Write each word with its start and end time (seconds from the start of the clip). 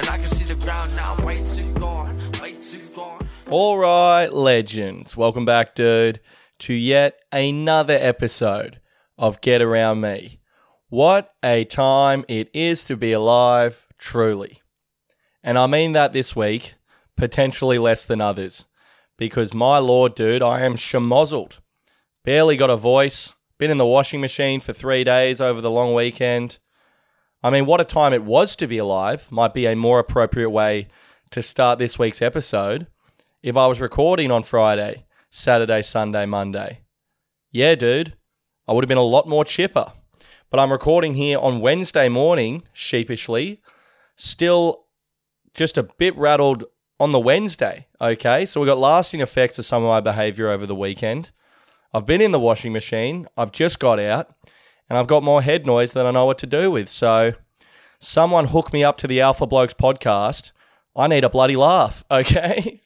And 0.00 0.08
I 0.08 0.16
can 0.16 0.28
see 0.28 0.44
the 0.44 0.54
ground 0.54 0.96
now, 0.96 1.14
way 1.26 1.44
too 1.44 1.70
gone, 1.74 2.16
way 2.40 2.54
too 2.54 2.80
gone. 2.96 3.28
All 3.50 3.76
right, 3.76 4.32
legends. 4.32 5.14
Welcome 5.14 5.44
back, 5.44 5.74
dude, 5.74 6.20
to 6.60 6.72
yet 6.72 7.18
another 7.30 7.98
episode 8.00 8.80
of 9.18 9.42
Get 9.42 9.60
Around 9.60 10.00
Me. 10.00 10.40
What 10.88 11.30
a 11.42 11.66
time 11.66 12.24
it 12.28 12.48
is 12.54 12.82
to 12.84 12.96
be 12.96 13.12
alive, 13.12 13.86
truly. 13.98 14.62
And 15.42 15.58
I 15.58 15.66
mean 15.66 15.92
that 15.92 16.14
this 16.14 16.34
week, 16.34 16.76
potentially 17.18 17.76
less 17.76 18.06
than 18.06 18.22
others. 18.22 18.64
Because 19.18 19.52
my 19.52 19.76
lord, 19.76 20.14
dude, 20.14 20.42
I 20.42 20.62
am 20.62 20.76
schmozzled. 20.76 21.58
Barely 22.24 22.56
got 22.56 22.70
a 22.70 22.76
voice. 22.78 23.34
Been 23.58 23.70
in 23.70 23.76
the 23.76 23.84
washing 23.84 24.22
machine 24.22 24.60
for 24.60 24.72
three 24.72 25.04
days 25.04 25.42
over 25.42 25.60
the 25.60 25.70
long 25.70 25.92
weekend. 25.92 26.56
I 27.42 27.48
mean, 27.48 27.64
what 27.64 27.80
a 27.80 27.84
time 27.84 28.12
it 28.12 28.22
was 28.22 28.54
to 28.56 28.66
be 28.66 28.76
alive 28.76 29.32
might 29.32 29.54
be 29.54 29.66
a 29.66 29.74
more 29.74 29.98
appropriate 29.98 30.50
way 30.50 30.88
to 31.30 31.42
start 31.42 31.78
this 31.78 31.98
week's 31.98 32.20
episode 32.20 32.86
if 33.42 33.56
I 33.56 33.66
was 33.66 33.80
recording 33.80 34.30
on 34.30 34.42
Friday, 34.42 35.06
Saturday, 35.30 35.80
Sunday, 35.80 36.26
Monday. 36.26 36.80
Yeah, 37.50 37.76
dude, 37.76 38.14
I 38.68 38.74
would 38.74 38.84
have 38.84 38.90
been 38.90 38.98
a 38.98 39.02
lot 39.02 39.26
more 39.26 39.46
chipper. 39.46 39.92
But 40.50 40.60
I'm 40.60 40.70
recording 40.70 41.14
here 41.14 41.38
on 41.38 41.60
Wednesday 41.60 42.10
morning, 42.10 42.64
sheepishly, 42.74 43.62
still 44.16 44.84
just 45.54 45.78
a 45.78 45.84
bit 45.84 46.14
rattled 46.18 46.64
on 46.98 47.12
the 47.12 47.20
Wednesday. 47.20 47.86
Okay, 48.02 48.44
so 48.44 48.60
we've 48.60 48.68
got 48.68 48.78
lasting 48.78 49.22
effects 49.22 49.58
of 49.58 49.64
some 49.64 49.82
of 49.82 49.88
my 49.88 50.00
behavior 50.00 50.50
over 50.50 50.66
the 50.66 50.74
weekend. 50.74 51.30
I've 51.94 52.04
been 52.04 52.20
in 52.20 52.32
the 52.32 52.38
washing 52.38 52.72
machine, 52.74 53.28
I've 53.36 53.52
just 53.52 53.78
got 53.78 53.98
out, 53.98 54.34
and 54.90 54.98
I've 54.98 55.06
got 55.06 55.22
more 55.22 55.40
head 55.40 55.64
noise 55.64 55.92
than 55.92 56.04
I 56.04 56.10
know 56.10 56.26
what 56.26 56.38
to 56.38 56.46
do 56.46 56.72
with. 56.72 56.88
So, 56.88 57.34
someone 58.00 58.48
hook 58.48 58.72
me 58.72 58.82
up 58.82 58.98
to 58.98 59.06
the 59.06 59.20
Alpha 59.20 59.46
Blokes 59.46 59.72
podcast. 59.72 60.50
I 60.96 61.06
need 61.06 61.22
a 61.22 61.30
bloody 61.30 61.54
laugh, 61.54 62.04
okay? 62.10 62.80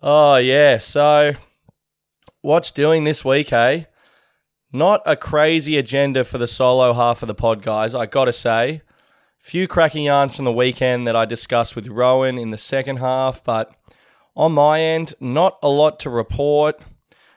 oh, 0.00 0.36
yeah. 0.36 0.78
So, 0.78 1.34
what's 2.40 2.70
doing 2.70 3.02
this 3.02 3.24
week, 3.24 3.52
eh? 3.52 3.84
Not 4.72 5.02
a 5.04 5.16
crazy 5.16 5.76
agenda 5.76 6.22
for 6.22 6.38
the 6.38 6.46
solo 6.46 6.92
half 6.92 7.22
of 7.22 7.26
the 7.26 7.34
pod, 7.34 7.60
guys, 7.62 7.96
I 7.96 8.06
gotta 8.06 8.32
say. 8.32 8.82
Few 9.38 9.66
cracking 9.66 10.04
yarns 10.04 10.36
from 10.36 10.44
the 10.44 10.52
weekend 10.52 11.08
that 11.08 11.16
I 11.16 11.24
discussed 11.24 11.74
with 11.74 11.88
Rohan 11.88 12.38
in 12.38 12.50
the 12.50 12.58
second 12.58 12.98
half, 12.98 13.42
but 13.42 13.74
on 14.36 14.52
my 14.52 14.80
end, 14.80 15.14
not 15.18 15.58
a 15.62 15.68
lot 15.68 15.98
to 16.00 16.10
report. 16.10 16.80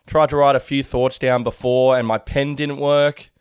Tried 0.08 0.30
to 0.30 0.38
write 0.38 0.56
a 0.56 0.60
few 0.60 0.84
thoughts 0.84 1.18
down 1.20 1.44
before, 1.44 1.98
and 1.98 2.08
my 2.08 2.18
pen 2.18 2.56
didn't 2.56 2.78
work. 2.78 3.32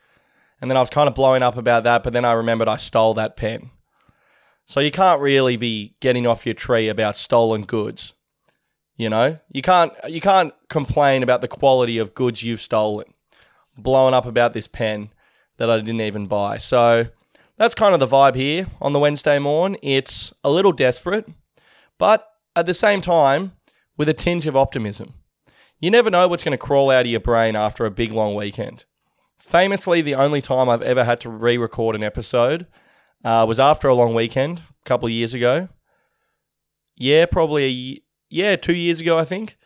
And 0.60 0.70
then 0.70 0.76
I 0.76 0.80
was 0.80 0.90
kind 0.90 1.08
of 1.08 1.14
blowing 1.14 1.42
up 1.42 1.56
about 1.56 1.84
that, 1.84 2.02
but 2.02 2.12
then 2.12 2.24
I 2.24 2.32
remembered 2.32 2.68
I 2.68 2.76
stole 2.76 3.14
that 3.14 3.36
pen. 3.36 3.70
So 4.66 4.78
you 4.78 4.90
can't 4.90 5.20
really 5.20 5.56
be 5.56 5.96
getting 6.00 6.26
off 6.26 6.46
your 6.46 6.54
tree 6.54 6.88
about 6.88 7.16
stolen 7.16 7.62
goods. 7.62 8.12
You 8.96 9.08
know, 9.08 9.38
you 9.50 9.62
can't 9.62 9.92
you 10.08 10.20
can't 10.20 10.52
complain 10.68 11.22
about 11.22 11.40
the 11.40 11.48
quality 11.48 11.96
of 11.98 12.14
goods 12.14 12.42
you've 12.42 12.60
stolen. 12.60 13.06
Blowing 13.76 14.12
up 14.12 14.26
about 14.26 14.52
this 14.52 14.68
pen 14.68 15.10
that 15.56 15.70
I 15.70 15.78
didn't 15.78 16.02
even 16.02 16.26
buy. 16.26 16.58
So 16.58 17.06
that's 17.56 17.74
kind 17.74 17.94
of 17.94 18.00
the 18.00 18.06
vibe 18.06 18.34
here 18.34 18.66
on 18.80 18.92
the 18.92 18.98
Wednesday 18.98 19.38
morn. 19.38 19.76
It's 19.82 20.32
a 20.44 20.50
little 20.50 20.72
desperate, 20.72 21.28
but 21.98 22.26
at 22.54 22.66
the 22.66 22.74
same 22.74 23.00
time, 23.00 23.52
with 23.96 24.08
a 24.08 24.14
tinge 24.14 24.46
of 24.46 24.56
optimism. 24.56 25.14
You 25.80 25.90
never 25.90 26.10
know 26.10 26.28
what's 26.28 26.44
going 26.44 26.52
to 26.52 26.58
crawl 26.58 26.90
out 26.90 27.06
of 27.06 27.10
your 27.10 27.20
brain 27.20 27.56
after 27.56 27.86
a 27.86 27.90
big 27.90 28.12
long 28.12 28.34
weekend. 28.34 28.84
Famously, 29.38 30.02
the 30.02 30.14
only 30.14 30.42
time 30.42 30.68
I've 30.68 30.82
ever 30.82 31.04
had 31.04 31.20
to 31.22 31.30
re 31.30 31.56
record 31.56 31.96
an 31.96 32.02
episode 32.02 32.66
uh, 33.24 33.46
was 33.48 33.58
after 33.58 33.88
a 33.88 33.94
long 33.94 34.14
weekend 34.14 34.58
a 34.58 34.84
couple 34.84 35.06
of 35.06 35.12
years 35.12 35.32
ago. 35.32 35.68
Yeah, 36.96 37.24
probably 37.24 37.64
a 37.64 38.02
yeah, 38.28 38.56
two 38.56 38.74
years 38.74 39.00
ago, 39.00 39.18
I 39.18 39.24
think. 39.24 39.56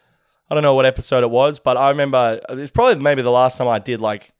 I 0.48 0.54
don't 0.54 0.62
know 0.62 0.74
what 0.74 0.86
episode 0.86 1.24
it 1.24 1.30
was, 1.30 1.58
but 1.58 1.76
I 1.76 1.88
remember 1.88 2.40
it's 2.50 2.70
probably 2.70 3.02
maybe 3.02 3.22
the 3.22 3.30
last 3.30 3.58
time 3.58 3.66
I 3.66 3.80
did 3.80 4.00
like 4.00 4.30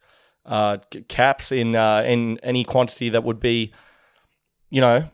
uh, 0.46 0.78
caps 1.08 1.50
in 1.50 1.74
uh, 1.74 2.02
in 2.06 2.38
any 2.42 2.62
quantity 2.62 3.08
that 3.10 3.24
would 3.24 3.40
be, 3.40 3.72
you 4.70 4.80
know, 4.80 5.10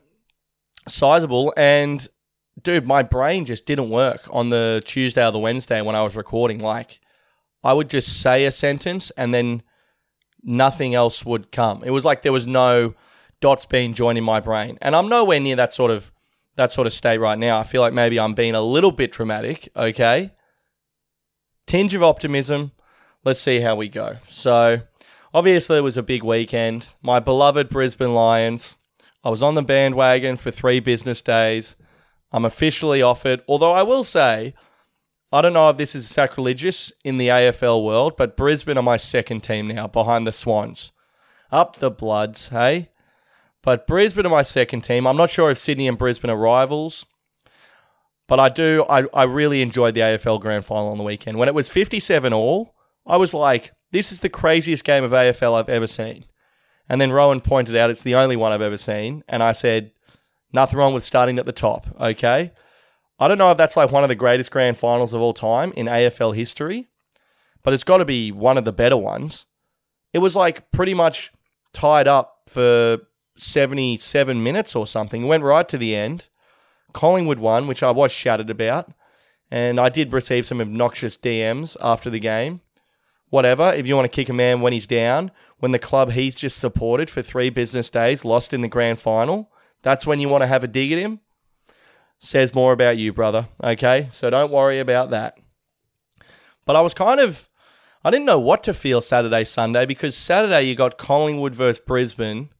sizable. 0.88 1.54
And 1.56 2.06
dude, 2.62 2.86
my 2.86 3.02
brain 3.02 3.44
just 3.44 3.66
didn't 3.66 3.90
work 3.90 4.26
on 4.30 4.50
the 4.50 4.82
Tuesday 4.84 5.24
or 5.24 5.32
the 5.32 5.38
Wednesday 5.38 5.80
when 5.80 5.96
I 5.96 6.02
was 6.02 6.16
recording. 6.16 6.60
Like, 6.60 7.00
I 7.62 7.72
would 7.72 7.90
just 7.90 8.20
say 8.20 8.44
a 8.44 8.50
sentence 8.50 9.10
and 9.16 9.34
then 9.34 9.62
nothing 10.42 10.94
else 10.94 11.24
would 11.24 11.52
come. 11.52 11.82
It 11.84 11.90
was 11.90 12.04
like 12.04 12.22
there 12.22 12.32
was 12.32 12.46
no 12.46 12.94
dots 13.40 13.64
being 13.64 13.94
joined 13.94 14.18
in 14.18 14.24
my 14.24 14.40
brain, 14.40 14.78
and 14.80 14.94
I'm 14.94 15.08
nowhere 15.08 15.40
near 15.40 15.56
that 15.56 15.72
sort 15.72 15.90
of 15.90 16.12
that 16.56 16.70
sort 16.70 16.86
of 16.86 16.92
state 16.92 17.18
right 17.18 17.38
now. 17.38 17.58
I 17.58 17.64
feel 17.64 17.80
like 17.80 17.94
maybe 17.94 18.18
I'm 18.18 18.34
being 18.34 18.54
a 18.54 18.60
little 18.60 18.92
bit 18.92 19.12
dramatic. 19.12 19.68
Okay, 19.76 20.32
tinge 21.66 21.94
of 21.94 22.02
optimism. 22.02 22.72
Let's 23.24 23.40
see 23.40 23.60
how 23.60 23.76
we 23.76 23.88
go. 23.88 24.16
So, 24.28 24.80
obviously, 25.34 25.78
it 25.78 25.82
was 25.82 25.96
a 25.96 26.02
big 26.02 26.22
weekend. 26.22 26.94
My 27.02 27.20
beloved 27.20 27.68
Brisbane 27.68 28.14
Lions. 28.14 28.76
I 29.22 29.28
was 29.28 29.42
on 29.42 29.54
the 29.54 29.62
bandwagon 29.62 30.36
for 30.36 30.50
three 30.50 30.80
business 30.80 31.20
days. 31.20 31.76
I'm 32.32 32.44
officially 32.44 33.02
off 33.02 33.26
it. 33.26 33.44
Although 33.48 33.72
I 33.72 33.82
will 33.82 34.04
say, 34.04 34.54
I 35.32 35.40
don't 35.40 35.52
know 35.52 35.70
if 35.70 35.76
this 35.76 35.94
is 35.94 36.08
sacrilegious 36.08 36.92
in 37.04 37.18
the 37.18 37.28
AFL 37.28 37.84
world, 37.84 38.16
but 38.16 38.36
Brisbane 38.36 38.78
are 38.78 38.82
my 38.82 38.96
second 38.96 39.42
team 39.42 39.68
now 39.68 39.86
behind 39.86 40.26
the 40.26 40.32
Swans. 40.32 40.92
Up 41.52 41.76
the 41.76 41.90
Bloods, 41.90 42.48
hey? 42.48 42.90
But 43.62 43.86
Brisbane 43.86 44.26
are 44.26 44.30
my 44.30 44.42
second 44.42 44.82
team. 44.82 45.06
I'm 45.06 45.16
not 45.16 45.30
sure 45.30 45.50
if 45.50 45.58
Sydney 45.58 45.86
and 45.86 45.98
Brisbane 45.98 46.30
are 46.30 46.36
rivals, 46.36 47.04
but 48.26 48.40
I 48.40 48.48
do. 48.48 48.84
I, 48.88 49.04
I 49.12 49.24
really 49.24 49.60
enjoyed 49.60 49.94
the 49.94 50.00
AFL 50.00 50.40
grand 50.40 50.64
final 50.64 50.88
on 50.88 50.98
the 50.98 51.04
weekend. 51.04 51.38
When 51.38 51.48
it 51.48 51.54
was 51.54 51.68
57 51.68 52.32
all, 52.32 52.74
I 53.06 53.16
was 53.16 53.34
like, 53.34 53.72
this 53.92 54.12
is 54.12 54.20
the 54.20 54.28
craziest 54.28 54.84
game 54.84 55.04
of 55.04 55.10
AFL 55.10 55.58
I've 55.58 55.68
ever 55.68 55.86
seen. 55.86 56.24
And 56.88 57.00
then 57.00 57.12
Rohan 57.12 57.40
pointed 57.40 57.76
out 57.76 57.90
it's 57.90 58.02
the 58.02 58.14
only 58.14 58.36
one 58.36 58.52
I've 58.52 58.60
ever 58.62 58.76
seen. 58.76 59.22
And 59.28 59.42
I 59.42 59.52
said, 59.52 59.92
Nothing 60.52 60.78
wrong 60.78 60.94
with 60.94 61.04
starting 61.04 61.38
at 61.38 61.46
the 61.46 61.52
top, 61.52 61.86
okay? 62.00 62.52
I 63.18 63.28
don't 63.28 63.38
know 63.38 63.50
if 63.50 63.58
that's 63.58 63.76
like 63.76 63.92
one 63.92 64.02
of 64.02 64.08
the 64.08 64.14
greatest 64.14 64.50
grand 64.50 64.76
finals 64.76 65.12
of 65.12 65.20
all 65.20 65.34
time 65.34 65.72
in 65.72 65.86
AFL 65.86 66.34
history, 66.34 66.88
but 67.62 67.74
it's 67.74 67.84
got 67.84 67.98
to 67.98 68.04
be 68.04 68.32
one 68.32 68.58
of 68.58 68.64
the 68.64 68.72
better 68.72 68.96
ones. 68.96 69.46
It 70.12 70.18
was 70.18 70.34
like 70.34 70.72
pretty 70.72 70.94
much 70.94 71.30
tied 71.72 72.08
up 72.08 72.42
for 72.48 72.98
77 73.36 74.42
minutes 74.42 74.74
or 74.74 74.86
something. 74.86 75.24
It 75.24 75.28
went 75.28 75.44
right 75.44 75.68
to 75.68 75.78
the 75.78 75.94
end. 75.94 76.28
Collingwood 76.92 77.38
won, 77.38 77.66
which 77.66 77.82
I 77.82 77.90
was 77.90 78.10
shouted 78.10 78.50
about. 78.50 78.92
And 79.50 79.78
I 79.80 79.88
did 79.88 80.12
receive 80.12 80.46
some 80.46 80.60
obnoxious 80.60 81.16
DMs 81.16 81.76
after 81.80 82.10
the 82.10 82.20
game. 82.20 82.60
Whatever, 83.28 83.72
if 83.72 83.86
you 83.86 83.94
want 83.94 84.06
to 84.10 84.16
kick 84.16 84.28
a 84.28 84.32
man 84.32 84.60
when 84.60 84.72
he's 84.72 84.86
down, 84.86 85.30
when 85.58 85.70
the 85.70 85.78
club 85.78 86.12
he's 86.12 86.34
just 86.34 86.58
supported 86.58 87.08
for 87.08 87.22
three 87.22 87.50
business 87.50 87.90
days 87.90 88.24
lost 88.24 88.52
in 88.52 88.60
the 88.60 88.68
grand 88.68 88.98
final, 88.98 89.52
that's 89.82 90.06
when 90.06 90.20
you 90.20 90.28
want 90.28 90.42
to 90.42 90.48
have 90.48 90.64
a 90.64 90.68
dig 90.68 90.92
at 90.92 90.98
him. 90.98 91.20
Says 92.18 92.54
more 92.54 92.72
about 92.72 92.98
you, 92.98 93.12
brother. 93.12 93.48
Okay, 93.64 94.08
so 94.10 94.28
don't 94.28 94.52
worry 94.52 94.78
about 94.78 95.10
that. 95.10 95.38
But 96.66 96.76
I 96.76 96.82
was 96.82 96.94
kind 96.94 97.18
of, 97.18 97.48
I 98.04 98.10
didn't 98.10 98.26
know 98.26 98.38
what 98.38 98.62
to 98.64 98.74
feel 98.74 99.00
Saturday, 99.00 99.44
Sunday 99.44 99.86
because 99.86 100.16
Saturday 100.16 100.62
you 100.62 100.74
got 100.74 100.98
Collingwood 100.98 101.54
versus 101.54 101.82
Brisbane, 101.82 102.50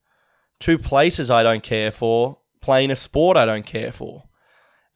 two 0.58 0.78
places 0.78 1.30
I 1.30 1.42
don't 1.42 1.62
care 1.62 1.90
for, 1.90 2.38
playing 2.62 2.90
a 2.90 2.96
sport 2.96 3.36
I 3.36 3.46
don't 3.46 3.66
care 3.66 3.92
for. 3.92 4.24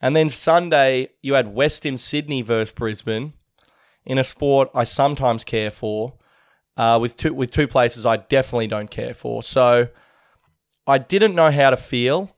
And 0.01 0.15
then 0.15 0.29
Sunday 0.29 1.09
you 1.21 1.35
had 1.35 1.53
Western 1.53 1.97
Sydney 1.97 2.41
versus 2.41 2.73
Brisbane 2.73 3.33
in 4.03 4.17
a 4.17 4.23
sport 4.23 4.69
I 4.73 4.83
sometimes 4.83 5.43
care 5.43 5.71
for, 5.71 6.15
uh, 6.77 6.97
with 7.01 7.17
two 7.17 7.33
with 7.33 7.51
two 7.51 7.67
places 7.67 8.05
I 8.05 8.17
definitely 8.17 8.67
don't 8.67 8.91
care 8.91 9.13
for. 9.13 9.41
So 9.43 9.89
I 10.87 10.97
didn't 10.97 11.35
know 11.35 11.51
how 11.51 11.69
to 11.69 11.77
feel. 11.77 12.35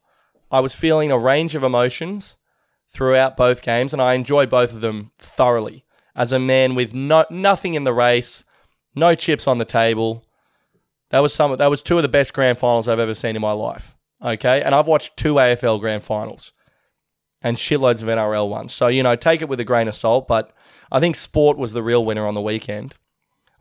I 0.52 0.60
was 0.60 0.74
feeling 0.74 1.12
a 1.12 1.18
range 1.18 1.56
of 1.56 1.64
emotions 1.64 2.38
throughout 2.90 3.36
both 3.38 3.62
games, 3.62 3.94
and 3.94 4.02
I 4.02 4.14
enjoyed 4.14 4.50
both 4.50 4.74
of 4.74 4.82
them 4.82 5.12
thoroughly. 5.20 5.86
As 6.16 6.32
a 6.32 6.40
man 6.40 6.74
with 6.74 6.94
no, 6.94 7.26
nothing 7.30 7.74
in 7.74 7.84
the 7.84 7.94
race, 7.94 8.44
no 8.96 9.14
chips 9.14 9.48
on 9.48 9.58
the 9.58 9.66
table, 9.66 10.24
that 11.10 11.20
was 11.20 11.34
some. 11.34 11.56
That 11.56 11.70
was 11.70 11.82
two 11.82 11.98
of 11.98 12.02
the 12.02 12.10
best 12.10 12.34
grand 12.34 12.58
finals 12.58 12.88
I've 12.88 13.00
ever 13.00 13.14
seen 13.14 13.36
in 13.36 13.42
my 13.42 13.52
life. 13.52 13.96
Okay, 14.24 14.62
and 14.62 14.74
I've 14.74 14.88
watched 14.88 15.16
two 15.16 15.36
AFL 15.36 15.80
grand 15.80 16.04
finals 16.04 16.54
and 17.42 17.56
shitloads 17.56 18.02
of 18.02 18.10
NRL 18.10 18.50
ones. 18.50 18.74
So 18.74 18.88
you 18.88 19.04
know, 19.04 19.16
take 19.16 19.42
it 19.42 19.50
with 19.50 19.60
a 19.60 19.66
grain 19.66 19.88
of 19.88 19.96
salt. 19.96 20.28
But 20.28 20.52
I 20.92 21.00
think 21.00 21.16
sport 21.16 21.58
was 21.58 21.74
the 21.74 21.84
real 21.84 22.04
winner 22.04 22.28
on 22.28 22.34
the 22.34 22.42
weekend. 22.42 22.96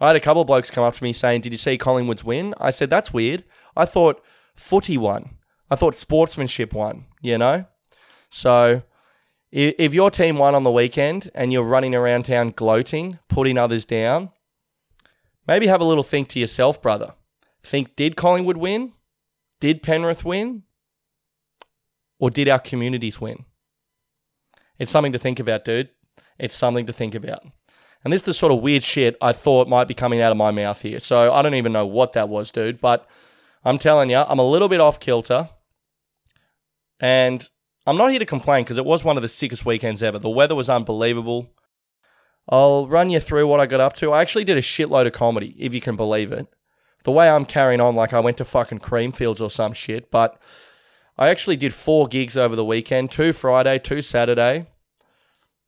I 0.01 0.09
had 0.09 0.17
a 0.17 0.21
couple 0.21 0.43
of 0.43 0.47
blokes 0.47 0.71
come 0.71 0.85
up 0.85 0.97
to 0.97 1.05
me 1.05 1.13
saying, 1.13 1.43
"Did 1.43 1.53
you 1.53 1.59
see 1.59 1.79
Collingwood's 1.79 2.25
win?" 2.25 2.55
I 2.59 2.71
said, 2.71 2.91
"That's 2.91 3.13
weird. 3.13 3.45
I 3.77 3.85
thought." 3.85 4.23
Footy 4.57 4.97
won. 4.97 5.37
I 5.71 5.77
thought 5.77 5.95
sportsmanship 5.95 6.73
won, 6.73 7.07
you 7.21 7.39
know? 7.39 7.67
So 8.31 8.83
if 9.51 9.95
your 9.95 10.11
team 10.11 10.37
won 10.39 10.55
on 10.55 10.63
the 10.63 10.71
weekend 10.71 11.31
and 11.35 11.53
you're 11.53 11.63
running 11.63 11.95
around 11.95 12.25
town 12.25 12.53
gloating, 12.55 13.19
putting 13.29 13.59
others 13.59 13.85
down, 13.85 14.31
maybe 15.47 15.67
have 15.67 15.81
a 15.81 15.85
little 15.85 16.05
think 16.05 16.29
to 16.29 16.41
yourself, 16.41 16.81
brother. 16.83 17.15
Think, 17.63 17.97
did 17.97 18.17
Collingwood 18.17 18.57
win? 18.57 18.93
Did 19.61 19.83
Penrith 19.83 20.25
win? 20.25 20.63
or 22.19 22.31
did 22.31 22.49
our 22.49 22.59
communities 22.59 23.21
win? 23.21 23.45
It's 24.79 24.93
something 24.93 25.13
to 25.13 25.19
think 25.19 25.39
about, 25.39 25.65
dude. 25.65 25.91
It's 26.39 26.57
something 26.57 26.87
to 26.87 26.93
think 26.93 27.15
about. 27.15 27.45
And 28.05 28.13
this 28.13 28.21
is 28.21 28.27
the 28.27 28.35
sort 28.35 28.53
of 28.53 28.61
weird 28.61 28.83
shit 28.83 29.17
I 29.21 29.33
thought 29.33 29.69
might 29.69 29.89
be 29.89 29.95
coming 29.95 30.21
out 30.21 30.31
of 30.31 30.39
my 30.39 30.51
mouth 30.51 30.81
here. 30.83 30.99
So 30.99 31.33
I 31.33 31.43
don't 31.43 31.55
even 31.55 31.73
know 31.73 31.87
what 31.87 32.13
that 32.13 32.29
was, 32.29 32.51
dude. 32.51 32.81
But 32.81 33.07
I'm 33.67 33.79
telling 33.79 34.11
you, 34.11 34.19
I'm 34.19 34.39
a 34.39 34.49
little 34.49 34.69
bit 34.69 34.81
off 34.81 35.01
kilter. 35.01 35.51
And 37.01 37.49
I'm 37.85 37.97
not 37.97 38.11
here 38.11 38.21
to 38.21 38.25
complain 38.25 38.63
because 38.63 38.79
it 38.79 38.85
was 38.85 39.03
one 39.03 39.17
of 39.17 39.23
the 39.23 39.29
sickest 39.29 39.67
weekends 39.67 40.05
ever. 40.05 40.21
The 40.21 40.31
weather 40.31 40.55
was 40.55 40.71
unbelievable. 40.71 41.51
I'll 42.49 42.87
run 42.87 43.11
you 43.11 43.19
through 43.19 43.49
what 43.49 43.59
I 43.59 43.67
got 43.67 43.81
up 43.81 43.97
to. 43.97 44.13
I 44.13 44.23
actually 44.23 44.45
did 44.45 44.57
a 44.57 44.63
shitload 44.63 45.09
of 45.09 45.15
comedy, 45.15 45.57
if 45.59 45.75
you 45.75 45.81
can 45.81 45.97
believe 45.97 46.31
it. 46.31 46.47
The 47.03 47.11
way 47.11 47.29
I'm 47.29 47.45
carrying 47.45 47.81
on, 47.81 47.97
like 47.97 48.13
I 48.13 48.21
went 48.21 48.37
to 48.37 48.45
fucking 48.45 48.79
Creamfields 48.79 49.41
or 49.41 49.51
some 49.51 49.73
shit, 49.73 50.13
but 50.13 50.41
I 51.19 51.29
actually 51.29 51.57
did 51.57 51.75
four 51.75 52.07
gigs 52.07 52.37
over 52.37 52.55
the 52.55 52.65
weekend 52.65 53.11
two 53.11 53.33
Friday, 53.33 53.81
two 53.81 54.01
Saturday. 54.01 54.67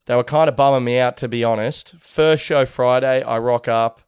They 0.05 0.15
were 0.15 0.23
kind 0.23 0.47
of 0.47 0.55
bumming 0.55 0.85
me 0.85 0.99
out, 0.99 1.17
to 1.17 1.27
be 1.27 1.43
honest. 1.43 1.95
First 1.99 2.45
show 2.45 2.65
Friday, 2.65 3.21
I 3.23 3.39
rock 3.39 3.67
up. 3.67 3.99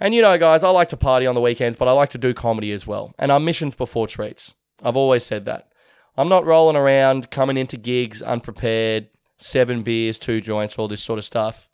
And 0.00 0.14
you 0.14 0.22
know, 0.22 0.38
guys, 0.38 0.62
I 0.62 0.70
like 0.70 0.90
to 0.90 0.96
party 0.96 1.26
on 1.26 1.34
the 1.34 1.40
weekends, 1.40 1.76
but 1.76 1.88
I 1.88 1.92
like 1.92 2.10
to 2.10 2.18
do 2.18 2.32
comedy 2.32 2.72
as 2.72 2.86
well. 2.86 3.14
And 3.18 3.32
our 3.32 3.40
missions 3.40 3.74
before 3.74 4.06
treats. 4.06 4.54
I've 4.82 4.96
always 4.96 5.24
said 5.24 5.44
that. 5.46 5.68
I'm 6.16 6.28
not 6.28 6.46
rolling 6.46 6.76
around 6.76 7.30
coming 7.30 7.56
into 7.56 7.76
gigs 7.76 8.22
unprepared, 8.22 9.08
seven 9.38 9.82
beers, 9.82 10.18
two 10.18 10.40
joints, 10.40 10.78
all 10.78 10.88
this 10.88 11.02
sort 11.02 11.18
of 11.18 11.24
stuff. 11.24 11.68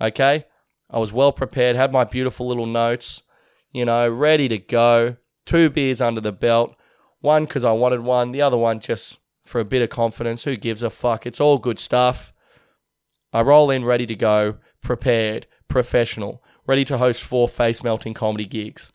Okay? 0.00 0.44
I 0.90 0.98
was 0.98 1.12
well 1.12 1.32
prepared, 1.32 1.76
had 1.76 1.92
my 1.92 2.04
beautiful 2.04 2.46
little 2.46 2.66
notes, 2.66 3.22
you 3.72 3.84
know, 3.84 4.08
ready 4.08 4.48
to 4.48 4.58
go. 4.58 5.16
Two 5.46 5.68
beers 5.68 6.00
under 6.00 6.20
the 6.20 6.32
belt. 6.32 6.74
One 7.20 7.44
because 7.44 7.64
I 7.64 7.72
wanted 7.72 8.00
one, 8.00 8.32
the 8.32 8.42
other 8.42 8.56
one 8.56 8.80
just 8.80 9.18
for 9.44 9.60
a 9.60 9.64
bit 9.64 9.82
of 9.82 9.90
confidence. 9.90 10.44
Who 10.44 10.56
gives 10.56 10.82
a 10.82 10.90
fuck? 10.90 11.26
It's 11.26 11.40
all 11.40 11.58
good 11.58 11.78
stuff. 11.78 12.32
I 13.32 13.42
roll 13.42 13.70
in 13.70 13.84
ready 13.84 14.06
to 14.06 14.14
go, 14.14 14.56
prepared, 14.82 15.46
professional, 15.68 16.42
ready 16.66 16.84
to 16.86 16.98
host 16.98 17.22
four 17.22 17.48
face 17.48 17.82
melting 17.82 18.14
comedy 18.14 18.46
gigs. 18.46 18.92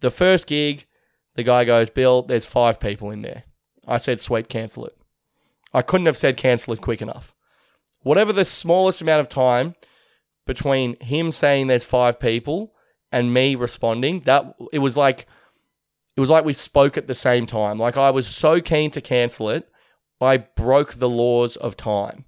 The 0.00 0.10
first 0.10 0.46
gig, 0.46 0.86
the 1.34 1.42
guy 1.42 1.64
goes, 1.64 1.90
Bill, 1.90 2.22
there's 2.22 2.46
five 2.46 2.80
people 2.80 3.10
in 3.10 3.22
there. 3.22 3.44
I 3.86 3.96
said, 3.96 4.20
sweet, 4.20 4.48
cancel 4.48 4.86
it. 4.86 4.96
I 5.72 5.82
couldn't 5.82 6.06
have 6.06 6.16
said 6.16 6.36
cancel 6.36 6.74
it 6.74 6.80
quick 6.80 7.00
enough. 7.00 7.34
Whatever 8.02 8.32
the 8.32 8.44
smallest 8.44 9.00
amount 9.00 9.20
of 9.20 9.28
time 9.28 9.74
between 10.46 11.00
him 11.00 11.32
saying 11.32 11.66
there's 11.66 11.84
five 11.84 12.18
people 12.20 12.74
and 13.10 13.32
me 13.32 13.54
responding, 13.54 14.20
that 14.20 14.54
it 14.72 14.80
was 14.80 14.96
like 14.96 15.26
it 16.16 16.20
was 16.20 16.30
like 16.30 16.44
we 16.44 16.52
spoke 16.52 16.98
at 16.98 17.06
the 17.06 17.14
same 17.14 17.46
time. 17.46 17.78
Like 17.78 17.96
I 17.96 18.10
was 18.10 18.26
so 18.26 18.60
keen 18.60 18.90
to 18.90 19.00
cancel 19.00 19.48
it, 19.48 19.68
I 20.20 20.38
broke 20.38 20.94
the 20.94 21.08
laws 21.08 21.56
of 21.56 21.76
time. 21.76 22.24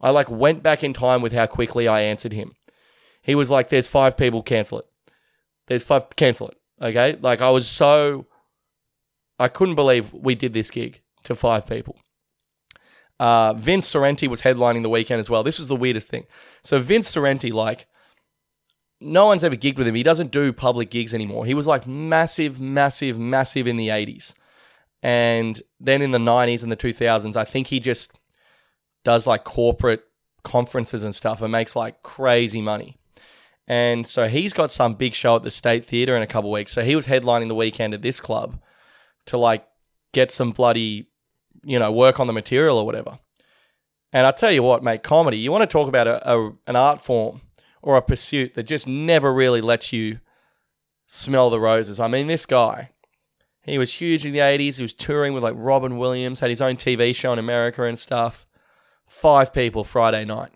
I 0.00 0.10
like 0.10 0.30
went 0.30 0.62
back 0.62 0.82
in 0.82 0.92
time 0.92 1.22
with 1.22 1.32
how 1.32 1.46
quickly 1.46 1.88
I 1.88 2.02
answered 2.02 2.32
him. 2.32 2.52
He 3.28 3.34
was 3.34 3.50
like, 3.50 3.68
"There's 3.68 3.86
five 3.86 4.16
people, 4.16 4.42
cancel 4.42 4.78
it. 4.78 4.86
There's 5.66 5.82
five, 5.82 6.06
cancel 6.16 6.48
it." 6.48 6.56
Okay, 6.80 7.18
like 7.20 7.42
I 7.42 7.50
was 7.50 7.68
so, 7.68 8.26
I 9.38 9.48
couldn't 9.48 9.74
believe 9.74 10.14
we 10.14 10.34
did 10.34 10.54
this 10.54 10.70
gig 10.70 11.02
to 11.24 11.34
five 11.34 11.66
people. 11.66 11.98
Uh, 13.20 13.52
Vince 13.52 13.92
Sorrenti 13.92 14.28
was 14.28 14.40
headlining 14.40 14.82
the 14.82 14.88
weekend 14.88 15.20
as 15.20 15.28
well. 15.28 15.42
This 15.42 15.58
was 15.58 15.68
the 15.68 15.76
weirdest 15.76 16.08
thing. 16.08 16.24
So 16.62 16.78
Vince 16.78 17.14
Sorrenti, 17.14 17.52
like, 17.52 17.86
no 18.98 19.26
one's 19.26 19.44
ever 19.44 19.56
gigged 19.56 19.76
with 19.76 19.86
him. 19.86 19.94
He 19.94 20.02
doesn't 20.02 20.30
do 20.30 20.50
public 20.50 20.90
gigs 20.90 21.12
anymore. 21.12 21.44
He 21.44 21.54
was 21.54 21.66
like 21.66 21.86
massive, 21.86 22.58
massive, 22.60 23.18
massive 23.18 23.66
in 23.66 23.76
the 23.76 23.88
80s. 23.88 24.32
And 25.02 25.60
then 25.78 26.00
in 26.00 26.12
the 26.12 26.18
90s 26.18 26.62
and 26.62 26.72
the 26.72 26.76
2000s, 26.76 27.36
I 27.36 27.44
think 27.44 27.66
he 27.66 27.78
just 27.78 28.12
does 29.04 29.26
like 29.26 29.44
corporate 29.44 30.04
conferences 30.44 31.04
and 31.04 31.14
stuff 31.14 31.42
and 31.42 31.52
makes 31.52 31.76
like 31.76 32.02
crazy 32.02 32.62
money. 32.62 32.97
And 33.68 34.06
so 34.06 34.28
he's 34.28 34.54
got 34.54 34.72
some 34.72 34.94
big 34.94 35.12
show 35.12 35.36
at 35.36 35.42
the 35.42 35.50
State 35.50 35.84
Theatre 35.84 36.16
in 36.16 36.22
a 36.22 36.26
couple 36.26 36.50
weeks. 36.50 36.72
So 36.72 36.82
he 36.82 36.96
was 36.96 37.06
headlining 37.06 37.48
the 37.48 37.54
weekend 37.54 37.92
at 37.92 38.00
this 38.00 38.18
club 38.18 38.58
to 39.26 39.36
like 39.36 39.66
get 40.12 40.30
some 40.30 40.52
bloody, 40.52 41.06
you 41.62 41.78
know, 41.78 41.92
work 41.92 42.18
on 42.18 42.26
the 42.26 42.32
material 42.32 42.78
or 42.78 42.86
whatever. 42.86 43.18
And 44.10 44.26
I 44.26 44.30
tell 44.30 44.50
you 44.50 44.62
what, 44.62 44.82
mate, 44.82 45.02
comedy, 45.02 45.36
you 45.36 45.52
want 45.52 45.62
to 45.62 45.72
talk 45.72 45.86
about 45.86 46.06
a, 46.06 46.32
a, 46.32 46.52
an 46.66 46.76
art 46.76 47.02
form 47.02 47.42
or 47.82 47.98
a 47.98 48.02
pursuit 48.02 48.54
that 48.54 48.62
just 48.62 48.86
never 48.86 49.32
really 49.32 49.60
lets 49.60 49.92
you 49.92 50.20
smell 51.06 51.50
the 51.50 51.60
roses. 51.60 52.00
I 52.00 52.08
mean, 52.08 52.26
this 52.26 52.46
guy, 52.46 52.90
he 53.60 53.76
was 53.76 53.92
huge 53.92 54.24
in 54.24 54.32
the 54.32 54.38
80s. 54.38 54.76
He 54.76 54.82
was 54.82 54.94
touring 54.94 55.34
with 55.34 55.42
like 55.42 55.54
Robin 55.56 55.98
Williams, 55.98 56.40
had 56.40 56.48
his 56.48 56.62
own 56.62 56.76
TV 56.76 57.14
show 57.14 57.34
in 57.34 57.38
America 57.38 57.84
and 57.84 57.98
stuff. 57.98 58.46
Five 59.06 59.52
people 59.52 59.84
Friday 59.84 60.24
night. 60.24 60.52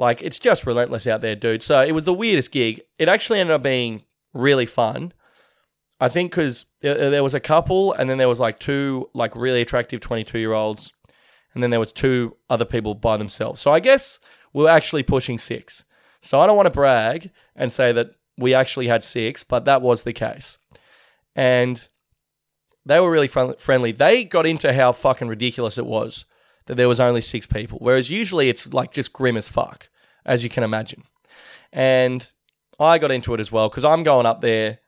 Like, 0.00 0.22
it's 0.22 0.38
just 0.38 0.64
relentless 0.64 1.06
out 1.06 1.20
there, 1.20 1.36
dude. 1.36 1.62
So 1.62 1.82
it 1.82 1.92
was 1.92 2.06
the 2.06 2.14
weirdest 2.14 2.50
gig. 2.50 2.80
It 2.98 3.06
actually 3.06 3.38
ended 3.38 3.54
up 3.54 3.62
being 3.62 4.02
really 4.32 4.64
fun. 4.64 5.12
I 6.00 6.08
think 6.08 6.30
because 6.30 6.64
there 6.80 7.22
was 7.22 7.34
a 7.34 7.40
couple, 7.40 7.92
and 7.92 8.08
then 8.08 8.16
there 8.16 8.28
was 8.28 8.40
like 8.40 8.58
two 8.58 9.10
like 9.12 9.36
really 9.36 9.60
attractive 9.60 10.00
22 10.00 10.38
year 10.38 10.54
olds, 10.54 10.94
and 11.52 11.62
then 11.62 11.68
there 11.68 11.78
was 11.78 11.92
two 11.92 12.36
other 12.48 12.64
people 12.64 12.94
by 12.94 13.18
themselves. 13.18 13.60
So 13.60 13.70
I 13.70 13.80
guess 13.80 14.18
we 14.54 14.62
we're 14.62 14.70
actually 14.70 15.02
pushing 15.02 15.36
six. 15.36 15.84
So 16.22 16.40
I 16.40 16.46
don't 16.46 16.56
want 16.56 16.66
to 16.66 16.70
brag 16.70 17.30
and 17.54 17.70
say 17.70 17.92
that 17.92 18.12
we 18.38 18.54
actually 18.54 18.86
had 18.86 19.04
six, 19.04 19.44
but 19.44 19.66
that 19.66 19.82
was 19.82 20.04
the 20.04 20.14
case. 20.14 20.56
And 21.36 21.86
they 22.86 22.98
were 22.98 23.10
really 23.10 23.28
friendly. 23.28 23.92
They 23.92 24.24
got 24.24 24.46
into 24.46 24.72
how 24.72 24.92
fucking 24.92 25.28
ridiculous 25.28 25.76
it 25.76 25.84
was 25.84 26.24
that 26.64 26.76
there 26.76 26.88
was 26.88 27.00
only 27.00 27.20
six 27.20 27.46
people, 27.46 27.78
whereas 27.80 28.10
usually 28.10 28.48
it's 28.48 28.72
like 28.72 28.92
just 28.92 29.12
grim 29.12 29.36
as 29.36 29.48
fuck, 29.48 29.88
as 30.24 30.42
you 30.42 30.50
can 30.50 30.62
imagine. 30.62 31.02
And 31.72 32.30
I 32.78 32.98
got 32.98 33.10
into 33.10 33.34
it 33.34 33.40
as 33.40 33.52
well 33.52 33.68
because 33.68 33.84
I'm 33.84 34.02
going 34.02 34.26
up 34.26 34.40
there 34.40 34.78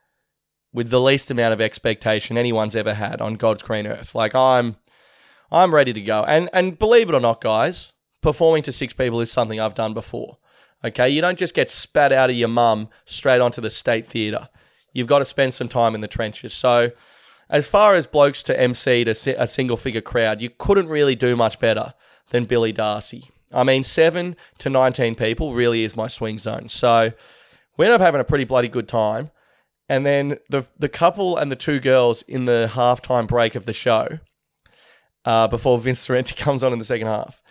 with 0.73 0.89
the 0.89 1.01
least 1.01 1.29
amount 1.29 1.53
of 1.53 1.61
expectation 1.61 2.37
anyone's 2.37 2.75
ever 2.75 2.95
had 2.95 3.21
on 3.21 3.35
God's 3.35 3.61
green 3.61 3.85
earth. 3.85 4.15
Like 4.15 4.33
I'm, 4.33 4.77
I'm 5.51 5.73
ready 5.73 5.93
to 5.93 6.01
go. 6.01 6.23
And 6.23 6.49
and 6.51 6.79
believe 6.79 7.09
it 7.09 7.15
or 7.15 7.19
not, 7.19 7.41
guys, 7.41 7.93
performing 8.21 8.63
to 8.63 8.71
six 8.71 8.93
people 8.93 9.21
is 9.21 9.31
something 9.31 9.59
I've 9.59 9.75
done 9.75 9.93
before. 9.93 10.37
Okay, 10.83 11.07
you 11.07 11.21
don't 11.21 11.39
just 11.39 11.53
get 11.53 11.69
spat 11.69 12.11
out 12.11 12.29
of 12.29 12.35
your 12.35 12.49
mum 12.49 12.89
straight 13.05 13.39
onto 13.39 13.61
the 13.61 13.69
state 13.69 14.05
theatre. 14.05 14.49
You've 14.91 15.07
got 15.07 15.19
to 15.19 15.25
spend 15.25 15.53
some 15.53 15.69
time 15.69 15.95
in 15.95 16.01
the 16.01 16.07
trenches. 16.07 16.53
So, 16.53 16.91
as 17.49 17.67
far 17.67 17.95
as 17.95 18.07
blokes 18.07 18.43
to 18.43 18.59
MC 18.59 19.03
to 19.05 19.41
a 19.41 19.47
single 19.47 19.77
figure 19.77 20.01
crowd, 20.01 20.41
you 20.41 20.49
couldn't 20.49 20.87
really 20.89 21.15
do 21.15 21.35
much 21.35 21.59
better 21.59 21.93
than 22.31 22.45
Billy 22.45 22.71
Darcy. 22.71 23.29
I 23.53 23.63
mean, 23.63 23.83
seven 23.83 24.35
to 24.59 24.69
19 24.69 25.15
people 25.15 25.53
really 25.53 25.83
is 25.83 25.95
my 25.95 26.07
swing 26.07 26.37
zone. 26.37 26.69
So, 26.69 27.13
we 27.77 27.85
end 27.85 27.93
up 27.93 28.01
having 28.01 28.21
a 28.21 28.25
pretty 28.25 28.43
bloody 28.43 28.67
good 28.67 28.87
time. 28.87 29.31
And 29.89 30.05
then 30.05 30.37
the 30.49 30.65
the 30.77 30.89
couple 30.89 31.37
and 31.37 31.51
the 31.51 31.55
two 31.55 31.79
girls 31.79 32.21
in 32.23 32.45
the 32.45 32.69
halftime 32.73 33.27
break 33.27 33.55
of 33.55 33.65
the 33.65 33.73
show, 33.73 34.19
uh, 35.25 35.47
before 35.47 35.77
Vince 35.77 36.07
Sorrenti 36.07 36.35
comes 36.37 36.63
on 36.63 36.73
in 36.73 36.79
the 36.79 36.85
second 36.85 37.07
half, 37.07 37.41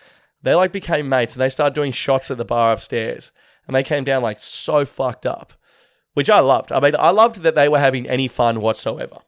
they 0.42 0.54
like 0.54 0.73
became 0.73 1.09
mates 1.09 1.35
and 1.35 1.42
they 1.42 1.49
started 1.49 1.75
doing 1.75 1.92
shots 1.92 2.30
at 2.30 2.38
the 2.38 2.44
bar 2.44 2.73
upstairs. 2.73 3.32
And 3.66 3.76
they 3.76 3.85
came 3.85 4.02
down 4.02 4.23
like 4.23 4.40
so 4.40 4.85
fucked 4.85 5.25
up, 5.25 5.52
which 6.14 6.28
I 6.28 6.40
loved. 6.40 6.73
I 6.73 6.80
mean, 6.80 6.97
I 6.99 7.11
loved 7.11 7.42
that 7.42 7.54
they 7.54 7.68
were 7.68 7.78
having 7.78 8.09
any 8.09 8.26
fun 8.26 8.61
whatsoever. 8.61 9.18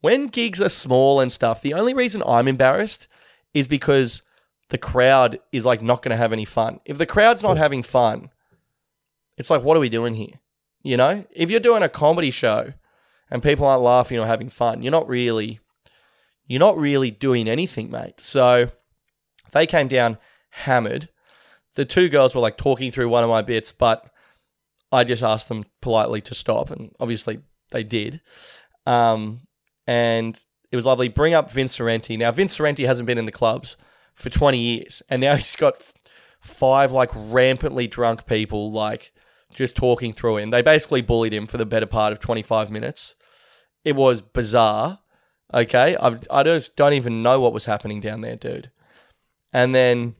When 0.00 0.26
gigs 0.26 0.60
are 0.60 0.68
small 0.68 1.20
and 1.20 1.30
stuff, 1.30 1.62
the 1.62 1.74
only 1.74 1.94
reason 1.94 2.22
I'm 2.26 2.48
embarrassed 2.48 3.06
is 3.54 3.68
because 3.68 4.22
the 4.70 4.78
crowd 4.78 5.38
is 5.52 5.66
like 5.66 5.82
not 5.82 6.02
going 6.02 6.10
to 6.10 6.16
have 6.16 6.32
any 6.32 6.44
fun. 6.44 6.80
If 6.84 6.96
the 6.96 7.06
crowd's 7.06 7.42
not 7.42 7.58
having 7.58 7.82
fun, 7.82 8.30
it's 9.36 9.50
like, 9.50 9.62
what 9.62 9.76
are 9.76 9.80
we 9.80 9.88
doing 9.88 10.14
here? 10.14 10.40
You 10.82 10.96
know, 10.96 11.24
if 11.30 11.50
you're 11.50 11.60
doing 11.60 11.82
a 11.82 11.88
comedy 11.88 12.30
show 12.30 12.72
and 13.30 13.42
people 13.42 13.66
aren't 13.66 13.82
laughing 13.82 14.18
or 14.18 14.26
having 14.26 14.48
fun, 14.48 14.82
you're 14.82 14.92
not 14.92 15.08
really, 15.08 15.60
you're 16.46 16.60
not 16.60 16.78
really 16.78 17.10
doing 17.10 17.48
anything, 17.48 17.90
mate. 17.90 18.20
So 18.20 18.70
they 19.52 19.66
came 19.66 19.88
down 19.88 20.18
hammered. 20.50 21.08
The 21.74 21.84
two 21.84 22.08
girls 22.08 22.34
were 22.34 22.40
like 22.40 22.56
talking 22.56 22.90
through 22.90 23.08
one 23.08 23.24
of 23.24 23.30
my 23.30 23.42
bits, 23.42 23.72
but 23.72 24.08
I 24.92 25.04
just 25.04 25.22
asked 25.22 25.48
them 25.48 25.64
politely 25.80 26.20
to 26.22 26.34
stop, 26.34 26.70
and 26.70 26.92
obviously 26.98 27.40
they 27.70 27.84
did. 27.84 28.20
Um, 28.86 29.42
and 29.86 30.38
it 30.70 30.76
was 30.76 30.86
lovely. 30.86 31.08
Bring 31.08 31.34
up 31.34 31.50
Vince 31.50 31.76
Sorrenti. 31.76 32.18
Now, 32.18 32.32
Vince 32.32 32.56
Sorrenti 32.56 32.86
hasn't 32.86 33.06
been 33.06 33.18
in 33.18 33.26
the 33.26 33.32
clubs 33.32 33.76
for 34.14 34.30
20 34.30 34.58
years, 34.58 35.02
and 35.08 35.20
now 35.20 35.36
he's 35.36 35.56
got 35.56 35.82
five 36.40 36.92
like 36.92 37.10
rampantly 37.14 37.86
drunk 37.86 38.26
people 38.26 38.72
like 38.72 39.12
just 39.52 39.76
talking 39.76 40.12
through 40.12 40.38
him. 40.38 40.50
They 40.50 40.62
basically 40.62 41.02
bullied 41.02 41.32
him 41.32 41.46
for 41.46 41.58
the 41.58 41.66
better 41.66 41.86
part 41.86 42.12
of 42.12 42.20
25 42.20 42.70
minutes. 42.70 43.14
It 43.84 43.96
was 43.96 44.20
bizarre. 44.20 45.00
Okay, 45.52 45.96
I 45.96 46.18
I 46.30 46.42
just 46.44 46.76
don't 46.76 46.92
even 46.92 47.22
know 47.22 47.40
what 47.40 47.52
was 47.52 47.64
happening 47.64 48.00
down 48.00 48.20
there, 48.20 48.36
dude. 48.36 48.70
And 49.52 49.74
then 49.74 50.14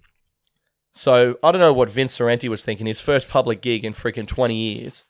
so 0.92 1.38
I 1.42 1.52
don't 1.52 1.60
know 1.60 1.72
what 1.72 1.88
Vince 1.88 2.18
Sorrenti 2.18 2.48
was 2.48 2.64
thinking. 2.64 2.86
His 2.86 3.00
first 3.00 3.28
public 3.28 3.62
gig 3.62 3.84
in 3.84 3.92
freaking 3.92 4.26
20 4.26 4.54
years. 4.54 5.04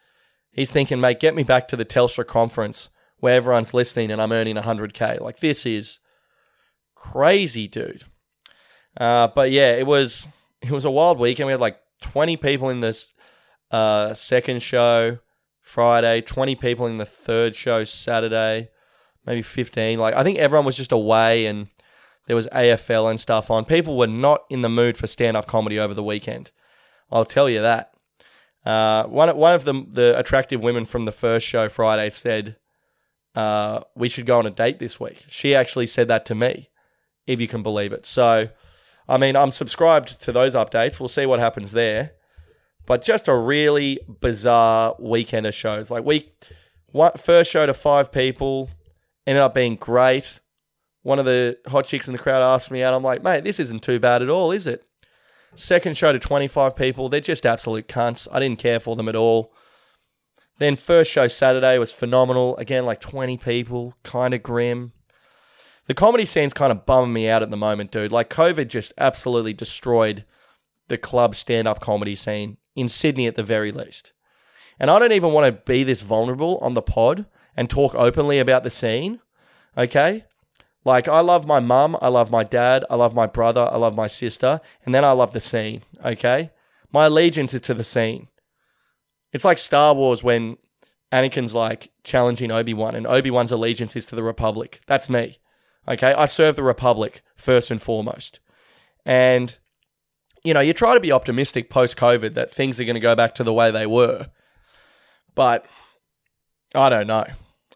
He's 0.52 0.72
thinking, 0.72 1.00
mate, 1.00 1.20
get 1.20 1.34
me 1.34 1.44
back 1.44 1.68
to 1.68 1.76
the 1.76 1.84
Telstra 1.84 2.26
conference 2.26 2.90
where 3.18 3.36
everyone's 3.36 3.72
listening 3.72 4.10
and 4.10 4.20
I'm 4.20 4.32
earning 4.32 4.56
100K. 4.56 5.20
Like, 5.20 5.38
this 5.38 5.64
is 5.64 6.00
Crazy 7.00 7.66
dude. 7.66 8.04
Uh, 8.96 9.28
but 9.28 9.50
yeah, 9.50 9.72
it 9.72 9.86
was 9.86 10.26
it 10.62 10.70
was 10.70 10.84
a 10.84 10.90
wild 10.90 11.18
weekend. 11.18 11.46
We 11.46 11.52
had 11.52 11.60
like 11.60 11.80
20 12.02 12.36
people 12.36 12.68
in 12.70 12.80
this 12.80 13.14
uh, 13.70 14.14
second 14.14 14.62
show 14.62 15.18
Friday, 15.60 16.20
20 16.20 16.56
people 16.56 16.86
in 16.86 16.96
the 16.96 17.04
third 17.04 17.54
show 17.54 17.84
Saturday, 17.84 18.68
maybe 19.26 19.42
15. 19.42 19.98
Like 19.98 20.14
I 20.14 20.22
think 20.24 20.38
everyone 20.38 20.66
was 20.66 20.76
just 20.76 20.92
away 20.92 21.46
and 21.46 21.68
there 22.26 22.36
was 22.36 22.48
AFL 22.48 23.10
and 23.10 23.18
stuff 23.18 23.50
on. 23.50 23.64
People 23.64 23.96
were 23.96 24.06
not 24.06 24.44
in 24.50 24.62
the 24.62 24.68
mood 24.68 24.96
for 24.96 25.06
stand-up 25.06 25.46
comedy 25.46 25.78
over 25.78 25.94
the 25.94 26.02
weekend. 26.02 26.50
I'll 27.10 27.24
tell 27.24 27.48
you 27.48 27.60
that. 27.60 27.92
Uh, 28.64 29.04
one 29.04 29.34
one 29.36 29.54
of 29.54 29.64
the 29.64 29.84
the 29.88 30.18
attractive 30.18 30.62
women 30.62 30.84
from 30.84 31.06
the 31.06 31.12
first 31.12 31.46
show 31.46 31.68
Friday 31.68 32.10
said 32.10 32.56
uh, 33.34 33.80
we 33.94 34.08
should 34.08 34.26
go 34.26 34.38
on 34.38 34.46
a 34.46 34.50
date 34.50 34.78
this 34.78 35.00
week. 35.00 35.24
She 35.28 35.54
actually 35.54 35.86
said 35.86 36.08
that 36.08 36.24
to 36.26 36.34
me, 36.34 36.68
if 37.26 37.40
you 37.40 37.48
can 37.48 37.62
believe 37.62 37.92
it. 37.92 38.06
So, 38.06 38.48
I 39.10 39.18
mean, 39.18 39.34
I'm 39.34 39.50
subscribed 39.50 40.22
to 40.22 40.30
those 40.30 40.54
updates. 40.54 41.00
We'll 41.00 41.08
see 41.08 41.26
what 41.26 41.40
happens 41.40 41.72
there. 41.72 42.12
But 42.86 43.02
just 43.02 43.26
a 43.26 43.36
really 43.36 43.98
bizarre 44.20 44.94
weekend 45.00 45.46
of 45.46 45.54
shows. 45.54 45.90
Like 45.90 46.04
we, 46.04 46.32
first 47.16 47.50
show 47.50 47.66
to 47.66 47.74
five 47.74 48.12
people, 48.12 48.70
ended 49.26 49.42
up 49.42 49.52
being 49.52 49.74
great. 49.74 50.38
One 51.02 51.18
of 51.18 51.24
the 51.24 51.58
hot 51.66 51.86
chicks 51.86 52.06
in 52.06 52.12
the 52.12 52.18
crowd 52.18 52.40
asked 52.40 52.70
me 52.70 52.84
out. 52.84 52.94
I'm 52.94 53.02
like, 53.02 53.22
mate, 53.22 53.42
this 53.42 53.58
isn't 53.58 53.82
too 53.82 53.98
bad 53.98 54.22
at 54.22 54.28
all, 54.28 54.52
is 54.52 54.68
it? 54.68 54.84
Second 55.56 55.96
show 55.96 56.12
to 56.12 56.20
25 56.20 56.76
people. 56.76 57.08
They're 57.08 57.20
just 57.20 57.44
absolute 57.44 57.88
cunts. 57.88 58.28
I 58.30 58.38
didn't 58.38 58.60
care 58.60 58.78
for 58.78 58.94
them 58.94 59.08
at 59.08 59.16
all. 59.16 59.52
Then 60.58 60.76
first 60.76 61.10
show 61.10 61.26
Saturday 61.26 61.78
was 61.78 61.90
phenomenal. 61.90 62.56
Again, 62.58 62.84
like 62.84 63.00
20 63.00 63.38
people, 63.38 63.94
kind 64.04 64.34
of 64.34 64.42
grim. 64.42 64.92
The 65.90 65.94
comedy 65.94 66.24
scene's 66.24 66.54
kind 66.54 66.70
of 66.70 66.86
bumming 66.86 67.12
me 67.12 67.28
out 67.28 67.42
at 67.42 67.50
the 67.50 67.56
moment, 67.56 67.90
dude. 67.90 68.12
Like 68.12 68.30
COVID 68.30 68.68
just 68.68 68.92
absolutely 68.96 69.52
destroyed 69.52 70.24
the 70.86 70.96
club 70.96 71.34
stand-up 71.34 71.80
comedy 71.80 72.14
scene 72.14 72.58
in 72.76 72.86
Sydney 72.86 73.26
at 73.26 73.34
the 73.34 73.42
very 73.42 73.72
least. 73.72 74.12
And 74.78 74.88
I 74.88 75.00
don't 75.00 75.10
even 75.10 75.32
want 75.32 75.46
to 75.46 75.62
be 75.64 75.82
this 75.82 76.02
vulnerable 76.02 76.58
on 76.58 76.74
the 76.74 76.80
pod 76.80 77.26
and 77.56 77.68
talk 77.68 77.96
openly 77.96 78.38
about 78.38 78.62
the 78.62 78.70
scene. 78.70 79.18
Okay? 79.76 80.26
Like 80.84 81.08
I 81.08 81.18
love 81.18 81.44
my 81.44 81.58
mum, 81.58 81.96
I 82.00 82.06
love 82.06 82.30
my 82.30 82.44
dad, 82.44 82.84
I 82.88 82.94
love 82.94 83.12
my 83.16 83.26
brother, 83.26 83.62
I 83.62 83.76
love 83.76 83.96
my 83.96 84.06
sister, 84.06 84.60
and 84.84 84.94
then 84.94 85.04
I 85.04 85.10
love 85.10 85.32
the 85.32 85.40
scene, 85.40 85.82
okay? 86.04 86.52
My 86.92 87.06
allegiance 87.06 87.52
is 87.52 87.62
to 87.62 87.74
the 87.74 87.82
scene. 87.82 88.28
It's 89.32 89.44
like 89.44 89.58
Star 89.58 89.92
Wars 89.92 90.22
when 90.22 90.56
Anakin's 91.10 91.52
like 91.52 91.90
challenging 92.04 92.52
Obi-Wan 92.52 92.94
and 92.94 93.08
Obi-Wan's 93.08 93.50
allegiance 93.50 93.96
is 93.96 94.06
to 94.06 94.14
the 94.14 94.22
Republic. 94.22 94.82
That's 94.86 95.10
me. 95.10 95.38
Okay? 95.88 96.12
I 96.12 96.26
serve 96.26 96.56
the 96.56 96.62
Republic 96.62 97.22
first 97.36 97.70
and 97.70 97.80
foremost. 97.80 98.40
And 99.04 99.58
you 100.42 100.54
know, 100.54 100.60
you 100.60 100.72
try 100.72 100.94
to 100.94 101.00
be 101.00 101.12
optimistic 101.12 101.68
post 101.68 101.96
COVID 101.96 102.34
that 102.34 102.50
things 102.50 102.80
are 102.80 102.84
going 102.84 102.94
to 102.94 103.00
go 103.00 103.14
back 103.14 103.34
to 103.34 103.44
the 103.44 103.52
way 103.52 103.70
they 103.70 103.86
were. 103.86 104.28
But 105.34 105.66
I 106.74 106.88
don't 106.88 107.06
know. 107.06 107.26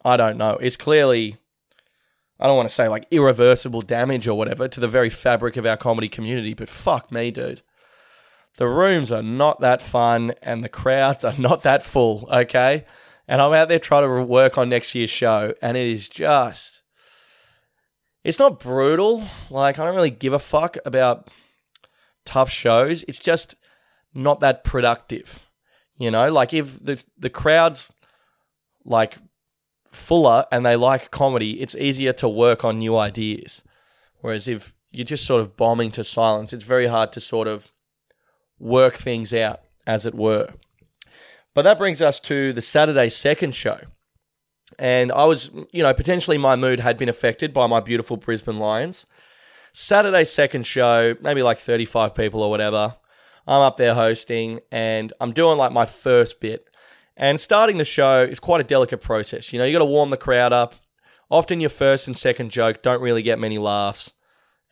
I 0.04 0.16
don't 0.16 0.38
know. 0.38 0.52
It's 0.52 0.76
clearly 0.76 1.37
I 2.38 2.46
don't 2.46 2.56
want 2.56 2.68
to 2.68 2.75
say 2.75 2.88
like 2.88 3.06
irreversible 3.11 3.82
damage 3.82 4.26
or 4.26 4.37
whatever 4.37 4.68
to 4.68 4.80
the 4.80 4.88
very 4.88 5.11
fabric 5.11 5.56
of 5.56 5.66
our 5.66 5.76
comedy 5.76 6.08
community, 6.08 6.54
but 6.54 6.68
fuck 6.68 7.12
me, 7.12 7.30
dude. 7.30 7.62
The 8.56 8.68
rooms 8.68 9.11
are 9.12 9.23
not 9.23 9.61
that 9.61 9.82
fun 9.82 10.34
and 10.42 10.62
the 10.62 10.68
crowds 10.68 11.25
are 11.25 11.37
not 11.38 11.62
that 11.62 11.82
full, 11.82 12.28
okay? 12.30 12.84
And 13.26 13.40
I'm 13.40 13.52
out 13.52 13.68
there 13.68 13.78
trying 13.78 14.02
to 14.02 14.23
work 14.23 14.58
on 14.58 14.68
next 14.68 14.94
year's 14.94 15.11
show, 15.11 15.54
and 15.62 15.76
it 15.76 15.87
is 15.87 16.08
just. 16.08 16.82
It's 18.24 18.38
not 18.38 18.58
brutal. 18.58 19.28
Like, 19.50 19.78
I 19.78 19.84
don't 19.84 19.94
really 19.94 20.10
give 20.10 20.32
a 20.32 20.38
fuck 20.38 20.76
about 20.84 21.30
tough 22.24 22.50
shows. 22.50 23.04
It's 23.06 23.18
just 23.18 23.54
not 24.14 24.40
that 24.40 24.64
productive. 24.64 25.46
You 25.98 26.10
know, 26.10 26.32
like 26.32 26.52
if 26.52 26.82
the 26.82 27.02
the 27.16 27.30
crowd's 27.30 27.88
like 28.84 29.18
fuller 29.92 30.44
and 30.50 30.66
they 30.66 30.74
like 30.74 31.10
comedy, 31.10 31.60
it's 31.60 31.76
easier 31.76 32.12
to 32.14 32.28
work 32.28 32.64
on 32.64 32.78
new 32.78 32.96
ideas. 32.96 33.62
Whereas 34.20 34.48
if 34.48 34.74
you're 34.90 35.04
just 35.04 35.26
sort 35.26 35.40
of 35.40 35.56
bombing 35.56 35.90
to 35.92 36.02
silence, 36.02 36.52
it's 36.52 36.64
very 36.64 36.86
hard 36.86 37.12
to 37.12 37.20
sort 37.20 37.46
of 37.46 37.72
work 38.58 38.94
things 38.94 39.32
out, 39.32 39.60
as 39.86 40.06
it 40.06 40.14
were. 40.14 40.48
But 41.52 41.62
that 41.62 41.78
brings 41.78 42.02
us 42.02 42.18
to 42.20 42.52
the 42.52 42.62
Saturday 42.62 43.08
second 43.08 43.54
show. 43.54 43.78
And 44.78 45.12
I 45.12 45.25
was, 45.25 45.50
you 45.73 45.83
know, 45.83 45.94
potentially 45.94 46.38
my 46.38 46.56
mood 46.56 46.80
had 46.80 46.97
been 46.97 47.09
affected 47.09 47.52
by 47.52 47.66
my 47.66 47.80
beautiful 47.80 48.16
Brisbane 48.16 48.59
Lions. 48.59 49.06
Saturday 49.73 50.25
second 50.25 50.66
show, 50.66 51.14
maybe 51.21 51.42
like 51.42 51.59
35 51.59 52.14
people 52.14 52.42
or 52.42 52.50
whatever. 52.50 52.97
I'm 53.47 53.61
up 53.61 53.76
there 53.76 53.94
hosting 53.94 54.61
and 54.71 55.12
I'm 55.21 55.33
doing 55.33 55.59
like 55.59 55.73
my 55.73 55.85
first 55.85 56.40
bit. 56.40 56.71
And 57.16 57.40
starting 57.40 57.78
the 57.78 57.85
show 57.85 58.23
is 58.23 58.40
quite 58.40 58.61
a 58.61 58.64
delicate 58.64 59.00
process. 59.02 59.52
You 59.52 59.59
know, 59.59 59.64
you 59.64 59.73
got 59.73 59.80
to 59.80 59.85
warm 59.85 60.11
the 60.11 60.16
crowd 60.16 60.52
up. 60.52 60.75
Often 61.30 61.61
your 61.61 61.71
first 61.71 62.06
and 62.06 62.16
second 62.16 62.50
joke 62.50 62.83
don't 62.83 63.00
really 63.00 63.23
get 63.23 63.38
many 63.38 63.59
laughs. 63.59 64.12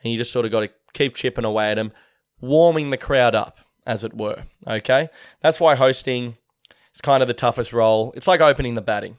And 0.02 0.12
you 0.12 0.18
just 0.18 0.32
sort 0.32 0.46
of 0.46 0.52
got 0.52 0.60
to 0.60 0.70
keep 0.92 1.14
chipping 1.14 1.44
away 1.44 1.70
at 1.70 1.74
them, 1.74 1.92
warming 2.40 2.90
the 2.90 2.96
crowd 2.96 3.34
up, 3.34 3.58
as 3.86 4.04
it 4.04 4.14
were. 4.14 4.44
Okay? 4.66 5.08
That's 5.40 5.60
why 5.60 5.76
hosting 5.76 6.36
is 6.92 7.00
kind 7.00 7.22
of 7.22 7.28
the 7.28 7.34
toughest 7.34 7.72
role. 7.72 8.12
It's 8.16 8.26
like 8.26 8.40
opening 8.40 8.74
the 8.74 8.82
batting. 8.82 9.18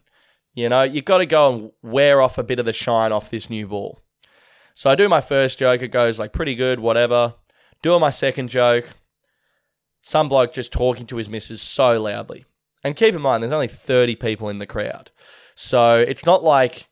You 0.53 0.69
know, 0.69 0.83
you've 0.83 1.05
got 1.05 1.17
to 1.19 1.25
go 1.25 1.53
and 1.53 1.71
wear 1.81 2.21
off 2.21 2.37
a 2.37 2.43
bit 2.43 2.59
of 2.59 2.65
the 2.65 2.73
shine 2.73 3.11
off 3.11 3.29
this 3.29 3.49
new 3.49 3.67
ball. 3.67 3.99
So 4.75 4.89
I 4.89 4.95
do 4.95 5.09
my 5.09 5.21
first 5.21 5.59
joke, 5.59 5.81
it 5.81 5.89
goes 5.89 6.19
like 6.19 6.33
pretty 6.33 6.55
good, 6.55 6.79
whatever. 6.79 7.35
Doing 7.81 8.01
my 8.01 8.09
second 8.09 8.49
joke, 8.49 8.93
some 10.01 10.29
bloke 10.29 10.53
just 10.53 10.71
talking 10.71 11.05
to 11.07 11.17
his 11.17 11.29
missus 11.29 11.61
so 11.61 11.99
loudly. 11.99 12.45
And 12.83 12.95
keep 12.95 13.15
in 13.15 13.21
mind, 13.21 13.43
there's 13.43 13.53
only 13.53 13.67
30 13.67 14.15
people 14.15 14.49
in 14.49 14.57
the 14.59 14.65
crowd. 14.65 15.11
So 15.55 15.97
it's 15.97 16.25
not 16.25 16.43
like 16.43 16.87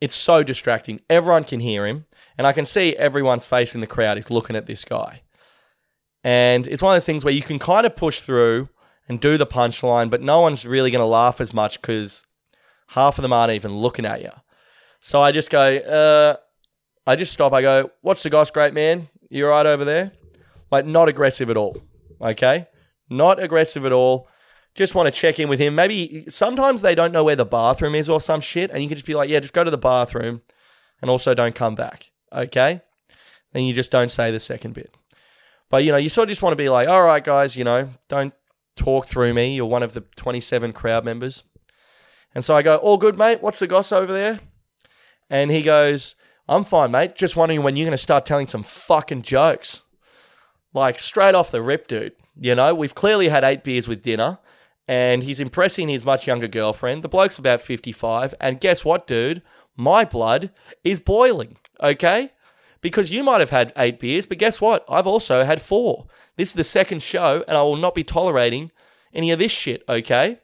it's 0.00 0.14
so 0.14 0.42
distracting. 0.42 1.00
Everyone 1.10 1.44
can 1.44 1.60
hear 1.60 1.86
him. 1.86 2.06
And 2.36 2.46
I 2.46 2.52
can 2.52 2.64
see 2.64 2.94
everyone's 2.96 3.44
face 3.44 3.74
in 3.74 3.80
the 3.80 3.86
crowd 3.86 4.16
is 4.16 4.30
looking 4.30 4.56
at 4.56 4.66
this 4.66 4.84
guy. 4.84 5.22
And 6.22 6.66
it's 6.68 6.82
one 6.82 6.92
of 6.92 6.96
those 6.96 7.06
things 7.06 7.24
where 7.24 7.34
you 7.34 7.42
can 7.42 7.58
kind 7.58 7.84
of 7.84 7.96
push 7.96 8.20
through 8.20 8.68
and 9.08 9.20
do 9.20 9.36
the 9.36 9.46
punchline, 9.46 10.08
but 10.08 10.22
no 10.22 10.40
one's 10.40 10.64
really 10.64 10.90
going 10.90 11.00
to 11.00 11.06
laugh 11.06 11.40
as 11.40 11.52
much 11.52 11.80
because 11.80 12.24
half 12.88 13.18
of 13.18 13.22
them 13.22 13.32
aren't 13.32 13.52
even 13.52 13.76
looking 13.76 14.04
at 14.04 14.22
you. 14.22 14.30
So 15.00 15.20
I 15.20 15.32
just 15.32 15.50
go, 15.50 15.76
uh, 15.76 16.36
I 17.06 17.16
just 17.16 17.32
stop. 17.32 17.52
I 17.52 17.62
go, 17.62 17.90
what's 18.02 18.22
the 18.22 18.30
goss, 18.30 18.50
great 18.50 18.74
man? 18.74 19.08
You 19.30 19.46
right 19.46 19.66
over 19.66 19.84
there? 19.84 20.12
Like, 20.70 20.86
not 20.86 21.08
aggressive 21.08 21.50
at 21.50 21.56
all. 21.56 21.80
Okay? 22.20 22.66
Not 23.08 23.42
aggressive 23.42 23.86
at 23.86 23.92
all 23.92 24.28
just 24.78 24.94
want 24.94 25.06
to 25.06 25.20
check 25.20 25.38
in 25.38 25.48
with 25.48 25.58
him. 25.58 25.74
Maybe 25.74 26.24
sometimes 26.28 26.82
they 26.82 26.94
don't 26.94 27.12
know 27.12 27.24
where 27.24 27.36
the 27.36 27.44
bathroom 27.44 27.94
is 27.94 28.08
or 28.08 28.20
some 28.20 28.40
shit, 28.40 28.70
and 28.70 28.82
you 28.82 28.88
can 28.88 28.96
just 28.96 29.06
be 29.06 29.14
like, 29.14 29.28
yeah, 29.28 29.40
just 29.40 29.52
go 29.52 29.64
to 29.64 29.70
the 29.70 29.76
bathroom 29.76 30.40
and 31.02 31.10
also 31.10 31.34
don't 31.34 31.54
come 31.54 31.74
back. 31.74 32.12
Okay? 32.32 32.80
Then 33.52 33.64
you 33.64 33.74
just 33.74 33.90
don't 33.90 34.10
say 34.10 34.30
the 34.30 34.38
second 34.38 34.74
bit. 34.74 34.94
But 35.68 35.84
you 35.84 35.90
know, 35.90 35.98
you 35.98 36.08
sort 36.08 36.28
of 36.28 36.30
just 36.30 36.42
want 36.42 36.52
to 36.52 36.56
be 36.56 36.68
like, 36.68 36.88
all 36.88 37.02
right, 37.02 37.22
guys, 37.22 37.56
you 37.56 37.64
know, 37.64 37.90
don't 38.08 38.32
talk 38.76 39.06
through 39.06 39.34
me. 39.34 39.54
You're 39.54 39.66
one 39.66 39.82
of 39.82 39.92
the 39.94 40.00
27 40.16 40.72
crowd 40.72 41.04
members. 41.04 41.42
And 42.34 42.44
so 42.44 42.56
I 42.56 42.62
go, 42.62 42.76
all 42.76 42.98
good, 42.98 43.18
mate. 43.18 43.42
What's 43.42 43.58
the 43.58 43.66
goss 43.66 43.92
over 43.92 44.12
there? 44.12 44.40
And 45.30 45.50
he 45.50 45.62
goes, 45.62 46.14
I'm 46.48 46.64
fine, 46.64 46.90
mate. 46.90 47.14
Just 47.14 47.36
wondering 47.36 47.62
when 47.62 47.76
you're 47.76 47.86
going 47.86 47.92
to 47.92 47.98
start 47.98 48.24
telling 48.24 48.46
some 48.46 48.62
fucking 48.62 49.22
jokes. 49.22 49.82
Like 50.72 50.98
straight 50.98 51.34
off 51.34 51.50
the 51.50 51.62
rip, 51.62 51.88
dude. 51.88 52.12
You 52.40 52.54
know, 52.54 52.74
we've 52.74 52.94
clearly 52.94 53.28
had 53.28 53.44
eight 53.44 53.64
beers 53.64 53.88
with 53.88 54.02
dinner 54.02 54.38
and 54.86 55.22
he's 55.22 55.38
impressing 55.38 55.88
his 55.88 56.04
much 56.04 56.26
younger 56.26 56.48
girlfriend. 56.48 57.04
The 57.04 57.08
bloke's 57.08 57.38
about 57.38 57.60
55. 57.60 58.34
And 58.40 58.60
guess 58.60 58.84
what, 58.84 59.06
dude? 59.06 59.42
My 59.76 60.04
blood 60.04 60.50
is 60.82 60.98
boiling, 60.98 61.58
okay? 61.80 62.32
Because 62.80 63.10
you 63.10 63.22
might 63.22 63.40
have 63.40 63.50
had 63.50 63.72
eight 63.76 64.00
beers, 64.00 64.24
but 64.24 64.38
guess 64.38 64.60
what? 64.60 64.84
I've 64.88 65.06
also 65.06 65.44
had 65.44 65.60
four. 65.60 66.06
This 66.36 66.48
is 66.48 66.54
the 66.54 66.64
second 66.64 67.02
show, 67.02 67.44
and 67.46 67.56
I 67.56 67.62
will 67.62 67.76
not 67.76 67.94
be 67.94 68.02
tolerating 68.02 68.72
any 69.12 69.30
of 69.30 69.38
this 69.38 69.52
shit, 69.52 69.82
okay? 69.88 70.38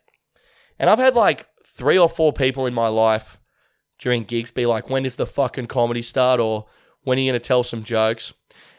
And 0.78 0.90
I've 0.90 0.98
had 0.98 1.14
like 1.14 1.48
three 1.74 1.98
or 1.98 2.08
four 2.08 2.32
people 2.32 2.66
in 2.66 2.74
my 2.74 2.88
life 2.88 3.38
during 3.98 4.24
gigs 4.24 4.50
be 4.50 4.66
like, 4.66 4.88
when 4.88 5.02
does 5.02 5.16
the 5.16 5.26
fucking 5.26 5.66
comedy 5.66 6.02
start? 6.02 6.40
Or 6.40 6.66
when 7.02 7.18
are 7.18 7.22
you 7.22 7.32
going 7.32 7.40
to 7.40 7.46
tell 7.46 7.62
some 7.62 7.84
jokes? 7.84 8.32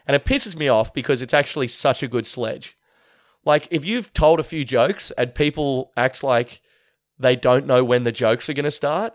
And 0.08 0.16
it 0.16 0.26
pisses 0.26 0.56
me 0.56 0.68
off 0.68 0.94
because 0.94 1.22
it's 1.22 1.34
actually 1.34 1.68
such 1.68 2.04
a 2.04 2.08
good 2.08 2.28
sledge. 2.28 2.78
Like 3.44 3.68
if 3.70 3.86
you've 3.86 4.14
told 4.14 4.40
a 4.40 4.44
few 4.44 4.66
jokes 4.66 5.12
and 5.12 5.36
people 5.36 5.92
act 5.96 6.24
like 6.24 6.62
they 7.18 7.36
don't 7.36 7.68
know 7.68 7.84
when 7.84 8.04
the 8.04 8.12
jokes 8.12 8.50
are 8.50 8.54
going 8.54 8.66
to 8.66 8.72
start, 8.72 9.14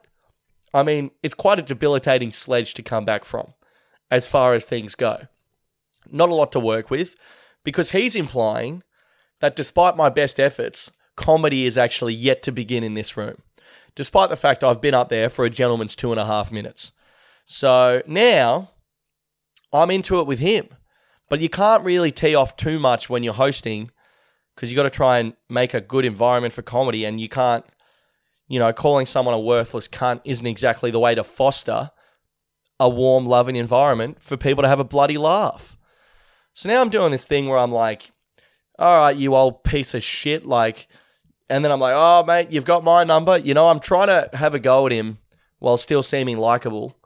I 0.73 0.83
mean, 0.83 1.11
it's 1.23 1.35
quite 1.35 1.59
a 1.59 1.63
debilitating 1.63 2.31
sledge 2.31 2.75
to 2.75 2.83
come 2.83 3.05
back 3.05 3.25
from 3.25 3.55
as 4.11 4.27
far 4.27 4.55
as 4.55 4.65
things 4.65 4.95
go. 4.95 5.27
Not 6.11 6.29
a 6.29 6.35
lot 6.35 6.53
to 6.53 6.61
work 6.61 6.91
with 6.91 7.15
because 7.65 7.91
he's 7.91 8.17
implying 8.17 8.83
that 9.41 9.57
despite 9.57 9.97
my 9.97 10.09
best 10.09 10.39
efforts, 10.39 10.91
comedy 11.17 11.65
is 11.65 11.77
actually 11.77 12.15
yet 12.15 12.43
to 12.45 12.53
begin 12.53 12.85
in 12.85 12.95
this 12.95 13.17
room, 13.17 13.43
despite 13.95 14.31
the 14.31 14.37
fact 14.37 14.65
I've 14.65 14.81
been 14.81 14.95
up 14.95 15.09
there 15.09 15.29
for 15.29 15.45
a 15.45 15.51
gentleman's 15.51 15.97
two 15.97 16.11
and 16.11 16.21
a 16.21 16.27
half 16.27 16.53
minutes. 16.53 16.93
So 17.45 18.03
now 18.07 18.71
I'm 19.73 19.91
into 19.91 20.21
it 20.21 20.27
with 20.27 20.39
him. 20.39 20.69
But 21.29 21.41
you 21.41 21.49
can't 21.49 21.85
really 21.85 22.11
tee 22.11 22.35
off 22.35 22.57
too 22.57 22.81
much 22.81 23.09
when 23.09 23.23
you're 23.23 23.35
hosting 23.35 23.91
because 24.55 24.71
you've 24.71 24.77
got 24.77 24.83
to 24.83 24.91
try 24.91 25.19
and 25.19 25.35
make 25.49 25.75
a 25.75 25.81
good 25.81 26.05
environment 26.05 26.53
for 26.53 26.63
comedy 26.63 27.05
and 27.05 27.21
you 27.21 27.29
can't 27.29 27.65
you 28.51 28.59
know, 28.59 28.73
calling 28.73 29.07
someone 29.07 29.35
a 29.35 29.39
worthless 29.39 29.87
cunt 29.87 30.21
isn't 30.25 30.47
exactly 30.47 30.91
the 30.91 30.99
way 30.99 31.15
to 31.15 31.23
foster 31.23 31.93
a 32.81 32.89
warm, 32.89 33.25
loving 33.25 33.55
environment 33.55 34.21
for 34.21 34.37
people 34.37 34.63
to 34.63 34.69
have 34.69 34.81
a 34.81 34.85
bloody 34.85 35.17
laugh. 35.17 35.79
So 36.53 36.69
now 36.69 36.81
I'm 36.81 36.91
doing 36.91 37.13
this 37.13 37.27
thing 37.27 37.49
where 37.49 37.59
I'm 37.59 37.71
like, 37.71 38.11
all 38.77 38.99
right, 38.99 39.17
you 39.17 39.37
old 39.37 39.63
piece 39.63 39.95
of 39.95 40.03
shit. 40.03 40.45
Like, 40.45 40.89
and 41.51 41.65
then 41.65 41.73
I'm 41.73 41.81
like, 41.81 41.95
oh, 41.97 42.25
mate, 42.25 42.53
you've 42.53 42.65
got 42.65 42.85
my 42.85 43.03
number. 43.03 43.37
You 43.37 43.55
know, 43.55 43.69
I'm 43.69 43.81
trying 43.81 44.07
to 44.07 44.31
have 44.37 44.55
a 44.55 44.61
go 44.61 44.87
at 44.87 44.93
him 44.93 45.19
while 45.59 45.77
still 45.77 46.03
seeming 46.03 46.39
likable, 46.39 46.97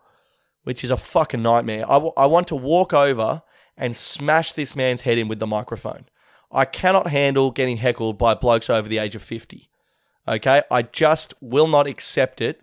which 0.65 0.85
is 0.85 0.91
a 0.91 0.99
fucking 0.99 1.43
nightmare. 1.43 1.85
I, 1.89 1.95
w- 1.95 2.13
I 2.15 2.27
want 2.27 2.49
to 2.49 2.55
walk 2.55 2.93
over 2.93 3.43
and 3.77 3.97
smash 3.97 4.53
this 4.53 4.77
man's 4.77 5.03
head 5.03 5.17
in 5.17 5.29
with 5.29 5.39
the 5.39 5.47
microphone. 5.47 6.05
I 6.53 6.67
cannot 6.67 7.09
handle 7.09 7.51
getting 7.51 7.79
heckled 7.79 8.19
by 8.19 8.35
blokes 8.35 8.69
over 8.69 8.87
the 8.87 8.99
age 8.99 9.15
of 9.15 9.23
50. 9.23 9.69
Okay. 10.29 10.63
I 10.71 10.83
just 10.83 11.33
will 11.41 11.67
not 11.67 11.87
accept 11.87 12.43
it 12.43 12.61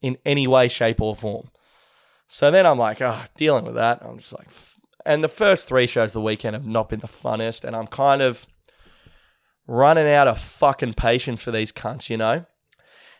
in 0.00 0.18
any 0.24 0.46
way, 0.46 0.68
shape, 0.68 1.00
or 1.00 1.16
form. 1.16 1.50
So 2.28 2.52
then 2.52 2.66
I'm 2.66 2.78
like, 2.78 3.02
oh, 3.02 3.24
dealing 3.36 3.64
with 3.64 3.74
that. 3.74 4.00
I'm 4.00 4.18
just 4.18 4.32
like, 4.32 4.48
and 5.04 5.24
the 5.24 5.28
first 5.28 5.66
three 5.66 5.88
shows 5.88 6.12
the 6.12 6.20
weekend 6.20 6.54
have 6.54 6.66
not 6.66 6.88
been 6.88 7.00
the 7.00 7.08
funnest. 7.08 7.64
And 7.64 7.74
I'm 7.74 7.88
kind 7.88 8.22
of 8.22 8.46
running 9.66 10.08
out 10.08 10.28
of 10.28 10.38
fucking 10.38 10.94
patience 10.94 11.42
for 11.42 11.50
these 11.50 11.72
cunts, 11.72 12.08
you 12.10 12.16
know? 12.16 12.44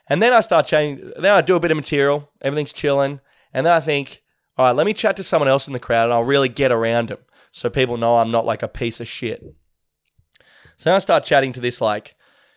And 0.09 0.23
then 0.23 0.33
I 0.33 0.41
start 0.41 0.67
changing, 0.67 1.13
then 1.17 1.33
I 1.33 1.41
do 1.41 1.57
a 1.57 1.61
bit 1.61 1.71
of 1.71 1.77
material, 1.77 2.31
everything's 2.41 2.73
chilling. 2.73 3.21
And 3.53 3.67
then 3.67 3.73
I 3.73 3.81
think, 3.81 4.23
all 4.57 4.67
right, 4.67 4.77
let 4.77 4.87
me 4.87 4.95
chat 4.95 5.17
to 5.17 5.25
someone 5.25 5.49
else 5.49 5.67
in 5.67 5.73
the 5.73 5.81
crowd 5.81 6.05
and 6.05 6.13
I'll 6.13 6.25
really 6.25 6.49
get 6.49 6.71
around 6.71 7.09
them 7.09 7.19
so 7.51 7.71
people 7.71 7.97
know 7.97 8.19
I'm 8.19 8.31
not 8.31 8.47
like 8.47 8.63
a 8.63 8.69
piece 8.69 9.01
of 9.01 9.09
shit. 9.09 9.43
So 10.77 10.95
I 10.95 10.99
start 10.99 11.25
chatting 11.25 11.53
to 11.55 11.61
this, 11.61 11.81
like, 11.81 12.17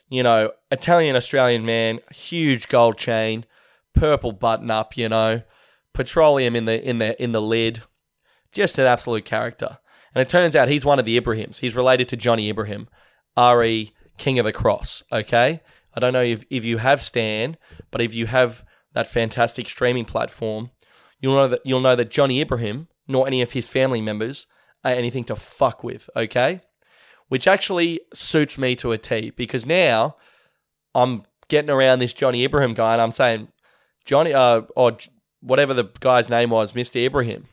you 0.10 0.24
know, 0.24 0.52
Italian 0.72 1.16
Australian 1.16 1.66
man, 1.66 2.00
huge 2.12 2.68
gold 2.68 2.98
chain, 2.98 3.46
purple 3.94 4.32
button 4.32 4.70
up, 4.70 4.98
you 4.98 5.08
know, 5.08 5.42
petroleum 5.94 6.56
in 6.56 6.66
the 6.66 6.82
in 6.82 6.98
the 6.98 7.22
in 7.22 7.32
the 7.32 7.42
lid, 7.42 7.84
just 8.52 8.78
an 8.80 8.86
absolute 8.86 9.26
character. 9.26 9.78
And 10.14 10.22
it 10.22 10.30
turns 10.30 10.56
out 10.56 10.68
he's 10.68 10.86
one 10.86 11.00
of 11.00 11.06
the 11.06 11.20
Ibrahims. 11.20 11.60
He's 11.60 11.76
related 11.76 12.08
to 12.10 12.18
Johnny 12.18 12.50
Ibrahim, 12.50 12.90
Re 13.38 13.92
King 14.18 14.40
of 14.40 14.46
the 14.46 14.54
Cross. 14.54 15.04
Okay, 15.12 15.62
I 15.94 16.00
don't 16.00 16.14
know 16.14 16.24
if 16.24 16.46
if 16.50 16.64
you 16.66 16.78
have 16.78 17.02
Stan, 17.02 17.58
but 17.92 18.02
if 18.02 18.14
you 18.14 18.28
have 18.28 18.64
that 18.94 19.08
fantastic 19.08 19.70
streaming 19.70 20.06
platform, 20.06 20.72
you'll 21.20 21.36
know 21.36 21.48
that 21.48 21.62
you'll 21.64 21.82
know 21.82 21.96
that 21.96 22.12
Johnny 22.12 22.42
Ibrahim 22.42 22.88
nor 23.08 23.26
any 23.26 23.42
of 23.42 23.54
his 23.54 23.68
family 23.68 24.02
members 24.02 24.46
are 24.84 24.92
anything 24.92 25.24
to 25.26 25.36
fuck 25.36 25.84
with. 25.84 26.10
Okay, 26.16 26.62
which 27.28 27.48
actually 27.48 28.02
suits 28.14 28.58
me 28.58 28.76
to 28.76 28.92
a 28.92 28.98
T 28.98 29.32
because 29.32 29.66
now 29.66 30.16
I'm 30.94 31.24
getting 31.48 31.70
around 31.70 32.00
this 32.00 32.14
Johnny 32.14 32.44
Ibrahim 32.44 32.74
guy 32.74 32.94
and 32.94 33.02
I'm 33.02 33.12
saying, 33.12 33.50
Johnny, 34.06 34.34
uh, 34.34 34.62
or 34.76 34.98
whatever 35.42 35.74
the 35.74 35.90
guy's 36.00 36.30
name 36.30 36.50
was, 36.50 36.74
Mr. 36.74 37.04
Ibrahim. 37.04 37.46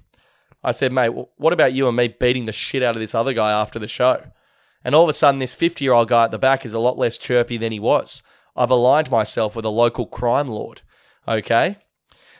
I 0.62 0.72
said, 0.72 0.92
mate, 0.92 1.12
what 1.36 1.52
about 1.52 1.74
you 1.74 1.86
and 1.86 1.96
me 1.96 2.08
beating 2.08 2.46
the 2.46 2.52
shit 2.52 2.82
out 2.82 2.96
of 2.96 3.00
this 3.00 3.14
other 3.14 3.32
guy 3.32 3.52
after 3.52 3.78
the 3.78 3.88
show? 3.88 4.22
And 4.86 4.94
all 4.94 5.02
of 5.02 5.08
a 5.08 5.12
sudden, 5.12 5.40
this 5.40 5.52
50 5.52 5.84
year 5.84 5.94
old 5.94 6.06
guy 6.06 6.26
at 6.26 6.30
the 6.30 6.38
back 6.38 6.64
is 6.64 6.72
a 6.72 6.78
lot 6.78 6.96
less 6.96 7.18
chirpy 7.18 7.56
than 7.56 7.72
he 7.72 7.80
was. 7.80 8.22
I've 8.54 8.70
aligned 8.70 9.10
myself 9.10 9.56
with 9.56 9.64
a 9.64 9.68
local 9.68 10.06
crime 10.06 10.46
lord. 10.46 10.82
Okay? 11.26 11.78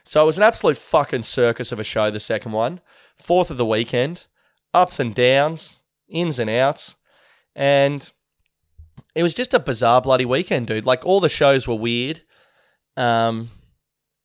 So 0.04 0.22
it 0.22 0.26
was 0.26 0.36
an 0.36 0.44
absolute 0.44 0.76
fucking 0.76 1.24
circus 1.24 1.72
of 1.72 1.80
a 1.80 1.84
show, 1.84 2.08
the 2.08 2.20
second 2.20 2.52
one. 2.52 2.80
Fourth 3.16 3.50
of 3.50 3.56
the 3.56 3.66
weekend. 3.66 4.28
Ups 4.72 5.00
and 5.00 5.12
downs, 5.12 5.80
ins 6.08 6.38
and 6.38 6.48
outs. 6.48 6.94
And 7.56 8.12
it 9.16 9.24
was 9.24 9.34
just 9.34 9.52
a 9.52 9.58
bizarre 9.58 10.00
bloody 10.00 10.24
weekend, 10.24 10.68
dude. 10.68 10.86
Like 10.86 11.04
all 11.04 11.18
the 11.18 11.28
shows 11.28 11.66
were 11.66 11.74
weird. 11.74 12.22
Um, 12.96 13.50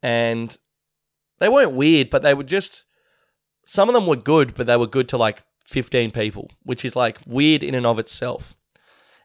and 0.04 0.56
they 1.40 1.50
weren't 1.50 1.72
weird, 1.72 2.12
but 2.12 2.22
they 2.22 2.36
were 2.36 2.44
just 2.44 2.86
some 3.66 3.90
of 3.90 3.96
them 3.96 4.06
were 4.06 4.16
good, 4.16 4.54
but 4.54 4.68
they 4.68 4.78
were 4.78 4.86
good 4.86 5.10
to 5.10 5.18
like 5.18 5.42
15 5.66 6.12
people, 6.12 6.50
which 6.64 6.84
is 6.84 6.96
like 6.96 7.20
weird 7.26 7.64
in 7.64 7.76
and 7.76 7.86
of 7.86 8.00
itself. 8.00 8.56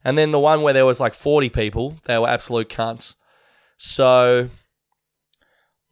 And 0.05 0.17
then 0.17 0.31
the 0.31 0.39
one 0.39 0.63
where 0.63 0.75
there 0.75 0.87
was 0.87 1.01
like 1.01 1.15
40 1.15 1.49
people, 1.51 1.97
they 2.05 2.17
were 2.19 2.29
absolute 2.29 2.69
cunts. 2.69 3.17
So 3.77 4.49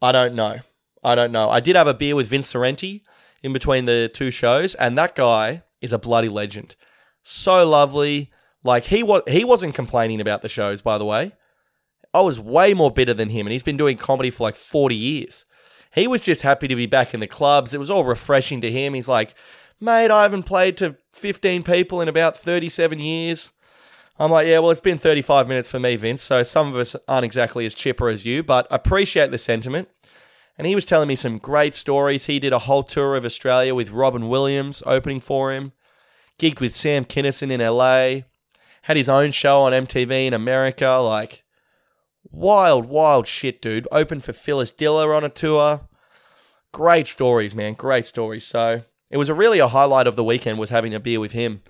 I 0.01 0.11
don't 0.11 0.35
know. 0.35 0.59
I 1.03 1.15
don't 1.15 1.31
know. 1.31 1.49
I 1.49 1.59
did 1.59 1.75
have 1.75 1.87
a 1.87 1.93
beer 1.93 2.15
with 2.15 2.27
Vince 2.27 2.51
Sorrenti 2.51 3.01
in 3.43 3.53
between 3.53 3.85
the 3.85 4.09
two 4.11 4.31
shows, 4.31 4.73
and 4.75 4.97
that 4.97 5.15
guy 5.15 5.63
is 5.81 5.93
a 5.93 5.99
bloody 5.99 6.29
legend 6.29 6.75
so 7.25 7.67
lovely. 7.67 8.31
Like 8.63 8.85
he 8.85 9.03
was, 9.03 9.23
he 9.27 9.43
wasn't 9.43 9.75
complaining 9.75 10.21
about 10.21 10.41
the 10.41 10.49
shows, 10.49 10.81
by 10.81 10.97
the 10.97 11.05
way. 11.05 11.33
I 12.13 12.21
was 12.21 12.39
way 12.39 12.73
more 12.73 12.91
bitter 12.91 13.13
than 13.13 13.29
him, 13.29 13.45
and 13.45 13.51
he's 13.51 13.63
been 13.63 13.77
doing 13.77 13.97
comedy 13.97 14.29
for 14.29 14.43
like 14.43 14.55
forty 14.55 14.95
years. 14.95 15.45
He 15.95 16.07
was 16.07 16.21
just 16.21 16.43
happy 16.43 16.67
to 16.67 16.75
be 16.75 16.85
back 16.85 17.13
in 17.13 17.19
the 17.19 17.27
clubs. 17.27 17.73
It 17.73 17.79
was 17.79 17.89
all 17.89 18.03
refreshing 18.03 18.61
to 18.61 18.71
him. 18.71 18.93
He's 18.93 19.07
like, 19.07 19.33
mate, 19.79 20.11
I 20.11 20.23
haven't 20.23 20.43
played 20.43 20.77
to 20.77 20.97
fifteen 21.09 21.63
people 21.63 22.01
in 22.01 22.07
about 22.07 22.37
thirty-seven 22.37 22.99
years. 22.99 23.51
I'm 24.19 24.31
like, 24.31 24.47
yeah, 24.47 24.59
well, 24.59 24.71
it's 24.71 24.79
been 24.79 24.97
35 24.97 25.45
minutes 25.49 25.67
for 25.67 25.77
me, 25.77 25.97
Vince. 25.97 26.21
So 26.21 26.41
some 26.41 26.69
of 26.69 26.77
us 26.77 26.95
aren't 27.05 27.25
exactly 27.25 27.65
as 27.65 27.73
chipper 27.73 28.07
as 28.07 28.23
you, 28.23 28.43
but 28.43 28.65
I 28.71 28.77
appreciate 28.77 29.29
the 29.29 29.37
sentiment. 29.37 29.89
And 30.57 30.65
he 30.65 30.73
was 30.73 30.85
telling 30.85 31.09
me 31.09 31.17
some 31.17 31.37
great 31.37 31.75
stories. 31.75 32.27
He 32.27 32.39
did 32.39 32.53
a 32.53 32.59
whole 32.59 32.83
tour 32.83 33.17
of 33.17 33.25
Australia 33.25 33.75
with 33.75 33.89
Robin 33.91 34.29
Williams 34.29 34.81
opening 34.85 35.19
for 35.19 35.51
him 35.51 35.73
gigged 36.37 36.59
with 36.59 36.75
Sam 36.75 37.05
Kinison 37.05 37.51
in 37.51 37.61
LA, 37.61 38.25
had 38.83 38.97
his 38.97 39.09
own 39.09 39.31
show 39.31 39.61
on 39.61 39.71
MTV 39.71 40.27
in 40.27 40.33
America. 40.33 40.89
Like, 40.97 41.43
wild, 42.35 42.85
wild 42.85 43.27
shit, 43.27 43.61
dude. 43.61 43.87
Open 43.91 44.19
for 44.19 44.33
Phyllis 44.33 44.71
Diller 44.71 45.13
on 45.13 45.23
a 45.23 45.29
tour. 45.29 45.81
Great 46.71 47.07
stories, 47.07 47.55
man. 47.55 47.73
Great 47.73 48.05
stories. 48.05 48.45
So 48.45 48.83
it 49.09 49.17
was 49.17 49.29
a 49.29 49.33
really 49.33 49.59
a 49.59 49.67
highlight 49.67 50.07
of 50.07 50.15
the 50.15 50.23
weekend 50.23 50.59
was 50.59 50.69
having 50.69 50.93
a 50.93 50.99
beer 50.99 51.19
with 51.19 51.31
him 51.31 51.63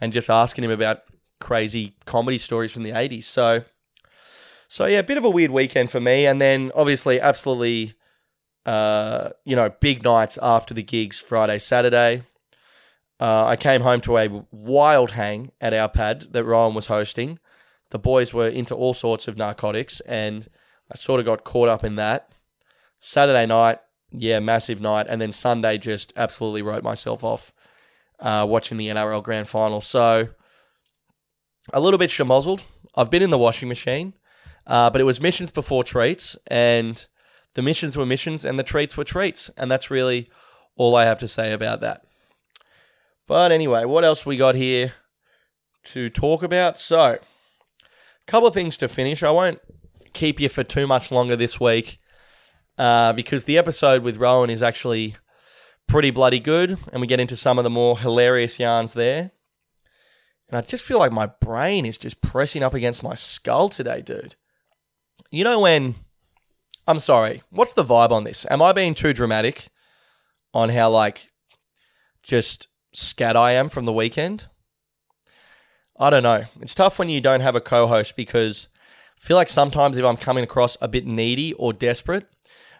and 0.00 0.12
just 0.12 0.30
asking 0.30 0.64
him 0.64 0.70
about 0.70 1.02
crazy 1.40 1.96
comedy 2.04 2.38
stories 2.38 2.72
from 2.72 2.84
the 2.84 2.92
80s. 2.92 3.24
So, 3.24 3.64
so 4.68 4.86
yeah, 4.86 5.00
a 5.00 5.04
bit 5.04 5.18
of 5.18 5.24
a 5.24 5.30
weird 5.30 5.50
weekend 5.50 5.90
for 5.90 6.00
me. 6.00 6.26
And 6.26 6.40
then 6.40 6.70
obviously, 6.74 7.20
absolutely, 7.20 7.94
uh, 8.64 9.30
you 9.44 9.56
know, 9.56 9.70
big 9.80 10.04
nights 10.04 10.38
after 10.40 10.72
the 10.72 10.82
gigs 10.82 11.18
Friday, 11.18 11.58
Saturday. 11.58 12.22
Uh, 13.20 13.46
I 13.46 13.56
came 13.56 13.82
home 13.82 14.00
to 14.02 14.18
a 14.18 14.44
wild 14.50 15.12
hang 15.12 15.52
at 15.60 15.72
our 15.72 15.88
pad 15.88 16.28
that 16.32 16.44
Ryan 16.44 16.74
was 16.74 16.88
hosting. 16.88 17.38
The 17.94 18.00
boys 18.00 18.34
were 18.34 18.48
into 18.48 18.74
all 18.74 18.92
sorts 18.92 19.28
of 19.28 19.36
narcotics, 19.36 20.00
and 20.00 20.48
I 20.92 20.96
sort 20.96 21.20
of 21.20 21.26
got 21.26 21.44
caught 21.44 21.68
up 21.68 21.84
in 21.84 21.94
that. 21.94 22.28
Saturday 22.98 23.46
night, 23.46 23.78
yeah, 24.10 24.40
massive 24.40 24.80
night, 24.80 25.06
and 25.08 25.20
then 25.20 25.30
Sunday 25.30 25.78
just 25.78 26.12
absolutely 26.16 26.60
wrote 26.60 26.82
myself 26.82 27.22
off 27.22 27.52
uh, 28.18 28.44
watching 28.48 28.78
the 28.78 28.88
NRL 28.88 29.22
Grand 29.22 29.48
Final. 29.48 29.80
So 29.80 30.30
a 31.72 31.78
little 31.78 31.98
bit 31.98 32.10
schmozzled. 32.10 32.62
I've 32.96 33.10
been 33.10 33.22
in 33.22 33.30
the 33.30 33.38
washing 33.38 33.68
machine, 33.68 34.14
uh, 34.66 34.90
but 34.90 35.00
it 35.00 35.04
was 35.04 35.20
missions 35.20 35.52
before 35.52 35.84
treats, 35.84 36.36
and 36.48 37.06
the 37.54 37.62
missions 37.62 37.96
were 37.96 38.04
missions, 38.04 38.44
and 38.44 38.58
the 38.58 38.64
treats 38.64 38.96
were 38.96 39.04
treats, 39.04 39.50
and 39.56 39.70
that's 39.70 39.88
really 39.88 40.28
all 40.74 40.96
I 40.96 41.04
have 41.04 41.20
to 41.20 41.28
say 41.28 41.52
about 41.52 41.78
that. 41.78 42.04
But 43.28 43.52
anyway, 43.52 43.84
what 43.84 44.02
else 44.02 44.26
we 44.26 44.36
got 44.36 44.56
here 44.56 44.94
to 45.84 46.10
talk 46.10 46.42
about? 46.42 46.76
So, 46.76 47.20
couple 48.26 48.48
of 48.48 48.54
things 48.54 48.76
to 48.78 48.88
finish. 48.88 49.22
I 49.22 49.30
won't 49.30 49.60
keep 50.12 50.40
you 50.40 50.48
for 50.48 50.64
too 50.64 50.86
much 50.86 51.10
longer 51.10 51.36
this 51.36 51.60
week 51.60 51.98
uh, 52.78 53.12
because 53.12 53.44
the 53.44 53.58
episode 53.58 54.02
with 54.02 54.16
Rohan 54.16 54.50
is 54.50 54.62
actually 54.62 55.16
pretty 55.86 56.10
bloody 56.10 56.40
good, 56.40 56.78
and 56.92 57.00
we 57.00 57.06
get 57.06 57.20
into 57.20 57.36
some 57.36 57.58
of 57.58 57.64
the 57.64 57.70
more 57.70 57.98
hilarious 57.98 58.58
yarns 58.58 58.94
there. 58.94 59.32
And 60.48 60.58
I 60.58 60.60
just 60.60 60.84
feel 60.84 60.98
like 60.98 61.12
my 61.12 61.26
brain 61.26 61.84
is 61.84 61.98
just 61.98 62.20
pressing 62.20 62.62
up 62.62 62.74
against 62.74 63.02
my 63.02 63.14
skull 63.14 63.68
today, 63.68 64.02
dude. 64.02 64.36
You 65.30 65.44
know 65.44 65.60
when. 65.60 65.94
I'm 66.86 66.98
sorry, 66.98 67.42
what's 67.48 67.72
the 67.72 67.84
vibe 67.84 68.10
on 68.10 68.24
this? 68.24 68.44
Am 68.50 68.60
I 68.60 68.72
being 68.72 68.94
too 68.94 69.14
dramatic 69.14 69.70
on 70.52 70.68
how, 70.68 70.90
like, 70.90 71.32
just 72.22 72.68
scat 72.92 73.36
I 73.36 73.52
am 73.52 73.68
from 73.68 73.86
the 73.86 73.92
weekend. 73.92 74.48
I 75.98 76.10
don't 76.10 76.22
know. 76.22 76.44
It's 76.60 76.74
tough 76.74 76.98
when 76.98 77.08
you 77.08 77.20
don't 77.20 77.40
have 77.40 77.54
a 77.54 77.60
co 77.60 77.86
host 77.86 78.16
because 78.16 78.68
I 79.16 79.20
feel 79.20 79.36
like 79.36 79.48
sometimes 79.48 79.96
if 79.96 80.04
I'm 80.04 80.16
coming 80.16 80.44
across 80.44 80.76
a 80.80 80.88
bit 80.88 81.06
needy 81.06 81.52
or 81.54 81.72
desperate, 81.72 82.26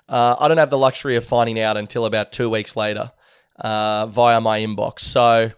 uh, 0.09 0.37
I 0.39 0.49
don't 0.49 0.59
have 0.59 0.71
the 0.71 0.79
luxury 0.79 1.17
of 1.17 1.25
finding 1.25 1.61
out 1.61 1.77
until 1.77 2.05
about 2.05 2.33
two 2.33 2.51
weeks 2.51 2.77
later 2.77 3.13
uh, 3.59 4.07
via 4.07 4.41
my 4.41 4.61
inbox. 4.61 5.01
So 5.01 5.53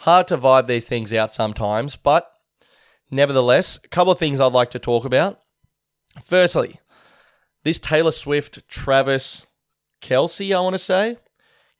hard 0.00 0.28
to 0.28 0.38
vibe 0.38 0.66
these 0.66 0.86
things 0.86 1.12
out 1.12 1.32
sometimes, 1.32 1.96
but 1.96 2.30
nevertheless, 3.10 3.78
a 3.82 3.88
couple 3.88 4.12
of 4.12 4.18
things 4.18 4.40
I'd 4.40 4.52
like 4.52 4.70
to 4.70 4.78
talk 4.78 5.04
about. 5.04 5.40
Firstly, 6.22 6.80
this 7.64 7.78
Taylor 7.78 8.12
Swift, 8.12 8.66
Travis 8.68 9.46
Kelce, 10.00 10.54
I 10.56 10.60
want 10.60 10.74
to 10.74 10.78
say, 10.78 11.18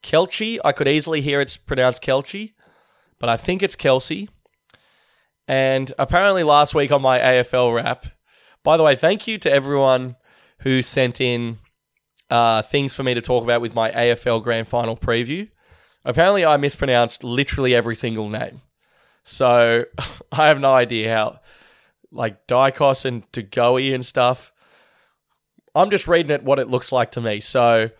Kelchi. 0.03 0.59
I 0.65 0.73
could 0.73 0.89
easily 0.89 1.21
hear 1.21 1.41
it's 1.41 1.57
pronounced 1.57 2.03
Kelchi, 2.03 2.55
but 3.19 3.29
I 3.29 3.37
think 3.37 3.63
it's 3.63 3.77
Kelsey. 3.77 4.29
And 5.49 5.93
apparently, 5.99 6.45
last 6.45 6.75
week 6.75 6.93
on 6.93 7.03
my 7.03 7.19
AFL 7.19 7.75
wrap, 7.75 8.07
by 8.63 8.77
the 8.77 8.83
way, 8.83 8.95
thank 8.95 9.27
you 9.27 9.39
to 9.39 9.51
everyone 9.51 10.17
who 10.61 10.83
sent 10.83 11.21
in 11.21 11.59
uh, 12.29 12.61
things 12.61 12.93
for 12.93 13.03
me 13.03 13.15
to 13.15 13.23
talk 13.23 13.43
about 13.43 13.63
with 13.63 13.75
my 13.75 13.91
AFL 13.91 14.43
grand 14.43 14.69
final 14.69 14.97
preview. 14.97 15.49
Apparently, 16.05 16.45
I 16.45 16.59
mispronounced 16.59 17.25
literally 17.25 17.75
every 17.75 17.97
single 17.97 18.29
name. 18.29 18.61
So 19.25 19.85
I 20.33 20.49
have 20.49 20.61
no 20.61 20.75
idea 20.75 21.15
how, 21.15 21.41
like 22.13 22.47
Daicos 22.47 23.07
and 23.07 23.31
Tagoe 23.33 23.95
and 23.95 24.05
stuff. 24.05 24.53
I'm 25.75 25.91
just 25.91 26.07
reading 26.09 26.33
it 26.33 26.43
what 26.43 26.59
it 26.59 26.69
looks 26.69 26.93
like 26.93 27.13
to 27.13 27.21
me. 27.21 27.41
So 27.41 27.91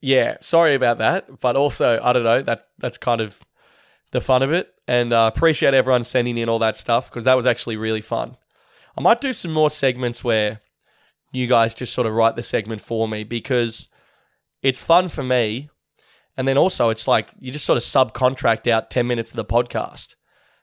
yeah, 0.00 0.36
sorry 0.40 0.74
about 0.74 0.98
that. 0.98 1.40
But 1.40 1.56
also, 1.56 2.00
I 2.02 2.12
don't 2.12 2.24
know, 2.24 2.42
that 2.42 2.68
that's 2.78 2.98
kind 2.98 3.20
of 3.20 3.40
the 4.10 4.20
fun 4.20 4.42
of 4.42 4.52
it. 4.52 4.74
And 4.88 5.12
uh, 5.12 5.30
appreciate 5.32 5.74
everyone 5.74 6.02
sending 6.02 6.38
in 6.38 6.48
all 6.48 6.58
that 6.60 6.74
stuff 6.74 7.10
because 7.10 7.24
that 7.24 7.36
was 7.36 7.44
actually 7.44 7.76
really 7.76 8.00
fun. 8.00 8.38
I 8.96 9.02
might 9.02 9.20
do 9.20 9.34
some 9.34 9.52
more 9.52 9.68
segments 9.68 10.24
where 10.24 10.62
you 11.30 11.46
guys 11.46 11.74
just 11.74 11.92
sort 11.92 12.06
of 12.06 12.14
write 12.14 12.36
the 12.36 12.42
segment 12.42 12.80
for 12.80 13.06
me 13.06 13.22
because 13.22 13.88
it's 14.62 14.80
fun 14.80 15.10
for 15.10 15.22
me. 15.22 15.68
And 16.38 16.48
then 16.48 16.56
also, 16.56 16.88
it's 16.88 17.06
like 17.06 17.28
you 17.38 17.52
just 17.52 17.66
sort 17.66 17.76
of 17.76 17.82
subcontract 17.82 18.66
out 18.66 18.90
10 18.90 19.06
minutes 19.06 19.30
of 19.30 19.36
the 19.36 19.44
podcast. 19.44 20.14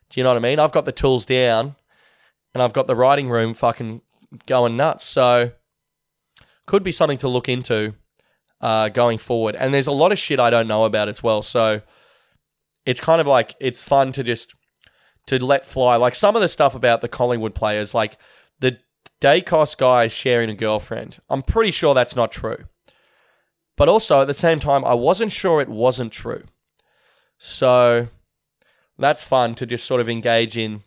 Do 0.10 0.20
you 0.20 0.24
know 0.24 0.32
what 0.32 0.38
I 0.38 0.40
mean? 0.40 0.58
I've 0.58 0.72
got 0.72 0.86
the 0.86 0.92
tools 0.92 1.28
down 1.28 1.76
and 2.56 2.64
I've 2.64 2.74
got 2.74 2.88
the 2.88 2.96
writing 2.96 3.30
room 3.30 3.54
fucking 3.54 4.02
going 4.48 4.76
nuts. 4.76 5.06
So, 5.06 5.52
could 6.66 6.82
be 6.82 6.92
something 6.92 7.20
to 7.20 7.28
look 7.28 7.48
into 7.48 7.94
uh, 8.60 8.90
going 8.90 9.20
forward. 9.20 9.56
And 9.56 9.72
there's 9.72 9.86
a 9.86 9.92
lot 9.92 10.12
of 10.12 10.18
shit 10.18 10.40
I 10.40 10.50
don't 10.50 10.68
know 10.68 10.86
about 10.86 11.10
as 11.10 11.22
well. 11.22 11.44
So, 11.44 11.82
it's 12.86 13.00
kind 13.00 13.20
of 13.20 13.28
like 13.28 13.56
it's 13.60 13.84
fun 13.84 14.12
to 14.14 14.24
just 14.24 14.54
to 15.28 15.44
let 15.44 15.66
fly. 15.66 15.96
Like 15.96 16.16
some 16.16 16.36
of 16.36 16.42
the 16.42 16.48
stuff 16.48 16.76
about 16.76 17.02
the 17.02 17.08
Collingwood 17.08 17.56
players, 17.56 17.94
like 17.94 18.18
the 18.60 18.78
Daicos 19.22 19.78
guy 19.78 20.08
sharing 20.08 20.50
a 20.50 20.56
girlfriend. 20.56 21.20
I'm 21.30 21.42
pretty 21.42 21.72
sure 21.72 21.94
that's 21.94 22.16
not 22.16 22.32
true. 22.32 22.66
But 23.78 23.90
also 23.90 24.22
at 24.22 24.28
the 24.28 24.34
same 24.34 24.60
time, 24.60 24.86
I 24.86 24.94
wasn't 24.94 25.32
sure 25.32 25.62
it 25.62 25.70
wasn't 25.70 26.14
true. 26.14 26.44
So 27.38 28.08
that's 28.98 29.22
fun 29.22 29.56
to 29.56 29.66
just 29.66 29.86
sort 29.86 30.02
of 30.02 30.08
engage 30.08 30.58
in 30.58 30.84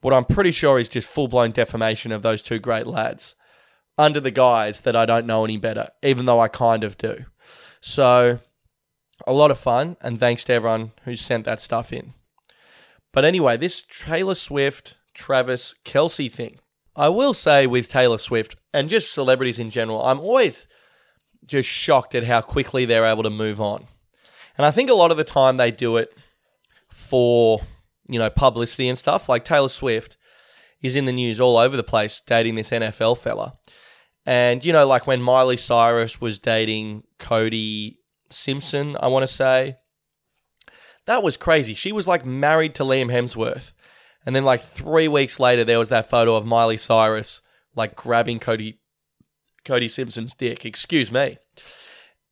what 0.00 0.14
I'm 0.14 0.24
pretty 0.24 0.50
sure 0.50 0.78
is 0.78 0.88
just 0.88 1.08
full 1.08 1.28
blown 1.28 1.52
defamation 1.52 2.10
of 2.10 2.22
those 2.22 2.42
two 2.42 2.58
great 2.58 2.86
lads 2.86 3.34
under 3.98 4.18
the 4.18 4.30
guise 4.30 4.80
that 4.80 4.96
I 4.96 5.04
don't 5.04 5.26
know 5.26 5.44
any 5.44 5.58
better, 5.58 5.90
even 6.02 6.24
though 6.24 6.40
I 6.40 6.48
kind 6.48 6.82
of 6.82 6.96
do. 6.96 7.26
So 7.80 8.40
a 9.26 9.32
lot 9.32 9.50
of 9.50 9.58
fun, 9.58 9.96
and 10.00 10.18
thanks 10.18 10.44
to 10.44 10.52
everyone 10.52 10.92
who 11.04 11.16
sent 11.16 11.44
that 11.44 11.60
stuff 11.60 11.92
in. 11.92 12.14
But 13.12 13.24
anyway, 13.24 13.56
this 13.56 13.82
Taylor 13.82 14.34
Swift, 14.34 14.94
Travis, 15.14 15.74
Kelce 15.84 16.30
thing. 16.30 16.58
I 16.96 17.08
will 17.08 17.34
say 17.34 17.66
with 17.66 17.88
Taylor 17.88 18.18
Swift 18.18 18.56
and 18.72 18.88
just 18.88 19.12
celebrities 19.12 19.58
in 19.58 19.70
general, 19.70 20.04
I'm 20.04 20.20
always 20.20 20.66
just 21.44 21.68
shocked 21.68 22.14
at 22.14 22.24
how 22.24 22.40
quickly 22.40 22.84
they're 22.84 23.06
able 23.06 23.22
to 23.22 23.30
move 23.30 23.60
on. 23.60 23.86
And 24.58 24.66
I 24.66 24.70
think 24.70 24.90
a 24.90 24.94
lot 24.94 25.10
of 25.10 25.16
the 25.16 25.24
time 25.24 25.56
they 25.56 25.70
do 25.70 25.96
it 25.96 26.12
for, 26.88 27.62
you 28.08 28.18
know, 28.18 28.28
publicity 28.28 28.88
and 28.88 28.98
stuff. 28.98 29.28
Like 29.28 29.44
Taylor 29.44 29.68
Swift 29.68 30.16
is 30.82 30.96
in 30.96 31.06
the 31.06 31.12
news 31.12 31.40
all 31.40 31.56
over 31.56 31.76
the 31.76 31.82
place 31.82 32.20
dating 32.26 32.56
this 32.56 32.70
NFL 32.70 33.18
fella. 33.18 33.54
And, 34.26 34.64
you 34.64 34.72
know, 34.72 34.86
like 34.86 35.06
when 35.06 35.22
Miley 35.22 35.56
Cyrus 35.56 36.20
was 36.20 36.38
dating 36.38 37.04
Cody 37.18 37.99
Simpson, 38.30 38.96
I 39.00 39.08
want 39.08 39.22
to 39.22 39.26
say. 39.26 39.76
That 41.06 41.22
was 41.22 41.36
crazy. 41.36 41.74
She 41.74 41.92
was 41.92 42.06
like 42.06 42.24
married 42.24 42.74
to 42.76 42.84
Liam 42.84 43.10
Hemsworth. 43.10 43.72
And 44.24 44.36
then 44.36 44.44
like 44.44 44.60
3 44.60 45.08
weeks 45.08 45.40
later 45.40 45.64
there 45.64 45.78
was 45.78 45.88
that 45.88 46.10
photo 46.10 46.36
of 46.36 46.44
Miley 46.44 46.76
Cyrus 46.76 47.40
like 47.74 47.96
grabbing 47.96 48.38
Cody 48.38 48.78
Cody 49.64 49.88
Simpson's 49.88 50.34
dick. 50.34 50.64
Excuse 50.64 51.10
me. 51.10 51.38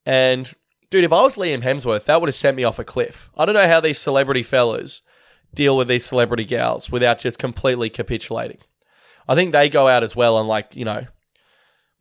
And 0.04 0.54
dude, 0.90 1.04
if 1.04 1.12
I 1.12 1.22
was 1.22 1.36
Liam 1.36 1.62
Hemsworth, 1.62 2.04
that 2.04 2.20
would 2.20 2.28
have 2.28 2.34
sent 2.34 2.56
me 2.56 2.64
off 2.64 2.78
a 2.78 2.84
cliff. 2.84 3.30
I 3.36 3.44
don't 3.44 3.54
know 3.54 3.68
how 3.68 3.80
these 3.80 3.98
celebrity 3.98 4.42
fellas 4.42 5.02
deal 5.54 5.76
with 5.76 5.88
these 5.88 6.04
celebrity 6.04 6.44
gals 6.44 6.90
without 6.90 7.18
just 7.18 7.38
completely 7.38 7.90
capitulating. 7.90 8.58
I 9.26 9.34
think 9.34 9.52
they 9.52 9.68
go 9.68 9.88
out 9.88 10.02
as 10.02 10.14
well 10.14 10.38
and 10.38 10.48
like, 10.48 10.74
you 10.74 10.84
know, 10.84 11.06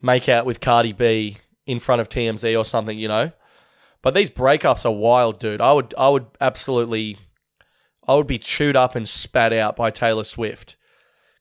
make 0.02 0.30
out 0.30 0.46
with 0.46 0.60
Cardi 0.60 0.94
B 0.94 1.38
in 1.66 1.80
front 1.80 2.02
of 2.02 2.10
TMZ 2.10 2.58
or 2.58 2.66
something, 2.66 2.98
you 2.98 3.08
know. 3.08 3.32
But 4.08 4.14
these 4.14 4.30
breakups 4.30 4.86
are 4.86 4.92
wild, 4.94 5.38
dude. 5.38 5.60
I 5.60 5.74
would 5.74 5.94
I 5.98 6.08
would 6.08 6.28
absolutely 6.40 7.18
I 8.08 8.16
would 8.16 8.26
be 8.26 8.40
chewed 8.40 8.78
up 8.78 8.96
and 8.96 9.06
spat 9.06 9.52
out 9.52 9.76
by 9.76 9.90
Taylor 9.90 10.24
Swift. 10.24 10.78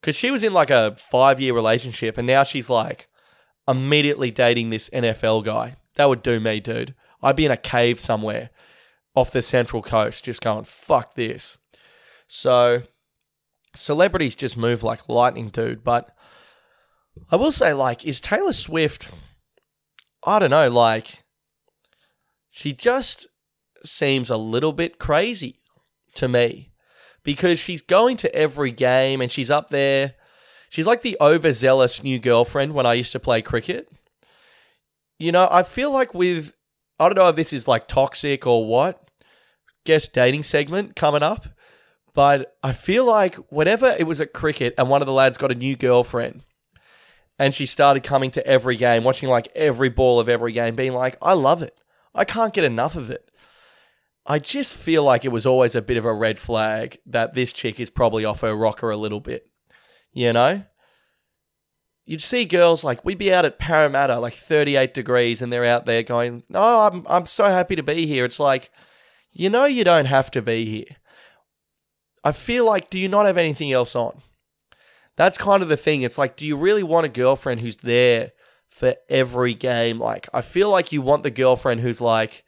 Cuz 0.03 0.17
she 0.17 0.33
was 0.33 0.43
in 0.43 0.53
like 0.53 0.71
a 0.71 0.97
5-year 0.97 1.55
relationship 1.55 2.19
and 2.19 2.27
now 2.27 2.43
she's 2.43 2.69
like 2.69 3.09
immediately 3.69 4.33
dating 4.33 4.71
this 4.71 4.91
NFL 4.91 5.45
guy. 5.45 5.77
That 5.95 6.09
would 6.09 6.25
do 6.25 6.41
me, 6.41 6.59
dude. 6.59 6.97
I'd 7.23 7.37
be 7.37 7.45
in 7.45 7.53
a 7.53 7.57
cave 7.57 8.01
somewhere 8.01 8.51
off 9.15 9.31
the 9.31 9.43
central 9.43 9.81
coast 9.81 10.25
just 10.25 10.41
going 10.41 10.65
fuck 10.65 11.15
this. 11.15 11.59
So 12.27 12.83
celebrities 13.77 14.35
just 14.35 14.57
move 14.57 14.83
like 14.83 15.09
lightning, 15.09 15.51
dude, 15.51 15.85
but 15.85 16.17
I 17.31 17.37
will 17.37 17.53
say 17.53 17.75
like 17.75 18.05
is 18.05 18.21
Taylor 18.21 18.53
Swift 18.53 19.09
I 20.25 20.41
don't 20.41 20.51
know, 20.51 20.69
like 20.69 21.23
she 22.57 22.73
just 22.73 23.27
seems 23.85 24.31
a 24.31 24.37
little 24.39 24.73
bit 24.73 24.99
crazy 24.99 25.61
to 26.15 26.27
me 26.27 26.71
because 27.23 27.59
she's 27.59 27.83
going 27.83 28.17
to 28.17 28.35
every 28.35 28.71
game 28.71 29.21
and 29.21 29.31
she's 29.31 29.51
up 29.51 29.69
there. 29.69 30.15
She's 30.71 30.87
like 30.87 31.03
the 31.03 31.19
overzealous 31.21 32.03
new 32.03 32.19
girlfriend 32.19 32.73
when 32.73 32.87
I 32.87 32.95
used 32.95 33.13
to 33.13 33.21
play 33.21 33.43
cricket. 33.43 33.91
You 35.19 35.33
know, 35.33 35.47
I 35.51 35.65
feel 35.65 35.91
like 35.91 36.15
with, 36.15 36.55
I 36.99 37.11
don't 37.11 37.17
know 37.17 37.29
if 37.29 37.37
this 37.37 37.53
is 37.53 37.69
like 37.69 37.89
toxic 37.89 38.47
or 38.47 38.67
what, 38.67 39.07
guest 39.85 40.15
dating 40.15 40.45
segment 40.45 40.97
coming 40.97 41.23
up, 41.23 41.45
but 42.15 42.57
I 42.63 42.73
feel 42.73 43.05
like 43.05 43.35
whenever 43.51 43.95
it 43.99 44.07
was 44.07 44.23
at 44.23 44.33
cricket 44.33 44.73
and 44.79 44.89
one 44.89 45.03
of 45.03 45.07
the 45.07 45.13
lads 45.13 45.37
got 45.37 45.53
a 45.53 45.55
new 45.55 45.77
girlfriend, 45.77 46.43
and 47.39 47.53
she 47.53 47.67
started 47.67 48.03
coming 48.03 48.31
to 48.31 48.47
every 48.47 48.77
game, 48.77 49.05
watching 49.05 49.29
like 49.29 49.49
every 49.55 49.91
ball 49.91 50.19
of 50.19 50.31
every 50.31 50.53
game, 50.53 50.75
being 50.75 50.95
like, 50.95 51.19
I 51.21 51.35
love 51.35 51.63
it. 51.63 51.77
I 52.17 52.25
can't 52.25 52.55
get 52.55 52.65
enough 52.65 52.97
of 52.97 53.11
it. 53.11 53.31
I 54.27 54.41
just 54.41 54.73
feel 54.73 55.05
like 55.05 55.25
it 55.25 55.31
was 55.31 55.47
always 55.47 55.77
a 55.77 55.83
bit 55.83 55.97
of 55.97 56.05
a 56.05 56.13
red 56.13 56.39
flag 56.39 56.99
that 57.07 57.35
this 57.35 57.53
chick 57.53 57.79
is 57.79 57.91
probably 57.91 58.25
off 58.25 58.41
her 58.41 58.57
rocker 58.57 58.91
a 58.91 58.97
little 58.97 59.21
bit. 59.21 59.49
You 60.13 60.33
know? 60.33 60.65
You'd 62.07 62.23
see 62.23 62.45
girls 62.45 62.83
like 62.83 63.05
we'd 63.05 63.19
be 63.19 63.33
out 63.33 63.45
at 63.45 63.59
Parramatta, 63.59 64.19
like 64.19 64.35
38 64.35 64.95
degrees, 64.95 65.43
and 65.43 65.53
they're 65.53 65.65
out 65.65 65.87
there 65.87 66.03
going, 66.03 66.45
Oh, 66.55 66.87
I'm 66.87 67.05
I'm 67.09 67.27
so 67.27 67.45
happy 67.45 67.77
to 67.77 67.83
be 67.83 68.07
here. 68.07 68.25
It's 68.25 68.41
like, 68.41 68.71
you 69.33 69.51
know 69.51 69.65
you 69.65 69.85
don't 69.85 70.07
have 70.07 70.31
to 70.33 70.43
be 70.43 70.65
here. 70.65 70.97
I 72.25 72.33
feel 72.33 72.65
like, 72.65 72.91
do 72.91 72.99
you 72.99 73.09
not 73.09 73.27
have 73.27 73.37
anything 73.37 73.73
else 73.73 73.95
on? 73.95 74.23
That's 75.17 75.39
kind 75.39 75.63
of 75.63 75.69
the 75.69 75.77
thing. 75.77 76.03
It's 76.03 76.19
like, 76.19 76.37
do 76.37 76.47
you 76.47 76.57
really 76.57 76.83
want 76.83 77.07
a 77.07 77.11
girlfriend 77.11 77.61
who's 77.61 77.77
there 77.77 78.33
for 78.77 78.95
every 79.09 79.55
game. 79.55 79.99
Like, 79.99 80.29
I 80.35 80.43
feel 80.43 80.69
like 80.69 80.93
you 80.93 81.01
want 81.01 81.23
the 81.23 81.31
girlfriend 81.31 81.81
who's 81.81 82.03
like, 82.03 82.45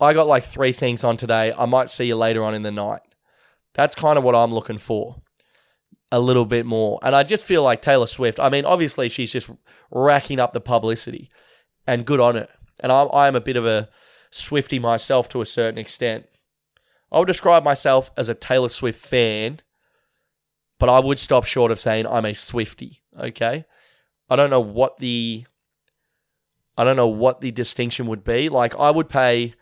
I 0.00 0.12
got 0.12 0.26
like 0.26 0.42
three 0.42 0.72
things 0.72 1.04
on 1.04 1.16
today. 1.16 1.54
I 1.56 1.66
might 1.66 1.88
see 1.88 2.06
you 2.06 2.16
later 2.16 2.42
on 2.42 2.56
in 2.56 2.64
the 2.64 2.72
night. 2.72 3.02
That's 3.74 3.94
kind 3.94 4.18
of 4.18 4.24
what 4.24 4.34
I'm 4.34 4.52
looking 4.52 4.78
for 4.78 5.22
a 6.10 6.18
little 6.18 6.46
bit 6.46 6.66
more. 6.66 6.98
And 7.00 7.14
I 7.14 7.22
just 7.22 7.44
feel 7.44 7.62
like 7.62 7.80
Taylor 7.80 8.08
Swift, 8.08 8.40
I 8.40 8.48
mean, 8.48 8.64
obviously 8.64 9.08
she's 9.08 9.30
just 9.30 9.48
racking 9.92 10.40
up 10.40 10.52
the 10.52 10.60
publicity 10.60 11.30
and 11.86 12.04
good 12.04 12.18
on 12.18 12.34
it. 12.34 12.50
And 12.80 12.90
I'm, 12.90 13.08
I 13.12 13.28
am 13.28 13.36
a 13.36 13.40
bit 13.40 13.56
of 13.56 13.64
a 13.64 13.88
Swifty 14.32 14.80
myself 14.80 15.28
to 15.28 15.42
a 15.42 15.46
certain 15.46 15.78
extent. 15.78 16.26
I 17.12 17.20
would 17.20 17.28
describe 17.28 17.62
myself 17.62 18.10
as 18.16 18.28
a 18.28 18.34
Taylor 18.34 18.68
Swift 18.68 18.98
fan, 18.98 19.60
but 20.80 20.88
I 20.88 20.98
would 20.98 21.20
stop 21.20 21.44
short 21.44 21.70
of 21.70 21.78
saying 21.78 22.08
I'm 22.08 22.24
a 22.24 22.34
Swifty, 22.34 23.00
okay? 23.16 23.64
I 24.28 24.34
don't 24.34 24.50
know 24.50 24.60
what 24.60 24.96
the 24.96 25.44
I 26.76 26.84
don't 26.84 26.96
know 26.96 27.08
what 27.08 27.40
the 27.40 27.50
distinction 27.50 28.06
would 28.06 28.24
be. 28.24 28.48
Like 28.48 28.78
I 28.78 28.90
would 28.90 29.08
pay 29.08 29.54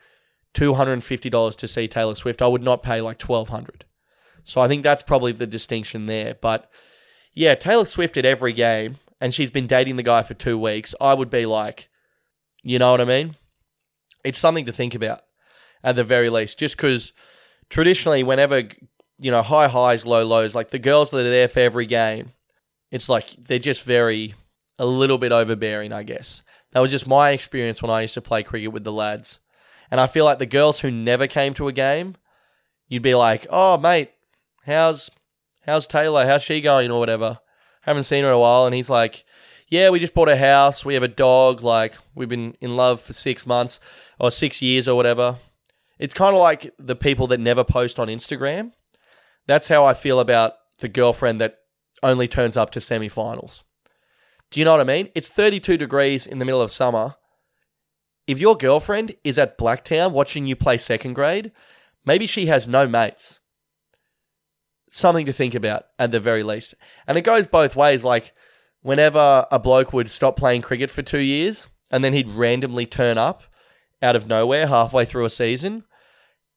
two 0.54 0.74
hundred 0.74 0.94
and 0.94 1.04
fifty 1.04 1.30
dollars 1.30 1.56
to 1.56 1.68
see 1.68 1.88
Taylor 1.88 2.14
Swift. 2.14 2.42
I 2.42 2.46
would 2.46 2.62
not 2.62 2.82
pay 2.82 3.00
like 3.00 3.18
twelve 3.18 3.48
hundred. 3.48 3.84
So 4.44 4.60
I 4.60 4.68
think 4.68 4.82
that's 4.82 5.02
probably 5.02 5.32
the 5.32 5.46
distinction 5.46 6.06
there. 6.06 6.34
But 6.34 6.70
yeah, 7.34 7.54
Taylor 7.54 7.84
Swift 7.84 8.16
at 8.16 8.24
every 8.24 8.52
game, 8.52 8.96
and 9.20 9.34
she's 9.34 9.50
been 9.50 9.66
dating 9.66 9.96
the 9.96 10.02
guy 10.02 10.22
for 10.22 10.34
two 10.34 10.58
weeks. 10.58 10.94
I 11.00 11.14
would 11.14 11.30
be 11.30 11.46
like, 11.46 11.88
you 12.62 12.78
know 12.78 12.90
what 12.90 13.00
I 13.00 13.04
mean? 13.04 13.36
It's 14.24 14.38
something 14.38 14.66
to 14.66 14.72
think 14.72 14.94
about 14.94 15.22
at 15.82 15.96
the 15.96 16.04
very 16.04 16.30
least. 16.30 16.58
Just 16.58 16.76
because 16.76 17.12
traditionally, 17.68 18.22
whenever 18.22 18.62
you 19.18 19.30
know 19.30 19.42
high 19.42 19.68
highs, 19.68 20.06
low 20.06 20.24
lows, 20.24 20.54
like 20.54 20.70
the 20.70 20.78
girls 20.78 21.10
that 21.10 21.26
are 21.26 21.30
there 21.30 21.48
for 21.48 21.60
every 21.60 21.86
game, 21.86 22.32
it's 22.90 23.08
like 23.08 23.30
they're 23.38 23.58
just 23.58 23.82
very 23.82 24.34
a 24.78 24.86
little 24.86 25.18
bit 25.18 25.32
overbearing, 25.32 25.92
I 25.92 26.02
guess. 26.02 26.42
That 26.72 26.80
was 26.80 26.90
just 26.90 27.06
my 27.06 27.30
experience 27.30 27.82
when 27.82 27.90
I 27.90 28.02
used 28.02 28.14
to 28.14 28.20
play 28.20 28.42
cricket 28.42 28.72
with 28.72 28.84
the 28.84 28.92
lads. 28.92 29.40
And 29.90 30.00
I 30.00 30.06
feel 30.06 30.24
like 30.24 30.38
the 30.38 30.46
girls 30.46 30.80
who 30.80 30.90
never 30.90 31.26
came 31.26 31.52
to 31.54 31.68
a 31.68 31.72
game, 31.72 32.16
you'd 32.88 33.02
be 33.02 33.14
like, 33.14 33.46
"Oh, 33.50 33.76
mate, 33.76 34.12
how's 34.64 35.10
how's 35.66 35.86
Taylor? 35.86 36.26
How's 36.26 36.42
she 36.42 36.60
going 36.60 36.90
or 36.90 37.00
whatever?" 37.00 37.40
Haven't 37.82 38.04
seen 38.04 38.22
her 38.24 38.30
in 38.30 38.36
a 38.36 38.38
while, 38.38 38.66
and 38.66 38.74
he's 38.74 38.90
like, 38.90 39.24
"Yeah, 39.68 39.90
we 39.90 39.98
just 39.98 40.14
bought 40.14 40.28
a 40.28 40.36
house. 40.36 40.84
We 40.84 40.94
have 40.94 41.02
a 41.02 41.08
dog. 41.08 41.62
Like 41.62 41.94
we've 42.14 42.28
been 42.28 42.56
in 42.60 42.76
love 42.76 43.00
for 43.00 43.12
six 43.12 43.46
months 43.46 43.80
or 44.18 44.30
six 44.30 44.62
years 44.62 44.86
or 44.86 44.94
whatever." 44.94 45.38
It's 45.98 46.14
kind 46.14 46.34
of 46.34 46.40
like 46.40 46.72
the 46.78 46.96
people 46.96 47.26
that 47.26 47.40
never 47.40 47.64
post 47.64 47.98
on 47.98 48.08
Instagram. 48.08 48.72
That's 49.46 49.68
how 49.68 49.84
I 49.84 49.92
feel 49.92 50.20
about 50.20 50.54
the 50.78 50.88
girlfriend 50.88 51.40
that 51.40 51.56
only 52.02 52.28
turns 52.28 52.56
up 52.56 52.70
to 52.70 52.78
semifinals. 52.78 53.62
Do 54.50 54.58
you 54.58 54.64
know 54.64 54.72
what 54.72 54.80
I 54.80 54.84
mean? 54.84 55.08
It's 55.14 55.28
32 55.28 55.76
degrees 55.76 56.26
in 56.26 56.38
the 56.38 56.44
middle 56.44 56.62
of 56.62 56.72
summer. 56.72 57.14
If 58.26 58.38
your 58.38 58.56
girlfriend 58.56 59.16
is 59.24 59.38
at 59.38 59.58
Blacktown 59.58 60.12
watching 60.12 60.46
you 60.46 60.56
play 60.56 60.78
second 60.78 61.14
grade, 61.14 61.52
maybe 62.04 62.26
she 62.26 62.46
has 62.46 62.66
no 62.66 62.86
mates. 62.86 63.40
Something 64.90 65.26
to 65.26 65.32
think 65.32 65.54
about 65.54 65.84
at 65.98 66.10
the 66.10 66.18
very 66.18 66.42
least. 66.42 66.74
And 67.06 67.16
it 67.16 67.22
goes 67.22 67.46
both 67.46 67.76
ways. 67.76 68.02
Like, 68.02 68.32
whenever 68.82 69.46
a 69.50 69.58
bloke 69.58 69.92
would 69.92 70.10
stop 70.10 70.36
playing 70.36 70.62
cricket 70.62 70.90
for 70.90 71.02
two 71.02 71.20
years 71.20 71.68
and 71.90 72.04
then 72.04 72.12
he'd 72.12 72.30
randomly 72.30 72.86
turn 72.86 73.18
up 73.18 73.44
out 74.02 74.16
of 74.16 74.26
nowhere 74.26 74.66
halfway 74.66 75.04
through 75.04 75.24
a 75.24 75.30
season, 75.30 75.84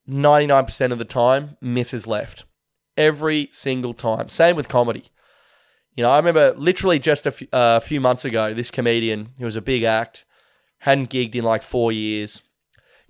99% 0.10 0.91
of 0.91 0.97
the 0.97 1.06
time, 1.06 1.58
misses 1.62 2.08
left. 2.08 2.45
Every 2.97 3.49
single 3.51 3.93
time. 3.93 4.29
Same 4.29 4.56
with 4.56 4.67
comedy. 4.67 5.06
You 5.95 6.03
know, 6.03 6.10
I 6.10 6.17
remember 6.17 6.53
literally 6.58 6.99
just 6.99 7.25
a 7.25 7.32
few, 7.32 7.47
uh, 7.53 7.79
few 7.79 8.01
months 8.01 8.25
ago, 8.25 8.53
this 8.53 8.71
comedian, 8.71 9.29
who 9.38 9.45
was 9.45 9.56
a 9.56 9.62
big 9.62 9.84
act, 9.84 10.25
hadn't 10.79 11.10
gigged 11.10 11.36
in 11.36 11.43
like 11.43 11.62
four 11.62 11.91
years, 11.91 12.41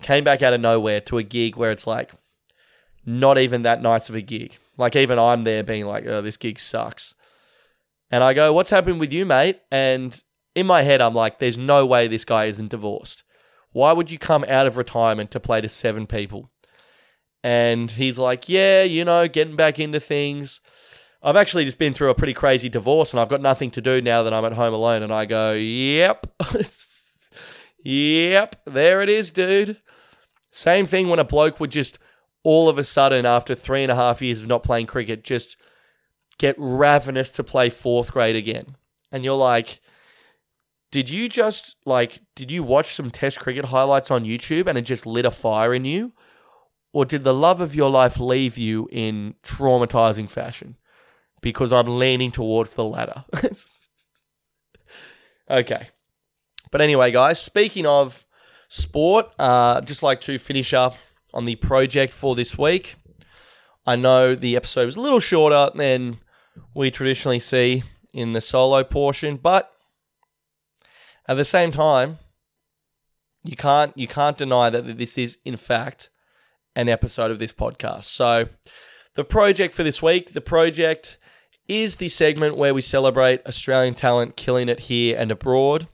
came 0.02 0.24
back 0.24 0.42
out 0.42 0.54
of 0.54 0.62
nowhere 0.62 1.00
to 1.02 1.18
a 1.18 1.24
gig 1.24 1.56
where 1.56 1.72
it's 1.72 1.88
like 1.88 2.12
not 3.06 3.38
even 3.38 3.62
that 3.62 3.82
nice 3.82 4.10
of 4.10 4.16
a 4.16 4.22
gig. 4.22 4.58
Like 4.78 4.96
even 4.96 5.18
I'm 5.18 5.44
there 5.44 5.64
being 5.64 5.86
like, 5.86 6.06
oh, 6.06 6.22
this 6.22 6.38
gig 6.38 6.60
sucks. 6.60 7.14
And 8.12 8.24
I 8.24 8.34
go, 8.34 8.54
what's 8.54 8.70
happened 8.70 9.00
with 9.00 9.14
you, 9.14 9.26
mate? 9.26 9.62
And 9.72 10.22
in 10.56 10.68
my 10.68 10.84
head, 10.84 11.02
I'm 11.02 11.16
like, 11.16 11.40
there's 11.40 11.58
no 11.58 11.86
way 11.86 12.08
this 12.08 12.26
guy 12.26 12.46
isn't 12.46 12.70
divorced. 12.70 13.24
Why 13.72 13.92
would 13.92 14.12
you 14.12 14.20
come 14.20 14.46
out 14.48 14.68
of 14.68 14.78
retirement 14.78 15.32
to 15.32 15.40
play 15.40 15.62
to 15.62 15.70
seven 15.70 16.06
people? 16.06 16.52
And 17.44 17.90
he's 17.92 18.18
like, 18.18 18.48
yeah, 18.48 18.84
you 18.84 19.04
know, 19.04 19.28
getting 19.28 19.56
back 19.56 19.80
into 19.80 20.00
things. 20.00 20.60
I've 21.24 21.38
actually 21.38 21.66
just 21.66 21.78
been 21.78 21.94
through 21.94 22.10
a 22.10 22.16
pretty 22.16 22.34
crazy 22.34 22.68
divorce 22.68 23.14
and 23.14 23.20
I've 23.20 23.30
got 23.30 23.42
nothing 23.42 23.72
to 23.72 23.82
do 23.82 24.02
now 24.02 24.24
that 24.24 24.34
I'm 24.34 24.44
at 24.46 24.54
home 24.54 24.74
alone. 24.74 25.04
And 25.04 25.14
I 25.14 25.26
go, 25.26 25.54
yep. 25.54 26.28
yep, 27.84 28.62
there 28.66 29.02
it 29.02 29.10
is, 29.10 29.32
dude. 29.32 29.78
Same 30.52 30.86
thing 30.86 31.08
when 31.08 31.20
a 31.20 31.24
bloke 31.24 31.60
would 31.60 31.72
just 31.72 31.98
all 32.44 32.68
of 32.68 32.78
a 32.78 32.84
sudden, 32.84 33.26
after 33.26 33.56
three 33.56 33.84
and 33.84 33.92
a 33.92 33.96
half 33.96 34.22
years 34.22 34.42
of 34.42 34.48
not 34.48 34.64
playing 34.64 34.86
cricket, 34.86 35.24
just 35.24 35.56
get 36.38 36.56
ravenous 36.58 37.32
to 37.32 37.44
play 37.44 37.70
fourth 37.70 38.12
grade 38.12 38.36
again. 38.36 38.76
And 39.12 39.24
you're 39.24 39.38
like, 39.38 39.80
did 40.92 41.10
you 41.10 41.30
just 41.30 41.78
like, 41.86 42.22
did 42.36 42.52
you 42.52 42.64
watch 42.64 42.94
some 42.94 43.10
test 43.10 43.40
cricket 43.40 43.66
highlights 43.66 44.12
on 44.12 44.26
YouTube 44.26 44.68
and 44.68 44.78
it 44.78 44.82
just 44.82 45.06
lit 45.06 45.26
a 45.26 45.32
fire 45.32 45.74
in 45.74 45.86
you? 45.86 46.12
Or 46.92 47.06
did 47.06 47.24
the 47.24 47.34
love 47.34 47.62
of 47.62 47.74
your 47.74 47.90
life 47.90 48.20
leave 48.20 48.58
you 48.58 48.88
in 48.92 49.36
traumatizing 49.42 50.30
fashion? 50.30 50.78
Because 51.44 51.72
I'm 51.72 52.00
leaning 52.00 52.32
towards 52.32 52.74
the 52.74 52.84
latter. 52.84 53.26
okay. 55.50 55.90
But 56.72 56.82
anyway, 56.82 57.12
guys, 57.12 57.40
speaking 57.40 57.86
of 57.86 58.26
sport, 58.68 59.30
uh, 59.38 59.82
just 59.82 60.02
like 60.02 60.22
to 60.22 60.40
finish 60.40 60.74
up 60.74 60.96
on 61.34 61.46
the 61.46 61.56
project 61.58 62.14
for 62.14 62.34
this 62.34 62.58
week. 62.58 62.96
I 63.86 63.96
know 63.96 64.34
the 64.34 64.56
episode 64.56 64.86
was 64.86 64.96
a 64.96 65.02
little 65.02 65.20
shorter 65.20 65.70
than 65.76 66.18
we 66.74 66.90
traditionally 66.90 67.40
see 67.40 67.84
in 68.14 68.32
the 68.32 68.42
solo 68.42 68.84
portion, 68.84 69.38
but 69.38 69.72
at 71.28 71.38
the 71.38 71.46
same 71.46 71.72
time, 71.72 72.20
you 73.44 73.58
can't 73.58 73.96
you 73.98 74.08
can't 74.08 74.38
deny 74.38 74.70
that 74.70 74.98
this 74.98 75.18
is 75.18 75.38
in 75.44 75.58
fact 75.58 76.10
an 76.76 76.90
episode 76.90 77.30
of 77.30 77.40
this 77.40 77.54
podcast. 77.54 78.06
So, 78.06 78.48
the 79.16 79.24
project 79.24 79.76
for 79.76 79.84
this 79.84 80.02
week, 80.02 80.34
the 80.34 80.42
project 80.42 81.18
is 81.68 81.98
the 81.98 82.10
segment 82.10 82.58
where 82.58 82.74
we 82.74 82.82
celebrate 82.82 83.46
Australian 83.46 83.94
talent 83.94 84.36
killing 84.36 84.70
it 84.70 84.82
here 84.82 85.18
and 85.18 85.32
abroad. 85.32 85.88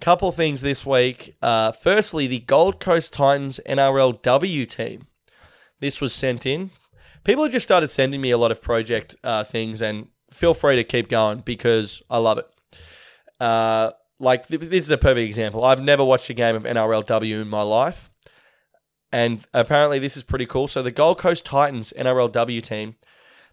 Couple 0.00 0.30
things 0.30 0.60
this 0.60 0.86
week. 0.86 1.36
Uh, 1.42 1.72
firstly, 1.72 2.26
the 2.26 2.38
Gold 2.40 2.78
Coast 2.78 3.12
Titans 3.12 3.58
NRLW 3.66 4.68
team. 4.68 5.08
This 5.80 6.00
was 6.00 6.12
sent 6.12 6.46
in. 6.46 6.70
People 7.24 7.42
have 7.42 7.52
just 7.52 7.66
started 7.66 7.90
sending 7.90 8.20
me 8.20 8.30
a 8.30 8.38
lot 8.38 8.52
of 8.52 8.62
project 8.62 9.16
uh, 9.24 9.42
things, 9.44 9.82
and 9.82 10.08
feel 10.32 10.54
free 10.54 10.76
to 10.76 10.84
keep 10.84 11.08
going 11.08 11.40
because 11.40 12.00
I 12.08 12.18
love 12.18 12.38
it. 12.38 12.46
Uh, 13.40 13.90
like 14.20 14.46
th- 14.46 14.60
this 14.60 14.84
is 14.84 14.90
a 14.90 14.98
perfect 14.98 15.26
example. 15.26 15.64
I've 15.64 15.82
never 15.82 16.04
watched 16.04 16.30
a 16.30 16.34
game 16.34 16.56
of 16.56 16.62
NRLW 16.62 17.42
in 17.42 17.48
my 17.48 17.62
life, 17.62 18.10
and 19.12 19.44
apparently 19.52 19.98
this 19.98 20.16
is 20.16 20.22
pretty 20.22 20.46
cool. 20.46 20.68
So 20.68 20.82
the 20.82 20.90
Gold 20.90 21.18
Coast 21.18 21.44
Titans 21.44 21.92
NRLW 21.98 22.62
team, 22.62 22.96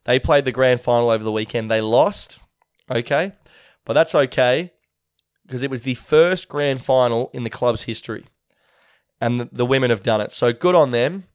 they 0.05 0.19
played 0.19 0.45
the 0.45 0.51
grand 0.51 0.81
final 0.81 1.09
over 1.09 1.23
the 1.23 1.31
weekend. 1.31 1.69
They 1.69 1.81
lost, 1.81 2.39
okay, 2.89 3.33
but 3.83 3.93
that's 3.93 4.15
okay 4.15 4.71
because 5.45 5.61
it 5.61 5.69
was 5.69 5.81
the 5.81 5.95
first 5.95 6.47
grand 6.49 6.83
final 6.83 7.29
in 7.33 7.43
the 7.43 7.49
club's 7.49 7.83
history, 7.83 8.25
and 9.21 9.39
the, 9.39 9.49
the 9.51 9.65
women 9.65 9.89
have 9.89 10.03
done 10.03 10.21
it. 10.21 10.31
So 10.31 10.53
good 10.53 10.75
on 10.75 10.91
them. 10.91 11.25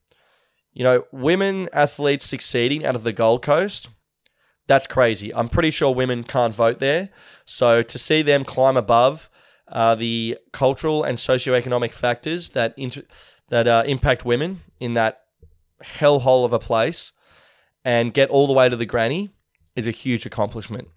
You 0.72 0.84
know, 0.84 1.04
women 1.12 1.68
athletes 1.72 2.24
succeeding 2.24 2.84
out 2.84 2.94
of 2.94 3.02
the 3.02 3.12
Gold 3.12 3.42
Coast. 3.42 3.88
That's 4.68 4.86
crazy. 4.86 5.34
I'm 5.34 5.48
pretty 5.48 5.72
sure 5.72 5.92
women 5.92 6.22
can't 6.22 6.54
vote 6.54 6.78
there. 6.78 7.10
So 7.44 7.82
to 7.82 7.98
see 7.98 8.22
them 8.22 8.44
climb 8.44 8.76
above 8.76 9.28
uh, 9.66 9.96
the 9.96 10.38
cultural 10.52 11.02
and 11.02 11.18
socioeconomic 11.18 11.92
factors 11.92 12.50
that 12.50 12.74
inter- 12.76 13.02
that 13.48 13.66
uh, 13.66 13.82
impact 13.86 14.24
women 14.24 14.60
in 14.78 14.94
that 14.94 15.22
hellhole 15.82 16.44
of 16.44 16.52
a 16.52 16.58
place 16.60 17.12
and 17.84 18.14
get 18.14 18.30
all 18.30 18.46
the 18.46 18.52
way 18.52 18.68
to 18.68 18.76
the 18.76 18.86
granny 18.86 19.30
is 19.76 19.86
a 19.86 19.92
huge 19.92 20.26
accomplishment. 20.26 20.88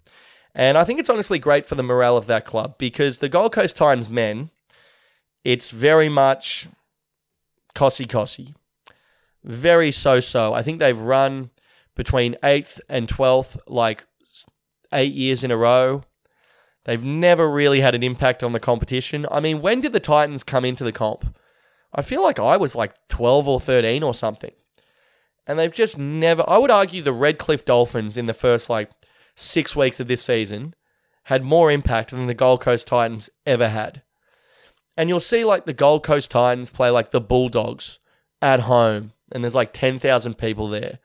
And 0.54 0.78
I 0.78 0.84
think 0.84 1.00
it's 1.00 1.10
honestly 1.10 1.38
great 1.38 1.66
for 1.66 1.74
the 1.74 1.82
morale 1.82 2.16
of 2.16 2.26
that 2.26 2.44
club 2.44 2.78
because 2.78 3.18
the 3.18 3.28
Gold 3.28 3.52
Coast 3.52 3.76
Titans 3.76 4.08
men, 4.08 4.50
it's 5.42 5.70
very 5.70 6.08
much 6.08 6.68
cossy 7.74 8.04
cossy. 8.04 8.54
Very 9.42 9.90
so 9.90 10.20
so. 10.20 10.54
I 10.54 10.62
think 10.62 10.78
they've 10.78 10.98
run 10.98 11.50
between 11.96 12.36
8th 12.42 12.80
and 12.88 13.08
12th 13.08 13.58
like 13.66 14.06
eight 14.92 15.12
years 15.12 15.44
in 15.44 15.50
a 15.50 15.56
row. 15.56 16.04
They've 16.84 17.04
never 17.04 17.50
really 17.50 17.80
had 17.80 17.94
an 17.94 18.02
impact 18.02 18.42
on 18.42 18.52
the 18.52 18.60
competition. 18.60 19.26
I 19.30 19.40
mean, 19.40 19.60
when 19.60 19.80
did 19.80 19.92
the 19.92 20.00
Titans 20.00 20.44
come 20.44 20.64
into 20.64 20.84
the 20.84 20.92
comp? 20.92 21.36
I 21.94 22.02
feel 22.02 22.22
like 22.22 22.38
I 22.38 22.56
was 22.56 22.74
like 22.74 22.94
12 23.08 23.48
or 23.48 23.60
13 23.60 24.02
or 24.02 24.14
something. 24.14 24.52
And 25.46 25.58
they've 25.58 25.72
just 25.72 25.98
never. 25.98 26.44
I 26.48 26.58
would 26.58 26.70
argue 26.70 27.02
the 27.02 27.12
Redcliffe 27.12 27.64
Dolphins 27.64 28.16
in 28.16 28.26
the 28.26 28.34
first 28.34 28.70
like 28.70 28.90
six 29.36 29.76
weeks 29.76 30.00
of 30.00 30.06
this 30.06 30.22
season 30.22 30.74
had 31.24 31.42
more 31.42 31.70
impact 31.70 32.10
than 32.10 32.26
the 32.26 32.34
Gold 32.34 32.60
Coast 32.60 32.86
Titans 32.86 33.30
ever 33.46 33.68
had. 33.68 34.02
And 34.96 35.08
you'll 35.08 35.20
see 35.20 35.44
like 35.44 35.64
the 35.64 35.72
Gold 35.72 36.02
Coast 36.02 36.30
Titans 36.30 36.70
play 36.70 36.90
like 36.90 37.10
the 37.10 37.20
Bulldogs 37.20 37.98
at 38.40 38.60
home, 38.60 39.12
and 39.32 39.42
there's 39.42 39.54
like 39.54 39.72
10,000 39.72 40.38
people 40.38 40.68
there 40.68 40.98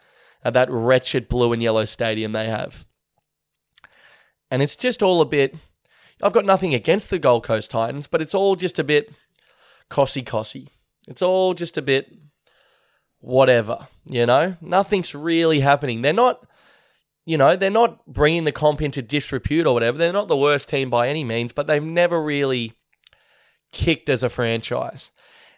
at 0.44 0.54
that 0.54 0.70
wretched 0.70 1.28
blue 1.28 1.54
and 1.54 1.64
yellow 1.64 1.86
stadium 1.86 2.32
they 2.32 2.48
have. 2.48 2.86
And 4.52 4.62
it's 4.62 4.76
just 4.76 5.02
all 5.02 5.22
a 5.22 5.26
bit. 5.26 5.56
I've 6.22 6.34
got 6.34 6.46
nothing 6.46 6.74
against 6.74 7.10
the 7.10 7.20
Gold 7.20 7.44
Coast 7.44 7.72
Titans, 7.72 8.08
but 8.08 8.22
it's 8.22 8.36
all 8.36 8.56
just 8.56 8.78
a 8.78 8.84
bit 8.84 9.14
cossy 9.90 10.22
cossy. 10.22 10.70
It's 11.08 11.22
all 11.22 11.54
just 11.54 11.78
a 11.78 11.82
bit 11.82 12.14
whatever, 13.20 13.88
you 14.06 14.26
know? 14.26 14.56
Nothing's 14.62 15.14
really 15.14 15.60
happening. 15.60 16.02
They're 16.02 16.14
not, 16.14 16.46
you 17.26 17.38
know, 17.38 17.56
they're 17.56 17.70
not 17.70 18.06
bringing 18.06 18.44
the 18.44 18.52
comp 18.52 18.82
into 18.82 19.02
disrepute 19.02 19.68
or 19.68 19.74
whatever. 19.74 19.98
They're 19.98 20.14
not 20.14 20.28
the 20.28 20.38
worst 20.38 20.70
team 20.70 20.90
by 20.90 21.10
any 21.10 21.24
means, 21.24 21.52
but 21.52 21.68
they've 21.68 21.84
never 21.84 22.22
really 22.22 22.74
kicked 23.72 24.10
as 24.10 24.24
a 24.24 24.30
franchise. 24.30 25.12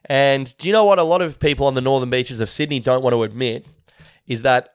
And 0.05 0.55
do 0.57 0.67
you 0.67 0.73
know 0.73 0.85
what 0.85 0.99
a 0.99 1.03
lot 1.03 1.21
of 1.21 1.39
people 1.39 1.67
on 1.67 1.75
the 1.75 1.81
northern 1.81 2.09
beaches 2.09 2.39
of 2.39 2.49
Sydney 2.49 2.79
don't 2.79 3.03
want 3.03 3.13
to 3.13 3.23
admit? 3.23 3.65
Is 4.27 4.41
that 4.41 4.69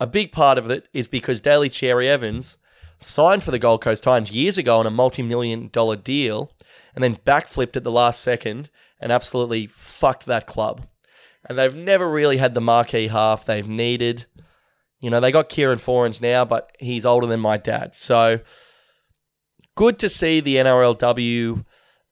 a 0.00 0.06
big 0.06 0.32
part 0.32 0.58
of 0.58 0.70
it 0.70 0.88
is 0.92 1.06
because 1.06 1.38
Daly 1.38 1.68
Cherry 1.68 2.08
Evans 2.08 2.58
signed 2.98 3.44
for 3.44 3.50
the 3.50 3.58
Gold 3.58 3.80
Coast 3.80 4.02
Titans 4.02 4.32
years 4.32 4.58
ago 4.58 4.78
on 4.78 4.86
a 4.86 4.90
multi 4.90 5.22
million 5.22 5.68
dollar 5.68 5.96
deal 5.96 6.50
and 6.94 7.02
then 7.02 7.16
backflipped 7.16 7.76
at 7.76 7.84
the 7.84 7.92
last 7.92 8.20
second 8.20 8.70
and 9.00 9.12
absolutely 9.12 9.66
fucked 9.66 10.26
that 10.26 10.46
club. 10.46 10.86
And 11.48 11.58
they've 11.58 11.74
never 11.74 12.08
really 12.08 12.36
had 12.36 12.54
the 12.54 12.60
marquee 12.60 13.08
half 13.08 13.44
they've 13.44 13.68
needed. 13.68 14.26
You 15.00 15.10
know, 15.10 15.20
they 15.20 15.32
got 15.32 15.48
Kieran 15.48 15.78
Foran's 15.78 16.20
now, 16.20 16.44
but 16.44 16.74
he's 16.78 17.04
older 17.04 17.26
than 17.26 17.40
my 17.40 17.56
dad. 17.56 17.96
So 17.96 18.40
good 19.74 19.98
to 19.98 20.08
see 20.08 20.40
the 20.40 20.56
NRLW 20.56 21.64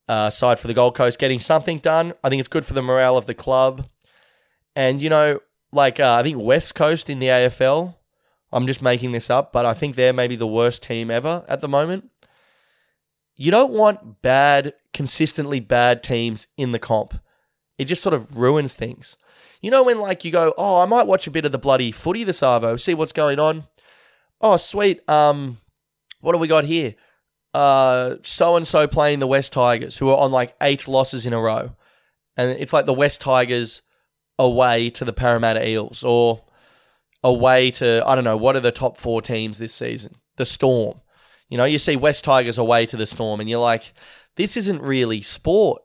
uh, 0.09 0.31
side 0.31 0.59
for 0.59 0.66
the 0.66 0.75
Gold 0.75 0.97
Coast, 0.97 1.19
getting 1.19 1.38
something 1.38 1.79
done. 1.79 2.14
I 2.25 2.29
think 2.29 2.40
it's 2.40 2.49
good 2.49 2.66
for 2.66 2.75
the 2.75 2.83
morale 2.83 3.16
of 3.16 3.27
the 3.27 3.35
club. 3.35 3.87
And, 4.75 5.01
you 5.01 5.09
know, 5.09 5.38
like 5.73 6.01
uh, 6.01 6.14
I 6.14 6.25
think 6.25 6.38
West 6.43 6.75
Coast 6.75 7.09
in 7.09 7.21
the 7.21 7.29
AFL, 7.29 7.95
I'm 8.53 8.66
just 8.66 8.83
making 8.83 9.12
this 9.12 9.31
up, 9.31 9.53
but 9.53 9.64
I 9.64 9.75
think 9.75 9.95
they're 9.95 10.12
maybe 10.12 10.35
the 10.35 10.47
worst 10.47 10.83
team 10.83 11.11
ever 11.11 11.45
at 11.49 11.61
the 11.61 11.69
moment. 11.69 12.11
You 13.37 13.51
don't 13.51 13.73
want 13.73 14.21
bad, 14.21 14.75
consistently 14.93 15.61
bad 15.61 16.03
teams 16.03 16.49
in 16.57 16.73
the 16.73 16.79
comp. 16.79 17.14
It 17.81 17.87
just 17.87 18.03
sort 18.03 18.12
of 18.12 18.37
ruins 18.37 18.75
things. 18.75 19.16
You 19.62 19.71
know, 19.71 19.83
when 19.83 20.01
like 20.01 20.23
you 20.23 20.31
go, 20.31 20.53
oh, 20.59 20.83
I 20.83 20.85
might 20.85 21.07
watch 21.07 21.27
a 21.27 21.31
bit 21.31 21.47
of 21.47 21.53
the 21.53 21.59
bloody 21.59 21.90
footy 21.90 22.25
this 22.25 22.40
Arvo, 22.40 22.79
see 22.79 22.93
what's 22.93 23.12
going 23.12 23.38
on. 23.38 23.64
Oh, 24.38 24.59
sweet. 24.59 25.07
Um, 25.09 25.57
what 26.21 26.35
have 26.35 26.40
we 26.40 26.47
got 26.49 26.64
here? 26.64 26.95
Uh, 27.55 28.16
so 28.23 28.57
and 28.57 28.69
so 28.69 28.87
playing 28.87 29.19
the 29.19 29.27
West 29.27 29.55
Tigers, 29.55 29.97
who 29.97 30.11
are 30.11 30.19
on 30.19 30.31
like 30.31 30.55
eight 30.61 30.87
losses 30.87 31.25
in 31.25 31.33
a 31.33 31.40
row, 31.40 31.75
and 32.37 32.51
it's 32.51 32.75
like 32.75 32.85
the 32.85 32.93
West 32.93 33.23
Tigers 33.23 33.81
away 34.38 34.90
to 34.90 35.05
the 35.07 35.12
Parramatta 35.12 35.66
Eels, 35.66 36.05
or 36.05 36.45
away 37.25 37.71
to 37.73 38.03
I 38.07 38.14
don't 38.14 38.25
know 38.25 38.37
what 38.37 38.57
are 38.57 38.61
the 38.61 38.73
top 38.73 38.99
four 38.99 39.23
teams 39.23 39.59
this 39.59 39.75
season? 39.75 40.16
The 40.37 40.45
Storm. 40.45 41.01
You 41.49 41.57
know, 41.57 41.64
you 41.64 41.79
see 41.79 41.97
West 41.97 42.25
Tigers 42.25 42.59
away 42.59 42.85
to 42.85 42.97
the 42.99 43.07
Storm, 43.07 43.40
and 43.40 43.49
you're 43.49 43.59
like, 43.59 43.95
this 44.37 44.59
isn't 44.59 44.83
really 44.83 45.23
sport. 45.23 45.83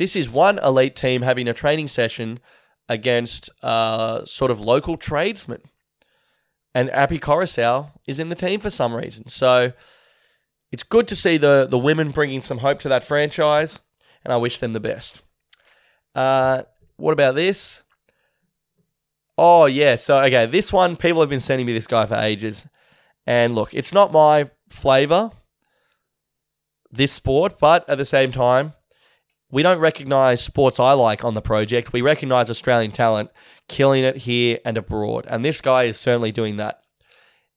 This 0.00 0.16
is 0.16 0.30
one 0.30 0.58
elite 0.60 0.96
team 0.96 1.20
having 1.20 1.46
a 1.46 1.52
training 1.52 1.88
session 1.88 2.40
against 2.88 3.50
uh, 3.62 4.24
sort 4.24 4.50
of 4.50 4.58
local 4.58 4.96
tradesmen. 4.96 5.60
And 6.74 6.90
Api 6.90 7.18
Koroisau 7.18 7.90
is 8.06 8.18
in 8.18 8.30
the 8.30 8.34
team 8.34 8.60
for 8.60 8.70
some 8.70 8.94
reason. 8.94 9.28
So 9.28 9.74
it's 10.72 10.84
good 10.84 11.06
to 11.08 11.14
see 11.14 11.36
the, 11.36 11.66
the 11.70 11.76
women 11.76 12.12
bringing 12.12 12.40
some 12.40 12.58
hope 12.58 12.80
to 12.80 12.88
that 12.88 13.04
franchise, 13.04 13.80
and 14.24 14.32
I 14.32 14.38
wish 14.38 14.58
them 14.58 14.72
the 14.72 14.80
best. 14.80 15.20
Uh, 16.14 16.62
what 16.96 17.12
about 17.12 17.34
this? 17.34 17.82
Oh, 19.36 19.66
yeah. 19.66 19.96
So, 19.96 20.18
okay, 20.22 20.46
this 20.46 20.72
one, 20.72 20.96
people 20.96 21.20
have 21.20 21.28
been 21.28 21.40
sending 21.40 21.66
me 21.66 21.74
this 21.74 21.86
guy 21.86 22.06
for 22.06 22.14
ages. 22.14 22.66
And 23.26 23.54
look, 23.54 23.74
it's 23.74 23.92
not 23.92 24.12
my 24.12 24.48
flavor, 24.70 25.30
this 26.90 27.12
sport, 27.12 27.58
but 27.60 27.86
at 27.86 27.98
the 27.98 28.06
same 28.06 28.32
time, 28.32 28.72
we 29.50 29.62
don't 29.62 29.78
recognize 29.78 30.42
sports 30.42 30.78
I 30.78 30.92
like 30.92 31.24
on 31.24 31.34
the 31.34 31.42
project. 31.42 31.92
We 31.92 32.02
recognize 32.02 32.50
Australian 32.50 32.92
talent 32.92 33.30
killing 33.68 34.04
it 34.04 34.18
here 34.18 34.58
and 34.64 34.76
abroad. 34.76 35.26
And 35.28 35.44
this 35.44 35.60
guy 35.60 35.84
is 35.84 35.98
certainly 35.98 36.32
doing 36.32 36.56
that. 36.56 36.82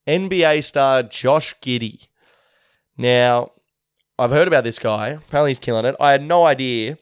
NBA 0.08 0.64
star 0.64 1.04
Josh 1.04 1.56
Giddey. 1.62 2.08
Now, 2.98 3.52
I've 4.18 4.32
heard 4.32 4.48
about 4.48 4.64
this 4.64 4.80
guy. 4.80 5.10
Apparently, 5.10 5.52
he's 5.52 5.60
killing 5.60 5.86
it. 5.86 5.96
I 6.00 6.12
had 6.12 6.24
no 6.24 6.46
idea 6.46 6.98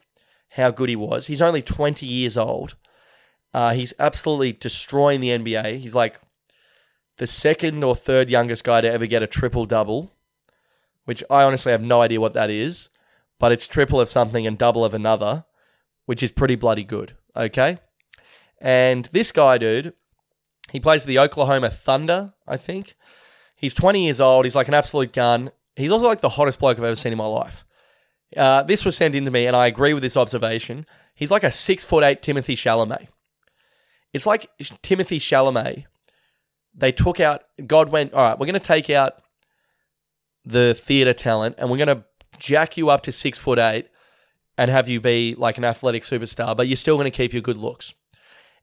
how 0.51 0.71
good 0.71 0.89
he 0.89 0.95
was. 0.95 1.27
He's 1.27 1.41
only 1.41 1.61
20 1.61 2.05
years 2.05 2.37
old. 2.37 2.75
Uh, 3.53 3.73
he's 3.73 3.93
absolutely 3.99 4.53
destroying 4.53 5.19
the 5.19 5.29
NBA. 5.29 5.79
He's 5.79 5.93
like 5.93 6.19
the 7.17 7.27
second 7.27 7.83
or 7.83 7.95
third 7.95 8.29
youngest 8.29 8.63
guy 8.63 8.81
to 8.81 8.91
ever 8.91 9.05
get 9.05 9.23
a 9.23 9.27
triple 9.27 9.65
double, 9.65 10.11
which 11.05 11.23
I 11.29 11.43
honestly 11.43 11.71
have 11.71 11.81
no 11.81 12.01
idea 12.01 12.21
what 12.21 12.33
that 12.33 12.49
is, 12.49 12.89
but 13.41 13.51
it's 13.51 13.67
triple 13.67 13.99
of 13.99 14.07
something 14.07 14.45
and 14.45 14.55
double 14.55 14.85
of 14.85 14.93
another, 14.93 15.45
which 16.05 16.21
is 16.21 16.31
pretty 16.31 16.55
bloody 16.55 16.83
good. 16.83 17.17
Okay. 17.35 17.79
And 18.59 19.09
this 19.11 19.31
guy, 19.31 19.57
dude, 19.57 19.93
he 20.71 20.79
plays 20.79 21.01
for 21.01 21.07
the 21.07 21.17
Oklahoma 21.17 21.71
Thunder, 21.71 22.35
I 22.47 22.57
think. 22.57 22.95
He's 23.55 23.73
20 23.73 24.05
years 24.05 24.21
old. 24.21 24.45
He's 24.45 24.55
like 24.55 24.67
an 24.67 24.75
absolute 24.75 25.11
gun. 25.11 25.49
He's 25.75 25.89
also 25.89 26.05
like 26.05 26.21
the 26.21 26.29
hottest 26.29 26.59
bloke 26.59 26.77
I've 26.77 26.83
ever 26.83 26.95
seen 26.95 27.13
in 27.13 27.17
my 27.17 27.25
life. 27.25 27.65
Uh, 28.37 28.61
this 28.61 28.85
was 28.85 28.95
sent 28.95 29.15
in 29.15 29.25
to 29.25 29.31
me, 29.31 29.47
and 29.47 29.55
I 29.55 29.65
agree 29.65 29.93
with 29.93 30.03
this 30.03 30.15
observation. 30.15 30.85
He's 31.15 31.31
like 31.31 31.43
a 31.43 31.51
six 31.51 31.83
foot 31.83 32.03
eight 32.03 32.21
Timothée 32.21 32.55
Chalamet. 32.55 33.07
It's 34.13 34.27
like 34.27 34.51
Timothée 34.61 35.17
Chalamet. 35.17 35.85
They 36.75 36.91
took 36.91 37.19
out, 37.19 37.41
God 37.65 37.89
went, 37.89 38.13
all 38.13 38.23
right, 38.23 38.37
we're 38.37 38.45
going 38.45 38.53
to 38.53 38.59
take 38.59 38.91
out 38.91 39.23
the 40.45 40.75
theatre 40.75 41.13
talent 41.13 41.55
and 41.57 41.69
we're 41.69 41.77
going 41.77 41.87
to 41.87 42.05
jack 42.41 42.75
you 42.75 42.89
up 42.89 43.03
to 43.03 43.11
six 43.11 43.37
foot 43.37 43.59
eight 43.59 43.87
and 44.57 44.69
have 44.69 44.89
you 44.89 44.99
be 44.99 45.35
like 45.37 45.57
an 45.57 45.63
athletic 45.63 46.03
superstar, 46.03 46.57
but 46.57 46.67
you're 46.67 46.75
still 46.75 46.97
going 46.97 47.05
to 47.05 47.15
keep 47.15 47.31
your 47.31 47.41
good 47.41 47.57
looks. 47.57 47.93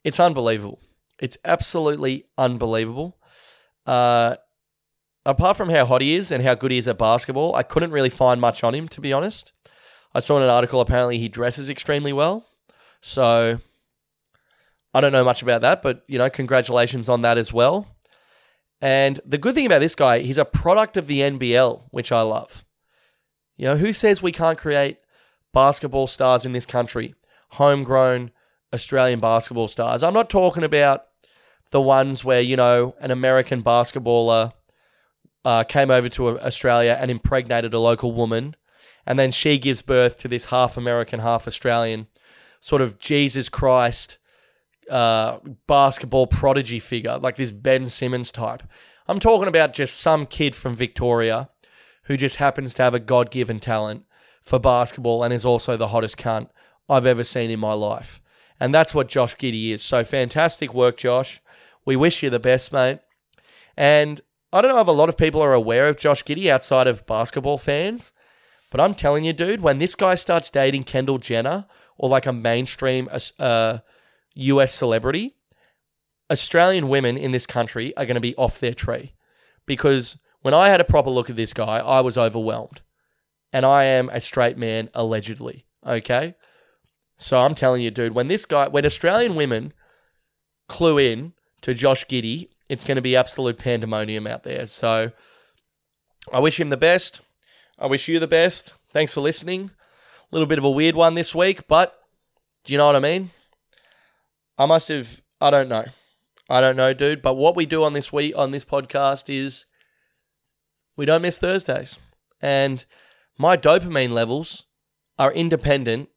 It's 0.05 0.21
unbelievable. 0.21 0.81
It's 1.19 1.39
absolutely 1.45 2.27
unbelievable. 2.37 3.17
Uh, 3.87 4.37
apart 5.25 5.57
from 5.57 5.71
how 5.71 5.87
hot 5.87 6.03
he 6.03 6.15
is 6.15 6.31
and 6.31 6.43
how 6.43 6.55
good 6.55 6.71
he 6.71 6.79
is 6.79 6.89
at 6.89 6.99
basketball, 6.99 7.55
I 7.55 7.63
couldn't 7.63 7.91
really 7.91 8.11
find 8.11 8.41
much 8.41 8.63
on 8.63 8.75
him, 8.75 8.89
to 8.89 9.01
be 9.01 9.13
honest. 9.13 9.53
I 10.15 10.21
saw 10.21 10.37
in 10.37 10.43
an 10.43 10.51
article 10.51 10.81
apparently 10.81 11.19
he 11.19 11.29
dresses 11.29 11.71
extremely 11.71 12.13
well. 12.13 12.47
So 13.01 13.61
I 14.93 15.01
don't 15.01 15.13
know 15.13 15.25
much 15.25 15.43
about 15.43 15.63
that, 15.63 15.83
but 15.83 16.03
you 16.07 16.19
know, 16.19 16.31
congratulations 16.31 17.09
on 17.09 17.23
that 17.23 17.39
as 17.39 17.53
well. 17.53 17.87
And 18.81 19.21
the 19.25 19.39
good 19.39 19.55
thing 19.55 19.67
about 19.67 19.81
this 19.81 19.95
guy, 19.95 20.21
he's 20.21 20.39
a 20.39 20.45
product 20.45 20.97
of 20.97 21.07
the 21.09 21.21
NBL, 21.21 21.83
which 21.91 22.13
I 22.13 22.23
love. 22.23 22.65
You 23.59 23.67
know, 23.67 23.77
who 23.77 23.93
says 23.93 24.23
we 24.23 24.33
can't 24.33 24.57
create 24.57 24.99
basketball 25.53 26.07
stars 26.07 26.45
in 26.45 26.53
this 26.53 26.65
country? 26.65 27.15
Homegrown 27.51 28.31
Australian 28.73 29.19
basketball 29.21 29.69
stars. 29.69 30.03
I'm 30.03 30.15
not 30.15 30.31
talking 30.31 30.63
about 30.63 31.07
the 31.71 31.81
ones 31.81 32.25
where, 32.25 32.41
you 32.41 32.57
know, 32.57 32.95
an 33.01 33.11
American 33.11 33.63
basketballer 33.63 34.53
uh, 35.45 35.65
came 35.65 35.91
over 35.91 36.09
to 36.11 36.39
Australia 36.41 36.97
and 37.01 37.11
impregnated 37.11 37.75
a 37.75 37.81
local 37.81 38.13
woman, 38.13 38.55
and 39.05 39.19
then 39.19 39.33
she 39.33 39.59
gives 39.59 39.83
birth 39.83 40.17
to 40.19 40.29
this 40.29 40.47
half 40.47 40.77
American, 40.77 41.21
half 41.21 41.47
Australian 41.47 42.07
sort 42.61 42.81
of 42.81 42.99
Jesus 42.99 43.49
Christ 43.49 44.19
uh, 44.89 45.39
basketball 45.67 46.27
prodigy 46.27 46.79
figure, 46.79 47.19
like 47.19 47.37
this 47.37 47.51
Ben 47.51 47.87
Simmons 47.87 48.31
type. 48.31 48.63
I'm 49.09 49.21
talking 49.21 49.49
about 49.49 49.73
just 49.73 49.99
some 49.99 50.27
kid 50.27 50.55
from 50.55 50.75
Victoria 50.75 51.49
who 52.09 52.17
just 52.17 52.37
happens 52.37 52.75
to 52.75 52.83
have 52.83 52.95
a 52.95 53.01
God 53.01 53.31
given 53.31 53.61
talent 53.61 54.05
for 54.43 54.59
basketball 54.59 55.23
and 55.23 55.33
is 55.33 55.45
also 55.45 55.77
the 55.77 55.89
hottest 55.89 56.17
cunt 56.17 56.49
I've 56.89 57.07
ever 57.07 57.23
seen 57.23 57.51
in 57.51 57.61
my 57.61 57.75
life. 57.75 58.21
And 58.59 58.75
that's 58.75 58.95
what 58.95 59.09
Josh 59.09 59.37
Giddey 59.37 59.71
is. 59.71 59.83
So 59.83 60.03
fantastic 60.03 60.75
work, 60.75 60.97
Josh. 60.97 61.41
We 61.85 61.97
wish 61.97 62.23
you 62.23 62.31
the 62.31 62.41
best, 62.41 62.73
mate. 62.73 63.01
And 63.77 64.21
I 64.53 64.63
don't 64.63 64.75
know 64.75 64.81
if 64.81 64.89
a 64.89 64.93
lot 64.93 65.11
of 65.11 65.19
people 65.19 65.43
are 65.43 65.53
aware 65.53 65.87
of 65.87 65.99
Josh 65.99 66.25
Giddey 66.25 66.49
outside 66.49 66.87
of 66.87 67.07
basketball 67.07 67.59
fans, 67.59 68.13
but 68.71 68.81
I'm 68.81 68.95
telling 68.95 69.25
you, 69.25 69.35
dude, 69.35 69.61
when 69.61 69.79
this 69.79 69.95
guy 69.95 70.15
starts 70.15 70.51
dating 70.51 70.85
Kendall 70.85 71.19
Jenner 71.19 71.67
or 71.99 72.09
like 72.09 72.27
a 72.27 72.33
mainstream 72.33 73.09
uh, 73.39 73.79
US 74.35 74.75
celebrity, 74.75 75.37
Australian 76.31 76.89
women 76.89 77.19
in 77.19 77.33
this 77.33 77.47
country 77.47 77.95
are 77.97 78.07
going 78.07 78.15
to 78.15 78.21
be 78.21 78.37
off 78.37 78.61
their 78.61 78.75
tree. 78.75 79.13
Because 79.67 80.17
when 80.43 80.55
I 80.55 80.69
had 80.69 80.81
a 80.81 80.85
proper 80.85 81.11
look 81.11 81.31
at 81.31 81.37
this 81.37 81.53
guy, 81.53 81.79
I 81.79 82.01
was 82.01 82.19
overwhelmed. 82.19 82.83
And 83.53 83.65
I 83.65 83.85
am 83.85 84.11
a 84.11 84.21
straight 84.21 84.59
man, 84.59 84.91
allegedly. 84.95 85.65
Okay? 85.87 86.35
So 87.17 87.39
I'm 87.39 87.55
telling 87.55 87.83
you, 87.83 87.91
dude, 87.91 88.15
when 88.15 88.29
this 88.29 88.45
guy, 88.45 88.69
when 88.69 88.85
Australian 88.85 89.35
women 89.35 89.73
clue 90.69 90.99
in 90.99 91.33
to 91.63 91.75
Josh 91.75 92.05
Giddey, 92.07 92.49
it's 92.69 92.85
going 92.85 92.97
to 92.97 93.03
be 93.03 93.17
absolute 93.17 93.59
pandemonium 93.59 94.27
out 94.27 94.45
there. 94.45 94.67
So 94.67 95.13
I 96.33 96.39
wish 96.39 96.61
him 96.61 96.71
the 96.71 96.77
best. 96.77 97.21
I 97.79 97.87
wish 97.87 98.07
you 98.07 98.19
the 98.19 98.27
best. 98.27 98.75
Thanks 98.93 99.13
for 99.13 99.21
listening. 99.21 99.71
A 100.31 100.35
little 100.35 100.47
bit 100.47 100.59
of 100.59 100.65
a 100.65 100.71
weird 100.71 100.95
one 100.95 101.15
this 101.15 101.35
week, 101.35 101.67
but 101.67 101.99
do 102.65 102.73
you 102.73 102.79
know 102.79 102.87
what 102.87 102.97
I 102.97 103.01
mean? 103.01 103.31
I 104.59 104.67
must 104.67 104.89
have. 104.89 105.23
I 105.41 105.51
don't 105.51 105.69
know. 105.69 105.87
I 106.51 106.61
don't 106.61 106.77
know, 106.77 106.93
dude. 106.93 107.23
But 107.23 107.35
what 107.35 107.57
we 107.57 107.65
do 107.65 107.85
on 107.85 107.93
this 107.95 108.13
week 108.13 108.35
on 108.37 108.51
this 108.51 108.65
podcast 108.65 109.33
is 109.33 109.65
we 110.99 111.07
don't 111.07 111.23
miss 111.23 111.39
Thursdays, 111.39 111.97
and 112.43 112.85
my 113.39 113.57
dopamine 113.57 114.11
levels 114.11 114.65
are 115.19 115.33
independent 115.33 116.11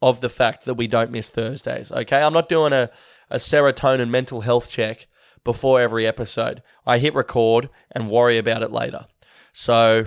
of 0.00 0.20
the 0.20 0.28
fact 0.28 0.66
that 0.66 0.74
we 0.74 0.86
don't 0.86 1.10
miss 1.10 1.30
Thursdays. 1.30 1.90
Okay, 1.90 2.22
I'm 2.22 2.32
not 2.32 2.48
doing 2.48 2.72
a 2.72 2.90
a 3.30 3.36
serotonin 3.36 4.10
mental 4.10 4.42
health 4.42 4.68
check 4.70 5.08
before 5.42 5.80
every 5.80 6.06
episode. 6.06 6.62
I 6.86 6.98
hit 6.98 7.14
record 7.14 7.70
and 7.90 8.10
worry 8.10 8.38
about 8.38 8.62
it 8.62 8.70
later. 8.70 9.06
So, 9.52 10.06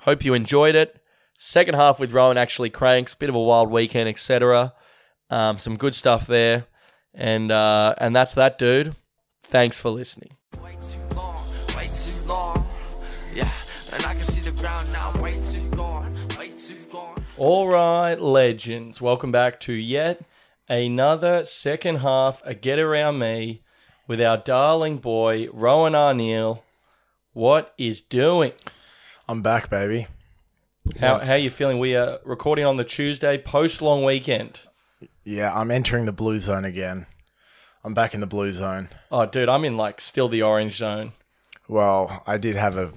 hope 0.00 0.24
you 0.24 0.34
enjoyed 0.34 0.74
it. 0.74 1.00
Second 1.38 1.74
half 1.74 1.98
with 1.98 2.12
Rohan 2.12 2.38
actually 2.38 2.70
cranks, 2.70 3.14
bit 3.14 3.28
of 3.28 3.34
a 3.34 3.42
wild 3.42 3.70
weekend, 3.70 4.08
etc. 4.08 4.72
Um, 5.28 5.58
some 5.58 5.76
good 5.76 5.94
stuff 5.94 6.26
there. 6.26 6.66
And 7.14 7.50
uh, 7.50 7.94
and 7.98 8.14
that's 8.14 8.34
that, 8.34 8.58
dude. 8.58 8.94
Thanks 9.42 9.78
for 9.78 9.90
listening. 9.90 10.36
I 14.64 14.84
can 14.84 14.86
see 14.86 14.86
the 14.86 14.86
ground 14.86 14.92
now. 14.92 15.22
Way 15.22 15.40
too 15.42 15.68
gone, 15.70 16.28
way 16.38 16.50
too 16.50 16.76
gone. 16.90 17.24
All 17.36 17.68
right, 17.68 18.14
legends. 18.14 19.00
Welcome 19.00 19.32
back 19.32 19.60
to 19.60 19.72
yet 19.72 20.22
another 20.68 21.44
second 21.44 21.96
half 21.96 22.42
a 22.44 22.54
get 22.54 22.78
around 22.78 23.18
me 23.18 23.62
with 24.06 24.20
our 24.20 24.36
darling 24.36 24.98
boy 24.98 25.48
Rohan 25.52 25.92
Arneal. 25.92 26.62
What 27.32 27.74
is 27.76 28.00
doing? 28.00 28.52
I'm 29.28 29.42
back, 29.42 29.68
baby. 29.70 30.06
How 30.98 31.18
how 31.18 31.34
you 31.34 31.50
feeling? 31.50 31.78
We 31.78 31.96
are 31.96 32.18
recording 32.24 32.64
on 32.64 32.76
the 32.76 32.84
Tuesday 32.84 33.38
post 33.38 33.82
long 33.82 34.04
weekend. 34.04 34.60
Yeah, 35.24 35.52
I'm 35.54 35.70
entering 35.70 36.06
the 36.06 36.12
blue 36.12 36.38
zone 36.38 36.64
again. 36.64 37.06
I'm 37.84 37.94
back 37.94 38.14
in 38.14 38.20
the 38.20 38.26
blue 38.26 38.52
zone. 38.52 38.88
Oh, 39.10 39.26
dude, 39.26 39.48
I'm 39.48 39.64
in 39.64 39.76
like 39.76 40.00
still 40.00 40.28
the 40.28 40.42
orange 40.42 40.76
zone. 40.76 41.12
Well, 41.68 42.22
I 42.26 42.38
did 42.38 42.54
have 42.54 42.76
a 42.76 42.92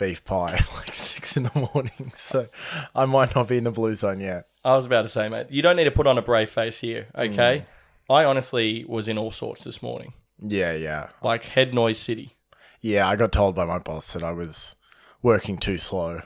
beef 0.00 0.24
pie 0.24 0.54
at 0.54 0.74
like 0.74 0.92
six 0.92 1.36
in 1.36 1.44
the 1.44 1.68
morning, 1.74 2.12
so 2.16 2.48
I 2.94 3.04
might 3.04 3.34
not 3.36 3.46
be 3.48 3.58
in 3.58 3.64
the 3.64 3.70
blue 3.70 3.94
zone 3.94 4.20
yet. 4.20 4.46
I 4.64 4.74
was 4.74 4.86
about 4.86 5.02
to 5.02 5.08
say, 5.08 5.28
mate, 5.28 5.46
you 5.50 5.62
don't 5.62 5.76
need 5.76 5.84
to 5.84 5.90
put 5.90 6.06
on 6.06 6.18
a 6.18 6.22
brave 6.22 6.50
face 6.50 6.80
here, 6.80 7.06
okay? 7.14 7.64
I 8.08 8.24
honestly 8.24 8.84
was 8.88 9.06
in 9.08 9.16
all 9.18 9.30
sorts 9.30 9.62
this 9.64 9.82
morning, 9.82 10.14
Yeah, 10.40 10.72
yeah. 10.72 11.10
like 11.22 11.44
head 11.44 11.72
noise 11.74 11.98
city. 11.98 12.36
Yeah, 12.80 13.06
I 13.08 13.14
got 13.16 13.30
told 13.30 13.54
by 13.54 13.64
my 13.66 13.78
boss 13.78 14.12
that 14.14 14.22
I 14.22 14.32
was 14.32 14.74
working 15.22 15.58
too 15.58 15.76
slow, 15.78 16.22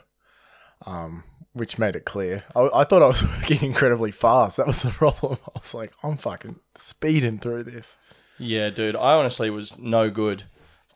um, 0.86 1.24
which 1.52 1.78
made 1.78 1.96
it 1.96 2.04
clear. 2.04 2.44
I, 2.56 2.68
I 2.74 2.84
thought 2.84 3.02
I 3.02 3.08
was 3.08 3.22
working 3.40 3.62
incredibly 3.62 4.12
fast. 4.12 4.56
That 4.56 4.66
was 4.66 4.82
the 4.82 4.90
problem. 5.02 5.38
I 5.46 5.58
was 5.58 5.74
like, 5.74 5.92
I'm 6.02 6.16
fucking 6.16 6.60
speeding 6.74 7.38
through 7.38 7.64
this. 7.64 7.98
Yeah, 8.38 8.70
dude, 8.70 8.96
I 8.96 9.14
honestly 9.14 9.50
was 9.50 9.78
no 9.78 10.10
good 10.10 10.44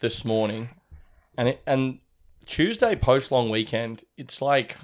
this 0.01 0.25
morning, 0.25 0.71
and 1.37 1.49
it, 1.51 1.63
and 1.67 1.99
Tuesday 2.49 2.97
post 2.97 3.31
long 3.31 3.51
weekend, 3.51 4.05
it's 4.17 4.43
like 4.43 4.77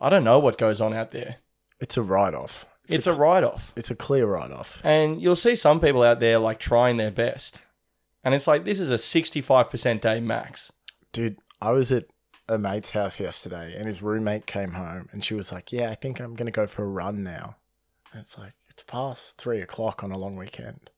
I 0.00 0.08
don't 0.08 0.24
know 0.24 0.38
what 0.38 0.58
goes 0.58 0.80
on 0.80 0.94
out 0.94 1.10
there. 1.10 1.36
It's 1.80 1.96
a 1.96 2.02
write 2.02 2.34
off. 2.34 2.66
It's 2.88 3.06
a 3.06 3.12
write 3.12 3.42
off. 3.42 3.72
it's 3.74 3.90
a 3.90 3.96
clear 3.96 4.26
write 4.26 4.52
off. 4.52 4.80
And 4.84 5.20
you'll 5.20 5.34
see 5.34 5.56
some 5.56 5.80
people 5.80 6.04
out 6.04 6.20
there 6.20 6.38
like 6.38 6.60
trying 6.60 6.98
their 6.98 7.10
best. 7.10 7.60
And 8.22 8.34
it's 8.34 8.46
like 8.46 8.64
this 8.64 8.78
is 8.78 8.90
a 8.90 8.94
65% 8.94 10.00
day 10.00 10.20
max. 10.20 10.72
Dude, 11.12 11.38
I 11.60 11.72
was 11.72 11.90
at 11.90 12.04
a 12.48 12.58
mate's 12.58 12.92
house 12.92 13.18
yesterday 13.18 13.74
and 13.76 13.86
his 13.86 14.02
roommate 14.02 14.46
came 14.46 14.72
home 14.72 15.08
and 15.10 15.24
she 15.24 15.34
was 15.34 15.50
like, 15.50 15.72
Yeah, 15.72 15.90
I 15.90 15.94
think 15.94 16.20
I'm 16.20 16.34
going 16.34 16.46
to 16.46 16.52
go 16.52 16.66
for 16.66 16.84
a 16.84 16.88
run 16.88 17.24
now. 17.24 17.56
And 18.12 18.20
it's 18.20 18.38
like, 18.38 18.52
it's 18.68 18.82
past 18.82 19.36
three 19.38 19.60
o'clock 19.60 20.04
on 20.04 20.12
a 20.12 20.18
long 20.18 20.36
weekend. 20.36 20.90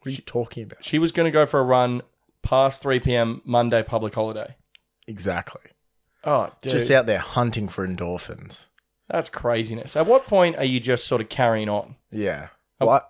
What 0.00 0.08
are 0.08 0.14
you 0.14 0.22
talking 0.22 0.64
about? 0.64 0.84
She 0.84 0.98
was 0.98 1.12
going 1.12 1.26
to 1.26 1.30
go 1.30 1.46
for 1.46 1.60
a 1.60 1.64
run 1.64 2.02
past 2.42 2.82
3 2.82 2.98
p.m. 3.00 3.40
Monday 3.44 3.84
public 3.84 4.14
holiday. 4.14 4.56
Exactly. 5.06 5.62
Oh, 6.24 6.50
dude. 6.60 6.72
Just 6.72 6.90
out 6.90 7.06
there 7.06 7.18
hunting 7.18 7.68
for 7.68 7.86
endorphins. 7.86 8.66
That's 9.08 9.28
craziness. 9.28 9.96
At 9.96 10.06
what 10.06 10.26
point 10.26 10.56
are 10.56 10.64
you 10.64 10.80
just 10.80 11.06
sort 11.06 11.20
of 11.20 11.28
carrying 11.28 11.68
on? 11.68 11.96
Yeah. 12.10 12.48
Oh. 12.80 12.86
Well, 12.86 13.08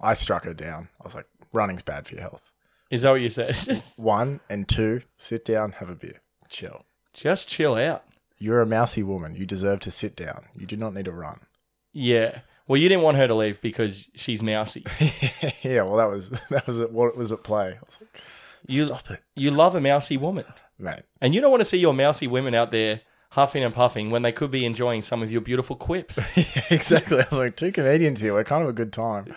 I, 0.00 0.10
I 0.10 0.14
struck 0.14 0.44
her 0.44 0.54
down. 0.54 0.88
I 1.00 1.04
was 1.04 1.14
like, 1.14 1.26
running's 1.52 1.82
bad 1.82 2.06
for 2.06 2.14
your 2.14 2.22
health. 2.22 2.50
Is 2.90 3.02
that 3.02 3.10
what 3.10 3.20
you 3.20 3.28
said? 3.28 3.56
One 3.96 4.40
and 4.48 4.68
two, 4.68 5.02
sit 5.16 5.44
down, 5.44 5.72
have 5.72 5.88
a 5.90 5.94
beer, 5.94 6.20
chill. 6.48 6.84
just 7.12 7.48
chill 7.48 7.74
out. 7.74 8.04
You're 8.38 8.60
a 8.60 8.66
mousy 8.66 9.02
woman. 9.02 9.34
You 9.36 9.46
deserve 9.46 9.80
to 9.80 9.90
sit 9.90 10.16
down. 10.16 10.46
You 10.56 10.66
do 10.66 10.76
not 10.76 10.94
need 10.94 11.04
to 11.06 11.12
run. 11.12 11.40
Yeah. 11.92 12.40
Well, 12.66 12.80
you 12.80 12.88
didn't 12.88 13.02
want 13.04 13.16
her 13.18 13.26
to 13.28 13.34
leave 13.34 13.60
because 13.60 14.08
she's 14.14 14.42
mousy. 14.42 14.84
yeah, 15.62 15.82
well, 15.82 15.96
that 15.96 16.10
was 16.10 16.30
that 16.50 16.66
was 16.66 16.80
what 16.82 17.16
was 17.16 17.30
at 17.32 17.42
play. 17.44 17.68
I 17.80 17.84
was 17.84 17.98
like, 18.00 18.20
You- 18.66 18.86
stop 18.86 19.10
it, 19.10 19.22
You 19.36 19.50
love 19.50 19.74
a 19.74 19.80
mousy 19.80 20.16
woman. 20.16 20.44
Mate. 20.78 21.02
And 21.20 21.34
you 21.34 21.40
don't 21.40 21.50
want 21.50 21.60
to 21.60 21.64
see 21.64 21.78
your 21.78 21.94
mousy 21.94 22.26
women 22.26 22.54
out 22.54 22.70
there 22.70 23.02
huffing 23.30 23.64
and 23.64 23.74
puffing 23.74 24.10
when 24.10 24.22
they 24.22 24.30
could 24.30 24.50
be 24.50 24.64
enjoying 24.64 25.02
some 25.02 25.22
of 25.22 25.32
your 25.32 25.40
beautiful 25.40 25.74
quips. 25.74 26.18
yeah, 26.36 26.64
exactly. 26.70 27.18
I 27.18 27.26
was 27.30 27.32
like, 27.32 27.56
two 27.56 27.72
comedians 27.72 28.20
here. 28.20 28.32
We're 28.32 28.44
kind 28.44 28.62
of 28.62 28.68
a 28.68 28.72
good 28.72 28.92
time. 28.92 29.34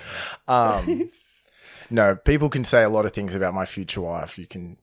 Um, 0.47 1.09
no, 1.89 2.15
people 2.15 2.49
can 2.49 2.63
say 2.63 2.83
a 2.83 2.89
lot 2.89 3.05
of 3.05 3.13
things 3.13 3.33
about 3.33 3.55
my 3.55 3.65
future 3.65 4.01
wife. 4.01 4.37
You 4.37 4.45
can 4.45 4.77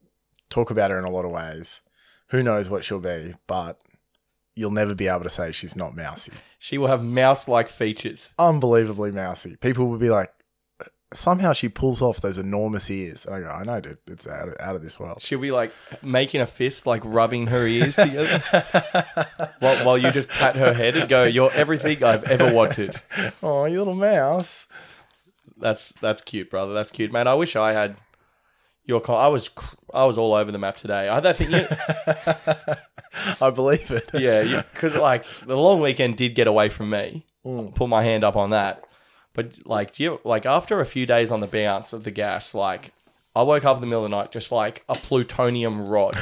talk 0.51 0.71
about 0.71 0.91
her 0.91 0.99
in 0.99 1.05
a 1.05 1.11
lot 1.11 1.25
of 1.25 1.31
ways. 1.31 1.83
Who 2.29 2.43
knows 2.43 2.69
what 2.69 2.83
she'll 2.83 2.99
be, 2.99 3.35
but 3.47 3.81
you'll 4.57 4.73
never 4.73 4.95
be 4.95 5.09
able 5.09 5.23
to 5.23 5.31
say 5.31 5.53
she's 5.53 5.77
not 5.77 5.95
mousy. 5.95 6.33
She 6.59 6.79
will 6.79 6.89
have 6.89 7.03
mouse 7.03 7.47
like 7.47 7.69
features. 7.69 8.33
Unbelievably 8.39 9.13
mousy. 9.13 9.57
People 9.57 9.87
will 9.87 9.99
be 9.99 10.11
like, 10.11 10.33
somehow 11.15 11.53
she 11.53 11.69
pulls 11.69 12.03
off 12.03 12.21
those 12.21 12.39
enormous 12.39 12.91
ears. 12.91 13.25
And 13.25 13.35
I 13.35 13.41
go, 13.41 13.49
I 13.49 13.65
know, 13.65 13.81
dude. 13.81 13.99
It's 14.07 14.27
out 14.27 14.49
of, 14.49 14.57
out 14.61 14.77
of 14.77 14.83
this 14.83 14.99
world. 14.99 15.23
She'll 15.23 15.41
be 15.41 15.51
like 15.51 15.73
making 16.03 16.41
a 16.41 16.47
fist, 16.47 16.87
like 16.87 17.03
rubbing 17.05 17.47
her 17.49 17.67
ears 17.67 17.97
together, 17.97 18.43
while, 19.61 19.85
while 19.87 19.99
you 19.99 20.11
just 20.11 20.29
pat 20.29 20.57
her 20.57 20.73
head 20.75 20.97
and 20.97 21.09
go, 21.09 21.25
"You're 21.25 21.53
everything 21.53 22.03
I've 22.05 22.25
ever 22.25 22.53
wanted." 22.53 23.01
Oh, 23.43 23.65
you 23.65 23.79
little 23.79 23.95
mouse. 23.95 24.67
That's 25.57 25.93
that's 26.01 26.21
cute, 26.21 26.51
brother. 26.51 26.75
That's 26.75 26.91
cute, 26.91 27.13
man. 27.13 27.27
I 27.29 27.35
wish 27.35 27.57
I 27.57 27.73
had 27.73 27.97
your. 28.85 29.01
Con- 29.01 29.17
I 29.17 29.29
was 29.29 29.51
I 29.93 30.05
was 30.05 30.19
all 30.19 30.35
over 30.35 30.51
the 30.51 30.59
map 30.59 30.77
today. 30.77 31.09
I 31.09 31.21
don't 31.21 31.37
think 31.37 31.51
you. 31.51 31.67
I 33.41 33.51
believe 33.51 33.91
it. 33.91 34.11
yeah, 34.15 34.63
because 34.73 34.97
like 34.97 35.27
the 35.41 35.57
long 35.57 35.81
weekend 35.81 36.17
did 36.17 36.35
get 36.35 36.47
away 36.47 36.69
from 36.69 36.91
me. 36.91 37.25
Mm. 37.45 37.75
Put 37.75 37.89
my 37.89 38.03
hand 38.03 38.25
up 38.25 38.37
on 38.37 38.51
that. 38.51 38.85
But 39.35 39.67
like, 39.67 39.93
do 39.93 40.03
you 40.03 40.21
like 40.25 40.47
after 40.47 40.81
a 40.81 40.87
few 40.87 41.07
days 41.07 41.31
on 41.31 41.41
the 41.41 41.47
bounce 41.47 41.93
of 41.93 42.05
the 42.05 42.11
gas, 42.11 42.55
like 42.55 42.93
I 43.37 43.43
woke 43.43 43.65
up 43.65 43.77
in 43.77 43.81
the 43.81 43.89
middle 43.89 44.05
of 44.05 44.11
the 44.11 44.17
night 44.17 44.31
just 44.31 44.53
like 44.53 44.85
a 44.89 44.95
plutonium 44.95 45.81
rod, 45.89 46.17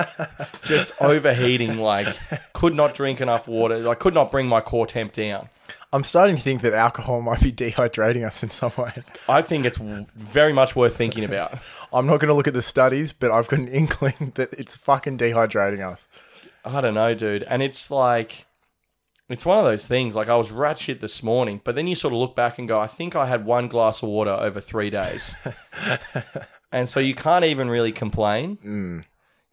just 0.62 0.92
overheating. 1.00 1.78
Like, 1.78 2.16
could 2.52 2.74
not 2.74 2.94
drink 2.94 3.20
enough 3.20 3.48
water. 3.48 3.88
I 3.88 3.96
could 3.96 4.14
not 4.14 4.30
bring 4.30 4.46
my 4.46 4.60
core 4.60 4.86
temp 4.86 5.12
down. 5.12 5.48
I'm 5.92 6.04
starting 6.04 6.36
to 6.36 6.42
think 6.42 6.62
that 6.62 6.72
alcohol 6.72 7.22
might 7.22 7.40
be 7.40 7.52
dehydrating 7.52 8.24
us 8.24 8.44
in 8.44 8.50
some 8.50 8.72
way. 8.78 8.92
I 9.28 9.42
think 9.42 9.64
it's 9.64 9.78
very 9.78 10.52
much 10.52 10.76
worth 10.76 10.96
thinking 10.96 11.24
about. 11.24 11.58
I'm 11.92 12.06
not 12.06 12.20
going 12.20 12.28
to 12.28 12.34
look 12.34 12.48
at 12.48 12.54
the 12.54 12.62
studies, 12.62 13.12
but 13.12 13.32
I've 13.32 13.48
got 13.48 13.58
an 13.58 13.68
inkling 13.68 14.32
that 14.36 14.52
it's 14.54 14.76
fucking 14.76 15.18
dehydrating 15.18 15.84
us. 15.84 16.06
I 16.64 16.80
don't 16.80 16.94
know, 16.94 17.14
dude. 17.14 17.42
And 17.42 17.62
it's 17.62 17.90
like, 17.90 18.46
it's 19.28 19.46
one 19.46 19.58
of 19.58 19.64
those 19.64 19.86
things. 19.86 20.14
Like, 20.14 20.28
I 20.28 20.36
was 20.36 20.50
rat 20.50 20.78
shit 20.78 21.00
this 21.00 21.22
morning, 21.22 21.60
but 21.64 21.74
then 21.74 21.86
you 21.86 21.94
sort 21.94 22.12
of 22.12 22.20
look 22.20 22.36
back 22.36 22.58
and 22.58 22.68
go, 22.68 22.78
I 22.78 22.86
think 22.86 23.16
I 23.16 23.26
had 23.26 23.46
one 23.46 23.68
glass 23.68 24.02
of 24.02 24.08
water 24.10 24.30
over 24.30 24.60
three 24.60 24.90
days. 24.90 25.34
and 26.72 26.88
so 26.88 27.00
you 27.00 27.14
can't 27.14 27.44
even 27.44 27.70
really 27.70 27.92
complain. 27.92 28.58
Mm. 28.58 29.04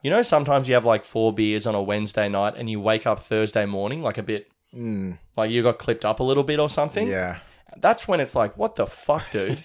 You 0.04 0.10
know, 0.10 0.24
sometimes 0.24 0.68
you 0.68 0.74
have 0.74 0.86
like 0.86 1.06
four 1.06 1.32
beers 1.32 1.66
on 1.66 1.76
a 1.76 1.82
Wednesday 1.82 2.28
night 2.28 2.56
and 2.58 2.70
you 2.70 2.82
wake 2.82 3.06
up 3.08 3.22
Thursday 3.22 3.66
morning, 3.66 4.02
like 4.02 4.18
a 4.18 4.24
bit, 4.24 4.52
mm. 4.76 5.18
like 5.38 5.52
you 5.52 5.64
got 5.64 5.80
clipped 5.80 6.04
up 6.04 6.20
a 6.20 6.24
little 6.24 6.44
bit 6.44 6.60
or 6.60 6.68
something. 6.68 7.08
Yeah. 7.08 7.38
That's 7.78 8.08
when 8.08 8.20
it's 8.20 8.36
like, 8.36 8.58
what 8.58 8.76
the 8.76 8.86
fuck, 8.86 9.32
dude? 9.32 9.64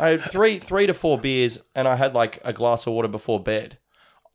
I 0.00 0.08
had 0.08 0.22
three, 0.22 0.58
three 0.58 0.86
to 0.86 0.94
four 0.94 1.18
beers 1.18 1.60
and 1.74 1.86
I 1.86 1.94
had 1.94 2.14
like 2.14 2.40
a 2.44 2.52
glass 2.52 2.86
of 2.86 2.94
water 2.94 3.06
before 3.06 3.40
bed. 3.40 3.78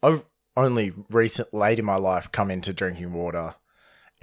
I've 0.01 0.23
only 0.55 0.93
recent 1.09 1.53
late 1.53 1.79
in 1.79 1.85
my 1.85 1.97
life 1.97 2.31
come 2.31 2.49
into 2.49 2.71
drinking 2.71 3.11
water, 3.11 3.55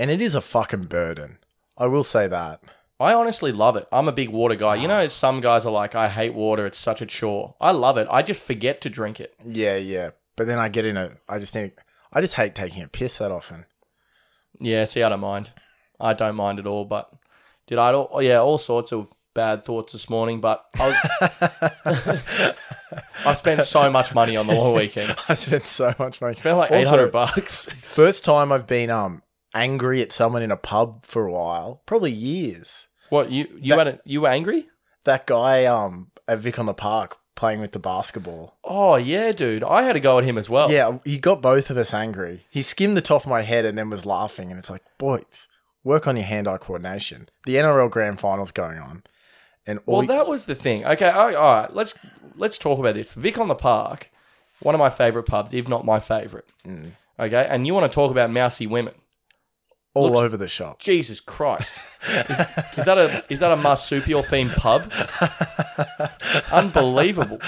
and 0.02 0.10
it 0.10 0.20
is 0.20 0.34
a 0.34 0.40
fucking 0.40 0.86
burden. 0.86 1.38
I 1.78 1.86
will 1.86 2.02
say 2.02 2.26
that. 2.26 2.60
I 2.98 3.14
honestly 3.14 3.52
love 3.52 3.76
it. 3.76 3.86
I'm 3.92 4.08
a 4.08 4.12
big 4.12 4.30
water 4.30 4.56
guy. 4.56 4.74
You 4.74 4.88
know, 4.88 5.06
some 5.06 5.40
guys 5.40 5.64
are 5.64 5.70
like, 5.70 5.94
I 5.94 6.08
hate 6.08 6.34
water. 6.34 6.66
It's 6.66 6.76
such 6.76 7.00
a 7.00 7.06
chore. 7.06 7.54
I 7.60 7.70
love 7.70 7.96
it. 7.98 8.08
I 8.10 8.22
just 8.22 8.42
forget 8.42 8.80
to 8.80 8.90
drink 8.90 9.20
it. 9.20 9.32
Yeah, 9.46 9.76
yeah. 9.76 10.10
But 10.34 10.48
then 10.48 10.58
I 10.58 10.68
get 10.70 10.86
in 10.86 10.96
a. 10.96 11.12
I 11.28 11.38
just 11.38 11.52
think 11.52 11.74
I 12.12 12.20
just 12.20 12.34
hate 12.34 12.56
taking 12.56 12.82
a 12.82 12.88
piss 12.88 13.18
that 13.18 13.30
often. 13.30 13.66
Yeah, 14.58 14.82
see, 14.84 15.04
I 15.04 15.08
don't 15.08 15.20
mind. 15.20 15.52
I 16.00 16.14
don't 16.14 16.34
mind 16.34 16.58
at 16.58 16.66
all. 16.66 16.84
But 16.84 17.08
did 17.68 17.78
I? 17.78 17.92
All, 17.92 18.20
yeah, 18.20 18.40
all 18.40 18.58
sorts 18.58 18.92
of 18.92 19.06
bad 19.34 19.62
thoughts 19.62 19.92
this 19.92 20.10
morning. 20.10 20.40
But 20.40 20.64
I, 20.80 20.88
was, 21.84 22.54
I 23.24 23.34
spent 23.34 23.62
so 23.62 23.88
much 23.88 24.16
money 24.16 24.36
on 24.36 24.48
the 24.48 24.54
long 24.54 24.74
weekend. 24.74 25.14
I 25.28 25.34
spent 25.34 25.64
so 25.64 25.94
much 25.96 26.20
money. 26.20 26.34
Spent 26.34 26.58
like 26.58 26.72
Also, 26.72 26.80
eight 26.82 26.88
hundred 26.88 27.12
bucks. 27.12 27.68
First 27.68 28.24
time 28.24 28.50
I've 28.50 28.66
been 28.66 28.90
um 28.90 29.22
angry 29.54 30.02
at 30.02 30.12
someone 30.12 30.42
in 30.42 30.50
a 30.50 30.56
pub 30.56 31.04
for 31.04 31.26
a 31.26 31.32
while, 31.32 31.82
probably 31.86 32.12
years. 32.12 32.86
What 33.08 33.30
you 33.30 33.48
you 33.60 33.76
had? 33.76 33.88
A, 33.88 34.00
you 34.04 34.22
were 34.22 34.28
angry? 34.28 34.68
That 35.04 35.26
guy 35.26 35.64
um 35.64 36.10
at 36.28 36.38
Vic 36.38 36.58
on 36.58 36.66
the 36.66 36.74
Park 36.74 37.18
playing 37.34 37.60
with 37.60 37.72
the 37.72 37.78
basketball. 37.78 38.56
Oh 38.64 38.96
yeah, 38.96 39.32
dude. 39.32 39.64
I 39.64 39.82
had 39.82 39.94
to 39.94 40.00
go 40.00 40.18
at 40.18 40.24
him 40.24 40.38
as 40.38 40.48
well. 40.48 40.70
Yeah, 40.70 40.98
he 41.04 41.18
got 41.18 41.42
both 41.42 41.70
of 41.70 41.76
us 41.76 41.92
angry. 41.92 42.46
He 42.50 42.62
skimmed 42.62 42.96
the 42.96 43.02
top 43.02 43.24
of 43.24 43.30
my 43.30 43.42
head 43.42 43.64
and 43.64 43.76
then 43.76 43.90
was 43.90 44.06
laughing, 44.06 44.50
and 44.50 44.58
it's 44.58 44.70
like, 44.70 44.82
boys, 44.98 45.48
work 45.84 46.06
on 46.06 46.16
your 46.16 46.24
hand-eye 46.26 46.58
coordination. 46.58 47.28
The 47.46 47.56
NRL 47.56 47.90
Grand 47.90 48.18
Final's 48.18 48.52
going 48.52 48.78
on, 48.78 49.02
and 49.66 49.80
all 49.86 49.98
Well, 49.98 50.06
that 50.06 50.28
was 50.28 50.44
the 50.44 50.54
thing. 50.54 50.84
Okay, 50.84 51.08
all 51.08 51.34
all 51.36 51.54
right. 51.62 51.74
Let's 51.74 51.98
let's 52.36 52.58
talk 52.58 52.78
about 52.78 52.94
this. 52.94 53.12
Vic 53.12 53.38
on 53.38 53.48
the 53.48 53.54
Park, 53.54 54.10
one 54.60 54.74
of 54.74 54.78
my 54.78 54.90
favorite 54.90 55.24
pubs, 55.24 55.52
if 55.52 55.68
not 55.68 55.84
my 55.84 55.98
favorite. 55.98 56.46
Okay, 57.18 57.46
and 57.48 57.66
you 57.66 57.74
want 57.74 57.90
to 57.90 57.94
talk 57.94 58.10
about 58.10 58.30
mousy 58.30 58.66
women? 58.66 58.94
All 59.94 60.04
looks- 60.10 60.18
over 60.18 60.36
the 60.36 60.48
shop. 60.48 60.78
Jesus 60.80 61.20
Christ! 61.20 61.80
is, 62.08 62.40
is 62.78 62.84
that 62.84 62.98
a 62.98 63.24
is 63.28 63.40
that 63.40 63.52
a 63.52 63.56
marsupial 63.56 64.22
themed 64.22 64.54
pub? 64.56 64.90
Unbelievable. 66.52 67.38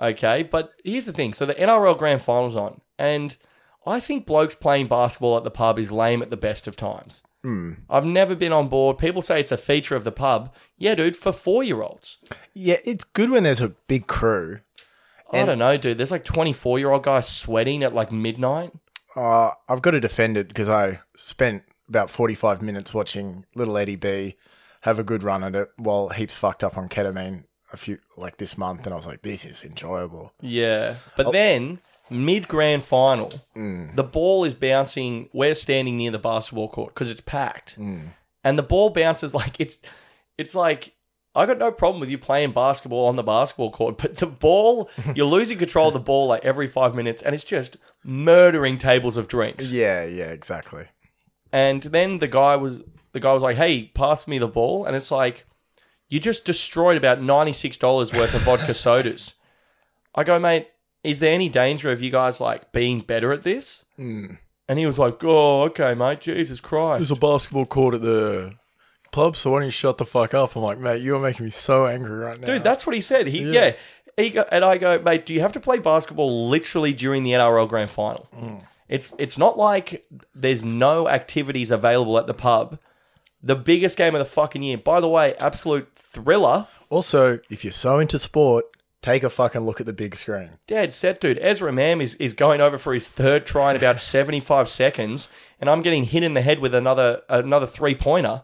Okay, 0.00 0.42
but 0.42 0.72
here's 0.84 1.06
the 1.06 1.12
thing. 1.12 1.32
So 1.32 1.46
the 1.46 1.54
NRL 1.54 1.96
Grand 1.96 2.20
Finals 2.22 2.56
on, 2.56 2.80
and 2.98 3.36
I 3.86 4.00
think 4.00 4.26
blokes 4.26 4.54
playing 4.54 4.88
basketball 4.88 5.36
at 5.36 5.44
the 5.44 5.50
pub 5.50 5.78
is 5.78 5.90
lame 5.90 6.22
at 6.22 6.30
the 6.30 6.36
best 6.36 6.66
of 6.66 6.76
times. 6.76 7.22
Hmm. 7.42 7.74
I've 7.88 8.04
never 8.04 8.34
been 8.34 8.52
on 8.52 8.68
board. 8.68 8.98
People 8.98 9.22
say 9.22 9.40
it's 9.40 9.52
a 9.52 9.56
feature 9.56 9.94
of 9.96 10.04
the 10.04 10.12
pub. 10.12 10.52
Yeah, 10.76 10.94
dude, 10.96 11.16
for 11.16 11.32
four 11.32 11.62
year 11.62 11.80
olds. 11.80 12.18
Yeah, 12.52 12.76
it's 12.84 13.04
good 13.04 13.30
when 13.30 13.44
there's 13.44 13.60
a 13.60 13.68
big 13.68 14.06
crew. 14.06 14.60
I 15.32 15.44
don't 15.44 15.58
know, 15.58 15.76
dude. 15.76 15.98
There's 15.98 16.10
like 16.10 16.24
24 16.24 16.78
year 16.78 16.90
old 16.90 17.02
guys 17.02 17.28
sweating 17.28 17.82
at 17.82 17.94
like 17.94 18.12
midnight. 18.12 18.72
Uh, 19.16 19.50
I've 19.68 19.82
got 19.82 19.92
to 19.92 20.00
defend 20.00 20.36
it 20.36 20.48
because 20.48 20.68
I 20.68 21.00
spent 21.16 21.64
about 21.88 22.10
45 22.10 22.60
minutes 22.62 22.92
watching 22.92 23.46
little 23.54 23.76
Eddie 23.78 23.96
B 23.96 24.36
have 24.82 24.98
a 24.98 25.04
good 25.04 25.22
run 25.22 25.42
at 25.42 25.54
it 25.54 25.68
while 25.78 26.10
heaps 26.10 26.34
fucked 26.34 26.62
up 26.62 26.76
on 26.76 26.88
ketamine 26.88 27.44
a 27.72 27.76
few 27.76 27.98
like 28.16 28.36
this 28.36 28.56
month, 28.58 28.84
and 28.84 28.92
I 28.92 28.96
was 28.96 29.06
like, 29.06 29.22
this 29.22 29.44
is 29.44 29.64
enjoyable. 29.64 30.32
Yeah. 30.40 30.96
Oh. 30.96 31.12
But 31.16 31.32
then, 31.32 31.80
mid 32.10 32.46
grand 32.48 32.84
final, 32.84 33.32
Mm. 33.56 33.96
the 33.96 34.04
ball 34.04 34.44
is 34.44 34.54
bouncing. 34.54 35.28
We're 35.32 35.54
standing 35.54 35.96
near 35.96 36.10
the 36.10 36.18
basketball 36.18 36.68
court 36.68 36.94
because 36.94 37.10
it's 37.10 37.20
packed. 37.20 37.78
Mm. 37.78 38.10
And 38.44 38.58
the 38.58 38.62
ball 38.62 38.90
bounces 38.90 39.34
like 39.42 39.56
it's 39.58 39.78
it's 40.38 40.54
like 40.54 40.94
I 41.36 41.44
got 41.44 41.58
no 41.58 41.70
problem 41.70 42.00
with 42.00 42.08
you 42.08 42.16
playing 42.16 42.52
basketball 42.52 43.06
on 43.06 43.16
the 43.16 43.22
basketball 43.22 43.70
court, 43.70 43.98
but 43.98 44.16
the 44.16 44.26
ball, 44.26 44.88
you're 45.14 45.26
losing 45.26 45.58
control 45.58 45.88
of 45.88 45.94
the 45.94 46.00
ball 46.00 46.28
like 46.28 46.44
every 46.44 46.66
five 46.66 46.94
minutes, 46.94 47.20
and 47.20 47.34
it's 47.34 47.44
just 47.44 47.76
murdering 48.02 48.78
tables 48.78 49.18
of 49.18 49.28
drinks. 49.28 49.70
Yeah, 49.70 50.04
yeah, 50.04 50.30
exactly. 50.30 50.86
And 51.52 51.82
then 51.82 52.18
the 52.18 52.26
guy 52.26 52.56
was 52.56 52.82
the 53.12 53.20
guy 53.20 53.34
was 53.34 53.42
like, 53.42 53.56
"Hey, 53.56 53.84
pass 53.94 54.26
me 54.26 54.38
the 54.38 54.48
ball," 54.48 54.86
and 54.86 54.96
it's 54.96 55.10
like, 55.10 55.44
you 56.08 56.18
just 56.18 56.46
destroyed 56.46 56.96
about 56.96 57.20
ninety 57.20 57.52
six 57.52 57.76
dollars 57.76 58.12
worth 58.12 58.34
of 58.34 58.42
vodka 58.42 58.72
sodas. 58.74 59.34
I 60.14 60.24
go, 60.24 60.38
mate. 60.38 60.68
Is 61.04 61.20
there 61.20 61.32
any 61.32 61.48
danger 61.48 61.92
of 61.92 62.02
you 62.02 62.10
guys 62.10 62.40
like 62.40 62.72
being 62.72 63.00
better 63.00 63.32
at 63.32 63.42
this? 63.42 63.84
Mm. 63.96 64.38
And 64.68 64.78
he 64.78 64.86
was 64.86 64.98
like, 64.98 65.22
"Oh, 65.22 65.62
okay, 65.64 65.94
mate. 65.94 66.20
Jesus 66.20 66.60
Christ." 66.60 67.00
There's 67.00 67.10
a 67.10 67.16
basketball 67.16 67.66
court 67.66 67.94
at 67.94 68.00
the 68.00 68.54
club, 69.16 69.34
so 69.34 69.50
why 69.50 69.60
don't 69.60 69.64
you 69.66 69.70
shut 69.70 69.96
the 69.96 70.04
fuck 70.04 70.34
up? 70.34 70.56
I'm 70.56 70.62
like, 70.62 70.78
mate, 70.78 71.00
you're 71.00 71.18
making 71.18 71.46
me 71.46 71.50
so 71.50 71.86
angry 71.86 72.18
right 72.18 72.38
now. 72.38 72.46
Dude, 72.46 72.62
that's 72.62 72.86
what 72.86 72.94
he 72.94 73.00
said. 73.00 73.26
He 73.26 73.40
Yeah. 73.44 73.66
yeah. 73.66 73.72
He 74.18 74.30
go, 74.30 74.44
and 74.52 74.62
I 74.62 74.76
go, 74.76 74.98
mate. 74.98 75.24
Do 75.24 75.32
you 75.32 75.40
have 75.40 75.52
to 75.52 75.60
play 75.60 75.78
basketball 75.78 76.48
literally 76.48 76.92
during 76.92 77.22
the 77.22 77.32
NRL 77.32 77.66
Grand 77.66 77.90
Final? 77.90 78.28
Mm. 78.34 78.66
It's 78.88 79.14
it's 79.18 79.38
not 79.38 79.56
like 79.58 80.06
there's 80.34 80.62
no 80.62 81.08
activities 81.08 81.70
available 81.70 82.18
at 82.18 82.26
the 82.26 82.34
pub. 82.34 82.78
The 83.42 83.56
biggest 83.56 83.96
game 83.96 84.14
of 84.14 84.18
the 84.18 84.24
fucking 84.26 84.62
year. 84.62 84.78
By 84.78 85.00
the 85.00 85.08
way, 85.08 85.34
absolute 85.36 85.88
thriller. 85.96 86.66
also, 86.90 87.38
if 87.50 87.64
you're 87.64 87.72
so 87.72 87.98
into 87.98 88.18
sport, 88.18 88.64
take 89.02 89.22
a 89.22 89.30
fucking 89.30 89.62
look 89.62 89.80
at 89.80 89.86
the 89.86 89.92
big 89.92 90.16
screen. 90.16 90.58
Dad 90.66 90.92
set, 90.92 91.20
dude. 91.20 91.38
Ezra 91.40 91.72
Mam 91.72 92.00
is, 92.00 92.14
is 92.14 92.32
going 92.32 92.60
over 92.60 92.78
for 92.78 92.92
his 92.94 93.08
third 93.08 93.46
try 93.46 93.70
in 93.70 93.76
about 93.76 94.00
75 94.00 94.68
seconds, 94.68 95.28
and 95.60 95.70
I'm 95.70 95.82
getting 95.82 96.04
hit 96.04 96.22
in 96.22 96.34
the 96.34 96.42
head 96.42 96.58
with 96.58 96.74
another 96.74 97.22
another 97.28 97.66
three 97.66 97.94
pointer 97.94 98.42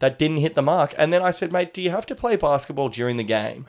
that 0.00 0.18
didn't 0.18 0.38
hit 0.38 0.54
the 0.54 0.62
mark. 0.62 0.94
And 0.98 1.12
then 1.12 1.22
I 1.22 1.30
said, 1.30 1.52
mate, 1.52 1.72
do 1.72 1.80
you 1.82 1.90
have 1.90 2.06
to 2.06 2.14
play 2.14 2.36
basketball 2.36 2.88
during 2.88 3.16
the 3.16 3.24
game? 3.24 3.66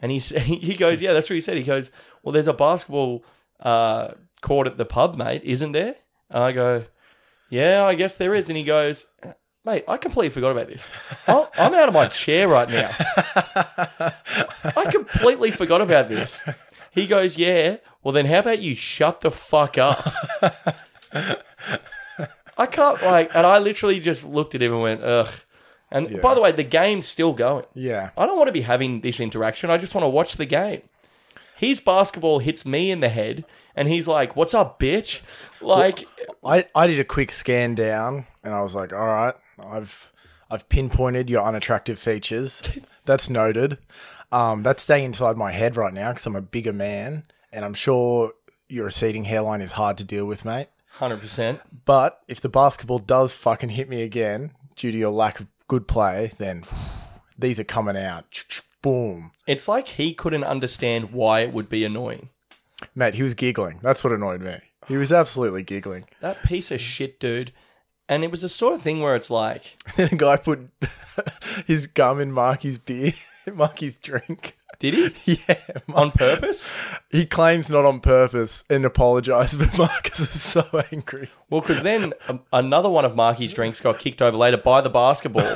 And 0.00 0.12
he 0.12 0.18
he 0.38 0.74
goes, 0.74 1.00
yeah, 1.00 1.12
that's 1.12 1.28
what 1.28 1.34
he 1.34 1.40
said. 1.40 1.56
He 1.56 1.62
goes, 1.62 1.90
well, 2.22 2.32
there's 2.32 2.46
a 2.48 2.52
basketball 2.52 3.24
uh, 3.60 4.12
court 4.40 4.66
at 4.66 4.76
the 4.76 4.84
pub, 4.84 5.16
mate, 5.16 5.42
isn't 5.44 5.72
there? 5.72 5.96
And 6.30 6.42
I 6.42 6.52
go, 6.52 6.84
yeah, 7.48 7.84
I 7.84 7.94
guess 7.94 8.16
there 8.16 8.34
is. 8.34 8.48
And 8.48 8.56
he 8.56 8.64
goes, 8.64 9.06
mate, 9.64 9.84
I 9.88 9.96
completely 9.96 10.30
forgot 10.30 10.52
about 10.52 10.68
this. 10.68 10.90
I'm 11.26 11.74
out 11.74 11.88
of 11.88 11.94
my 11.94 12.06
chair 12.06 12.48
right 12.48 12.68
now. 12.68 12.90
I 14.76 14.88
completely 14.90 15.50
forgot 15.50 15.80
about 15.80 16.08
this. 16.08 16.42
He 16.90 17.06
goes, 17.06 17.38
yeah. 17.38 17.76
Well, 18.02 18.12
then 18.12 18.26
how 18.26 18.40
about 18.40 18.60
you 18.60 18.74
shut 18.74 19.20
the 19.20 19.30
fuck 19.30 19.78
up? 19.78 20.12
I 22.56 22.66
can't 22.66 23.02
like, 23.02 23.34
and 23.34 23.46
I 23.46 23.58
literally 23.58 24.00
just 24.00 24.24
looked 24.24 24.54
at 24.54 24.62
him 24.62 24.72
and 24.72 24.82
went, 24.82 25.02
ugh. 25.02 25.28
And 25.92 26.20
by 26.20 26.34
the 26.34 26.40
way, 26.40 26.52
the 26.52 26.62
game's 26.62 27.06
still 27.06 27.32
going. 27.32 27.64
Yeah. 27.74 28.10
I 28.16 28.26
don't 28.26 28.36
want 28.36 28.48
to 28.48 28.52
be 28.52 28.60
having 28.60 29.00
this 29.00 29.18
interaction. 29.18 29.70
I 29.70 29.76
just 29.76 29.94
want 29.94 30.04
to 30.04 30.08
watch 30.08 30.34
the 30.34 30.46
game. 30.46 30.82
His 31.56 31.80
basketball 31.80 32.38
hits 32.38 32.64
me 32.64 32.90
in 32.90 33.00
the 33.00 33.08
head, 33.08 33.44
and 33.76 33.88
he's 33.88 34.06
like, 34.08 34.36
"What's 34.36 34.54
up, 34.54 34.78
bitch?" 34.80 35.20
Like, 35.60 36.06
I, 36.44 36.66
I 36.74 36.86
did 36.86 36.98
a 37.00 37.04
quick 37.04 37.30
scan 37.30 37.74
down 37.74 38.26
and 38.42 38.54
I 38.54 38.62
was 38.62 38.74
like, 38.74 38.92
all 38.92 39.06
right, 39.06 39.34
I've 39.62 40.10
I've 40.50 40.68
pinpointed 40.68 41.28
your 41.30 41.42
unattractive 41.44 41.98
features. 41.98 42.62
That's 43.04 43.28
noted. 43.30 43.78
Um, 44.32 44.62
that's 44.62 44.84
staying 44.84 45.04
inside 45.06 45.36
my 45.36 45.50
head 45.50 45.76
right 45.76 45.92
now 45.92 46.10
because 46.10 46.24
I'm 46.24 46.36
a 46.36 46.40
bigger 46.40 46.72
man 46.72 47.24
and 47.52 47.64
I'm 47.64 47.74
sure 47.74 48.32
your 48.68 48.84
receding 48.84 49.24
hairline 49.24 49.60
is 49.60 49.72
hard 49.72 49.98
to 49.98 50.04
deal 50.04 50.24
with, 50.24 50.44
mate. 50.44 50.68
hundred 50.92 51.20
percent. 51.20 51.60
But 51.84 52.20
if 52.28 52.40
the 52.40 52.48
basketball 52.48 53.00
does 53.00 53.32
fucking 53.32 53.70
hit 53.70 53.88
me 53.88 54.02
again 54.02 54.52
due 54.76 54.92
to 54.92 54.96
your 54.96 55.10
lack 55.10 55.40
of 55.40 55.48
good 55.66 55.88
play, 55.88 56.30
then 56.38 56.62
these 57.36 57.58
are 57.58 57.64
coming 57.64 57.96
out. 57.96 58.44
Boom. 58.82 59.32
It's 59.48 59.66
like 59.66 59.88
he 59.88 60.14
couldn't 60.14 60.44
understand 60.44 61.10
why 61.10 61.40
it 61.40 61.52
would 61.52 61.68
be 61.68 61.84
annoying. 61.84 62.28
Mate, 62.94 63.14
he 63.14 63.22
was 63.22 63.34
giggling. 63.34 63.78
That's 63.82 64.02
what 64.04 64.12
annoyed 64.12 64.40
me. 64.40 64.58
He 64.88 64.96
was 64.96 65.12
absolutely 65.12 65.62
giggling. 65.62 66.04
That 66.20 66.42
piece 66.42 66.70
of 66.70 66.80
shit, 66.80 67.20
dude. 67.20 67.52
And 68.08 68.24
it 68.24 68.30
was 68.32 68.42
the 68.42 68.48
sort 68.48 68.74
of 68.74 68.82
thing 68.82 69.00
where 69.00 69.14
it's 69.14 69.30
like, 69.30 69.76
Then 69.96 70.08
a 70.12 70.16
guy 70.16 70.36
put 70.36 70.68
his 71.66 71.86
gum 71.86 72.20
in 72.20 72.32
Marky's 72.32 72.78
beer, 72.78 73.12
Marky's 73.54 73.98
drink. 73.98 74.56
did 74.80 74.94
he 75.16 75.40
Yeah, 75.48 75.56
Mar- 75.86 76.04
on 76.04 76.10
purpose? 76.10 76.68
he 77.12 77.24
claims 77.24 77.70
not 77.70 77.84
on 77.84 78.00
purpose 78.00 78.64
and 78.68 78.84
apologized, 78.84 79.60
but 79.60 79.78
Marcus 79.78 80.18
is 80.20 80.42
so 80.42 80.66
angry. 80.90 81.28
Well, 81.50 81.60
because 81.60 81.82
then 81.82 82.12
um, 82.28 82.40
another 82.52 82.88
one 82.90 83.04
of 83.04 83.14
Marky's 83.14 83.52
drinks 83.52 83.78
got 83.80 84.00
kicked 84.00 84.20
over 84.22 84.36
later 84.36 84.56
by 84.56 84.80
the 84.80 84.90
basketball, 84.90 85.46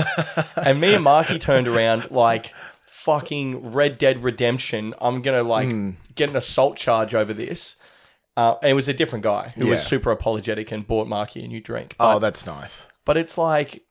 and 0.56 0.80
me 0.80 0.94
and 0.94 1.02
Marky 1.02 1.40
turned 1.40 1.66
around 1.66 2.10
like 2.12 2.54
fucking 3.04 3.72
Red 3.72 3.98
Dead 3.98 4.22
Redemption. 4.24 4.94
I'm 5.00 5.22
gonna 5.22 5.42
like 5.42 5.68
get 6.14 6.30
an 6.30 6.36
assault 6.36 6.76
charge 6.76 7.14
over 7.14 7.32
this. 7.34 7.76
Uh, 8.36 8.56
and 8.62 8.70
it 8.72 8.74
was 8.74 8.88
a 8.88 8.94
different 8.94 9.22
guy 9.22 9.52
who 9.56 9.64
Yeah. 9.66 9.72
was 9.72 9.86
super 9.86 10.10
apologetic 10.10 10.72
and 10.72 10.84
bought 10.86 11.06
Marky 11.06 11.44
a 11.44 11.48
new 11.48 11.60
drink. 11.60 11.94
Oh, 12.00 12.18
that's 12.18 12.44
nice. 12.46 12.88
but 13.04 13.16
it's 13.16 13.38
like, 13.38 13.82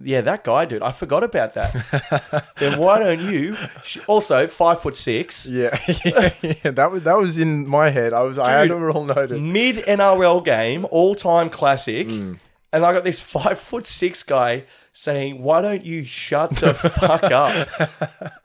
yeah, 0.00 0.20
that 0.22 0.42
guy, 0.42 0.64
dude. 0.64 0.82
I 0.82 0.90
forgot 0.90 1.22
about 1.22 1.52
that. 1.54 2.44
then 2.56 2.76
why 2.80 2.98
don't 2.98 3.20
you? 3.20 3.56
sh- 3.84 3.98
Also, 4.08 4.48
five 4.48 4.80
foot 4.80 4.96
six, 4.96 5.46
Yeah, 5.46 5.78
yeah, 6.04 6.32
yeah, 6.42 6.70
that 6.72 6.90
was 6.90 7.02
that 7.02 7.16
was 7.16 7.38
in 7.38 7.68
my 7.68 7.90
head. 7.90 8.12
I 8.12 8.22
was 8.22 8.36
I 8.38 8.50
had 8.50 8.68
Dude. 8.68 8.82
it 8.82 8.96
all 8.96 9.04
noted. 9.04 9.40
mid 9.40 9.76
NRL 9.76 10.44
game, 10.44 10.84
all 10.90 11.14
time 11.14 11.48
classic, 11.48 12.08
and 12.08 12.38
I 12.72 12.92
got 12.92 13.04
this 13.04 13.20
five 13.36 13.60
foot 13.60 13.86
six 13.86 14.24
guy 14.24 14.64
saying, 14.92 15.42
"Why 15.42 15.60
don't 15.62 15.84
you 15.84 16.04
shut 16.04 16.50
the 16.56 16.74
fuck 16.74 17.24
up?" 17.24 17.68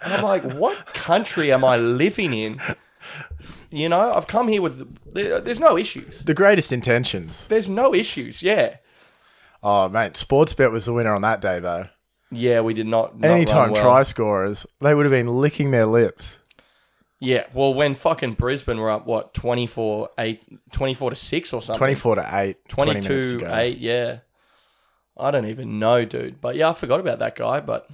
And 0.02 0.14
I'm 0.14 0.24
like, 0.24 0.44
"What 0.44 0.86
country 0.88 1.52
am 1.52 1.64
I 1.64 1.78
living 1.78 2.34
in?" 2.34 2.62
You 3.70 3.90
know, 3.90 4.14
I've 4.14 4.28
come 4.28 4.48
here 4.48 4.62
with 4.62 4.98
there's 5.14 5.60
no 5.60 5.78
issues. 5.78 6.20
The 6.24 6.34
greatest 6.34 6.72
intentions. 6.72 7.48
There's 7.48 7.70
no 7.70 7.94
issues. 7.94 8.42
Yeah, 8.42 8.78
Oh, 9.64 9.90
mate, 9.90 10.14
Sportsbet 10.14 10.72
was 10.72 10.86
the 10.86 10.94
winner 10.94 11.14
on 11.14 11.22
that 11.24 11.42
day, 11.42 11.60
though. 11.60 11.88
yeah, 12.32 12.62
we 12.62 12.74
did 12.74 12.86
not. 12.88 13.20
not 13.20 13.30
Anytime 13.32 13.72
well. 13.72 13.82
try 13.84 14.04
scorers, 14.04 14.66
they 14.82 14.94
would 14.94 15.06
have 15.06 15.12
been 15.12 15.28
licking 15.28 15.72
their 15.72 15.86
lips. 15.86 16.38
Yeah, 17.20 17.46
well, 17.54 17.74
when 17.74 17.96
fucking 17.96 18.34
Brisbane 18.34 18.78
were 18.78 18.92
up, 18.92 19.08
what 19.08 19.34
24 19.34 20.10
8, 20.20 20.72
24 20.72 21.10
to 21.10 21.16
six 21.16 21.52
or 21.52 21.62
something. 21.64 21.80
24 21.80 22.16
to 22.16 22.30
8, 22.32 22.58
20 22.70 22.90
minutes 22.90 23.08
22 23.08 23.38
ago. 23.38 23.56
8 23.56 23.78
yeah 23.80 24.18
i 25.20 25.32
don't 25.32 25.46
even 25.48 25.80
know 25.80 26.06
dude 26.06 26.40
but 26.42 26.56
yeah 26.56 26.70
i 26.70 26.74
forgot 26.74 27.00
about 27.00 27.20
that 27.20 27.36
guy 27.36 27.60
but 27.60 27.90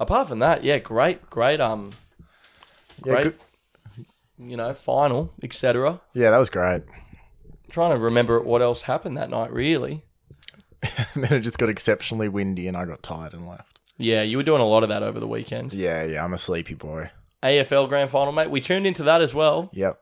apart 0.00 0.28
from 0.28 0.38
that 0.40 0.64
yeah 0.64 0.78
great 0.78 1.28
great 1.30 1.60
um 1.60 1.92
Yeah, 2.98 3.02
great 3.12 3.22
good- 3.24 3.36
you 4.38 4.56
know 4.56 4.72
final 4.74 5.32
etc 5.42 6.00
yeah, 6.14 6.30
that 6.30 6.38
was 6.38 6.50
great. 6.50 6.82
trying 7.70 7.90
to 7.92 7.98
remember 7.98 8.40
what 8.40 8.62
else 8.62 8.82
happened 8.82 9.16
that 9.16 9.30
night 9.30 9.52
really 9.52 10.04
And 11.14 11.24
then 11.24 11.32
it 11.32 11.40
just 11.40 11.58
got 11.58 11.68
exceptionally 11.68 12.28
windy 12.28 12.68
and 12.68 12.76
I 12.76 12.84
got 12.84 13.02
tired 13.02 13.32
and 13.34 13.46
left. 13.48 13.80
yeah 13.96 14.22
you 14.22 14.36
were 14.36 14.44
doing 14.44 14.60
a 14.60 14.66
lot 14.66 14.82
of 14.84 14.88
that 14.90 15.02
over 15.02 15.18
the 15.18 15.26
weekend 15.26 15.72
Yeah, 15.74 16.04
yeah, 16.04 16.22
I'm 16.24 16.32
a 16.34 16.38
sleepy 16.38 16.74
boy. 16.74 17.10
afl 17.42 17.88
grand 17.88 18.10
final 18.10 18.32
mate 18.32 18.50
we 18.50 18.60
tuned 18.60 18.86
into 18.86 19.02
that 19.04 19.20
as 19.22 19.34
well 19.34 19.70
Yep. 19.72 19.98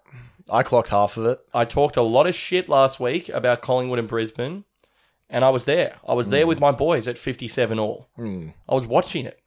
I 0.51 0.63
clocked 0.63 0.91
half 0.91 1.17
of 1.17 1.25
it. 1.27 1.41
i 1.55 1.65
talked 1.65 1.97
a 1.97 2.03
lot 2.03 2.27
of 2.27 2.35
shit 2.35 2.69
last 2.69 3.01
week 3.01 3.29
about 3.31 3.63
collingwood 3.63 3.99
and 3.99 4.07
brisbane 4.09 4.65
and 5.29 5.45
i 5.45 5.49
was 5.51 5.65
there 5.65 5.95
i 6.09 6.13
was 6.15 6.29
there 6.29 6.47
with 6.47 6.61
my 6.61 6.71
boys 6.71 7.07
at 7.09 7.19
57 7.19 7.79
all 7.79 8.09
Mm. 8.19 8.53
I 8.69 8.75
was 8.75 8.87
watching 8.87 9.27
it. 9.27 9.41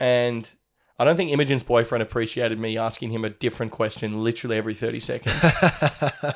And 0.00 0.50
I 1.00 1.04
don't 1.04 1.16
think 1.16 1.30
Imogen's 1.30 1.62
boyfriend 1.62 2.02
appreciated 2.02 2.58
me 2.58 2.76
asking 2.76 3.10
him 3.10 3.24
a 3.24 3.30
different 3.30 3.70
question 3.72 4.20
literally 4.20 4.56
every 4.56 4.74
30 4.74 4.98
seconds. 5.00 5.34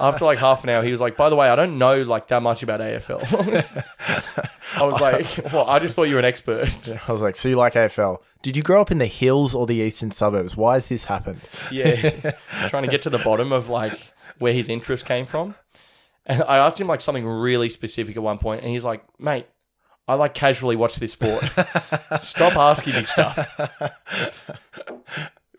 After 0.01 0.25
like 0.25 0.39
half 0.39 0.63
an 0.63 0.71
hour, 0.71 0.85
he 0.85 0.91
was 0.93 1.01
like, 1.01 1.17
by 1.17 1.29
the 1.31 1.35
way, 1.37 1.49
I 1.49 1.57
don't 1.57 1.79
know 1.79 2.03
like 2.03 2.29
that 2.29 2.43
much 2.43 2.63
about 2.63 2.81
AFL. 2.81 3.23
I 4.77 4.85
was 4.85 5.01
like, 5.01 5.53
well, 5.53 5.69
I 5.69 5.79
just 5.79 5.97
thought 5.97 6.05
you 6.05 6.15
were 6.15 6.21
an 6.21 6.25
expert. 6.25 6.89
I 7.09 7.13
was 7.13 7.23
like, 7.23 7.35
so 7.37 7.49
you 7.49 7.57
like 7.57 7.73
AFL? 7.75 8.19
Did 8.43 8.57
you 8.57 8.63
grow 8.63 8.81
up 8.81 8.91
in 8.91 8.99
the 8.99 9.07
hills 9.07 9.55
or 9.55 9.67
the 9.67 9.77
eastern 9.77 10.11
suburbs? 10.13 10.57
Why 10.57 10.75
has 10.75 10.89
this 10.89 11.05
happened? 11.05 11.41
Yeah. 11.71 12.33
Trying 12.69 12.85
to 12.85 12.89
get 12.91 13.03
to 13.03 13.11
the 13.11 13.19
bottom 13.19 13.53
of 13.53 13.69
like 13.69 14.13
where 14.39 14.53
his 14.53 14.69
interest 14.69 15.07
came 15.07 15.27
from. 15.27 15.55
And 16.27 16.43
I 16.49 16.59
asked 16.59 16.81
him 16.81 16.87
like 16.87 17.01
something 17.01 17.27
really 17.27 17.69
specific 17.69 18.17
at 18.17 18.23
one 18.23 18.39
point, 18.39 18.63
and 18.63 18.71
he's 18.71 18.85
like, 18.85 19.05
mate, 19.19 19.47
I 20.09 20.15
like 20.15 20.35
casually 20.35 20.77
watch 20.77 20.97
this 20.97 21.13
sport. 21.13 21.45
Stop 22.19 22.57
asking 22.57 22.95
me 22.95 23.05
stuff. 23.05 23.39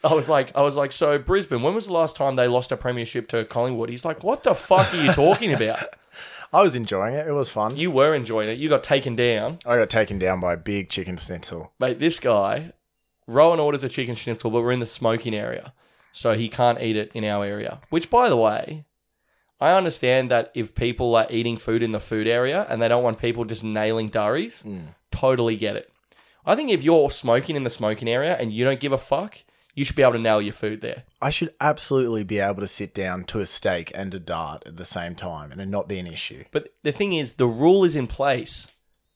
I 0.06 0.14
was 0.14 0.28
like, 0.28 0.52
I 0.56 0.62
was 0.62 0.76
like, 0.76 0.92
so 0.92 1.18
Brisbane, 1.18 1.62
when 1.62 1.74
was 1.74 1.86
the 1.88 1.94
last 1.94 2.18
time 2.18 2.36
they 2.36 2.50
lost 2.50 2.74
a 2.74 2.78
premiership 2.78 3.30
to 3.30 3.46
Collingwood? 3.46 3.90
He's 3.90 4.04
like, 4.04 4.22
what 4.22 4.44
the 4.44 4.54
fuck 4.54 4.94
are 4.94 5.02
you 5.02 5.14
talking 5.14 5.54
about? 5.54 5.80
I 6.52 6.62
was 6.62 6.76
enjoying 6.76 7.16
it. 7.16 7.26
It 7.26 7.32
was 7.32 7.50
fun. 7.50 7.78
You 7.78 7.90
were 7.90 8.14
enjoying 8.14 8.50
it. 8.50 8.58
You 8.60 8.68
got 8.68 8.84
taken 8.84 9.16
down. 9.16 9.60
I 9.66 9.78
got 9.78 9.90
taken 9.90 10.20
down 10.20 10.42
by 10.42 10.54
a 10.54 10.58
big 10.58 10.90
chicken 10.90 11.18
schnitzel. 11.18 11.72
Mate, 11.80 12.00
this 12.00 12.20
guy, 12.20 12.74
Rohan 13.28 13.60
orders 13.60 13.84
a 13.84 13.90
chicken 13.90 14.16
schnitzel, 14.16 14.52
but 14.52 14.62
we're 14.62 14.74
in 14.74 14.80
the 14.80 14.86
smoking 14.86 15.34
area. 15.34 15.74
So 16.12 16.34
he 16.34 16.50
can't 16.50 16.80
eat 16.80 16.96
it 16.96 17.12
in 17.16 17.24
our 17.24 17.44
area. 17.44 17.80
Which, 17.90 18.10
by 18.10 18.30
the 18.30 18.38
way, 18.38 18.86
I 19.64 19.78
understand 19.78 20.30
that 20.30 20.52
if 20.54 20.76
people 20.76 21.16
are 21.16 21.28
eating 21.30 21.56
food 21.56 21.84
in 21.84 21.94
the 21.94 22.00
food 22.02 22.28
area 22.28 22.68
and 22.70 22.82
they 22.82 22.90
don't 22.90 23.02
want 23.02 23.18
people 23.18 23.46
just 23.46 23.64
nailing 23.64 24.10
durries, 24.10 24.62
mm. 24.62 24.88
totally 25.10 25.56
get 25.56 25.78
it. 25.78 25.90
I 26.46 26.56
think 26.58 26.70
if 26.70 26.84
you're 26.84 27.10
smoking 27.10 27.56
in 27.56 27.64
the 27.64 27.70
smoking 27.70 28.10
area 28.10 28.36
and 28.36 28.52
you 28.52 28.66
don't 28.66 28.82
give 28.82 28.92
a 28.92 28.98
fuck, 28.98 29.40
you 29.74 29.86
should 29.86 29.96
be 29.96 30.04
able 30.04 30.14
to 30.14 30.20
nail 30.20 30.42
your 30.42 30.52
food 30.52 30.82
there. 30.82 31.04
I 31.22 31.30
should 31.30 31.54
absolutely 31.62 32.26
be 32.26 32.40
able 32.40 32.60
to 32.60 32.68
sit 32.68 32.94
down 32.94 33.24
to 33.26 33.40
a 33.40 33.46
steak 33.46 33.90
and 33.96 34.14
a 34.14 34.20
dart 34.20 34.64
at 34.66 34.76
the 34.76 34.84
same 34.84 35.16
time 35.16 35.50
and 35.54 35.62
it 35.62 35.70
not 35.70 35.88
be 35.88 35.98
an 35.98 36.08
issue. 36.08 36.44
But 36.52 36.74
the 36.84 36.92
thing 36.92 37.14
is, 37.14 37.34
the 37.34 37.48
rule 37.48 37.86
is 37.86 37.96
in 37.96 38.08
place 38.08 38.68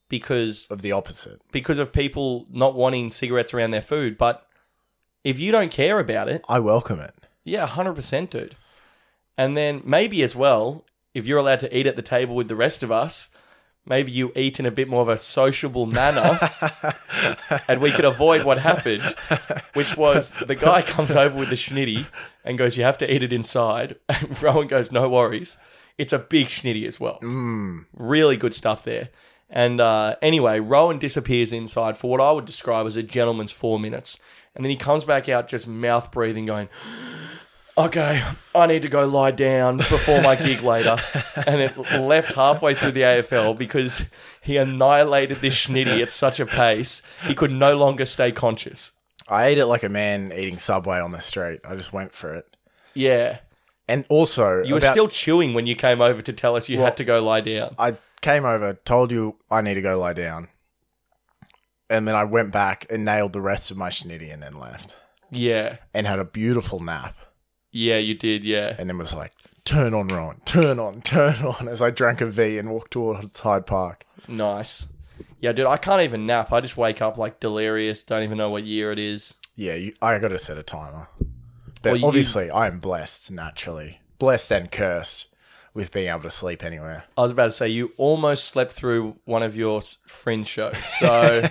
because 0.08 0.66
Of 0.70 0.82
the 0.82 0.94
opposite. 0.94 1.42
because 1.52 1.78
of 1.78 1.92
people 1.92 2.48
not 2.50 2.74
wanting 2.74 3.12
cigarettes 3.12 3.54
around 3.54 3.72
their 3.72 3.82
food. 3.82 4.18
But 4.18 4.48
if 5.26 5.40
you 5.40 5.52
don't 5.52 5.72
care 5.72 6.00
about 6.00 6.30
it, 6.30 6.42
I 6.48 6.60
welcome 6.60 7.02
it. 7.02 7.14
Yeah, 7.44 7.68
hundred 7.68 7.96
percent, 7.96 8.32
dude. 8.32 8.56
And 9.38 9.56
then 9.56 9.82
maybe 9.86 10.24
as 10.24 10.36
well, 10.36 10.86
if 11.14 11.28
you're 11.28 11.40
allowed 11.40 11.60
to 11.62 11.78
eat 11.78 11.88
at 11.88 11.96
the 11.96 12.02
table 12.02 12.36
with 12.36 12.48
the 12.48 12.56
rest 12.56 12.84
of 12.84 12.92
us, 12.92 13.30
maybe 13.86 14.12
you 14.12 14.32
eat 14.36 14.60
in 14.60 14.66
a 14.66 14.72
bit 14.72 14.88
more 14.88 15.02
of 15.02 15.10
a 15.10 15.18
sociable 15.18 15.86
manner, 15.86 16.40
and 17.68 17.82
we 17.82 17.92
could 17.92 18.06
avoid 18.06 18.44
what 18.44 18.58
happened, 18.58 19.04
which 19.74 19.96
was 19.96 20.32
the 20.32 20.56
guy 20.56 20.82
comes 20.82 21.12
over 21.12 21.38
with 21.38 21.50
the 21.50 21.56
schnitty 21.56 22.06
and 22.44 22.58
goes, 22.58 22.78
"You 22.78 22.84
have 22.84 22.98
to 23.00 23.12
eat 23.14 23.24
it 23.24 23.34
inside." 23.34 23.96
And 24.10 24.42
Rohan 24.44 24.68
goes, 24.68 24.92
"No 24.92 25.10
worries." 25.10 25.58
It's 25.98 26.14
a 26.14 26.20
big 26.20 26.48
schnitty 26.48 26.86
as 26.86 27.00
well. 27.00 27.18
Really 27.94 28.38
good 28.38 28.54
stuff 28.54 28.84
there. 28.84 29.10
And 29.50 29.80
uh, 29.82 30.16
anyway, 30.22 30.60
Rohan 30.60 31.00
disappears 31.00 31.52
inside 31.52 31.98
for 31.98 32.12
what 32.12 32.22
I 32.22 32.32
would 32.32 32.46
describe 32.46 32.86
as 32.86 32.98
a 32.98 33.04
gentleman's 33.04 33.52
four 33.52 33.80
minutes. 33.80 34.20
And 34.54 34.64
then 34.64 34.70
he 34.70 34.76
comes 34.76 35.06
back 35.06 35.30
out 35.30 35.48
just 35.48 35.68
mouth 35.68 36.12
breathing, 36.12 36.46
going, 36.46 36.70
okay, 37.78 38.24
I 38.56 38.66
need 38.66 38.82
to 38.82 38.90
go 38.90 39.06
lie 39.08 39.32
down 39.32 39.78
before 39.78 40.22
my 40.22 40.36
gig 40.36 40.62
later. 40.62 40.98
And 41.46 41.62
it 41.62 41.78
left 42.00 42.34
halfway 42.34 42.74
through 42.76 42.92
the 42.94 43.02
AFL 43.02 43.58
because 43.58 44.06
he 44.42 44.58
annihilated 44.58 45.38
this 45.38 45.54
schnitty 45.56 46.02
at 46.02 46.12
such 46.12 46.40
a 46.40 46.46
pace, 46.46 47.02
he 47.26 47.36
could 47.36 47.52
no 47.52 47.78
longer 47.78 48.06
stay 48.06 48.32
conscious. 48.32 48.92
I 49.30 49.46
ate 49.46 49.58
it 49.58 49.66
like 49.66 49.84
a 49.84 49.90
man 49.90 50.32
eating 50.34 50.58
Subway 50.58 51.00
on 51.00 51.12
the 51.12 51.20
street. 51.22 51.60
I 51.68 51.76
just 51.76 51.92
went 51.94 52.14
for 52.14 52.34
it. 52.34 52.56
Yeah. 52.94 53.40
And 53.88 54.06
also, 54.10 54.64
You 54.64 54.74
were 54.74 54.80
about- 54.80 54.92
still 54.94 55.08
chewing 55.08 55.54
when 55.54 55.68
you 55.68 55.76
came 55.76 56.02
over 56.02 56.22
to 56.22 56.34
tell 56.34 56.56
us 56.56 56.68
you 56.70 56.80
had 56.80 56.98
to 56.98 57.04
go 57.04 57.22
lie 57.24 57.42
down. 57.42 57.76
I 57.78 57.98
came 58.22 58.46
over, 58.46 58.74
told 58.74 59.12
you 59.12 59.36
I 59.52 59.62
need 59.62 59.76
to 59.76 59.82
go 59.82 60.00
lie 60.00 60.14
down. 60.14 60.48
And 61.90 62.08
then 62.08 62.16
I 62.16 62.24
went 62.26 62.52
back 62.52 62.86
and 62.90 63.06
nailed 63.06 63.32
the 63.34 63.42
rest 63.42 63.72
of 63.72 63.78
my 63.78 63.90
schnitty 63.90 64.34
and 64.34 64.42
then 64.44 64.60
left. 64.60 64.98
Yeah. 65.32 65.78
And 65.94 66.06
had 66.08 66.20
a 66.20 66.26
beautiful 66.26 66.80
nap. 66.80 67.16
Yeah, 67.78 67.98
you 67.98 68.16
did. 68.16 68.44
Yeah. 68.44 68.76
And 68.80 68.90
then 68.90 68.98
was 68.98 69.14
like, 69.14 69.34
turn 69.64 69.94
on, 69.94 70.08
Rohan, 70.08 70.42
turn 70.46 70.80
on, 70.80 71.02
turn 71.04 71.36
on, 71.46 71.68
as 71.68 71.80
I 71.82 71.92
drank 71.92 72.22
a 72.22 72.26
V 72.26 72.58
and 72.58 72.72
walked 72.72 72.92
towards 72.92 73.40
Hyde 73.40 73.68
Park. 73.68 74.04
Nice. 74.28 74.88
Yeah, 75.40 75.52
dude, 75.52 75.68
I 75.68 75.78
can't 75.78 76.02
even 76.02 76.26
nap. 76.26 76.52
I 76.52 76.60
just 76.62 76.76
wake 76.78 77.02
up 77.04 77.18
like 77.20 77.40
delirious, 77.40 78.02
don't 78.02 78.24
even 78.24 78.40
know 78.40 78.50
what 78.50 78.64
year 78.64 78.92
it 78.92 78.98
is. 78.98 79.36
Yeah, 79.56 79.76
you, 79.76 79.94
I 80.02 80.18
got 80.18 80.30
to 80.30 80.40
set 80.40 80.58
a 80.58 80.64
timer. 80.64 81.08
But 81.84 81.92
Well, 81.92 81.98
you- 81.98 82.08
obviously, 82.08 82.50
I 82.50 82.66
am 82.66 82.80
blessed 82.80 83.30
naturally. 83.30 84.00
Blessed 84.18 84.52
and 84.52 84.72
cursed 84.72 85.28
with 85.76 85.92
being 85.92 86.08
able 86.10 86.22
to 86.22 86.32
sleep 86.32 86.64
anywhere. 86.64 87.04
I 87.16 87.22
was 87.22 87.32
about 87.32 87.46
to 87.46 87.52
say 87.52 87.68
you 87.70 87.92
almost 87.98 88.46
slept 88.46 88.74
through 88.74 89.18
one 89.26 89.44
of 89.44 89.56
your 89.56 89.82
fringe 90.08 90.48
shows, 90.48 90.76
so 91.00 91.48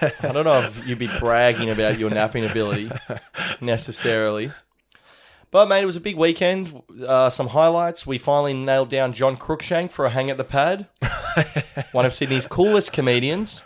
I 0.00 0.12
don't 0.32 0.44
know 0.44 0.60
if 0.60 0.86
you'd 0.86 1.00
be 1.00 1.10
bragging 1.18 1.70
about 1.70 1.98
your 1.98 2.10
napping 2.10 2.44
ability 2.44 2.92
necessarily. 3.60 4.52
But 5.54 5.68
mate, 5.68 5.84
it 5.84 5.86
was 5.86 5.94
a 5.94 6.00
big 6.00 6.16
weekend. 6.16 6.82
Uh, 7.06 7.30
some 7.30 7.46
highlights: 7.46 8.04
we 8.04 8.18
finally 8.18 8.54
nailed 8.54 8.88
down 8.88 9.12
John 9.12 9.36
Crookshank 9.36 9.92
for 9.92 10.04
a 10.04 10.10
hang 10.10 10.28
at 10.28 10.36
the 10.36 10.42
pad, 10.42 10.88
one 11.92 12.04
of 12.04 12.12
Sydney's 12.12 12.44
coolest 12.44 12.92
comedians. 12.92 13.62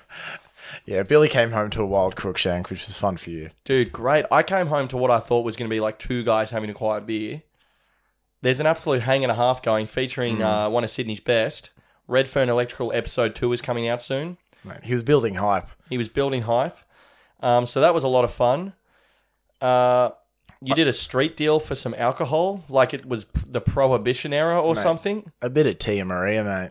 Yeah, 0.84 1.02
Billy 1.02 1.28
came 1.28 1.52
home 1.52 1.70
to 1.70 1.80
a 1.80 1.86
wild 1.86 2.14
Crookshank, 2.14 2.68
which 2.68 2.86
was 2.86 2.98
fun 2.98 3.16
for 3.16 3.30
you. 3.30 3.48
Dude, 3.64 3.90
great. 3.90 4.26
I 4.30 4.42
came 4.42 4.66
home 4.66 4.88
to 4.88 4.98
what 4.98 5.10
I 5.10 5.18
thought 5.18 5.46
was 5.46 5.56
going 5.56 5.66
to 5.66 5.74
be 5.74 5.80
like 5.80 5.98
two 5.98 6.22
guys 6.24 6.50
having 6.50 6.68
a 6.68 6.74
quiet 6.74 7.06
beer. 7.06 7.40
There's 8.42 8.60
an 8.60 8.66
absolute 8.66 9.00
hang 9.00 9.24
and 9.24 9.32
a 9.32 9.34
half 9.34 9.62
going 9.62 9.86
featuring 9.86 10.42
uh, 10.42 10.68
one 10.68 10.84
of 10.84 10.90
Sydney's 10.90 11.20
best. 11.20 11.70
Redfern 12.06 12.50
Electrical 12.50 12.92
episode 12.92 13.34
2 13.34 13.50
is 13.54 13.62
coming 13.62 13.88
out 13.88 14.02
soon. 14.02 14.36
Mate, 14.62 14.84
he 14.84 14.92
was 14.92 15.02
building 15.02 15.36
hype. 15.36 15.68
He 15.88 15.96
was 15.96 16.10
building 16.10 16.42
hype. 16.42 16.76
Um, 17.40 17.64
so 17.64 17.80
that 17.80 17.94
was 17.94 18.04
a 18.04 18.08
lot 18.08 18.24
of 18.26 18.30
fun. 18.30 18.74
Uh, 19.62 20.10
you 20.60 20.74
did 20.74 20.88
a 20.88 20.92
street 20.92 21.36
deal 21.36 21.60
for 21.60 21.74
some 21.74 21.94
alcohol, 21.96 22.64
like 22.68 22.92
it 22.94 23.06
was 23.06 23.26
the 23.46 23.60
prohibition 23.60 24.32
era 24.32 24.60
or 24.60 24.74
something. 24.76 25.30
A 25.42 25.48
bit 25.50 25.66
of 25.66 25.78
Tia 25.78 26.04
Maria, 26.04 26.42
mate. 26.44 26.70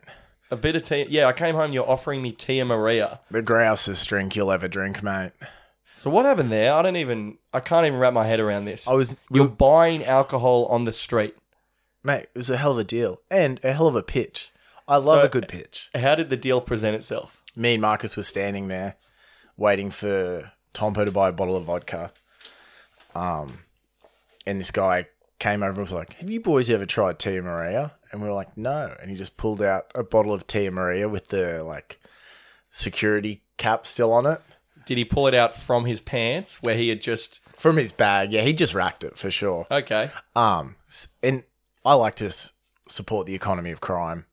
A 0.52 0.56
bit 0.56 0.76
of 0.76 0.86
tea. 0.86 1.06
Yeah, 1.10 1.28
I 1.28 1.34
came 1.34 1.56
home. 1.56 1.74
You're 1.74 1.90
offering 1.90 2.22
me 2.22 2.32
Tia 2.32 2.64
Maria. 2.66 3.20
The 3.30 3.42
grousest 3.42 4.08
drink 4.08 4.36
you'll 4.36 4.52
ever 4.52 4.68
drink, 4.68 5.04
mate. 5.04 5.32
So 5.96 6.10
what 6.10 6.26
happened 6.26 6.52
there? 6.52 6.74
I 6.74 6.82
don't 6.82 6.96
even. 6.96 7.38
I 7.54 7.60
can't 7.60 7.86
even 7.86 8.00
wrap 8.00 8.14
my 8.14 8.26
head 8.28 8.40
around 8.40 8.66
this. 8.66 8.88
I 8.88 8.94
was, 8.94 9.18
You're 9.32 9.48
buying 9.48 10.06
alcohol 10.06 10.66
on 10.68 10.84
the 10.86 10.92
street. 10.94 11.36
mate. 12.04 12.30
It 12.34 12.38
was 12.38 12.50
a 12.50 12.58
hell 12.58 12.72
of 12.74 12.78
a 12.78 12.84
deal 12.84 13.20
and 13.32 13.60
a 13.64 13.74
hell 13.74 13.88
of 13.88 13.96
a 13.96 14.04
pitch. 14.04 14.52
I 14.88 14.96
love 14.98 15.22
So- 15.22 15.26
a 15.26 15.30
good 15.30 15.48
pitch. 15.50 15.90
How 15.96 16.16
did 16.16 16.30
the 16.30 16.38
deal 16.38 16.62
present 16.62 16.96
itself? 16.96 17.42
Me 17.56 17.74
and 17.74 17.82
Marcus 17.82 18.16
were 18.16 18.22
standing 18.24 18.68
there, 18.70 18.96
waiting 19.58 19.90
for 19.92 20.52
Tompo 20.74 21.04
to 21.04 21.12
buy 21.12 21.30
a 21.30 21.32
bottle 21.34 21.58
of 21.58 21.66
vodka. 21.66 22.12
Um, 23.16 23.60
and 24.48 24.60
this 24.60 24.72
guy 24.72 25.06
came 25.38 25.62
over 25.62 25.74
and 25.80 25.82
was 25.82 25.92
like, 25.92 26.14
"Have 26.14 26.30
you 26.32 26.40
boys 26.42 26.70
ever 26.72 26.88
tried 26.88 27.20
Tia 27.20 27.44
Maria?" 27.44 27.94
And 28.12 28.22
we 28.22 28.28
were 28.28 28.34
like, 28.34 28.58
"No." 28.58 28.96
And 29.00 29.12
he 29.12 29.16
just 29.16 29.38
pulled 29.38 29.62
out 29.62 29.92
a 29.94 30.02
bottle 30.04 30.34
of 30.34 30.48
Tia 30.48 30.72
Maria 30.72 31.08
with 31.08 31.28
the 31.28 31.62
like 31.64 32.00
security 32.72 33.44
cap 33.58 33.86
still 33.88 34.12
on 34.14 34.26
it 34.26 34.42
Did 34.86 34.98
he 34.98 35.06
pull 35.06 35.28
it 35.28 35.34
out 35.34 35.56
from 35.56 35.86
his 35.86 36.00
pants 36.00 36.62
where 36.62 36.76
he 36.76 36.90
had 36.90 37.02
just? 37.02 37.40
from 37.58 37.78
his 37.78 37.92
bag. 37.92 38.32
Yeah, 38.32 38.42
he 38.44 38.54
just 38.54 38.74
racked 38.76 39.04
it 39.04 39.18
for 39.18 39.30
sure. 39.32 39.66
Okay. 39.72 40.12
Um, 40.36 40.76
and 41.24 41.44
I 41.84 41.96
like 41.96 42.14
to 42.16 42.28
s- 42.28 42.54
support 42.88 43.26
the 43.26 43.34
economy 43.34 43.72
of 43.72 43.82
crime, 43.82 44.26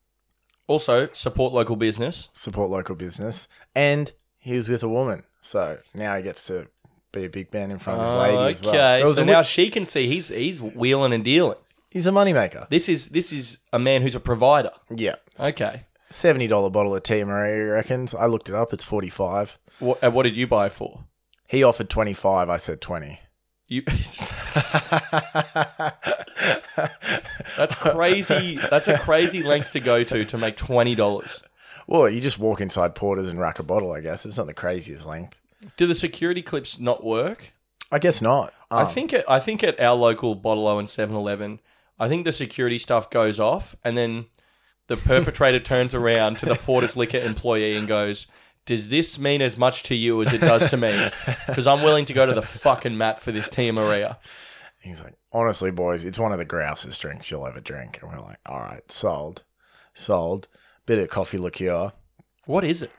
Also 0.66 1.08
support 1.14 1.52
local 1.54 1.74
business. 1.76 2.28
support 2.34 2.68
local 2.70 2.94
business, 2.96 3.48
and 3.74 4.12
he 4.38 4.54
was 4.54 4.68
with 4.68 4.82
a 4.82 4.88
woman, 4.88 5.24
so 5.40 5.78
now 5.94 6.16
he 6.18 6.22
gets 6.22 6.46
to 6.48 6.68
be 7.14 7.24
a 7.24 7.30
big 7.30 7.52
man 7.52 7.70
in 7.70 7.78
front 7.78 8.00
of 8.00 8.06
his 8.06 8.14
lady 8.14 8.50
as 8.50 8.62
well. 8.62 8.74
Okay, 8.74 9.00
it 9.00 9.04
was 9.04 9.16
so 9.16 9.22
a 9.22 9.26
now 9.26 9.32
wi- 9.32 9.42
she 9.44 9.70
can 9.70 9.86
see 9.86 10.06
he's 10.08 10.28
he's 10.28 10.60
wheeling 10.60 11.12
and 11.12 11.24
dealing. 11.24 11.56
he's 11.90 12.06
a 12.06 12.10
moneymaker. 12.10 12.68
This 12.68 12.88
is 12.88 13.08
this 13.08 13.32
is 13.32 13.58
a 13.72 13.78
man 13.78 14.02
who's 14.02 14.14
a 14.14 14.20
provider. 14.20 14.70
Yeah, 14.94 15.16
Okay. 15.40 15.82
seventy 16.10 16.46
dollar 16.46 16.70
bottle 16.70 16.94
of 16.94 17.02
Tia 17.02 17.24
Maria. 17.26 17.72
Reckons. 17.72 18.14
I 18.14 18.26
looked 18.26 18.48
it 18.48 18.54
up. 18.54 18.72
It's 18.72 18.84
forty 18.84 19.08
five. 19.08 19.58
What, 19.78 20.02
uh, 20.04 20.10
what 20.10 20.22
did 20.24 20.36
you 20.36 20.46
buy 20.46 20.66
it 20.66 20.72
for? 20.72 21.04
He 21.46 21.62
offered 21.62 21.88
twenty 21.90 22.12
five. 22.14 22.48
I 22.50 22.56
said 22.58 22.80
twenty. 22.80 23.20
You. 23.68 23.82
That's 27.56 27.74
crazy. 27.74 28.58
That's 28.70 28.88
a 28.88 28.98
crazy 28.98 29.42
length 29.42 29.72
to 29.72 29.80
go 29.80 30.04
to 30.04 30.24
to 30.24 30.38
make 30.38 30.56
twenty 30.56 30.94
dollars. 30.94 31.42
Well, 31.86 32.08
you 32.08 32.20
just 32.20 32.38
walk 32.38 32.60
inside 32.60 32.94
Porter's 32.94 33.28
and 33.30 33.38
rack 33.40 33.58
a 33.58 33.62
bottle. 33.62 33.92
I 33.92 34.00
guess 34.00 34.24
it's 34.26 34.36
not 34.36 34.46
the 34.46 34.54
craziest 34.54 35.04
length. 35.06 35.36
Do 35.76 35.86
the 35.86 35.94
security 35.94 36.42
clips 36.42 36.78
not 36.78 37.04
work? 37.04 37.52
I 37.90 37.98
guess 37.98 38.20
not. 38.22 38.52
I 38.70 38.82
Um, 38.82 38.88
think 38.92 39.12
it, 39.12 39.24
I 39.28 39.40
think 39.40 39.62
at 39.62 39.78
our 39.80 39.94
local 39.94 40.34
Bottle 40.34 40.66
O 40.66 40.78
and 40.78 40.88
7-Eleven, 40.88 41.60
I 41.98 42.08
think 42.08 42.24
the 42.24 42.32
security 42.32 42.78
stuff 42.78 43.08
goes 43.10 43.38
off, 43.38 43.76
and 43.84 43.96
then 43.96 44.26
the 44.88 44.96
perpetrator 44.96 45.60
turns 45.64 45.94
around 45.94 46.38
to 46.38 46.46
the 46.46 46.54
Porter's 46.56 46.96
Liquor 46.96 47.18
employee 47.18 47.76
and 47.76 47.86
goes, 47.86 48.26
"Does 48.66 48.88
this 48.88 49.18
mean 49.18 49.42
as 49.42 49.56
much 49.56 49.82
to 49.84 49.94
you 49.94 50.20
as 50.22 50.32
it 50.32 50.40
does 50.40 50.68
to 50.70 50.76
me? 50.76 51.08
Because 51.46 51.66
I'm 51.66 51.82
willing 51.82 52.04
to 52.06 52.12
go 52.12 52.26
to 52.26 52.32
the 52.34 52.42
fucking 52.42 52.96
mat 52.98 53.20
for 53.20 53.30
this 53.32 53.48
Tia 53.48 53.72
Maria." 53.72 54.18
He's 54.80 55.00
like, 55.02 55.14
honestly, 55.32 55.70
boys, 55.70 56.04
it's 56.04 56.18
one 56.18 56.32
of 56.32 56.38
the 56.38 56.44
grousest 56.44 57.00
drinks 57.00 57.30
you'll 57.30 57.46
ever 57.46 57.60
drink. 57.60 58.00
And 58.02 58.12
we're 58.12 58.20
like, 58.20 58.38
all 58.44 58.60
right, 58.60 58.90
sold, 58.92 59.42
sold. 59.94 60.46
Bit 60.84 60.98
of 60.98 61.08
coffee 61.08 61.38
liqueur. 61.38 61.92
What 62.44 62.64
is 62.64 62.82
it? 62.82 62.90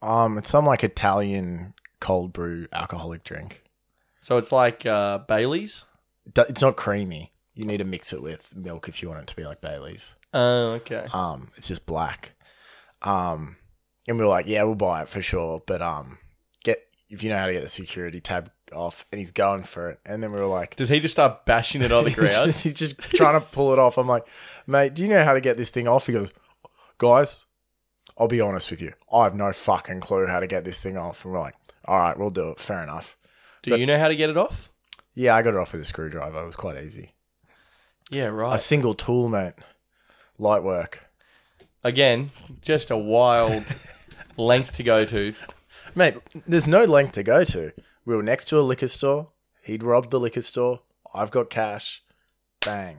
Um, 0.00 0.38
it's 0.38 0.48
some 0.48 0.64
like 0.64 0.82
Italian 0.82 1.74
cold 2.00 2.32
brew 2.32 2.66
alcoholic 2.72 3.24
drink. 3.24 3.62
So 4.20 4.36
it's 4.36 4.52
like 4.52 4.84
uh, 4.86 5.18
Bailey's. 5.18 5.84
Do- 6.32 6.44
It's 6.48 6.62
not 6.62 6.76
creamy. 6.76 7.32
You 7.54 7.64
need 7.64 7.78
to 7.78 7.84
mix 7.84 8.12
it 8.12 8.22
with 8.22 8.54
milk 8.54 8.88
if 8.88 9.02
you 9.02 9.08
want 9.08 9.22
it 9.22 9.26
to 9.28 9.36
be 9.36 9.44
like 9.44 9.60
Bailey's. 9.60 10.14
Oh, 10.34 10.72
okay. 10.72 11.06
Um, 11.12 11.50
it's 11.56 11.66
just 11.68 11.86
black. 11.86 12.32
Um, 13.02 13.56
and 14.06 14.16
we 14.18 14.24
were 14.24 14.30
like, 14.30 14.46
yeah, 14.46 14.62
we'll 14.64 14.74
buy 14.74 15.02
it 15.02 15.08
for 15.08 15.20
sure, 15.22 15.62
but 15.66 15.80
um, 15.82 16.18
get 16.64 16.80
if 17.08 17.22
you 17.22 17.30
know 17.30 17.38
how 17.38 17.46
to 17.46 17.52
get 17.52 17.62
the 17.62 17.68
security 17.68 18.20
tab 18.20 18.50
off. 18.72 19.06
And 19.10 19.18
he's 19.18 19.30
going 19.30 19.62
for 19.62 19.90
it. 19.90 20.00
And 20.04 20.22
then 20.22 20.32
we 20.32 20.38
were 20.38 20.46
like, 20.46 20.76
Does 20.76 20.88
he 20.88 21.00
just 21.00 21.12
start 21.12 21.46
bashing 21.46 21.82
it 21.82 21.90
on 21.92 22.04
the 22.04 22.10
he's, 22.10 22.18
ground? 22.18 22.46
just, 22.46 22.62
he's 22.64 22.74
just 22.74 22.98
trying 22.98 23.40
to 23.40 23.46
pull 23.54 23.72
it 23.72 23.78
off. 23.78 23.98
I'm 23.98 24.06
like, 24.08 24.26
mate, 24.66 24.94
do 24.94 25.02
you 25.02 25.08
know 25.08 25.24
how 25.24 25.32
to 25.34 25.40
get 25.40 25.56
this 25.56 25.70
thing 25.70 25.88
off? 25.88 26.06
He 26.06 26.12
goes, 26.12 26.32
guys, 26.98 27.46
I'll 28.18 28.28
be 28.28 28.40
honest 28.40 28.70
with 28.70 28.82
you. 28.82 28.92
I 29.12 29.24
have 29.24 29.34
no 29.34 29.52
fucking 29.52 30.00
clue 30.00 30.26
how 30.26 30.40
to 30.40 30.46
get 30.46 30.64
this 30.64 30.80
thing 30.80 30.96
off. 30.96 31.24
And 31.24 31.32
we're 31.32 31.40
like, 31.40 31.54
all 31.88 31.96
right, 31.98 32.16
we'll 32.18 32.30
do 32.30 32.50
it. 32.50 32.60
Fair 32.60 32.82
enough. 32.82 33.16
Do 33.62 33.76
you 33.76 33.86
know 33.86 33.98
how 33.98 34.08
to 34.08 34.14
get 34.16 34.30
it 34.30 34.36
off? 34.36 34.70
Yeah, 35.14 35.34
I 35.34 35.42
got 35.42 35.54
it 35.54 35.56
off 35.56 35.72
with 35.72 35.80
a 35.80 35.84
screwdriver. 35.84 36.40
It 36.42 36.46
was 36.46 36.54
quite 36.56 36.82
easy. 36.82 37.14
Yeah, 38.10 38.26
right. 38.26 38.54
A 38.54 38.58
single 38.58 38.94
tool, 38.94 39.28
mate. 39.28 39.54
Light 40.38 40.62
work. 40.62 41.04
Again, 41.82 42.30
just 42.62 42.90
a 42.90 42.96
wild 42.96 43.64
length 44.36 44.72
to 44.74 44.82
go 44.82 45.04
to. 45.04 45.34
Mate, 45.94 46.14
there's 46.46 46.68
no 46.68 46.84
length 46.84 47.12
to 47.12 47.22
go 47.22 47.42
to. 47.44 47.72
We 48.04 48.14
were 48.16 48.22
next 48.22 48.46
to 48.46 48.58
a 48.58 48.62
liquor 48.62 48.88
store. 48.88 49.30
He'd 49.62 49.82
robbed 49.82 50.10
the 50.10 50.20
liquor 50.20 50.40
store. 50.40 50.80
I've 51.12 51.30
got 51.30 51.50
cash. 51.50 52.02
Bang. 52.64 52.98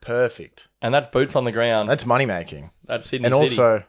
Perfect. 0.00 0.68
And 0.80 0.94
that's 0.94 1.08
boots 1.08 1.36
on 1.36 1.44
the 1.44 1.52
ground. 1.52 1.88
That's 1.88 2.06
money 2.06 2.26
making. 2.26 2.70
That's 2.84 3.06
Sydney 3.08 3.26
And 3.26 3.34
City. 3.34 3.60
also, 3.60 3.84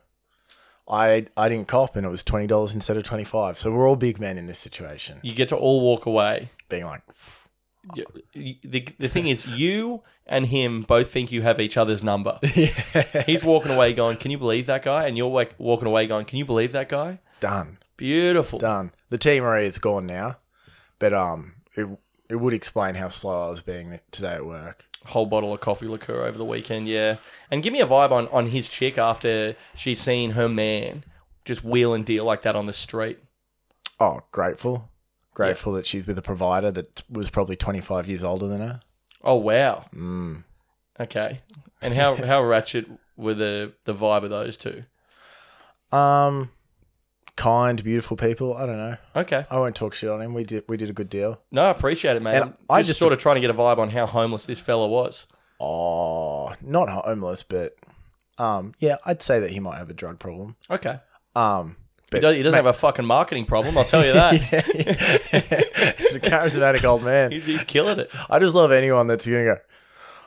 I 0.89 1.27
I 1.37 1.49
didn't 1.49 1.67
cop 1.67 1.95
and 1.95 2.05
it 2.05 2.09
was 2.09 2.23
twenty 2.23 2.47
dollars 2.47 2.73
instead 2.73 2.97
of 2.97 3.03
twenty 3.03 3.23
five. 3.23 3.57
So 3.57 3.71
we're 3.71 3.87
all 3.87 3.95
big 3.95 4.19
men 4.19 4.37
in 4.37 4.45
this 4.47 4.59
situation. 4.59 5.19
you 5.23 5.33
get 5.33 5.49
to 5.49 5.55
all 5.55 5.81
walk 5.81 6.05
away. 6.05 6.49
Being 6.69 6.85
like, 6.85 7.01
The, 8.33 8.87
the 8.97 9.07
thing 9.07 9.27
is, 9.27 9.45
you 9.47 10.03
and 10.25 10.45
him 10.47 10.81
both 10.83 11.09
think 11.11 11.31
you 11.31 11.41
have 11.41 11.59
each 11.59 11.77
other's 11.77 12.03
number. 12.03 12.39
yeah, 12.55 13.23
He's 13.25 13.43
walking 13.43 13.71
away 13.71 13.93
going, 13.93 14.17
Can 14.17 14.31
you 14.31 14.37
believe 14.37 14.65
that 14.67 14.83
guy? 14.83 15.07
And 15.07 15.17
you're 15.17 15.29
like 15.29 15.55
walking 15.57 15.87
away 15.87 16.07
going, 16.07 16.25
Can 16.25 16.37
you 16.37 16.45
believe 16.45 16.71
that 16.73 16.89
guy? 16.89 17.19
done, 17.39 17.77
Beautiful. 17.97 18.59
done. 18.59 18.91
The 19.09 19.17
Tia 19.17 19.41
Maria 19.41 19.67
is 19.67 19.77
gone 19.79 20.05
now, 20.05 20.37
but 20.99 21.13
um, 21.13 21.55
it 21.75 21.87
it 22.29 22.35
would 22.35 22.53
explain 22.53 22.95
how 22.95 23.07
slow 23.09 23.47
I 23.47 23.49
was 23.49 23.61
being 23.61 23.99
today 24.11 24.33
at 24.33 24.45
work. 24.45 24.85
Whole 25.05 25.25
bottle 25.25 25.53
of 25.53 25.61
coffee 25.61 25.87
liqueur 25.87 26.23
over 26.23 26.37
the 26.37 26.45
weekend, 26.45 26.87
yeah. 26.87 27.15
And 27.49 27.63
give 27.63 27.73
me 27.73 27.79
a 27.79 27.87
vibe 27.87 28.11
on, 28.11 28.27
on 28.27 28.47
his 28.47 28.67
chick 28.67 28.97
after 28.97 29.55
she's 29.75 29.99
seen 29.99 30.31
her 30.31 30.49
man 30.49 31.03
just 31.45 31.63
wheel 31.63 31.93
and 31.93 32.05
deal 32.05 32.25
like 32.25 32.41
that 32.43 32.55
on 32.55 32.65
the 32.65 32.73
street. 32.73 33.17
Oh, 33.99 34.21
grateful, 34.31 34.89
grateful 35.33 35.73
that 35.73 35.85
she's 35.85 36.05
with 36.05 36.17
a 36.17 36.21
provider 36.21 36.69
that 36.71 37.03
was 37.09 37.29
probably 37.29 37.55
twenty 37.55 37.81
five 37.81 38.07
years 38.07 38.23
older 38.23 38.47
than 38.47 38.59
her. 38.59 38.81
Oh, 39.23 39.35
wow. 39.35 39.85
Mm. 39.93 40.43
Okay. 40.99 41.39
And 41.81 41.93
how, 41.93 42.15
how 42.15 42.43
ratchet 42.45 42.85
were 43.17 43.33
the, 43.33 43.73
the 43.85 43.93
vibe 43.93 44.23
of 44.23 44.29
those 44.29 44.57
two? 44.57 44.83
Um, 45.91 46.51
kind, 47.39 47.83
beautiful 47.83 48.15
people. 48.17 48.55
I 48.55 48.65
don't 48.65 48.77
know. 48.77 48.97
Okay. 49.15 49.45
I 49.49 49.57
won't 49.57 49.75
talk 49.75 49.93
shit 49.93 50.09
on 50.09 50.21
him. 50.21 50.33
We 50.33 50.43
did 50.43 50.63
we 50.67 50.77
did 50.77 50.89
a 50.89 50.93
good 50.93 51.09
deal. 51.09 51.39
No, 51.51 51.63
I 51.63 51.69
appreciate 51.69 52.15
it, 52.15 52.21
man. 52.21 52.35
And 52.35 52.43
I'm 52.43 52.53
I 52.69 52.79
just, 52.79 52.89
just- 52.89 52.99
sort 52.99 53.13
of 53.13 53.19
trying 53.19 53.35
to 53.35 53.41
get 53.41 53.49
a 53.49 53.53
vibe 53.53 53.77
on 53.79 53.89
how 53.89 54.05
homeless 54.05 54.45
this 54.45 54.59
fella 54.59 54.87
was. 54.87 55.25
Oh, 55.59 56.53
not 56.61 56.87
homeless, 56.89 57.43
but 57.43 57.75
um, 58.37 58.73
yeah, 58.79 58.95
I'd 59.05 59.21
say 59.21 59.39
that 59.41 59.51
he 59.51 59.59
might 59.59 59.77
have 59.77 59.89
a 59.89 59.93
drug 59.93 60.19
problem. 60.19 60.55
Okay. 60.69 60.99
Um, 61.35 61.75
He, 62.03 62.05
but 62.11 62.21
does, 62.21 62.35
he 62.35 62.41
doesn't 62.43 62.55
have 62.57 62.65
a 62.65 62.73
fucking 62.73 63.05
marketing 63.05 63.45
problem, 63.45 63.77
I'll 63.77 63.83
tell 63.83 64.05
you 64.05 64.13
that. 64.13 64.33
he's 65.97 66.15
a 66.15 66.19
charismatic 66.19 66.83
old 66.85 67.03
man. 67.03 67.31
he's, 67.33 67.45
he's 67.45 67.63
killing 67.65 67.99
it. 67.99 68.09
I 68.29 68.39
just 68.39 68.55
love 68.55 68.71
anyone 68.71 69.07
that's 69.07 69.27
gonna 69.27 69.43
go. 69.43 69.57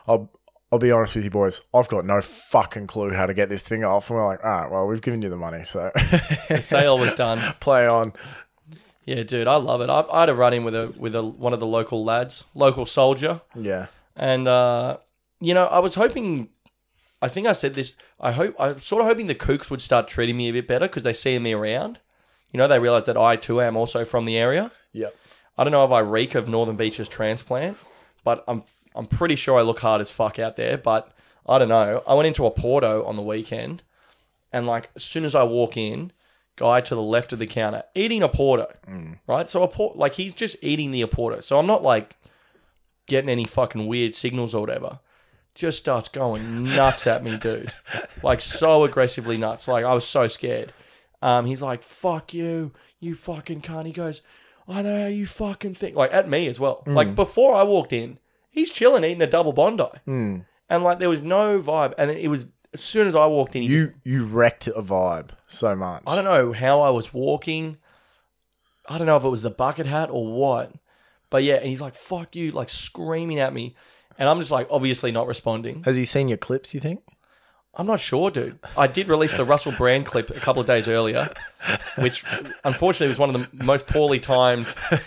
I'll 0.06 0.30
I'll 0.72 0.78
be 0.78 0.90
honest 0.90 1.14
with 1.14 1.24
you, 1.24 1.30
boys. 1.30 1.60
I've 1.74 1.88
got 1.88 2.06
no 2.06 2.22
fucking 2.22 2.86
clue 2.86 3.10
how 3.12 3.26
to 3.26 3.34
get 3.34 3.50
this 3.50 3.62
thing 3.62 3.84
off. 3.84 4.08
And 4.08 4.18
we're 4.18 4.26
like, 4.26 4.42
all 4.42 4.50
right, 4.50 4.70
well, 4.70 4.86
we've 4.86 5.02
given 5.02 5.20
you 5.20 5.28
the 5.28 5.36
money, 5.36 5.64
so 5.64 5.90
The 6.48 6.62
sale 6.62 6.96
was 6.98 7.12
done. 7.14 7.38
play 7.60 7.86
on. 7.86 8.14
Yeah, 9.04 9.22
dude, 9.24 9.46
I 9.48 9.56
love 9.56 9.82
it. 9.82 9.90
I, 9.90 10.00
I 10.10 10.20
had 10.20 10.28
a 10.30 10.34
run 10.34 10.54
in 10.54 10.64
with 10.64 10.74
a 10.74 10.94
with 10.96 11.14
a 11.14 11.22
one 11.22 11.52
of 11.52 11.60
the 11.60 11.66
local 11.66 12.04
lads, 12.04 12.44
local 12.54 12.86
soldier, 12.86 13.42
Yeah, 13.54 13.88
and 14.16 14.48
uh, 14.48 14.96
you 15.40 15.52
know, 15.54 15.66
I 15.66 15.80
was 15.80 15.96
hoping. 15.96 16.48
I 17.20 17.28
think 17.28 17.46
I 17.46 17.52
said 17.52 17.74
this. 17.74 17.96
I 18.18 18.32
hope 18.32 18.54
I'm 18.58 18.78
sort 18.78 19.02
of 19.02 19.08
hoping 19.08 19.26
the 19.26 19.34
Kooks 19.34 19.70
would 19.70 19.82
start 19.82 20.08
treating 20.08 20.36
me 20.36 20.48
a 20.48 20.52
bit 20.52 20.66
better 20.66 20.86
because 20.86 21.02
they 21.02 21.12
see 21.12 21.38
me 21.38 21.52
around. 21.52 22.00
You 22.52 22.58
know, 22.58 22.66
they 22.68 22.78
realize 22.78 23.04
that 23.04 23.16
I 23.16 23.36
too 23.36 23.60
am 23.60 23.76
also 23.76 24.04
from 24.04 24.24
the 24.24 24.36
area. 24.38 24.70
yeah. 24.92 25.08
I 25.58 25.64
don't 25.64 25.72
know 25.72 25.84
if 25.84 25.90
I 25.90 25.98
reek 25.98 26.34
of 26.34 26.48
Northern 26.48 26.76
Beaches 26.76 27.08
transplant, 27.08 27.76
but 28.24 28.42
I'm 28.48 28.62
I'm 28.94 29.06
pretty 29.06 29.36
sure 29.36 29.58
I 29.58 29.62
look 29.62 29.80
hard 29.80 30.00
as 30.00 30.10
fuck 30.10 30.38
out 30.38 30.56
there. 30.56 30.76
But 30.78 31.12
I 31.46 31.58
don't 31.58 31.68
know. 31.68 32.02
I 32.06 32.14
went 32.14 32.26
into 32.26 32.46
a 32.46 32.50
Porto 32.50 33.04
on 33.04 33.16
the 33.16 33.22
weekend, 33.22 33.82
and 34.52 34.66
like 34.66 34.90
as 34.96 35.04
soon 35.04 35.24
as 35.24 35.34
I 35.34 35.42
walk 35.44 35.76
in, 35.76 36.12
guy 36.56 36.80
to 36.82 36.94
the 36.94 37.02
left 37.02 37.32
of 37.32 37.38
the 37.38 37.46
counter 37.46 37.82
eating 37.94 38.22
a 38.22 38.28
Porto, 38.28 38.66
right? 39.26 39.48
So 39.48 39.62
a 39.62 39.68
port 39.68 39.96
like 39.96 40.14
he's 40.14 40.34
just 40.34 40.56
eating 40.62 40.90
the 40.90 41.04
Porto. 41.06 41.40
So 41.40 41.58
I'm 41.58 41.66
not 41.66 41.82
like 41.82 42.16
getting 43.06 43.30
any 43.30 43.44
fucking 43.44 43.86
weird 43.86 44.14
signals 44.14 44.54
or 44.54 44.60
whatever. 44.60 45.00
Just 45.54 45.78
starts 45.78 46.08
going 46.08 46.62
nuts 46.62 47.06
at 47.06 47.22
me, 47.24 47.36
dude. 47.36 47.72
Like 48.22 48.40
so 48.40 48.84
aggressively 48.84 49.36
nuts. 49.36 49.66
Like 49.66 49.84
I 49.84 49.92
was 49.92 50.06
so 50.06 50.28
scared. 50.28 50.72
Um, 51.20 51.44
he's 51.46 51.60
like, 51.60 51.82
"Fuck 51.82 52.32
you, 52.32 52.70
you 53.00 53.14
fucking 53.16 53.62
cunt." 53.62 53.86
He 53.86 53.92
goes, 53.92 54.22
"I 54.68 54.80
know 54.82 55.00
how 55.02 55.06
you 55.08 55.26
fucking 55.26 55.74
think." 55.74 55.96
Like 55.96 56.12
at 56.12 56.28
me 56.28 56.46
as 56.46 56.60
well. 56.60 56.84
Like 56.86 57.14
before 57.16 57.54
I 57.54 57.64
walked 57.64 57.92
in, 57.92 58.18
he's 58.52 58.70
chilling 58.70 59.02
eating 59.02 59.20
a 59.22 59.26
double 59.26 59.52
bondi, 59.52 59.84
Mm. 60.06 60.44
and 60.70 60.84
like 60.84 61.00
there 61.00 61.08
was 61.10 61.20
no 61.22 61.60
vibe. 61.60 61.94
And 61.98 62.10
it 62.12 62.28
was 62.28 62.46
as 62.72 62.80
soon 62.80 63.06
as 63.08 63.14
I 63.16 63.26
walked 63.26 63.56
in, 63.56 63.62
he 63.62 63.68
You 63.68 63.92
you 64.04 64.24
wrecked 64.24 64.68
a 64.68 64.80
vibe 64.82 65.30
so 65.48 65.74
much. 65.74 66.04
I 66.06 66.14
don't 66.14 66.24
know 66.24 66.52
how 66.52 66.80
I 66.80 66.90
was 66.90 67.12
walking. 67.12 67.78
I 68.88 68.96
don't 68.98 69.06
know 69.06 69.16
if 69.16 69.24
it 69.24 69.28
was 69.28 69.42
the 69.42 69.50
bucket 69.50 69.86
hat 69.86 70.08
or 70.10 70.32
what. 70.32 70.72
But 71.30 71.44
yeah, 71.44 71.54
and 71.56 71.66
he's 71.66 71.80
like, 71.80 71.94
fuck 71.94 72.36
you, 72.36 72.50
like 72.52 72.68
screaming 72.68 73.40
at 73.40 73.52
me. 73.54 73.74
And 74.18 74.28
I'm 74.28 74.38
just 74.38 74.50
like, 74.50 74.66
obviously 74.70 75.10
not 75.12 75.26
responding. 75.26 75.82
Has 75.84 75.96
he 75.96 76.04
seen 76.04 76.28
your 76.28 76.36
clips? 76.38 76.74
You 76.74 76.80
think? 76.80 77.00
I'm 77.74 77.86
not 77.86 78.00
sure, 78.00 78.30
dude. 78.30 78.58
I 78.76 78.86
did 78.86 79.08
release 79.08 79.32
the 79.32 79.46
Russell 79.46 79.72
Brand 79.72 80.04
clip 80.04 80.28
a 80.28 80.34
couple 80.40 80.60
of 80.60 80.66
days 80.66 80.88
earlier, 80.88 81.30
which 81.96 82.22
unfortunately 82.64 83.08
was 83.08 83.18
one 83.18 83.34
of 83.34 83.50
the 83.56 83.64
most 83.64 83.86
poorly 83.86 84.20
timed 84.20 84.66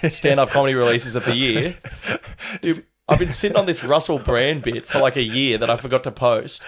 stand 0.10 0.40
up 0.40 0.50
comedy 0.50 0.74
releases 0.74 1.16
of 1.16 1.26
the 1.26 1.36
year. 1.36 1.78
Dude, 2.62 2.84
I've 3.08 3.20
been 3.20 3.32
sitting 3.32 3.58
on 3.58 3.66
this 3.66 3.84
Russell 3.84 4.20
Brand 4.20 4.64
bit 4.64 4.86
for 4.88 5.00
like 5.00 5.16
a 5.16 5.24
year 5.24 5.58
that 5.60 5.70
I 5.70 5.78
forgot 5.78 6.04
to 6.04 6.12
post. 6.12 6.62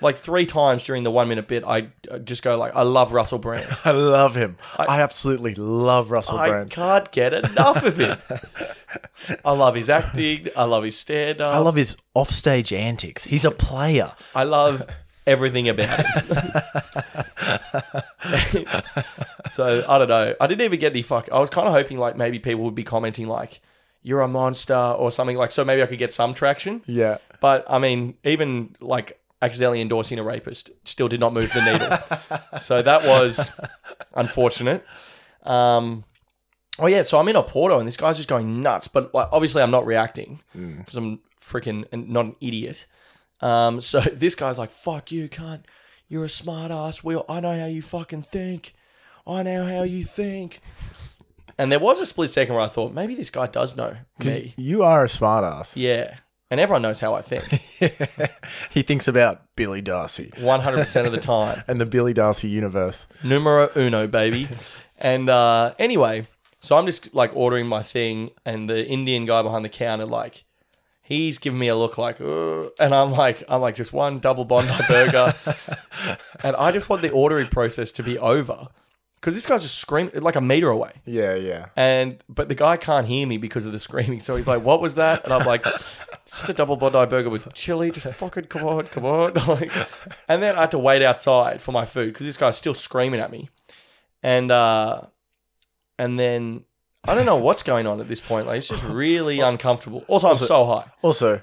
Like 0.00 0.16
three 0.16 0.46
times 0.46 0.84
during 0.84 1.02
the 1.02 1.10
one 1.10 1.28
minute 1.28 1.48
bit, 1.48 1.64
I 1.64 1.88
I 2.12 2.18
just 2.18 2.44
go 2.44 2.56
like, 2.56 2.76
I 2.76 2.82
love 2.82 3.12
Russell 3.12 3.38
Brand. 3.38 3.66
I 3.84 3.90
love 3.90 4.36
him. 4.36 4.56
I, 4.78 5.00
absolutely 5.00 5.56
love 5.56 6.12
Russell 6.12 6.36
Brand. 6.36 6.50
I 6.50 6.54
Brand. 6.54 6.70
can't 6.70 7.10
get 7.10 7.32
enough 7.34 7.82
of 7.82 7.96
him. 7.96 8.16
I 9.44 9.50
love 9.50 9.74
his 9.74 9.90
acting. 9.90 10.48
I 10.56 10.64
love 10.64 10.84
his 10.84 10.96
stand 10.96 11.40
up. 11.40 11.52
I 11.52 11.58
love 11.58 11.74
his 11.74 11.96
offstage 12.14 12.72
antics. 12.72 13.24
He's 13.24 13.44
a 13.44 13.50
player. 13.50 14.12
I 14.36 14.44
love 14.44 14.86
everything 15.26 15.68
about 15.68 15.88
him. 15.88 16.22
so 19.50 19.84
I 19.88 19.98
don't 19.98 20.08
know. 20.08 20.34
I 20.40 20.46
didn't 20.46 20.62
even 20.62 20.78
get 20.78 20.92
any 20.92 21.02
fuck. 21.02 21.28
I 21.32 21.38
was 21.40 21.50
kind 21.50 21.66
of 21.66 21.74
hoping 21.74 21.98
like 21.98 22.16
maybe 22.16 22.38
people 22.38 22.62
would 22.64 22.74
be 22.74 22.84
commenting 22.84 23.26
like, 23.26 23.60
"You're 24.08 24.22
a 24.22 24.28
monster" 24.28 24.74
or 24.74 25.10
something 25.10 25.36
like. 25.36 25.50
So 25.50 25.64
maybe 25.64 25.82
I 25.82 25.86
could 25.86 25.98
get 25.98 26.12
some 26.12 26.32
traction. 26.32 26.82
Yeah. 26.86 27.18
But 27.40 27.64
I 27.68 27.78
mean, 27.78 28.14
even 28.24 28.74
like 28.80 29.20
accidentally 29.42 29.80
endorsing 29.80 30.18
a 30.18 30.22
rapist 30.22 30.70
still 30.84 31.08
did 31.08 31.20
not 31.20 31.32
move 31.32 31.52
the 31.52 31.62
needle. 31.62 32.58
so 32.60 32.82
that 32.82 33.04
was 33.04 33.50
unfortunate. 34.14 34.84
Um, 35.42 36.04
oh 36.78 36.86
yeah, 36.86 37.02
so 37.02 37.18
I'm 37.18 37.28
in 37.28 37.36
a 37.36 37.42
Porto 37.42 37.78
and 37.78 37.86
this 37.86 37.96
guy's 37.96 38.16
just 38.16 38.28
going 38.28 38.60
nuts. 38.62 38.88
But 38.88 39.14
like, 39.14 39.28
obviously, 39.30 39.62
I'm 39.62 39.70
not 39.70 39.86
reacting 39.86 40.40
because 40.54 40.96
I'm 40.96 41.20
freaking 41.40 41.84
and 41.92 42.08
not 42.08 42.24
an 42.24 42.36
idiot. 42.40 42.86
Um, 43.40 43.80
so 43.90 44.00
this 44.00 44.34
guy's 44.34 44.58
like, 44.58 44.70
"Fuck 44.70 45.12
you, 45.12 45.28
cunt! 45.28 45.64
You're 46.08 46.24
a 46.24 46.28
smart 46.28 46.70
ass. 46.70 47.04
we'll 47.04 47.24
I 47.28 47.40
know 47.40 47.58
how 47.58 47.66
you 47.66 47.82
fucking 47.82 48.22
think? 48.22 48.74
I 49.26 49.42
know 49.42 49.64
how 49.64 49.82
you 49.82 50.04
think." 50.04 50.60
And 51.58 51.72
there 51.72 51.80
was 51.80 51.98
a 52.00 52.06
split 52.06 52.30
second 52.30 52.54
where 52.54 52.64
I 52.64 52.68
thought 52.68 52.94
maybe 52.94 53.14
this 53.14 53.30
guy 53.30 53.46
does 53.48 53.76
know 53.76 53.96
me. 54.24 54.54
You 54.56 54.84
are 54.84 55.04
a 55.04 55.08
smartass. 55.08 55.72
Yeah, 55.74 56.16
and 56.50 56.60
everyone 56.60 56.82
knows 56.82 57.00
how 57.00 57.14
I 57.14 57.22
think. 57.22 57.44
he 58.70 58.82
thinks 58.82 59.08
about 59.08 59.42
Billy 59.56 59.80
Darcy 59.82 60.30
100% 60.36 61.06
of 61.06 61.12
the 61.12 61.18
time. 61.20 61.64
and 61.66 61.80
the 61.80 61.86
Billy 61.86 62.14
Darcy 62.14 62.48
universe. 62.48 63.06
Numero 63.24 63.70
uno, 63.76 64.06
baby. 64.06 64.48
And 64.98 65.28
uh, 65.28 65.74
anyway, 65.78 66.28
so 66.60 66.76
I'm 66.76 66.86
just 66.86 67.12
like 67.14 67.30
ordering 67.34 67.66
my 67.66 67.82
thing, 67.82 68.30
and 68.44 68.68
the 68.70 68.86
Indian 68.86 69.26
guy 69.26 69.42
behind 69.42 69.64
the 69.64 69.68
counter, 69.68 70.06
like, 70.06 70.44
he's 71.02 71.38
giving 71.38 71.58
me 71.58 71.68
a 71.68 71.76
look 71.76 71.98
like, 71.98 72.20
"Ugh," 72.20 72.70
and 72.78 72.94
I'm 72.94 73.12
like, 73.12 73.42
I'm 73.48 73.60
like, 73.60 73.74
just 73.74 73.92
one 73.92 74.18
double 74.18 74.44
Bondi 74.44 74.72
burger. 74.88 75.34
and 76.42 76.56
I 76.56 76.70
just 76.72 76.88
want 76.88 77.02
the 77.02 77.10
ordering 77.10 77.48
process 77.48 77.92
to 77.92 78.02
be 78.02 78.18
over. 78.18 78.68
Because 79.20 79.34
this 79.34 79.46
guy's 79.46 79.62
just 79.62 79.78
screaming 79.78 80.20
like 80.22 80.36
a 80.36 80.40
meter 80.40 80.68
away. 80.68 80.92
Yeah, 81.04 81.34
yeah. 81.34 81.66
And 81.74 82.22
but 82.28 82.48
the 82.48 82.54
guy 82.54 82.76
can't 82.76 83.06
hear 83.06 83.26
me 83.26 83.36
because 83.36 83.66
of 83.66 83.72
the 83.72 83.78
screaming. 83.80 84.20
So 84.20 84.36
he's 84.36 84.46
like, 84.46 84.62
"What 84.62 84.80
was 84.80 84.94
that?" 84.94 85.24
And 85.24 85.32
I'm 85.32 85.44
like, 85.44 85.64
"Just 86.26 86.48
a 86.48 86.52
double 86.52 86.76
Bondi 86.76 87.04
burger 87.06 87.28
with 87.28 87.52
chili. 87.52 87.90
Just 87.90 88.06
fucking 88.06 88.44
come 88.44 88.64
on, 88.64 88.86
come 88.86 89.04
on." 89.04 89.32
Like, 89.48 89.72
and 90.28 90.42
then 90.42 90.56
I 90.56 90.60
had 90.60 90.70
to 90.72 90.78
wait 90.78 91.02
outside 91.02 91.60
for 91.60 91.72
my 91.72 91.84
food 91.84 92.12
because 92.12 92.26
this 92.26 92.36
guy's 92.36 92.56
still 92.56 92.74
screaming 92.74 93.20
at 93.20 93.32
me. 93.32 93.48
And 94.22 94.50
uh, 94.50 95.02
and 95.98 96.18
then 96.18 96.64
I 97.04 97.14
don't 97.14 97.26
know 97.26 97.36
what's 97.36 97.62
going 97.62 97.86
on 97.86 98.00
at 98.00 98.08
this 98.08 98.20
point. 98.20 98.46
Like 98.46 98.58
it's 98.58 98.68
just 98.68 98.84
really 98.84 99.40
uncomfortable. 99.40 100.04
Also, 100.06 100.28
I'm 100.28 100.36
so 100.36 100.64
high. 100.64 100.90
Also, 101.02 101.42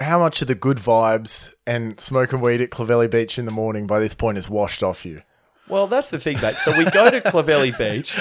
how 0.00 0.18
much 0.18 0.42
of 0.42 0.48
the 0.48 0.54
good 0.54 0.76
vibes 0.78 1.52
and 1.66 1.98
smoking 1.98 2.40
weed 2.40 2.60
at 2.60 2.70
Clovelly 2.70 3.10
Beach 3.10 3.38
in 3.38 3.46
the 3.46 3.50
morning 3.50 3.86
by 3.86 3.98
this 3.98 4.14
point 4.14 4.38
is 4.38 4.48
washed 4.48 4.82
off 4.82 5.04
you? 5.06 5.22
Well, 5.68 5.86
that's 5.86 6.10
the 6.10 6.18
thing, 6.18 6.40
mate. 6.40 6.56
So 6.56 6.76
we 6.76 6.84
go 6.90 7.10
to 7.10 7.20
Clovelly 7.20 7.72
Beach, 7.78 8.18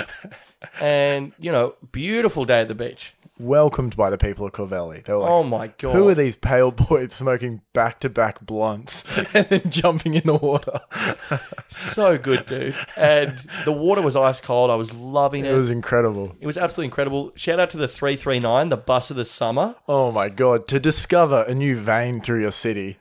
and 0.80 1.34
you 1.40 1.52
know, 1.52 1.76
beautiful 1.92 2.46
day 2.46 2.62
at 2.62 2.68
the 2.68 2.76
beach. 2.76 3.14
Welcomed 3.40 3.96
by 3.96 4.10
the 4.10 4.18
people 4.18 4.48
of 4.48 4.54
Clovelly. 4.54 5.04
They 5.04 5.14
were 5.14 5.20
like, 5.20 5.30
Oh 5.30 5.44
my 5.44 5.68
god! 5.78 5.94
Who 5.94 6.08
are 6.10 6.16
these 6.16 6.36
pale 6.36 6.72
boys 6.72 7.14
smoking 7.14 7.62
back 7.72 8.00
to 8.00 8.10
back 8.10 8.44
blunts 8.44 9.04
and 9.36 9.46
then 9.48 9.70
jumping 9.70 10.16
in 10.16 10.24
the 10.26 10.36
water? 10.36 10.82
So 11.70 12.18
good, 12.18 12.46
dude. 12.46 12.76
And 12.96 13.42
the 13.66 13.74
water 13.74 14.02
was 14.02 14.16
ice 14.16 14.40
cold. 14.40 14.72
I 14.72 14.76
was 14.76 14.94
loving 14.94 15.46
it. 15.46 15.52
It 15.52 15.56
was 15.56 15.70
incredible. 15.70 16.34
It 16.40 16.48
was 16.48 16.58
absolutely 16.58 16.86
incredible. 16.86 17.34
Shout 17.36 17.60
out 17.60 17.70
to 17.72 17.78
the 17.78 17.90
339, 17.90 18.70
the 18.70 18.78
bus 18.78 19.12
of 19.12 19.18
the 19.18 19.26
summer. 19.26 19.76
Oh 19.88 20.12
my 20.12 20.30
god, 20.30 20.66
to 20.70 20.80
discover 20.80 21.44
a 21.46 21.54
new 21.54 21.76
vein 21.76 22.22
through 22.22 22.40
your 22.42 22.52
city 22.52 22.98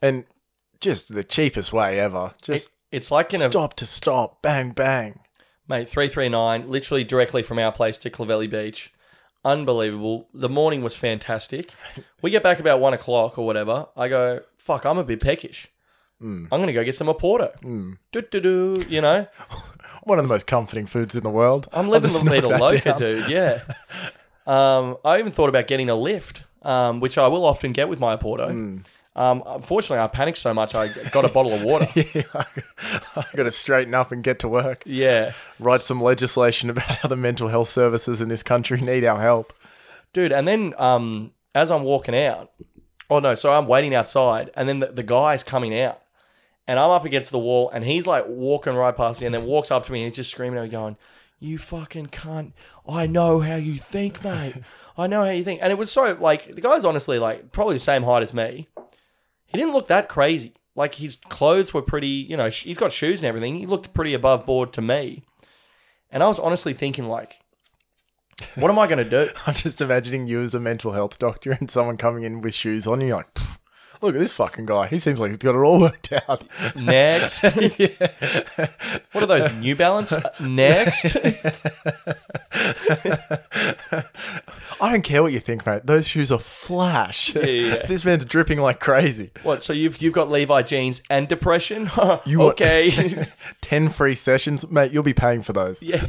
and 0.00 0.24
just 0.80 1.14
the 1.14 1.22
cheapest 1.24 1.74
way 1.74 2.00
ever. 2.00 2.32
Just 2.40 2.70
It's 2.96 3.10
like 3.10 3.34
in 3.34 3.42
a 3.42 3.50
stop 3.50 3.74
to 3.74 3.86
stop, 3.86 4.40
bang 4.40 4.70
bang. 4.70 5.20
mate 5.68 5.88
339, 5.88 6.68
literally 6.70 7.04
directly 7.04 7.42
from 7.42 7.58
our 7.58 7.70
place 7.70 7.98
to 7.98 8.10
Clovelly 8.10 8.48
Beach. 8.50 8.90
Unbelievable. 9.44 10.28
The 10.32 10.48
morning 10.48 10.82
was 10.82 10.94
fantastic. 10.96 11.72
We 12.22 12.30
get 12.30 12.42
back 12.42 12.58
about 12.58 12.80
one 12.80 12.94
o'clock 12.94 13.38
or 13.38 13.46
whatever. 13.46 13.86
I 13.96 14.08
go, 14.08 14.40
fuck, 14.58 14.84
I'm 14.84 14.98
a 14.98 15.04
bit 15.04 15.20
peckish. 15.20 15.68
I'm 16.20 16.48
gonna 16.48 16.72
go 16.72 16.82
get 16.82 16.96
some 16.96 17.08
Oporto. 17.08 17.50
Do 18.12 18.22
do 18.22 18.40
do. 18.40 18.84
You 18.88 19.02
know, 19.02 19.26
One 20.04 20.18
of 20.18 20.24
the 20.24 20.28
most 20.28 20.46
comforting 20.46 20.86
foods 20.86 21.14
in 21.14 21.22
the 21.22 21.30
world. 21.30 21.68
I'm 21.72 21.88
living 21.88 22.10
the 22.12 22.18
just 22.20 22.48
that 22.48 22.60
Loca, 22.60 22.80
down. 22.80 22.98
dude. 22.98 23.28
Yeah. 23.28 23.60
Um, 24.46 24.96
I 25.04 25.18
even 25.18 25.32
thought 25.32 25.48
about 25.48 25.66
getting 25.66 25.90
a 25.90 25.96
lift, 25.96 26.44
um, 26.62 27.00
which 27.00 27.18
I 27.18 27.26
will 27.26 27.44
often 27.44 27.72
get 27.72 27.88
with 27.88 27.98
my 27.98 28.16
Oporto. 28.16 28.80
Um, 29.16 29.42
unfortunately, 29.46 29.98
I 29.98 30.08
panicked 30.08 30.36
so 30.38 30.52
much 30.52 30.74
I 30.74 30.88
got 31.10 31.24
a 31.24 31.28
bottle 31.28 31.54
of 31.54 31.62
water. 31.62 31.88
Yeah, 32.14 32.22
I 32.34 33.24
got 33.34 33.44
to 33.44 33.50
straighten 33.50 33.94
up 33.94 34.12
and 34.12 34.22
get 34.22 34.38
to 34.40 34.48
work. 34.48 34.82
Yeah. 34.84 35.32
Write 35.58 35.80
some 35.80 36.02
legislation 36.02 36.68
about 36.74 36.84
how 36.84 37.08
the 37.08 37.16
mental 37.16 37.48
health 37.48 37.70
services 37.70 38.20
in 38.20 38.28
this 38.28 38.42
country 38.42 38.80
need 38.80 39.04
our 39.04 39.20
help. 39.20 39.52
dude. 40.12 40.32
And 40.32 40.46
then 40.46 40.74
um, 40.76 41.32
as 41.54 41.70
I'm 41.70 41.82
walking 41.82 42.14
out, 42.14 42.52
oh 43.08 43.18
no, 43.18 43.34
so 43.34 43.52
I'm 43.52 43.66
waiting 43.66 43.94
outside, 43.94 44.50
and 44.54 44.68
then 44.68 44.80
the, 44.80 44.88
the 44.88 45.02
guy's 45.02 45.42
coming 45.42 45.78
out, 45.80 46.02
and 46.68 46.78
I'm 46.78 46.90
up 46.90 47.06
against 47.06 47.30
the 47.30 47.38
wall, 47.38 47.70
and 47.70 47.84
he's 47.84 48.06
like 48.06 48.26
walking 48.28 48.74
right 48.74 48.94
past 48.94 49.20
me, 49.20 49.26
and 49.26 49.34
then 49.34 49.46
walks 49.46 49.70
up 49.70 49.86
to 49.86 49.92
me, 49.92 50.02
and 50.02 50.08
he's 50.10 50.16
just 50.16 50.30
screaming 50.30 50.58
at 50.58 50.64
me, 50.64 50.68
going, 50.68 50.96
"You 51.40 51.56
fucking 51.56 52.08
cunt! 52.08 52.52
I 52.86 53.06
know 53.06 53.40
how 53.40 53.56
you 53.56 53.78
think, 53.78 54.22
mate. 54.22 54.56
I 54.98 55.06
know 55.06 55.24
how 55.24 55.30
you 55.30 55.42
think." 55.44 55.60
And 55.62 55.70
it 55.72 55.78
was 55.78 55.90
so 55.90 56.16
like 56.20 56.52
the 56.52 56.60
guy's 56.60 56.84
honestly 56.84 57.18
like 57.18 57.50
probably 57.52 57.76
the 57.76 57.80
same 57.80 58.02
height 58.02 58.22
as 58.22 58.34
me. 58.34 58.68
He 59.46 59.58
didn't 59.58 59.74
look 59.74 59.88
that 59.88 60.08
crazy. 60.08 60.54
Like 60.74 60.96
his 60.96 61.16
clothes 61.28 61.72
were 61.72 61.82
pretty, 61.82 62.08
you 62.08 62.36
know, 62.36 62.50
he's 62.50 62.78
got 62.78 62.92
shoes 62.92 63.22
and 63.22 63.28
everything. 63.28 63.56
He 63.56 63.66
looked 63.66 63.94
pretty 63.94 64.14
above 64.14 64.44
board 64.44 64.72
to 64.74 64.82
me. 64.82 65.22
And 66.10 66.22
I 66.22 66.28
was 66.28 66.38
honestly 66.38 66.72
thinking, 66.74 67.08
like, 67.08 67.40
what 68.54 68.70
am 68.70 68.78
I 68.78 68.86
going 68.86 69.02
to 69.02 69.08
do? 69.08 69.30
I'm 69.46 69.54
just 69.54 69.80
imagining 69.80 70.26
you 70.26 70.40
as 70.42 70.54
a 70.54 70.60
mental 70.60 70.92
health 70.92 71.18
doctor 71.18 71.52
and 71.52 71.70
someone 71.70 71.96
coming 71.96 72.24
in 72.24 72.42
with 72.42 72.54
shoes 72.54 72.86
on. 72.86 73.00
And 73.00 73.08
you're 73.08 73.16
like, 73.16 73.34
"Pff, 73.34 73.55
look 74.00 74.14
at 74.14 74.20
this 74.20 74.34
fucking 74.34 74.66
guy. 74.66 74.86
He 74.88 74.98
seems 74.98 75.20
like 75.20 75.30
he's 75.30 75.38
got 75.38 75.54
it 75.54 75.58
all 75.58 75.80
worked 75.80 76.12
out. 76.12 76.44
Next. 76.76 77.44
What 79.12 79.22
are 79.22 79.26
those? 79.26 79.52
New 79.54 79.74
Balance? 79.74 80.12
Uh, 80.12 80.28
next. 80.40 81.16
I 84.78 84.90
don't 84.90 85.02
care 85.02 85.22
what 85.22 85.32
you 85.32 85.40
think, 85.40 85.64
mate. 85.66 85.86
Those 85.86 86.06
shoes 86.06 86.30
are 86.30 86.38
flash. 86.38 87.34
yeah. 87.34 87.86
this 87.88 88.04
man's 88.04 88.24
dripping 88.26 88.58
like 88.58 88.78
crazy. 88.78 89.30
what? 89.42 89.64
So 89.64 89.72
you've 89.72 90.02
you've 90.02 90.12
got 90.12 90.30
Levi 90.30 90.62
jeans 90.62 91.00
and 91.08 91.28
depression? 91.28 91.90
You 92.26 92.42
okay? 92.50 92.90
10 93.62 93.88
free 93.88 94.14
sessions, 94.14 94.68
mate. 94.70 94.92
You'll 94.92 95.02
be 95.02 95.14
paying 95.14 95.40
for 95.42 95.52
those. 95.54 95.82
yeah. 95.82 96.06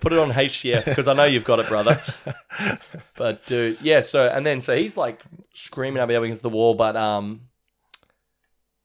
Put 0.00 0.12
it 0.12 0.18
on 0.18 0.32
HCF 0.32 0.84
because 0.86 1.08
I 1.08 1.12
know 1.12 1.24
you've 1.24 1.44
got 1.44 1.60
it, 1.60 1.68
brother. 1.68 2.00
But 3.16 3.44
dude, 3.46 3.80
yeah. 3.82 4.00
So 4.00 4.26
and 4.28 4.46
then 4.46 4.60
so 4.60 4.74
he's 4.74 4.96
like 4.96 5.20
screaming 5.52 6.02
up 6.02 6.10
against 6.10 6.42
the 6.42 6.48
wall, 6.48 6.74
but 6.74 6.96
um, 6.96 7.42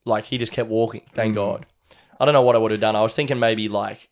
like 0.06 0.26
he 0.26 0.38
just 0.38 0.52
kept 0.52 0.70
walking. 0.70 1.04
Thank 1.14 1.36
God. 1.36 1.66
I 2.20 2.26
don't 2.26 2.34
know 2.34 2.42
what 2.42 2.56
I 2.56 2.60
would 2.60 2.72
have 2.72 2.80
done. 2.80 2.96
I 2.96 3.04
was 3.04 3.14
thinking 3.14 3.40
maybe 3.40 3.70
like. 3.70 4.10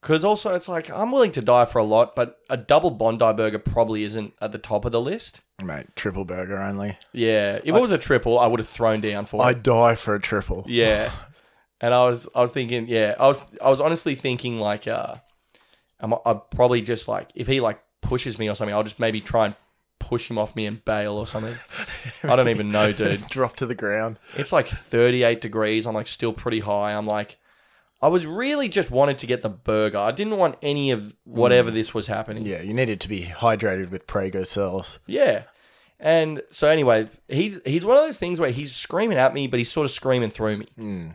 Because 0.00 0.22
also, 0.22 0.54
it's 0.54 0.68
like 0.68 0.90
I'm 0.90 1.10
willing 1.12 1.32
to 1.32 1.40
die 1.40 1.64
for 1.64 1.78
a 1.78 1.84
lot, 1.84 2.14
but 2.14 2.36
a 2.50 2.58
double 2.58 2.90
Bondi 2.90 3.32
burger 3.32 3.58
probably 3.58 4.04
isn't 4.04 4.34
at 4.38 4.52
the 4.52 4.58
top 4.58 4.84
of 4.84 4.92
the 4.92 5.00
list. 5.00 5.40
Mate, 5.62 5.86
triple 5.96 6.26
burger 6.26 6.58
only. 6.58 6.98
Yeah, 7.12 7.54
if 7.64 7.68
it 7.68 7.72
was 7.72 7.90
a 7.90 7.96
triple, 7.96 8.38
I 8.38 8.46
would 8.46 8.60
have 8.60 8.68
thrown 8.68 9.00
down 9.00 9.24
for 9.24 9.40
it. 9.40 9.44
I'd 9.46 9.62
die 9.62 9.94
for 9.94 10.14
a 10.14 10.20
triple. 10.20 10.66
Yeah, 10.68 11.10
and 11.80 11.94
I 11.94 12.04
was 12.04 12.28
I 12.34 12.42
was 12.42 12.50
thinking, 12.50 12.86
yeah, 12.86 13.14
I 13.18 13.26
was 13.26 13.42
I 13.62 13.70
was 13.70 13.80
honestly 13.80 14.14
thinking 14.14 14.58
like, 14.58 14.86
uh, 14.86 15.14
I'm, 16.00 16.12
I'd 16.26 16.50
probably 16.50 16.82
just 16.82 17.08
like 17.08 17.30
if 17.34 17.46
he 17.46 17.60
like 17.60 17.80
pushes 18.02 18.38
me 18.38 18.50
or 18.50 18.54
something, 18.54 18.74
I'll 18.74 18.82
just 18.82 19.00
maybe 19.00 19.22
try 19.22 19.46
and 19.46 19.54
push 20.04 20.30
him 20.30 20.38
off 20.38 20.54
me 20.54 20.66
and 20.66 20.84
bail 20.84 21.14
or 21.14 21.26
something. 21.26 21.54
I 22.22 22.36
don't 22.36 22.50
even 22.50 22.68
know, 22.68 22.92
dude. 22.92 23.26
Drop 23.28 23.56
to 23.56 23.66
the 23.66 23.74
ground. 23.74 24.18
It's 24.36 24.52
like 24.52 24.68
38 24.68 25.40
degrees. 25.40 25.86
I'm 25.86 25.94
like 25.94 26.06
still 26.06 26.32
pretty 26.32 26.60
high. 26.60 26.92
I'm 26.92 27.06
like, 27.06 27.38
I 28.02 28.08
was 28.08 28.26
really 28.26 28.68
just 28.68 28.90
wanted 28.90 29.18
to 29.18 29.26
get 29.26 29.40
the 29.40 29.48
burger. 29.48 29.98
I 29.98 30.10
didn't 30.10 30.36
want 30.36 30.56
any 30.60 30.90
of 30.90 31.16
whatever 31.24 31.70
mm. 31.70 31.74
this 31.74 31.94
was 31.94 32.06
happening. 32.06 32.44
Yeah, 32.44 32.60
you 32.60 32.74
needed 32.74 33.00
to 33.00 33.08
be 33.08 33.22
hydrated 33.22 33.90
with 33.90 34.06
Prego 34.06 34.42
cells. 34.42 34.98
Yeah. 35.06 35.44
And 36.00 36.42
so 36.50 36.68
anyway, 36.68 37.08
he 37.28 37.58
he's 37.64 37.84
one 37.84 37.96
of 37.96 38.02
those 38.02 38.18
things 38.18 38.38
where 38.40 38.50
he's 38.50 38.74
screaming 38.74 39.16
at 39.16 39.32
me, 39.32 39.46
but 39.46 39.58
he's 39.58 39.70
sort 39.70 39.84
of 39.86 39.90
screaming 39.90 40.28
through 40.30 40.58
me. 40.58 40.66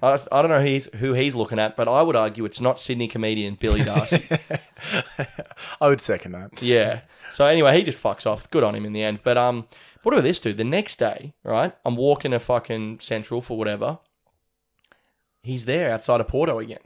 I, 0.01 0.19
I 0.31 0.41
don't 0.41 0.49
know 0.49 0.59
who 0.59 0.65
he's, 0.65 0.85
who 0.95 1.13
he's 1.13 1.35
looking 1.35 1.59
at, 1.59 1.75
but 1.75 1.87
I 1.87 2.01
would 2.01 2.15
argue 2.15 2.45
it's 2.45 2.61
not 2.61 2.79
Sydney 2.79 3.07
comedian 3.07 3.55
Billy 3.55 3.83
Darcy. 3.83 4.23
I 5.81 5.87
would 5.89 6.01
second 6.01 6.31
that. 6.31 6.61
yeah. 6.63 7.01
So 7.31 7.45
anyway, 7.45 7.77
he 7.77 7.83
just 7.83 8.01
fucks 8.01 8.25
off. 8.25 8.49
Good 8.49 8.63
on 8.63 8.73
him 8.73 8.85
in 8.85 8.93
the 8.93 9.03
end. 9.03 9.19
But 9.23 9.37
um, 9.37 9.67
what 10.01 10.13
about 10.13 10.23
this 10.23 10.39
dude? 10.39 10.57
The 10.57 10.63
next 10.63 10.97
day, 10.97 11.33
right? 11.43 11.75
I'm 11.85 11.95
walking 11.95 12.31
to 12.31 12.39
fucking 12.39 12.99
Central 13.01 13.41
for 13.41 13.57
whatever. 13.57 13.99
He's 15.43 15.65
there 15.65 15.91
outside 15.91 16.21
of 16.21 16.27
Porto 16.27 16.57
again. 16.57 16.79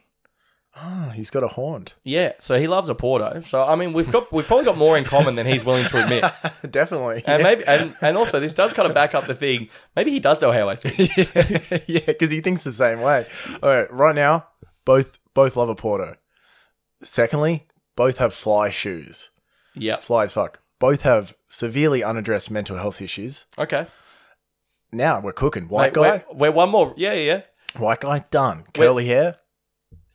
Oh, 0.75 1.11
he's 1.13 1.29
got 1.29 1.43
a 1.43 1.47
haunt. 1.47 1.93
Yeah, 2.03 2.33
so 2.39 2.57
he 2.59 2.65
loves 2.67 2.89
a 2.89 2.95
Porto. 2.95 3.41
So 3.45 3.61
I 3.61 3.75
mean, 3.75 3.91
we've 3.91 4.11
got 4.11 4.31
we've 4.31 4.45
probably 4.45 4.65
got 4.65 4.77
more 4.77 4.97
in 4.97 5.03
common 5.03 5.35
than 5.35 5.45
he's 5.45 5.63
willing 5.63 5.85
to 5.85 6.03
admit. 6.03 6.25
Definitely. 6.71 7.23
And 7.27 7.43
maybe 7.43 7.63
and, 7.65 7.95
and 8.01 8.17
also 8.17 8.39
this 8.39 8.53
does 8.53 8.73
kind 8.73 8.87
of 8.87 8.93
back 8.95 9.13
up 9.13 9.27
the 9.27 9.35
thing. 9.35 9.69
Maybe 9.95 10.11
he 10.11 10.19
does 10.19 10.41
know 10.41 10.51
how 10.51 10.69
I 10.69 10.75
think. 10.75 11.87
yeah, 11.87 11.99
because 12.07 12.31
he 12.31 12.41
thinks 12.41 12.63
the 12.63 12.73
same 12.73 13.01
way. 13.01 13.27
All 13.61 13.69
right, 13.69 13.91
right 13.93 14.15
now, 14.15 14.47
both 14.83 15.19
both 15.35 15.55
love 15.55 15.69
a 15.69 15.75
Porto. 15.75 16.15
Secondly, 17.03 17.67
both 17.95 18.17
have 18.17 18.33
fly 18.33 18.69
shoes. 18.69 19.29
Yeah. 19.75 19.97
Fly 19.97 20.23
as 20.23 20.33
fuck. 20.33 20.59
Both 20.79 21.03
have 21.03 21.35
severely 21.49 22.03
unaddressed 22.03 22.49
mental 22.49 22.77
health 22.77 23.01
issues. 23.01 23.45
Okay. 23.57 23.87
Now 24.91 25.19
we're 25.19 25.33
cooking. 25.33 25.67
White 25.67 25.95
Mate, 25.95 26.03
guy, 26.03 26.25
We're, 26.29 26.37
we're 26.37 26.51
one 26.51 26.69
more. 26.69 26.93
Yeah, 26.97 27.13
yeah, 27.13 27.21
yeah. 27.33 27.41
white 27.79 28.01
guy, 28.01 28.25
done. 28.29 28.65
Curly 28.73 29.05
hair. 29.05 29.37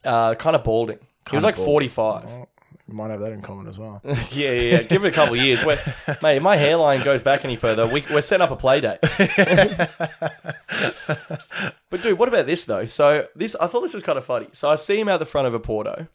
Uh, 0.03 0.33
kind 0.35 0.55
of 0.55 0.63
balding. 0.63 0.97
he 0.97 1.35
was 1.35 1.43
Kinda 1.43 1.45
like 1.45 1.55
balding. 1.55 1.89
45. 1.89 2.25
Oh, 2.25 2.47
we 2.87 2.95
might 2.95 3.11
have 3.11 3.19
that 3.19 3.31
in 3.31 3.41
common 3.41 3.67
as 3.67 3.77
well. 3.77 4.01
yeah, 4.05 4.15
yeah, 4.33 4.51
yeah. 4.53 4.81
Give 4.81 5.05
it 5.05 5.09
a 5.09 5.11
couple 5.11 5.35
of 5.35 5.41
years. 5.41 5.63
We're, 5.63 5.77
mate, 6.23 6.37
if 6.37 6.43
my 6.43 6.57
hairline 6.57 7.03
goes 7.03 7.21
back 7.21 7.45
any 7.45 7.55
further, 7.55 7.85
we, 7.85 8.03
we're 8.09 8.21
setting 8.21 8.43
up 8.43 8.51
a 8.51 8.55
play 8.55 8.81
date. 8.81 8.99
but 11.89 12.01
dude, 12.01 12.17
what 12.17 12.27
about 12.27 12.47
this 12.47 12.65
though? 12.65 12.85
So 12.85 13.27
this, 13.35 13.55
I 13.55 13.67
thought 13.67 13.81
this 13.81 13.93
was 13.93 14.03
kind 14.03 14.17
of 14.17 14.25
funny. 14.25 14.47
So 14.53 14.69
I 14.69 14.75
see 14.75 14.99
him 14.99 15.07
out 15.07 15.19
the 15.19 15.25
front 15.25 15.47
of 15.47 15.53
a 15.53 15.59
Porto, 15.59 16.07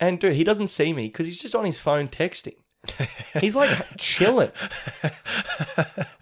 and 0.00 0.18
dude, 0.18 0.34
he 0.34 0.44
doesn't 0.44 0.68
see 0.68 0.92
me 0.92 1.06
because 1.06 1.26
he's 1.26 1.40
just 1.40 1.54
on 1.54 1.64
his 1.64 1.78
phone 1.78 2.08
texting. 2.08 2.56
He's 3.40 3.54
like 3.54 3.70
chilling, 3.96 4.50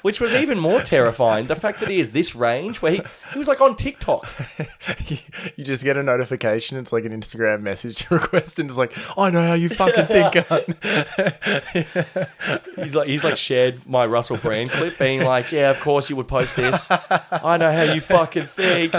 which 0.03 0.21
was 0.21 0.35
even 0.35 0.59
more 0.59 0.83
terrifying. 0.83 1.47
The 1.47 1.57
fact 1.57 1.81
that 1.81 1.89
he 1.89 1.99
is 2.01 2.13
this 2.13 2.35
range, 2.35 2.83
where 2.83 2.93
he, 2.93 3.03
he 3.33 3.39
was 3.39 3.49
like 3.49 3.63
on 3.63 3.77
TikTok. 3.77 4.29
you 5.57 5.65
just 5.65 5.83
get 5.83 5.97
a 5.97 6.03
notification. 6.03 6.77
It's 6.77 6.93
like 6.93 7.07
an 7.07 7.19
Instagram 7.19 7.63
message 7.63 8.09
request, 8.11 8.59
and 8.59 8.69
it's 8.69 8.77
like, 8.79 8.93
I 9.17 9.31
know 9.31 9.47
how 9.47 9.55
you 9.55 9.71
fucking 9.71 10.05
think. 10.05 10.35
He's 12.77 12.95
like 12.95 13.09
he's 13.09 13.25
like 13.25 13.37
shared 13.37 13.87
my 13.87 14.05
Russell 14.05 14.37
Brand 14.37 14.71
clip, 14.71 14.99
being 14.99 15.23
like, 15.23 15.53
"Yeah, 15.53 15.71
of 15.71 15.81
course 15.81 16.11
you 16.11 16.17
would 16.17 16.29
post 16.29 16.57
this. 16.57 16.89
I 16.91 17.57
know 17.57 17.73
how 17.73 17.83
you 17.83 18.01
fucking 18.01 18.47
think." 18.47 18.95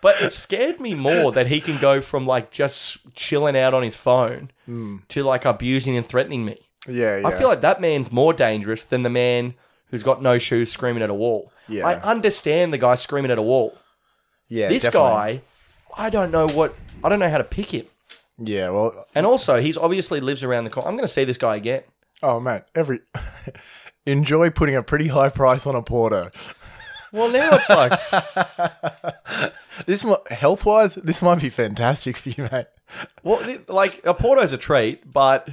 But 0.00 0.20
it 0.22 0.32
scared 0.32 0.78
me 0.78 0.94
more 0.94 1.32
that 1.32 1.46
he 1.46 1.60
can 1.60 1.78
go 1.78 2.00
from 2.00 2.26
like 2.26 2.50
just 2.50 2.98
chilling 3.14 3.56
out 3.56 3.74
on 3.74 3.82
his 3.82 3.96
phone 3.96 4.50
hmm. 4.66 4.98
to 5.08 5.24
like 5.24 5.44
abusing 5.44 5.96
and 5.96 6.06
threatening 6.06 6.44
me. 6.44 6.58
Yeah, 6.88 7.18
yeah. 7.18 7.26
I 7.26 7.32
feel 7.36 7.48
like 7.48 7.60
that 7.60 7.80
man's 7.80 8.10
more 8.12 8.32
dangerous 8.32 8.84
than 8.84 9.02
the 9.02 9.10
man 9.10 9.54
who's 9.90 10.02
got 10.02 10.20
no 10.22 10.38
shoes 10.38 10.70
screaming 10.72 11.02
at 11.02 11.10
a 11.10 11.14
wall. 11.14 11.52
Yeah. 11.68 11.86
I 11.86 11.94
understand 12.00 12.72
the 12.72 12.78
guy 12.78 12.94
screaming 12.94 13.30
at 13.30 13.38
a 13.38 13.42
wall. 13.42 13.76
yeah, 14.48 14.68
This 14.68 14.82
definitely. 14.84 15.08
guy, 15.08 15.42
I 15.98 16.10
don't 16.10 16.30
know 16.30 16.46
what 16.48 16.74
I 17.04 17.08
don't 17.08 17.18
know 17.18 17.30
how 17.30 17.38
to 17.38 17.44
pick 17.44 17.72
him. 17.72 17.86
Yeah, 18.38 18.68
well, 18.70 19.06
And 19.14 19.24
also, 19.24 19.60
he's 19.60 19.76
obviously 19.78 20.20
lives 20.20 20.42
around 20.42 20.64
the 20.64 20.70
corner. 20.70 20.88
I'm 20.88 20.94
going 20.96 21.06
to 21.06 21.12
see 21.12 21.24
this 21.24 21.38
guy 21.38 21.56
again. 21.56 21.82
oh 22.22 22.38
man, 22.40 22.62
every 22.74 23.00
enjoy 24.06 24.50
putting 24.50 24.76
a 24.76 24.82
pretty 24.82 25.08
high 25.08 25.28
price 25.30 25.66
on 25.66 25.74
a 25.74 25.82
porter. 25.82 26.30
Well, 27.12 27.30
now 27.30 27.50
it's 27.54 27.70
like, 27.70 29.52
This 29.86 30.04
health 30.30 30.64
wise, 30.66 30.94
this 30.96 31.22
might 31.22 31.40
be 31.40 31.50
fantastic 31.50 32.16
for 32.16 32.28
you, 32.30 32.48
mate. 32.50 32.66
well, 33.22 33.40
like 33.68 34.04
a 34.04 34.14
Porto's 34.14 34.52
a 34.52 34.58
treat, 34.58 35.10
but. 35.12 35.48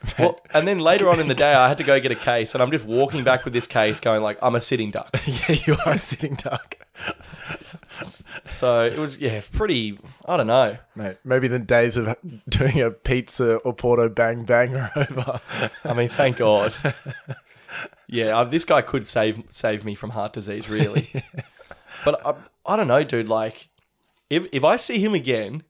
Well, 0.18 0.40
and 0.54 0.66
then 0.66 0.78
later 0.78 1.08
on 1.08 1.20
in 1.20 1.28
the 1.28 1.34
day, 1.34 1.52
I 1.52 1.68
had 1.68 1.78
to 1.78 1.84
go 1.84 1.98
get 1.98 2.12
a 2.12 2.16
case, 2.16 2.54
and 2.54 2.62
I'm 2.62 2.70
just 2.70 2.84
walking 2.84 3.24
back 3.24 3.44
with 3.44 3.52
this 3.52 3.66
case, 3.66 3.98
going 3.98 4.22
like, 4.22 4.38
"I'm 4.40 4.54
a 4.54 4.60
sitting 4.60 4.90
duck." 4.92 5.10
yeah, 5.26 5.56
you 5.66 5.76
are 5.84 5.94
a 5.94 5.98
sitting 5.98 6.34
duck. 6.34 6.76
So 8.44 8.84
it 8.84 8.96
was, 8.96 9.18
yeah, 9.18 9.40
pretty. 9.52 9.98
I 10.24 10.36
don't 10.36 10.46
know. 10.46 10.78
Mate, 10.94 11.16
maybe 11.24 11.48
the 11.48 11.58
days 11.58 11.96
of 11.96 12.16
doing 12.48 12.80
a 12.80 12.90
pizza 12.90 13.56
or 13.56 13.74
Oporto 13.74 14.12
bang 14.14 14.44
bang 14.44 14.76
are 14.76 14.90
over. 14.94 15.40
I 15.84 15.94
mean, 15.94 16.08
thank 16.08 16.36
God. 16.36 16.74
Yeah, 18.08 18.38
uh, 18.38 18.44
this 18.44 18.64
guy 18.64 18.80
could 18.80 19.06
save 19.06 19.42
save 19.50 19.84
me 19.84 19.94
from 19.94 20.10
heart 20.10 20.32
disease, 20.32 20.68
really. 20.68 21.10
but 22.04 22.26
I, 22.26 22.34
I 22.64 22.76
don't 22.76 22.88
know, 22.88 23.04
dude. 23.04 23.28
Like, 23.28 23.68
if 24.30 24.46
if 24.50 24.64
I 24.64 24.76
see 24.76 24.98
him 24.98 25.14
again 25.14 25.62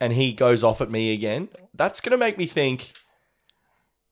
and 0.00 0.12
he 0.12 0.32
goes 0.32 0.62
off 0.62 0.80
at 0.80 0.90
me 0.90 1.12
again, 1.12 1.48
that's 1.74 2.00
gonna 2.00 2.16
make 2.16 2.38
me 2.38 2.46
think: 2.46 2.92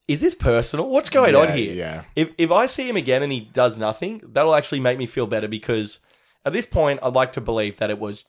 Is 0.09 0.21
this 0.21 0.33
personal? 0.35 0.89
What's 0.89 1.09
going 1.09 1.35
on 1.35 1.55
here? 1.55 1.73
yeah. 1.73 2.03
If 2.15 2.29
if 2.37 2.51
I 2.51 2.65
see 2.65 2.89
him 2.89 2.95
again 2.97 3.21
and 3.23 3.31
he 3.31 3.41
does 3.41 3.77
nothing, 3.77 4.21
that'll 4.33 4.55
actually 4.55 4.79
make 4.79 4.97
me 4.97 5.05
feel 5.05 5.27
better 5.27 5.47
because 5.47 5.99
at 6.45 6.51
this 6.53 6.65
point, 6.65 6.99
I'd 7.03 7.13
like 7.13 7.31
to 7.33 7.41
believe 7.41 7.77
that 7.77 7.89
it 7.89 7.99
was 7.99 8.25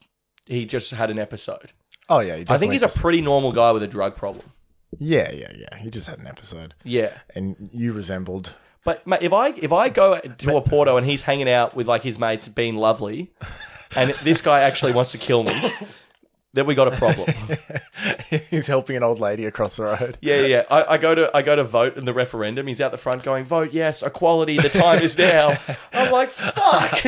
he 0.47 0.66
just 0.66 0.91
had 0.91 1.11
an 1.11 1.18
episode. 1.18 1.72
Oh 2.09 2.20
yeah, 2.20 2.37
he 2.37 2.45
I 2.49 2.59
think 2.59 2.72
he's 2.72 2.83
just- 2.83 2.97
a 2.97 3.01
pretty 3.01 3.20
normal 3.20 3.53
guy 3.53 3.70
with 3.72 3.83
a 3.83 3.87
drug 3.87 4.14
problem. 4.16 4.45
yeah, 4.99 5.31
yeah, 5.33 5.53
yeah. 5.57 5.78
He 5.78 5.89
just 5.91 6.07
had 6.09 6.18
an 6.18 6.26
episode, 6.26 6.74
Yeah. 6.85 7.12
and 7.35 7.70
you 7.72 7.93
resembled. 7.93 8.55
But 8.85 9.07
mate, 9.07 9.22
if 9.22 9.33
I 9.33 9.49
if 9.51 9.72
I 9.72 9.89
go 9.89 10.18
to 10.20 10.47
Oporto 10.47 10.99
and 10.99 11.07
he's 11.07 11.22
hanging 11.22 11.49
out 11.49 11.74
with 11.76 11.87
like 11.87 12.03
his 12.03 12.18
mates, 12.18 12.49
being 12.49 12.76
lovely, 12.76 13.33
and 13.97 14.11
this 14.24 14.41
guy 14.41 14.61
actually 14.61 14.93
wants 14.93 15.12
to 15.12 15.18
kill 15.18 15.45
me, 15.45 15.53
then 16.53 16.66
we 16.66 16.74
got 16.74 16.92
a 16.92 16.96
problem. 16.96 17.32
he's 18.51 18.66
helping 18.66 18.96
an 18.96 19.05
old 19.05 19.20
lady 19.20 19.44
across 19.44 19.76
the 19.76 19.84
road. 19.84 20.18
Yeah, 20.20 20.40
yeah. 20.40 20.64
I, 20.68 20.94
I 20.94 20.98
go 20.98 21.14
to 21.14 21.30
I 21.34 21.42
go 21.42 21.55
to 21.55 21.62
vote 21.62 21.96
in 21.96 22.05
the 22.05 22.12
referendum. 22.12 22.66
He's 22.66 22.80
out 22.80 22.90
the 22.90 22.98
front 22.98 23.22
going, 23.22 23.44
"Vote 23.44 23.72
yes, 23.72 24.03
equality. 24.03 24.57
The 24.57 24.68
time 24.68 25.01
is 25.03 25.16
now." 25.16 25.57
I'm 25.92 26.11
like, 26.11 26.30
"Fuck." 26.30 26.98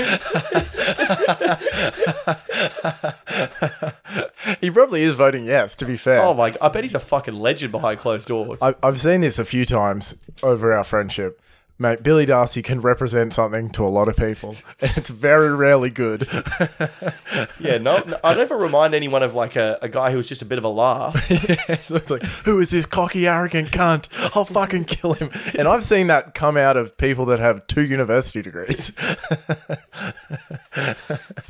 He 4.61 4.71
probably 4.71 5.03
is 5.03 5.17
voting 5.17 5.47
yes. 5.47 5.75
To 5.77 5.85
be 5.85 5.97
fair, 5.97 6.23
oh 6.23 6.35
my! 6.35 6.55
I 6.61 6.69
bet 6.69 6.85
he's 6.85 6.95
a 6.95 7.01
fucking 7.01 7.35
legend 7.35 7.73
behind 7.73 7.99
closed 7.99 8.29
doors. 8.29 8.63
I, 8.63 8.75
I've 8.83 9.01
seen 9.01 9.23
this 9.23 9.39
a 9.39 9.45
few 9.45 9.65
times 9.65 10.15
over 10.43 10.73
our 10.73 10.85
friendship. 10.85 11.41
Mate, 11.79 12.03
Billy 12.03 12.27
Darcy 12.27 12.63
can 12.63 12.81
represent 12.81 13.33
something 13.33 13.71
to 13.71 13.85
a 13.85 13.89
lot 13.89 14.09
of 14.09 14.17
people. 14.17 14.55
It's 14.95 15.11
very 15.11 15.55
rarely 15.55 15.91
good. 15.91 16.29
yeah, 17.61 17.79
no, 17.79 17.99
no, 18.07 18.19
I 18.23 18.35
never 18.35 18.57
remind 18.57 18.95
anyone 18.95 19.23
of 19.23 19.35
like 19.35 19.57
a, 19.57 19.79
a 19.81 19.89
guy 19.89 20.11
who 20.11 20.17
was 20.19 20.29
just 20.29 20.43
a 20.43 20.45
bit 20.45 20.59
of 20.59 20.65
a 20.65 20.69
laugh. 20.69 21.25
so 21.85 21.97
it's 21.97 22.11
like, 22.11 22.23
who 22.23 22.61
is 22.61 22.71
this 22.71 22.85
cocky, 22.87 23.27
arrogant 23.27 23.71
cunt? 23.71 24.09
I'll 24.37 24.45
fucking 24.45 24.85
kill 24.85 25.15
him. 25.15 25.31
And 25.59 25.67
I've 25.67 25.85
seen 25.85 26.09
that 26.09 26.35
come 26.35 26.57
out 26.57 26.77
of 26.77 26.97
people 26.97 27.25
that 27.27 27.39
have 27.41 27.67
two 27.67 27.83
university 27.83 28.43
degrees. 28.43 28.91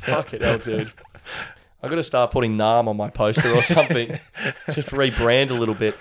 Fuck 0.01 0.33
it, 0.33 0.41
hell, 0.41 0.57
dude. 0.57 0.93
I've 1.81 1.89
got 1.89 1.97
to 1.97 2.03
start 2.03 2.31
putting 2.31 2.55
Nam 2.55 2.87
on 2.87 2.95
my 2.95 3.09
poster 3.09 3.49
or 3.49 3.61
something. 3.61 4.19
Just 4.71 4.91
rebrand 4.91 5.49
a 5.49 5.55
little 5.55 5.75
bit. 5.75 5.95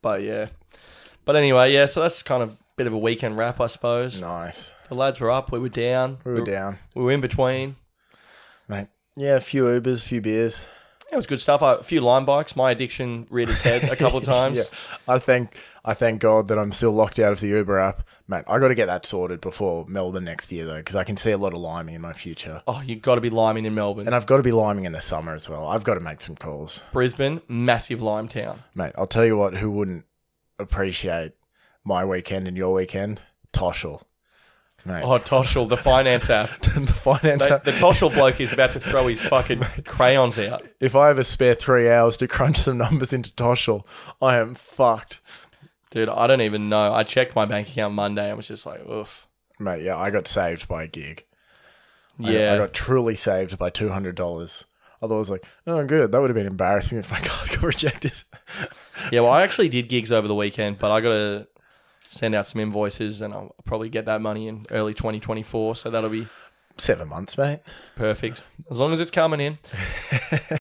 But 0.00 0.22
yeah. 0.22 0.48
But 1.24 1.36
anyway, 1.36 1.72
yeah. 1.72 1.86
So 1.86 2.00
that's 2.00 2.22
kind 2.22 2.42
of 2.42 2.56
bit 2.76 2.86
of 2.86 2.92
a 2.92 2.98
weekend 2.98 3.38
wrap, 3.38 3.60
I 3.60 3.66
suppose. 3.66 4.20
nice. 4.20 4.72
The 4.88 4.94
lads 4.94 5.20
were 5.20 5.30
up. 5.30 5.50
We 5.52 5.58
were 5.58 5.68
down. 5.68 6.18
We 6.24 6.32
were 6.32 6.44
down. 6.44 6.78
We 6.94 7.02
were 7.02 7.12
in 7.12 7.20
between. 7.20 7.76
Mate. 8.68 8.88
Yeah, 9.16 9.36
a 9.36 9.40
few 9.40 9.64
Ubers, 9.64 10.04
a 10.04 10.08
few 10.08 10.20
beers. 10.20 10.66
It 11.10 11.16
was 11.16 11.26
good 11.26 11.40
stuff. 11.42 11.62
I, 11.62 11.74
a 11.74 11.82
few 11.82 12.00
Lime 12.00 12.24
bikes. 12.24 12.56
My 12.56 12.70
addiction 12.70 13.26
reared 13.28 13.50
its 13.50 13.60
head 13.60 13.84
a 13.84 13.96
couple 13.96 14.18
of 14.20 14.24
times. 14.24 14.58
Yeah. 14.58 15.14
I 15.14 15.18
thank 15.18 15.58
I 15.84 15.92
thank 15.92 16.20
God 16.20 16.48
that 16.48 16.58
I'm 16.58 16.72
still 16.72 16.92
locked 16.92 17.18
out 17.18 17.32
of 17.32 17.40
the 17.40 17.48
Uber 17.48 17.78
app. 17.78 18.08
Mate, 18.26 18.44
I 18.46 18.58
got 18.58 18.68
to 18.68 18.74
get 18.74 18.86
that 18.86 19.04
sorted 19.04 19.42
before 19.42 19.84
Melbourne 19.86 20.24
next 20.24 20.50
year, 20.50 20.64
though, 20.64 20.78
because 20.78 20.96
I 20.96 21.04
can 21.04 21.18
see 21.18 21.30
a 21.30 21.36
lot 21.36 21.52
of 21.52 21.58
liming 21.58 21.94
in 21.94 22.00
my 22.00 22.14
future. 22.14 22.62
Oh, 22.66 22.80
you've 22.80 23.02
got 23.02 23.16
to 23.16 23.20
be 23.20 23.28
liming 23.28 23.66
in 23.66 23.74
Melbourne. 23.74 24.06
And 24.06 24.14
I've 24.14 24.24
got 24.26 24.38
to 24.38 24.42
be 24.42 24.52
liming 24.52 24.86
in 24.86 24.92
the 24.92 25.00
summer 25.02 25.34
as 25.34 25.48
well. 25.50 25.66
I've 25.68 25.84
got 25.84 25.94
to 25.94 26.00
make 26.00 26.22
some 26.22 26.36
calls. 26.36 26.82
Brisbane, 26.94 27.42
massive 27.46 28.00
lime 28.00 28.28
town. 28.28 28.62
Mate, 28.74 28.92
I'll 28.96 29.06
tell 29.06 29.26
you 29.26 29.36
what, 29.36 29.54
who 29.56 29.70
wouldn't 29.70 30.06
appreciate 30.58 31.32
my 31.84 32.04
weekend 32.04 32.48
and 32.48 32.56
your 32.56 32.72
weekend? 32.74 33.20
Toshl. 33.52 34.02
Mate, 34.84 35.02
Oh, 35.04 35.18
Toshl, 35.18 35.68
the 35.68 35.76
finance 35.76 36.28
app. 36.28 36.48
the 36.60 36.86
finance 36.92 37.42
Mate, 37.42 37.50
app. 37.52 37.64
the 37.64 37.70
Toshl 37.70 38.12
bloke 38.12 38.40
is 38.40 38.52
about 38.52 38.72
to 38.72 38.80
throw 38.80 39.06
his 39.06 39.20
fucking 39.20 39.60
crayons 39.86 40.38
out. 40.38 40.64
If 40.80 40.96
I 40.96 41.10
ever 41.10 41.22
spare 41.22 41.54
three 41.54 41.88
hours 41.88 42.16
to 42.16 42.26
crunch 42.26 42.56
some 42.58 42.78
numbers 42.78 43.12
into 43.12 43.30
Toshl, 43.30 43.86
I 44.20 44.38
am 44.38 44.54
fucked. 44.54 45.20
Dude, 45.90 46.08
I 46.08 46.26
don't 46.26 46.40
even 46.40 46.68
know. 46.68 46.92
I 46.92 47.04
checked 47.04 47.36
my 47.36 47.44
bank 47.44 47.68
account 47.68 47.94
Monday 47.94 48.26
and 48.28 48.36
was 48.36 48.48
just 48.48 48.66
like, 48.66 48.80
oof. 48.88 49.26
Mate, 49.60 49.82
yeah, 49.84 49.96
I 49.96 50.10
got 50.10 50.26
saved 50.26 50.66
by 50.66 50.84
a 50.84 50.88
gig. 50.88 51.26
Yeah. 52.18 52.54
I 52.54 52.58
got 52.58 52.72
truly 52.72 53.14
saved 53.16 53.58
by 53.58 53.70
two 53.70 53.90
hundred 53.90 54.16
dollars. 54.16 54.64
I 55.00 55.06
thought 55.06 55.14
I 55.14 55.18
was 55.18 55.30
like, 55.30 55.44
oh, 55.66 55.84
good. 55.84 56.12
That 56.12 56.20
would 56.20 56.30
have 56.30 56.36
been 56.36 56.46
embarrassing 56.46 56.98
if 56.98 57.10
my 57.10 57.18
card 57.22 57.50
got 57.50 57.62
rejected. 57.62 58.22
Yeah, 59.10 59.20
well, 59.20 59.30
I 59.32 59.42
actually 59.42 59.68
did 59.68 59.88
gigs 59.88 60.12
over 60.12 60.26
the 60.28 60.34
weekend, 60.34 60.78
but 60.78 60.90
I 60.90 61.00
got 61.00 61.08
to 61.10 61.46
send 62.12 62.34
out 62.34 62.46
some 62.46 62.60
invoices 62.60 63.20
and 63.20 63.32
I'll 63.34 63.54
probably 63.64 63.88
get 63.88 64.06
that 64.06 64.20
money 64.20 64.46
in 64.48 64.66
early 64.70 64.94
2024. 64.94 65.76
So 65.76 65.90
that'll 65.90 66.10
be 66.10 66.26
Seven 66.78 67.08
months, 67.08 67.36
mate. 67.36 67.60
perfect 67.96 68.42
as 68.70 68.78
long 68.78 68.92
as 68.92 69.00
it's 69.00 69.10
coming 69.10 69.40
in. 69.40 69.58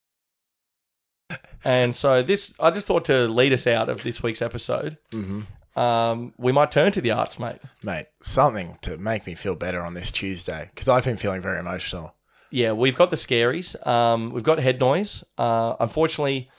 and 1.63 1.95
so, 1.95 2.21
this, 2.23 2.53
I 2.59 2.71
just 2.71 2.87
thought 2.87 3.05
to 3.05 3.27
lead 3.27 3.53
us 3.53 3.67
out 3.67 3.89
of 3.89 4.03
this 4.03 4.21
week's 4.23 4.41
episode, 4.41 4.97
Mm-hmm. 5.11 5.79
um, 5.79 6.33
we 6.37 6.51
might 6.51 6.71
turn 6.71 6.91
to 6.93 7.01
the 7.01 7.11
arts, 7.11 7.39
mate. 7.39 7.59
Mate, 7.83 8.07
something 8.21 8.77
to 8.81 8.97
make 8.97 9.25
me 9.25 9.35
feel 9.35 9.55
better 9.55 9.81
on 9.81 9.93
this 9.93 10.11
Tuesday 10.11 10.67
because 10.73 10.89
I've 10.89 11.05
been 11.05 11.17
feeling 11.17 11.41
very 11.41 11.59
emotional. 11.59 12.15
Yeah, 12.49 12.73
we've 12.73 12.97
got 12.97 13.09
the 13.11 13.15
scaries. 13.15 13.75
Um, 13.87 14.31
we've 14.31 14.43
got 14.43 14.59
head 14.59 14.79
noise. 14.81 15.23
Uh, 15.37 15.75
unfortunately, 15.79 16.49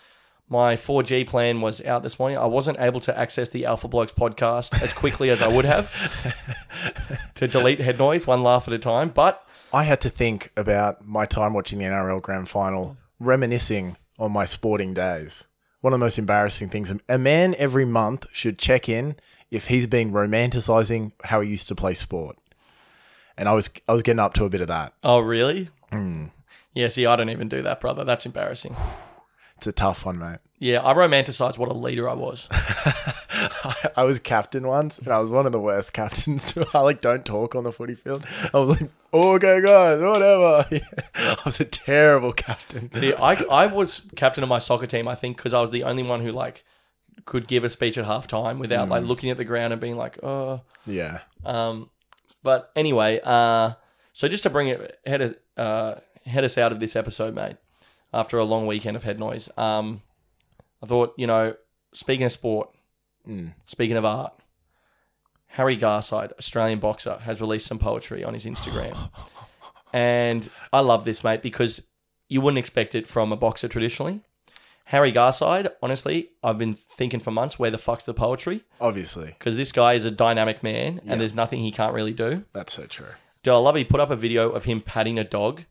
my 0.53 0.77
4G 0.77 1.27
plan 1.27 1.63
was 1.63 1.81
out 1.81 2.03
this 2.03 2.19
morning. 2.19 2.37
I 2.37 2.45
wasn't 2.45 2.79
able 2.79 3.01
to 3.01 3.19
access 3.19 3.49
the 3.49 3.65
Alpha 3.65 3.89
Blokes 3.89 4.13
podcast 4.13 4.83
as 4.83 4.93
quickly 4.93 5.31
as 5.31 5.41
I 5.41 5.49
would 5.49 5.65
have 5.65 5.91
to 7.37 7.49
delete 7.49 7.81
head 7.81 7.99
noise 7.99 8.27
one 8.27 8.43
laugh 8.43 8.69
at 8.69 8.75
a 8.75 8.79
time. 8.79 9.09
But 9.09 9.43
I 9.73 9.85
had 9.85 10.03
to 10.03 10.11
think 10.11 10.53
about 10.55 11.09
my 11.09 11.25
time 11.25 11.55
watching 11.55 11.79
the 11.79 11.87
NRL 11.87 12.21
Grand 12.21 12.51
Final, 12.51 12.99
reminiscing 13.19 13.97
on 14.19 14.31
my 14.33 14.45
sporting 14.45 14.93
days. 14.93 15.45
One 15.81 15.95
of 15.95 15.99
the 15.99 16.05
most 16.05 16.19
embarrassing 16.19 16.69
things 16.69 16.93
a 17.09 17.17
man 17.17 17.55
every 17.57 17.87
month 17.87 18.27
should 18.31 18.59
check 18.59 18.91
in 18.91 19.17
if 19.51 19.69
he's 19.69 19.87
been 19.87 20.13
romanticizing 20.13 21.13
how 21.25 21.41
he 21.41 21.49
used 21.49 21.69
to 21.69 21.75
play 21.75 21.95
sport. 21.95 22.37
And 23.39 23.49
I 23.49 23.55
was 23.55 23.71
I 23.89 23.95
was 23.95 24.03
getting 24.03 24.21
up 24.21 24.35
to 24.35 24.45
a 24.45 24.51
bit 24.51 24.61
of 24.61 24.69
that. 24.69 24.93
oh, 25.03 25.21
really? 25.21 25.71
Hmm. 25.91 26.27
Yeah. 26.75 26.89
See, 26.89 27.07
I 27.07 27.17
don't 27.17 27.31
even 27.31 27.49
do 27.49 27.63
that, 27.63 27.81
brother. 27.81 28.05
That's 28.05 28.27
embarrassing. 28.27 28.77
It's 29.63 29.69
a 29.69 29.73
tough 29.73 30.05
one, 30.05 30.19
mate. 30.19 30.39
Yeah, 30.59 30.83
I 30.83 30.93
romanticize 30.93 31.57
what 31.57 31.69
a 31.69 31.73
leader 31.73 32.11
I 32.11 32.15
was. 32.15 32.49
I, 32.51 33.91
I 33.99 34.03
was 34.03 34.19
captain 34.19 34.67
once, 34.67 34.99
and 34.99 35.07
I 35.07 35.21
was 35.21 35.31
one 35.31 35.47
of 35.47 35.53
the 35.53 35.61
worst 35.61 35.93
captains. 35.93 36.53
I 36.75 36.81
like 36.81 37.01
don't 37.01 37.25
talk 37.25 37.55
on 37.55 37.63
the 37.63 37.71
footy 37.71 37.95
field. 37.95 38.27
I 38.53 38.59
was 38.59 38.81
like, 38.81 38.91
okay, 39.15 39.61
guys, 39.63 40.01
whatever. 40.01 40.67
I 41.15 41.37
was 41.45 41.61
a 41.61 41.65
terrible 41.65 42.33
captain. 42.33 42.93
See, 42.93 43.15
I 43.15 43.35
I 43.35 43.67
was 43.67 44.03
captain 44.17 44.43
of 44.43 44.49
my 44.49 44.59
soccer 44.59 44.87
team. 44.87 45.07
I 45.07 45.15
think 45.15 45.37
because 45.37 45.55
I 45.55 45.61
was 45.61 45.71
the 45.71 45.85
only 45.85 46.03
one 46.03 46.23
who 46.23 46.33
like 46.33 46.65
could 47.25 47.47
give 47.47 47.63
a 47.63 47.71
speech 47.71 47.97
at 47.97 48.05
halftime 48.05 48.59
without 48.59 48.89
like 48.89 49.05
looking 49.05 49.31
at 49.31 49.37
the 49.37 49.45
ground 49.45 49.73
and 49.73 49.81
being 49.81 49.97
like, 49.97 50.25
oh. 50.25 50.63
Yeah, 50.87 51.21
Um, 51.45 51.89
but 52.43 52.73
anyway, 52.75 53.21
uh, 53.23 53.75
so 54.13 54.27
just 54.27 54.43
to 54.43 54.51
bring 54.51 54.67
it 54.67 54.99
head 55.07 55.37
uh, 55.57 55.95
head 56.27 56.43
us 56.43 56.59
out 56.59 56.73
of 56.73 56.81
this 56.81 56.97
episode, 56.97 57.33
mate. 57.33 57.59
After 58.13 58.39
a 58.39 58.45
long 58.45 58.67
weekend 58.67 58.97
of 58.97 59.03
head 59.05 59.19
noise, 59.19 59.49
um, 59.57 60.03
I 60.83 60.87
thought 60.87 61.15
you 61.17 61.27
know, 61.27 61.55
speaking 61.95 62.25
of 62.27 62.33
sport, 62.33 62.69
Mm. 63.29 63.55
speaking 63.67 63.97
of 63.97 64.05
art, 64.05 64.33
Harry 65.49 65.77
Garside, 65.77 66.33
Australian 66.39 66.79
boxer, 66.81 67.19
has 67.19 67.41
released 67.41 67.67
some 67.67 67.79
poetry 67.79 68.25
on 68.25 68.35
his 68.35 68.45
Instagram, 68.47 69.11
and 69.93 70.51
I 70.73 70.81
love 70.81 71.05
this, 71.05 71.23
mate, 71.23 71.43
because 71.43 71.83
you 72.29 72.41
wouldn't 72.41 72.59
expect 72.59 72.95
it 72.95 73.07
from 73.07 73.31
a 73.33 73.37
boxer 73.37 73.69
traditionally. 73.69 74.21
Harry 74.87 75.13
Garside, 75.13 75.71
honestly, 75.83 76.31
I've 76.43 76.59
been 76.59 76.75
thinking 76.75 77.21
for 77.21 77.31
months, 77.31 77.59
where 77.59 77.71
the 77.71 77.79
fuck's 77.79 78.05
the 78.05 78.15
poetry? 78.15 78.63
obviously, 78.81 79.27
Because 79.39 79.57
this 79.57 79.71
guy 79.73 79.93
is 79.95 80.05
a 80.05 80.11
dynamic 80.11 80.63
man, 80.63 81.01
Yeah. 81.05 81.13
and 81.13 81.21
there's 81.21 81.35
nothing 81.35 81.61
he 81.61 81.71
can't 81.71 81.95
really 81.95 82.13
do. 82.13 82.45
that's 82.53 82.73
so 82.75 82.87
true. 82.87 83.07
Dude, 83.43 83.55
I 83.55 83.59
love 83.59 83.75
he 83.77 83.85
put 83.85 84.01
up 84.01 84.11
a 84.11 84.17
video 84.17 84.51
of 84.51 84.65
him 84.65 84.81
patting 84.81 85.19
a 85.19 85.25
dog, 85.25 85.65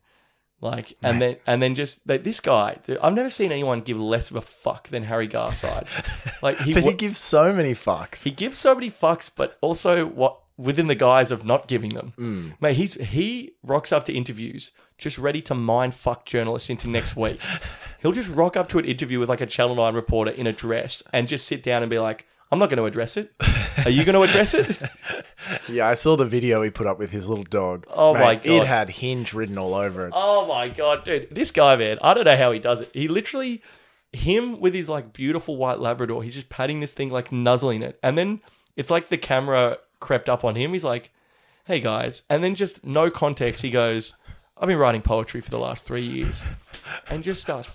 like, 0.61 0.95
and 1.01 1.21
then 1.21 1.37
and 1.45 1.61
then 1.61 1.75
just 1.75 2.07
like, 2.07 2.23
this 2.23 2.39
guy. 2.39 2.77
Dude, 2.83 2.99
I've 2.99 3.13
never 3.13 3.29
seen 3.29 3.51
anyone 3.51 3.81
give 3.81 3.99
less 3.99 4.29
of 4.29 4.35
a 4.37 4.41
fuck 4.41 4.89
than 4.89 5.03
Harry 5.03 5.27
Garside. 5.27 5.87
like 6.41 6.59
he 6.59 6.73
But 6.73 6.83
he 6.83 6.93
gives 6.93 7.19
so 7.19 7.51
many 7.51 7.73
fucks. 7.73 8.23
he 8.23 8.31
gives 8.31 8.57
so 8.57 8.75
many 8.75 8.89
fucks, 8.89 9.29
but 9.35 9.57
also 9.61 10.05
what 10.05 10.39
within 10.57 10.87
the 10.87 10.95
guise 10.95 11.31
of 11.31 11.43
not 11.43 11.67
giving 11.67 11.95
them. 11.95 12.13
Mm. 12.17 12.53
Mate, 12.61 12.77
he's 12.77 12.93
he 12.93 13.55
rocks 13.63 13.91
up 13.91 14.05
to 14.05 14.13
interviews 14.13 14.71
just 15.01 15.17
ready 15.17 15.41
to 15.41 15.55
mind 15.55 15.95
fuck 15.95 16.25
journalists 16.25 16.69
into 16.69 16.87
next 16.87 17.15
week. 17.15 17.41
He'll 18.01 18.11
just 18.11 18.29
rock 18.29 18.55
up 18.55 18.69
to 18.69 18.77
an 18.77 18.85
interview 18.85 19.19
with 19.19 19.29
like 19.29 19.41
a 19.41 19.47
Channel 19.47 19.75
9 19.75 19.95
reporter 19.95 20.31
in 20.31 20.45
a 20.47 20.53
dress 20.53 21.01
and 21.11 21.27
just 21.27 21.47
sit 21.47 21.63
down 21.63 21.81
and 21.81 21.89
be 21.89 21.97
like, 21.99 22.27
I'm 22.51 22.59
not 22.59 22.69
going 22.69 22.77
to 22.77 22.85
address 22.85 23.15
it. 23.17 23.31
Are 23.85 23.89
you 23.89 24.03
going 24.03 24.15
to 24.15 24.21
address 24.21 24.53
it? 24.53 24.81
Yeah, 25.67 25.87
I 25.87 25.95
saw 25.95 26.15
the 26.15 26.25
video 26.25 26.61
he 26.61 26.69
put 26.69 26.87
up 26.87 26.97
with 26.97 27.11
his 27.11 27.27
little 27.27 27.43
dog. 27.43 27.85
Oh 27.89 28.13
my 28.13 28.35
god, 28.35 28.45
It 28.45 28.63
had 28.63 28.89
hinge 28.89 29.33
written 29.33 29.57
all 29.57 29.73
over 29.73 30.07
it. 30.07 30.13
Oh 30.15 30.45
my 30.47 30.69
god, 30.69 31.03
dude. 31.03 31.27
This 31.33 31.51
guy, 31.51 31.75
man, 31.75 31.97
I 32.01 32.13
don't 32.13 32.23
know 32.25 32.37
how 32.37 32.51
he 32.51 32.59
does 32.59 32.79
it. 32.79 32.89
He 32.93 33.07
literally 33.07 33.61
him 34.13 34.59
with 34.59 34.73
his 34.73 34.87
like 34.87 35.13
beautiful 35.13 35.57
white 35.57 35.79
Labrador, 35.79 36.23
he's 36.23 36.35
just 36.35 36.49
patting 36.49 36.79
this 36.79 36.93
thing 36.93 37.09
like 37.09 37.31
nuzzling 37.31 37.81
it. 37.81 37.99
And 38.03 38.17
then 38.17 38.41
it's 38.75 38.91
like 38.91 39.07
the 39.07 39.17
camera 39.17 39.77
crept 39.99 40.29
up 40.29 40.45
on 40.45 40.55
him. 40.55 40.73
He's 40.73 40.83
like, 40.85 41.11
Hey 41.65 41.79
guys. 41.79 42.23
And 42.29 42.43
then 42.43 42.55
just 42.55 42.85
no 42.85 43.09
context, 43.09 43.61
he 43.61 43.71
goes, 43.71 44.13
I've 44.57 44.67
been 44.67 44.77
writing 44.77 45.01
poetry 45.01 45.41
for 45.41 45.51
the 45.51 45.59
last 45.59 45.85
three 45.85 46.01
years. 46.03 46.45
And 47.09 47.23
just 47.23 47.41
starts 47.41 47.69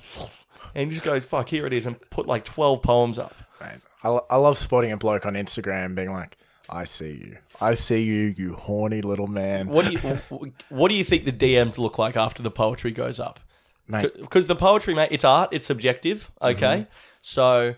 and 0.76 0.90
he 0.90 0.94
just 0.94 1.04
goes, 1.04 1.24
Fuck, 1.24 1.48
here 1.48 1.66
it 1.66 1.72
is, 1.72 1.86
and 1.86 1.98
put 2.10 2.26
like 2.26 2.44
twelve 2.44 2.82
poems 2.82 3.18
up. 3.18 3.34
Mate, 3.60 3.80
I, 4.02 4.08
lo- 4.10 4.26
I 4.28 4.36
love 4.36 4.58
spotting 4.58 4.92
a 4.92 4.96
bloke 4.96 5.24
on 5.24 5.32
Instagram 5.34 5.94
being 5.94 6.12
like, 6.12 6.36
I 6.68 6.84
see 6.84 7.12
you. 7.12 7.38
I 7.60 7.74
see 7.74 8.02
you, 8.02 8.34
you 8.36 8.54
horny 8.54 9.00
little 9.00 9.26
man. 9.26 9.68
What 9.68 9.86
do 9.86 9.92
you 9.92 10.52
what 10.68 10.90
do 10.90 10.94
you 10.94 11.04
think 11.04 11.24
the 11.24 11.32
DMs 11.32 11.78
look 11.78 11.98
like 11.98 12.16
after 12.16 12.42
the 12.42 12.50
poetry 12.50 12.90
goes 12.92 13.18
up? 13.18 13.40
Mate, 13.88 14.12
because 14.20 14.48
the 14.48 14.56
poetry, 14.56 14.94
mate, 14.94 15.08
it's 15.12 15.24
art, 15.24 15.48
it's 15.52 15.64
subjective. 15.64 16.30
Okay, 16.42 16.86
so 17.22 17.74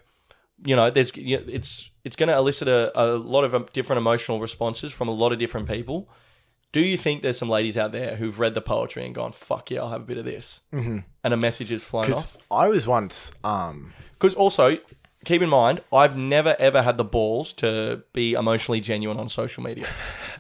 you 0.64 0.74
know, 0.74 0.90
there's 0.90 1.14
you 1.16 1.38
know, 1.38 1.44
it's 1.46 1.90
it's 2.02 2.16
going 2.16 2.28
to 2.28 2.36
elicit 2.36 2.66
a, 2.66 2.90
a 3.00 3.14
lot 3.16 3.44
of 3.44 3.54
um, 3.54 3.66
different 3.72 3.98
emotional 3.98 4.40
responses 4.40 4.92
from 4.92 5.06
a 5.06 5.12
lot 5.12 5.32
of 5.32 5.38
different 5.38 5.68
people. 5.68 6.08
Do 6.72 6.80
you 6.80 6.96
think 6.96 7.22
there's 7.22 7.38
some 7.38 7.48
ladies 7.48 7.78
out 7.78 7.92
there 7.92 8.16
who've 8.16 8.38
read 8.38 8.54
the 8.54 8.60
poetry 8.60 9.06
and 9.06 9.14
gone, 9.14 9.32
"Fuck 9.32 9.70
yeah, 9.70 9.80
I'll 9.80 9.90
have 9.90 10.02
a 10.02 10.04
bit 10.04 10.18
of 10.18 10.24
this," 10.24 10.60
mm-hmm. 10.72 10.98
and 11.24 11.34
a 11.34 11.36
message 11.36 11.72
is 11.72 11.82
flown 11.82 12.12
off? 12.12 12.36
I 12.50 12.68
was 12.68 12.86
once, 12.86 13.32
um, 13.42 13.92
Because 14.12 14.34
also, 14.34 14.78
keep 15.24 15.40
in 15.40 15.48
mind, 15.48 15.80
I've 15.92 16.16
never 16.16 16.56
ever 16.58 16.82
had 16.82 16.98
the 16.98 17.04
balls 17.04 17.52
to 17.54 18.02
be 18.12 18.34
emotionally 18.34 18.80
genuine 18.80 19.18
on 19.18 19.28
social 19.28 19.62
media. 19.62 19.86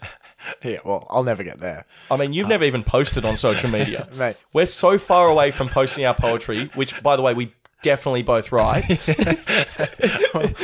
yeah, 0.64 0.78
well, 0.84 1.06
I'll 1.10 1.24
never 1.24 1.42
get 1.42 1.60
there. 1.60 1.86
I 2.10 2.16
mean, 2.16 2.32
you've 2.32 2.48
never 2.48 2.64
even 2.64 2.82
posted 2.82 3.24
on 3.24 3.36
social 3.36 3.70
media. 3.70 4.08
Mate. 4.14 4.36
We're 4.52 4.66
so 4.66 4.98
far 4.98 5.28
away 5.28 5.50
from 5.50 5.68
posting 5.68 6.04
our 6.04 6.14
poetry, 6.14 6.70
which, 6.74 7.00
by 7.02 7.16
the 7.16 7.22
way, 7.22 7.34
we 7.34 7.54
definitely 7.82 8.22
both 8.22 8.52
write. 8.52 8.84
I, 8.90 10.54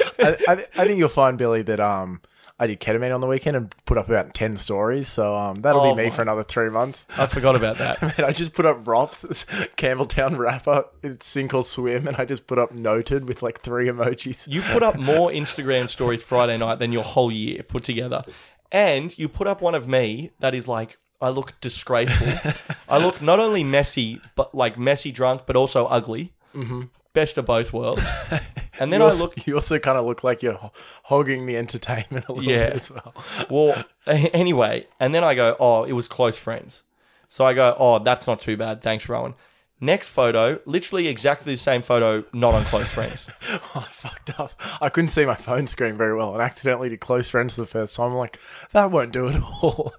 I, 0.48 0.54
th- 0.54 0.68
I 0.76 0.86
think 0.86 0.98
you'll 0.98 1.08
find, 1.08 1.38
Billy, 1.38 1.62
that 1.62 1.80
um, 1.80 2.20
I 2.58 2.68
did 2.68 2.78
ketamine 2.80 3.12
on 3.12 3.20
the 3.20 3.26
weekend 3.26 3.56
and 3.56 3.74
put 3.84 3.98
up 3.98 4.08
about 4.08 4.32
10 4.32 4.56
stories. 4.58 5.08
So 5.08 5.34
um, 5.34 5.56
that'll 5.56 5.80
Oh 5.80 5.90
be 5.94 6.02
me 6.02 6.04
my- 6.04 6.10
for 6.14 6.22
another 6.22 6.44
three 6.44 6.70
months. 6.70 7.04
I 7.18 7.26
forgot 7.26 7.56
about 7.56 7.78
that. 7.78 8.20
I 8.24 8.32
just 8.32 8.52
put 8.52 8.64
up 8.64 8.86
Rops, 8.86 9.24
Campbelltown 9.76 10.38
rapper, 10.38 10.84
it's 11.02 11.26
sink 11.26 11.52
or 11.52 11.64
swim, 11.64 12.06
and 12.06 12.16
I 12.16 12.24
just 12.24 12.46
put 12.46 12.58
up 12.58 12.72
noted 12.72 13.26
with 13.28 13.42
like 13.42 13.60
three 13.62 13.88
emojis. 13.88 14.46
You 14.46 14.62
put 14.62 14.82
up 14.84 14.96
more 14.98 15.30
Instagram 15.30 15.88
stories 15.88 16.22
Friday 16.22 16.56
night 16.56 16.78
than 16.78 16.92
your 16.92 17.02
whole 17.04 17.32
year 17.32 17.62
put 17.64 17.82
together. 17.84 18.22
And 18.70 19.16
you 19.18 19.28
put 19.28 19.46
up 19.46 19.60
one 19.60 19.74
of 19.74 19.86
me 19.88 20.30
that 20.40 20.54
is 20.54 20.66
like, 20.68 20.98
I 21.20 21.30
look 21.30 21.54
disgraceful. 21.60 22.52
I 22.88 22.98
look 22.98 23.22
not 23.22 23.40
only 23.40 23.64
messy, 23.64 24.20
but 24.36 24.54
like 24.54 24.78
messy 24.78 25.10
drunk, 25.10 25.42
but 25.46 25.56
also 25.56 25.86
ugly. 25.86 26.32
Mm-hmm. 26.54 26.82
Best 27.14 27.38
of 27.38 27.46
both 27.46 27.72
worlds. 27.72 28.02
And 28.80 28.92
then 28.92 29.00
you 29.00 29.06
I 29.06 29.12
look, 29.12 29.46
you 29.46 29.54
also 29.54 29.78
kind 29.78 29.96
of 29.96 30.04
look 30.04 30.24
like 30.24 30.42
you're 30.42 30.58
hogging 31.04 31.46
the 31.46 31.56
entertainment 31.56 32.26
a 32.28 32.32
little 32.32 32.42
Yeah. 32.52 32.70
bit 32.70 32.74
as 32.74 32.90
well. 32.90 33.14
well, 33.48 33.84
anyway. 34.06 34.88
And 34.98 35.14
then 35.14 35.22
I 35.22 35.36
go, 35.36 35.56
oh, 35.60 35.84
it 35.84 35.92
was 35.92 36.08
close 36.08 36.36
friends. 36.36 36.82
So 37.28 37.44
I 37.44 37.54
go, 37.54 37.76
oh, 37.78 38.00
that's 38.00 38.26
not 38.26 38.40
too 38.40 38.56
bad. 38.56 38.82
Thanks, 38.82 39.08
Rohan. 39.08 39.34
Next 39.80 40.08
photo, 40.08 40.60
literally 40.64 41.08
exactly 41.08 41.52
the 41.52 41.58
same 41.58 41.82
photo, 41.82 42.24
not 42.32 42.54
on 42.54 42.64
close 42.64 42.88
friends. 42.88 43.28
I 43.74 43.80
fucked 43.90 44.38
up. 44.38 44.52
I 44.80 44.88
couldn't 44.88 45.10
see 45.10 45.26
my 45.26 45.34
phone 45.34 45.66
screen 45.66 45.96
very 45.96 46.14
well 46.16 46.32
and 46.32 46.40
accidentally 46.42 46.88
did 46.88 47.00
close 47.00 47.28
friends 47.28 47.56
for 47.56 47.62
the 47.62 47.66
first 47.66 47.96
time. 47.96 48.12
I'm 48.12 48.16
like, 48.16 48.38
that 48.72 48.90
won't 48.90 49.12
do 49.12 49.28
at 49.28 49.42
all. 49.42 49.92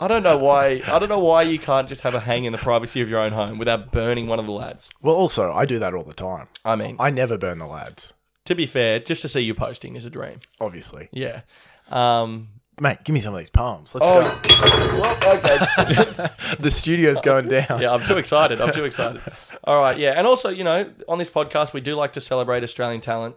I 0.00 0.08
don't 0.08 0.22
know 0.22 0.36
why. 0.36 0.82
I 0.86 0.98
don't 0.98 1.08
know 1.08 1.20
why 1.20 1.42
you 1.42 1.58
can't 1.58 1.88
just 1.88 2.02
have 2.02 2.14
a 2.14 2.20
hang 2.20 2.44
in 2.44 2.52
the 2.52 2.58
privacy 2.58 3.00
of 3.00 3.08
your 3.08 3.20
own 3.20 3.32
home 3.32 3.58
without 3.58 3.92
burning 3.92 4.26
one 4.26 4.38
of 4.38 4.46
the 4.46 4.52
lads. 4.52 4.90
well, 5.00 5.14
also, 5.16 5.52
I 5.52 5.64
do 5.64 5.78
that 5.78 5.94
all 5.94 6.04
the 6.04 6.12
time. 6.12 6.48
I 6.64 6.76
mean, 6.76 6.96
I 6.98 7.10
never 7.10 7.38
burn 7.38 7.58
the 7.58 7.66
lads, 7.66 8.12
to 8.44 8.54
be 8.54 8.66
fair, 8.66 8.98
just 8.98 9.22
to 9.22 9.28
see 9.28 9.40
you 9.40 9.54
posting 9.54 9.96
is 9.96 10.04
a 10.04 10.10
dream. 10.10 10.40
obviously. 10.60 11.08
Yeah. 11.12 11.42
Um, 11.90 12.48
Mate, 12.80 13.04
give 13.04 13.14
me 13.14 13.20
some 13.20 13.34
of 13.34 13.38
these 13.38 13.50
palms. 13.50 13.94
Let's 13.94 14.06
oh, 14.08 14.40
go. 14.42 15.00
well, 15.00 15.36
okay. 15.36 16.28
The 16.58 16.70
studio's 16.70 17.20
going 17.20 17.48
down. 17.48 17.80
yeah, 17.80 17.92
I'm 17.92 18.02
too 18.02 18.16
excited. 18.16 18.60
I'm 18.60 18.72
too 18.72 18.84
excited. 18.84 19.20
All 19.64 19.78
right, 19.78 19.98
yeah, 19.98 20.12
and 20.16 20.26
also, 20.26 20.48
you 20.48 20.64
know, 20.64 20.90
on 21.06 21.18
this 21.18 21.28
podcast, 21.28 21.72
we 21.72 21.80
do 21.80 21.94
like 21.94 22.14
to 22.14 22.20
celebrate 22.20 22.62
Australian 22.62 23.00
talent, 23.00 23.36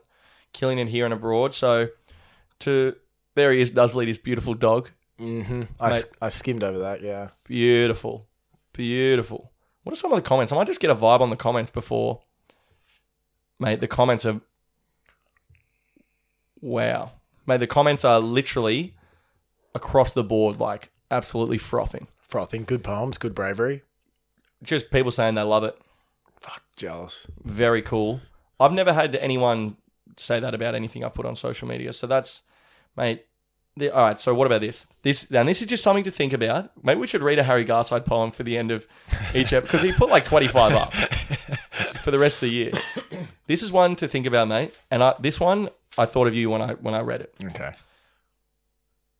killing 0.53 0.79
it 0.79 0.87
here 0.87 1.05
and 1.05 1.13
abroad. 1.13 1.53
So, 1.53 1.89
to 2.59 2.95
there 3.35 3.51
he 3.51 3.61
is, 3.61 3.71
Nuzzly, 3.71 4.07
his 4.07 4.17
beautiful 4.17 4.53
dog, 4.53 4.89
Mm-hmm. 5.19 5.63
I, 5.79 6.01
I 6.21 6.27
skimmed 6.27 6.63
over 6.63 6.79
that, 6.79 7.01
yeah. 7.01 7.29
beautiful, 7.45 8.27
beautiful. 8.73 9.51
What 9.83 9.93
are 9.93 9.95
some 9.95 10.11
of 10.11 10.17
the 10.17 10.27
comments? 10.27 10.51
I 10.51 10.55
might 10.55 10.67
just 10.67 10.79
get 10.79 10.89
a 10.89 10.95
vibe 10.95 11.21
on 11.21 11.29
the 11.29 11.35
comments 11.37 11.69
before, 11.69 12.21
mate. 13.59 13.79
The 13.79 13.87
comments 13.87 14.25
are 14.25 14.41
wow, 16.59 17.11
mate. 17.45 17.59
The 17.59 17.67
comments 17.67 18.03
are 18.03 18.19
literally 18.19 18.95
across 19.75 20.13
the 20.13 20.23
board, 20.23 20.59
like 20.59 20.89
absolutely 21.11 21.59
frothing. 21.59 22.07
Frothing, 22.27 22.63
good 22.63 22.83
poems, 22.83 23.19
good 23.19 23.35
bravery. 23.35 23.83
Just 24.63 24.89
people 24.89 25.11
saying 25.11 25.35
they 25.35 25.43
love 25.43 25.63
it. 25.63 25.77
Fuck, 26.39 26.63
jealous. 26.75 27.27
Very 27.43 27.81
cool. 27.81 28.21
I've 28.59 28.71
never 28.71 28.93
had 28.93 29.15
anyone 29.15 29.77
say 30.17 30.39
that 30.39 30.55
about 30.55 30.73
anything 30.75 31.03
I've 31.03 31.13
put 31.13 31.25
on 31.25 31.35
social 31.35 31.67
media. 31.67 31.93
So 31.93 32.07
that's, 32.07 32.43
mate. 32.95 33.25
The, 33.77 33.89
all 33.89 34.03
right. 34.03 34.17
So 34.17 34.33
what 34.33 34.45
about 34.45 34.61
this? 34.61 34.87
This 35.01 35.29
and 35.29 35.49
this 35.49 35.59
is 35.61 35.67
just 35.67 35.83
something 35.83 36.05
to 36.05 36.11
think 36.11 36.31
about. 36.31 36.71
Maybe 36.81 37.01
we 37.01 37.07
should 37.07 37.21
read 37.21 37.39
a 37.39 37.43
Harry 37.43 37.65
Garside 37.65 38.05
poem 38.05 38.31
for 38.31 38.43
the 38.43 38.57
end 38.57 38.71
of 38.71 38.87
each 39.33 39.51
episode 39.51 39.63
because 39.63 39.81
he 39.81 39.91
put 39.91 40.09
like 40.09 40.23
twenty 40.23 40.47
five 40.47 40.71
up 40.71 40.93
for 42.01 42.09
the 42.09 42.17
rest 42.17 42.37
of 42.37 42.47
the 42.47 42.53
year. 42.53 42.71
This 43.47 43.61
is 43.61 43.73
one 43.73 43.97
to 43.97 44.07
think 44.07 44.25
about, 44.25 44.47
mate. 44.47 44.73
And 44.89 45.03
I, 45.03 45.15
this 45.19 45.41
one 45.41 45.67
I 45.97 46.05
thought 46.05 46.27
of 46.27 46.33
you 46.33 46.49
when 46.49 46.61
I 46.61 46.75
when 46.75 46.95
I 46.95 47.01
read 47.01 47.19
it. 47.19 47.33
Okay. 47.43 47.73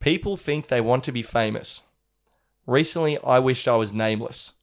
People 0.05 0.37
think 0.37 0.67
they 0.67 0.81
want 0.81 1.03
to 1.05 1.11
be 1.11 1.23
famous. 1.23 1.81
Recently, 2.67 3.17
I 3.23 3.39
wished 3.39 3.67
I 3.67 3.75
was 3.75 3.91
nameless. 3.91 4.53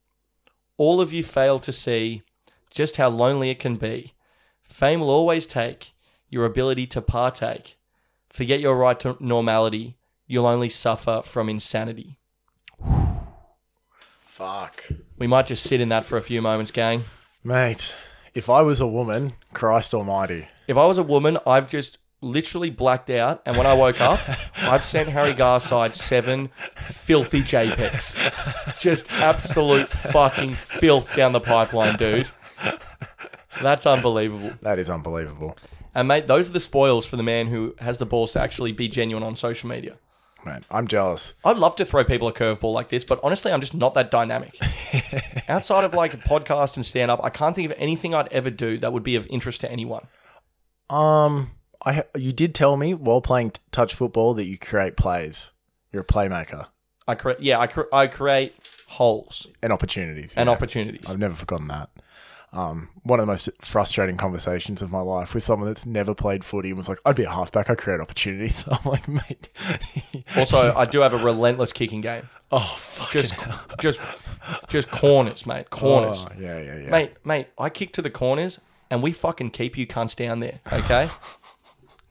All 0.77 1.01
of 1.01 1.13
you 1.13 1.25
fail 1.25 1.59
to 1.59 1.73
see 1.73 2.23
just 2.71 2.95
how 2.95 3.09
lonely 3.09 3.51
it 3.51 3.59
can 3.59 3.75
be. 3.75 4.15
Fame 4.63 5.01
will 5.01 5.11
always 5.11 5.45
take 5.45 5.95
your 6.31 6.45
ability 6.45 6.87
to 6.87 7.03
partake. 7.03 7.77
Forget 8.31 8.61
your 8.61 8.77
right 8.77 9.01
to 9.01 9.17
normality. 9.19 9.97
You'll 10.29 10.47
only 10.47 10.69
suffer 10.69 11.23
from 11.25 11.49
insanity. 11.49 12.21
Fuck. 14.27 14.91
We 15.19 15.27
might 15.27 15.47
just 15.47 15.65
sit 15.65 15.81
in 15.81 15.89
that 15.89 16.05
for 16.05 16.17
a 16.17 16.23
few 16.23 16.41
moments, 16.41 16.71
gang. 16.71 17.03
Mate, 17.43 17.93
if 18.33 18.49
I 18.49 18.63
was 18.63 18.81
a 18.81 18.87
woman, 18.87 19.33
Christ 19.53 19.93
almighty. 19.93 20.47
If 20.69 20.77
I 20.77 20.87
was 20.87 20.99
a 20.99 21.03
woman, 21.03 21.39
I've 21.45 21.69
just 21.69 21.99
literally 22.23 22.71
blacked 22.71 23.11
out, 23.11 23.43
and 23.45 23.57
when 23.57 23.67
I 23.67 23.75
woke 23.75 24.01
up, 24.01 24.21
I've 24.63 24.85
sent 24.85 25.09
Harry 25.11 25.35
Garside 25.35 25.95
seven 25.95 26.49
filthy 26.77 27.43
JPEGs. 27.43 28.81
Just 28.81 29.11
absolute 29.13 29.89
fucking 29.89 30.55
filth 30.55 31.15
down 31.15 31.33
the 31.33 31.41
pipeline, 31.41 31.97
dude. 31.97 32.29
That's 33.61 33.87
unbelievable. 33.87 34.53
That 34.63 34.79
is 34.79 34.89
unbelievable. 34.89 35.57
And 35.95 36.09
mate, 36.09 36.27
those 36.27 36.49
are 36.49 36.53
the 36.53 36.61
spoils 36.61 37.05
for 37.05 37.17
the 37.17 37.23
man 37.23 37.49
who 37.49 37.75
has 37.81 37.99
the 37.99 38.07
balls 38.07 38.33
to 38.33 38.41
actually 38.41 38.73
be 38.73 38.89
genuine 38.89 39.23
on 39.23 39.35
social 39.35 39.69
media. 39.69 39.99
Man, 40.45 40.65
I'm 40.71 40.89
jealous. 40.89 41.35
I'd 41.45 41.59
love 41.59 41.77
to 41.77 41.85
throw 41.85 42.03
people 42.03 42.27
a 42.27 42.33
curveball 42.33 42.73
like 42.73 42.89
this, 42.89 43.05
but 43.05 43.21
honestly, 43.23 43.53
I'm 43.53 43.61
just 43.61 43.75
not 43.75 43.95
that 43.95 44.11
dynamic. 44.11 44.59
Outside 45.49 45.85
of 45.85 45.95
like 45.95 46.15
a 46.15 46.17
podcast 46.17 46.75
and 46.77 46.85
stand 46.85 47.11
up, 47.11 47.21
I 47.23 47.31
can't 47.31 47.55
think 47.55 47.71
of 47.71 47.77
anything 47.79 48.15
I'd 48.15 48.33
ever 48.33 48.51
do 48.51 48.79
that 48.79 48.93
would 48.93 49.05
be 49.05 49.15
of 49.15 49.27
interest 49.29 49.61
to 49.61 49.71
anyone. 49.71 50.07
Um, 50.91 51.53
I 51.85 52.05
you 52.17 52.33
did 52.33 52.55
tell 52.55 52.77
me 52.77 52.95
while 52.95 53.21
playing 53.21 53.51
t- 53.51 53.61
touch 53.71 53.95
football 53.95 54.35
that 54.35 54.45
you 54.45 54.59
create 54.59 54.97
plays. 54.97 55.51
You're 55.93 56.03
a 56.03 56.07
playmaker 56.07 56.69
I 57.07 57.15
create, 57.17 57.41
yeah, 57.41 57.59
I, 57.59 57.67
cre- 57.67 57.93
I 57.93 58.07
create 58.07 58.55
holes 58.87 59.49
and 59.63 59.73
opportunities. 59.73 60.35
and 60.37 60.47
yeah. 60.47 60.53
opportunities. 60.53 61.05
I've 61.09 61.19
never 61.19 61.35
forgotten 61.35 61.69
that. 61.69 61.91
Um, 62.53 62.91
one 63.03 63.19
of 63.19 63.27
the 63.27 63.33
most 63.33 63.49
frustrating 63.61 64.17
conversations 64.19 64.83
of 64.83 64.91
my 64.93 65.01
life 65.01 65.33
with 65.35 65.43
someone 65.43 65.69
that's 65.69 65.87
never 65.87 66.15
played 66.15 66.45
footy 66.45 66.69
and 66.69 66.77
was 66.77 66.89
like, 66.89 66.99
"I'd 67.07 67.17
be 67.17 67.25
a 67.25 67.31
halfback. 67.31 67.71
I 67.71 67.75
create 67.75 67.99
opportunities." 68.01 68.65
I'm 68.71 68.91
like, 68.91 69.09
mate. 69.09 69.49
Also, 70.37 70.75
I 70.75 70.85
do 70.85 71.01
have 71.01 71.15
a 71.15 71.19
relentless 71.25 71.73
kicking 71.73 72.03
game. 72.03 72.29
oh 72.51 72.61
fuck. 72.79 73.11
Just, 73.11 73.35
just, 73.81 74.01
just 74.69 74.91
corners, 74.91 75.47
mate. 75.47 75.71
Corners, 75.71 76.27
Oh, 76.29 76.33
yeah, 76.39 76.61
yeah, 76.61 76.79
yeah. 76.79 76.91
mate, 76.91 77.13
mate. 77.25 77.47
I 77.59 77.71
kick 77.71 77.95
to 77.95 78.03
the 78.03 78.11
corners, 78.11 78.61
and 78.91 79.03
we 79.03 79.13
fucking 79.13 79.51
keep 79.51 79.79
you 79.79 79.87
cunts 79.87 80.15
down 80.15 80.41
there. 80.41 80.61
Okay, 80.71 81.09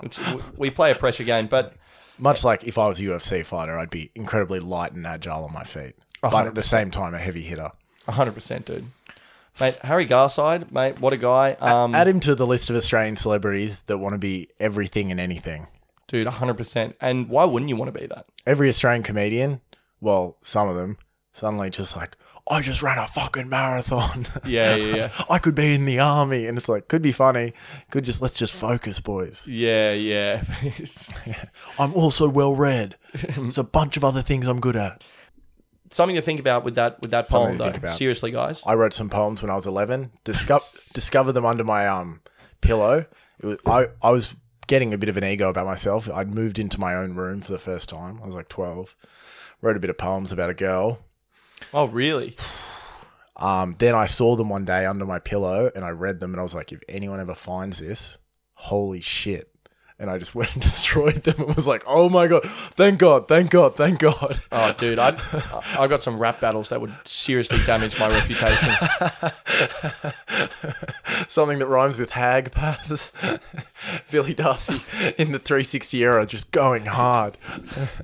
it's, 0.03 0.19
we 0.57 0.69
play 0.69 0.91
a 0.91 0.95
pressure 0.95 1.23
game, 1.23 1.47
but 1.47 1.73
Much 2.17 2.43
like 2.43 2.63
if 2.65 2.77
I 2.77 2.87
was 2.87 2.99
a 2.99 3.03
UFC 3.03 3.45
fighter, 3.45 3.77
I'd 3.77 3.89
be 3.89 4.11
incredibly 4.15 4.59
light 4.59 4.93
and 4.93 5.05
agile 5.05 5.43
on 5.45 5.53
my 5.53 5.63
feet, 5.63 5.95
but 6.21 6.47
at 6.47 6.55
the 6.55 6.63
same 6.63 6.91
time, 6.91 7.13
a 7.13 7.19
heavy 7.19 7.41
hitter. 7.41 7.71
hundred 8.07 8.33
percent, 8.33 8.65
dude. 8.65 8.85
Mate, 9.59 9.77
Harry 9.83 10.05
Garside, 10.05 10.71
mate, 10.71 10.99
what 10.99 11.11
a 11.13 11.17
guy. 11.17 11.53
Um, 11.59 11.93
Add 11.93 12.07
him 12.07 12.19
to 12.21 12.35
the 12.35 12.47
list 12.47 12.69
of 12.69 12.75
Australian 12.77 13.17
celebrities 13.17 13.81
that 13.87 13.97
want 13.97 14.13
to 14.13 14.17
be 14.19 14.47
everything 14.59 15.11
and 15.11 15.19
anything. 15.19 15.67
dude, 16.07 16.27
hundred 16.27 16.55
percent. 16.55 16.95
And 17.01 17.27
why 17.29 17.45
wouldn't 17.45 17.69
you 17.69 17.75
want 17.75 17.93
to 17.93 17.99
be 17.99 18.05
that? 18.07 18.25
Every 18.45 18.69
Australian 18.69 19.03
comedian, 19.03 19.59
well, 19.99 20.37
some 20.41 20.69
of 20.69 20.75
them, 20.75 20.97
suddenly 21.33 21.69
just 21.69 21.95
like, 21.97 22.15
I 22.49 22.61
just 22.61 22.81
ran 22.81 22.97
a 22.97 23.07
fucking 23.07 23.49
marathon. 23.49 24.25
Yeah, 24.45 24.75
yeah, 24.75 24.95
yeah. 24.95 25.09
I 25.29 25.37
could 25.37 25.55
be 25.55 25.73
in 25.75 25.85
the 25.85 25.99
army, 25.99 26.45
and 26.47 26.57
it's 26.57 26.67
like, 26.67 26.87
could 26.87 27.01
be 27.01 27.11
funny. 27.11 27.53
Could 27.91 28.05
just 28.05 28.21
let's 28.21 28.33
just 28.33 28.53
focus, 28.53 28.99
boys. 28.99 29.47
yeah, 29.47 29.93
yeah. 29.93 30.43
I'm 31.79 31.93
also 31.93 32.27
well 32.27 32.55
read. 32.55 32.95
There's 33.13 33.57
a 33.57 33.63
bunch 33.63 33.97
of 33.97 34.03
other 34.03 34.21
things 34.21 34.47
I'm 34.47 34.59
good 34.59 34.75
at. 34.75 35.03
Something 35.89 36.15
to 36.15 36.21
think 36.21 36.39
about 36.39 36.63
with 36.63 36.75
that 36.75 37.01
with 37.01 37.11
that 37.11 37.27
Something 37.27 37.57
poem, 37.57 37.73
though. 37.81 37.89
Seriously, 37.91 38.31
guys. 38.31 38.63
I 38.65 38.73
wrote 38.75 38.93
some 38.93 39.09
poems 39.09 39.41
when 39.41 39.51
I 39.51 39.55
was 39.55 39.67
11. 39.67 40.11
Discover 40.23 40.63
discovered 40.93 41.33
them 41.33 41.45
under 41.45 41.63
my 41.63 41.87
um 41.87 42.21
pillow. 42.61 43.05
It 43.39 43.45
was, 43.45 43.57
I 43.65 43.87
I 44.01 44.11
was 44.11 44.35
getting 44.67 44.93
a 44.93 44.97
bit 44.97 45.09
of 45.09 45.17
an 45.17 45.23
ego 45.25 45.49
about 45.49 45.65
myself. 45.65 46.09
I'd 46.09 46.33
moved 46.33 46.57
into 46.57 46.79
my 46.79 46.95
own 46.95 47.13
room 47.13 47.41
for 47.41 47.51
the 47.51 47.59
first 47.59 47.89
time. 47.89 48.19
I 48.23 48.25
was 48.25 48.35
like 48.35 48.47
12. 48.47 48.95
Wrote 49.61 49.75
a 49.75 49.79
bit 49.81 49.89
of 49.89 49.97
poems 49.97 50.31
about 50.31 50.49
a 50.49 50.53
girl. 50.53 50.99
Oh, 51.73 51.85
really? 51.85 52.35
Um, 53.37 53.75
then 53.79 53.95
I 53.95 54.05
saw 54.05 54.35
them 54.35 54.49
one 54.49 54.65
day 54.65 54.85
under 54.85 55.05
my 55.05 55.19
pillow 55.19 55.71
and 55.73 55.83
I 55.85 55.89
read 55.89 56.19
them 56.19 56.31
and 56.33 56.39
I 56.39 56.43
was 56.43 56.53
like, 56.53 56.71
if 56.71 56.81
anyone 56.87 57.19
ever 57.19 57.33
finds 57.33 57.79
this, 57.79 58.17
holy 58.53 59.01
shit. 59.01 59.50
And 60.01 60.09
I 60.09 60.17
just 60.17 60.33
went 60.35 60.53
and 60.53 60.61
destroyed 60.61 61.23
them 61.23 61.35
and 61.37 61.55
was 61.55 61.67
like, 61.67 61.83
oh 61.85 62.09
my 62.09 62.25
God, 62.27 62.43
thank 62.45 62.99
God, 62.99 63.27
thank 63.27 63.51
God, 63.51 63.75
thank 63.75 63.99
God. 63.99 64.39
Oh, 64.51 64.73
dude, 64.73 64.97
I 64.99 65.15
I 65.77 65.87
got 65.87 66.01
some 66.01 66.17
rap 66.17 66.39
battles 66.41 66.69
that 66.69 66.81
would 66.81 66.91
seriously 67.05 67.59
damage 67.65 67.99
my 67.99 68.07
reputation. 68.09 68.73
Something 71.27 71.59
that 71.59 71.67
rhymes 71.67 71.99
with 71.99 72.09
hag, 72.11 72.51
perhaps. 72.51 73.11
Billy 74.11 74.33
Darcy 74.33 74.81
in 75.17 75.31
the 75.31 75.39
360 75.39 76.03
era 76.03 76.25
just 76.25 76.51
going 76.51 76.85
hard. 76.87 77.35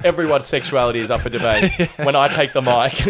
Everyone's 0.04 0.48
sexuality 0.48 1.00
is 1.00 1.10
up 1.12 1.22
for 1.22 1.30
debate 1.30 1.72
when 1.98 2.16
I 2.16 2.28
take 2.28 2.54
the 2.54 2.62
mic. 2.62 3.02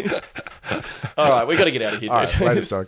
All 1.18 1.30
right, 1.30 1.46
we 1.46 1.58
got 1.58 1.66
to 1.66 1.72
get 1.72 1.82
out 1.82 1.94
of 1.96 2.00
here, 2.02 2.10
dude. 2.10 2.42
All 2.42 2.48
right. 2.50 2.88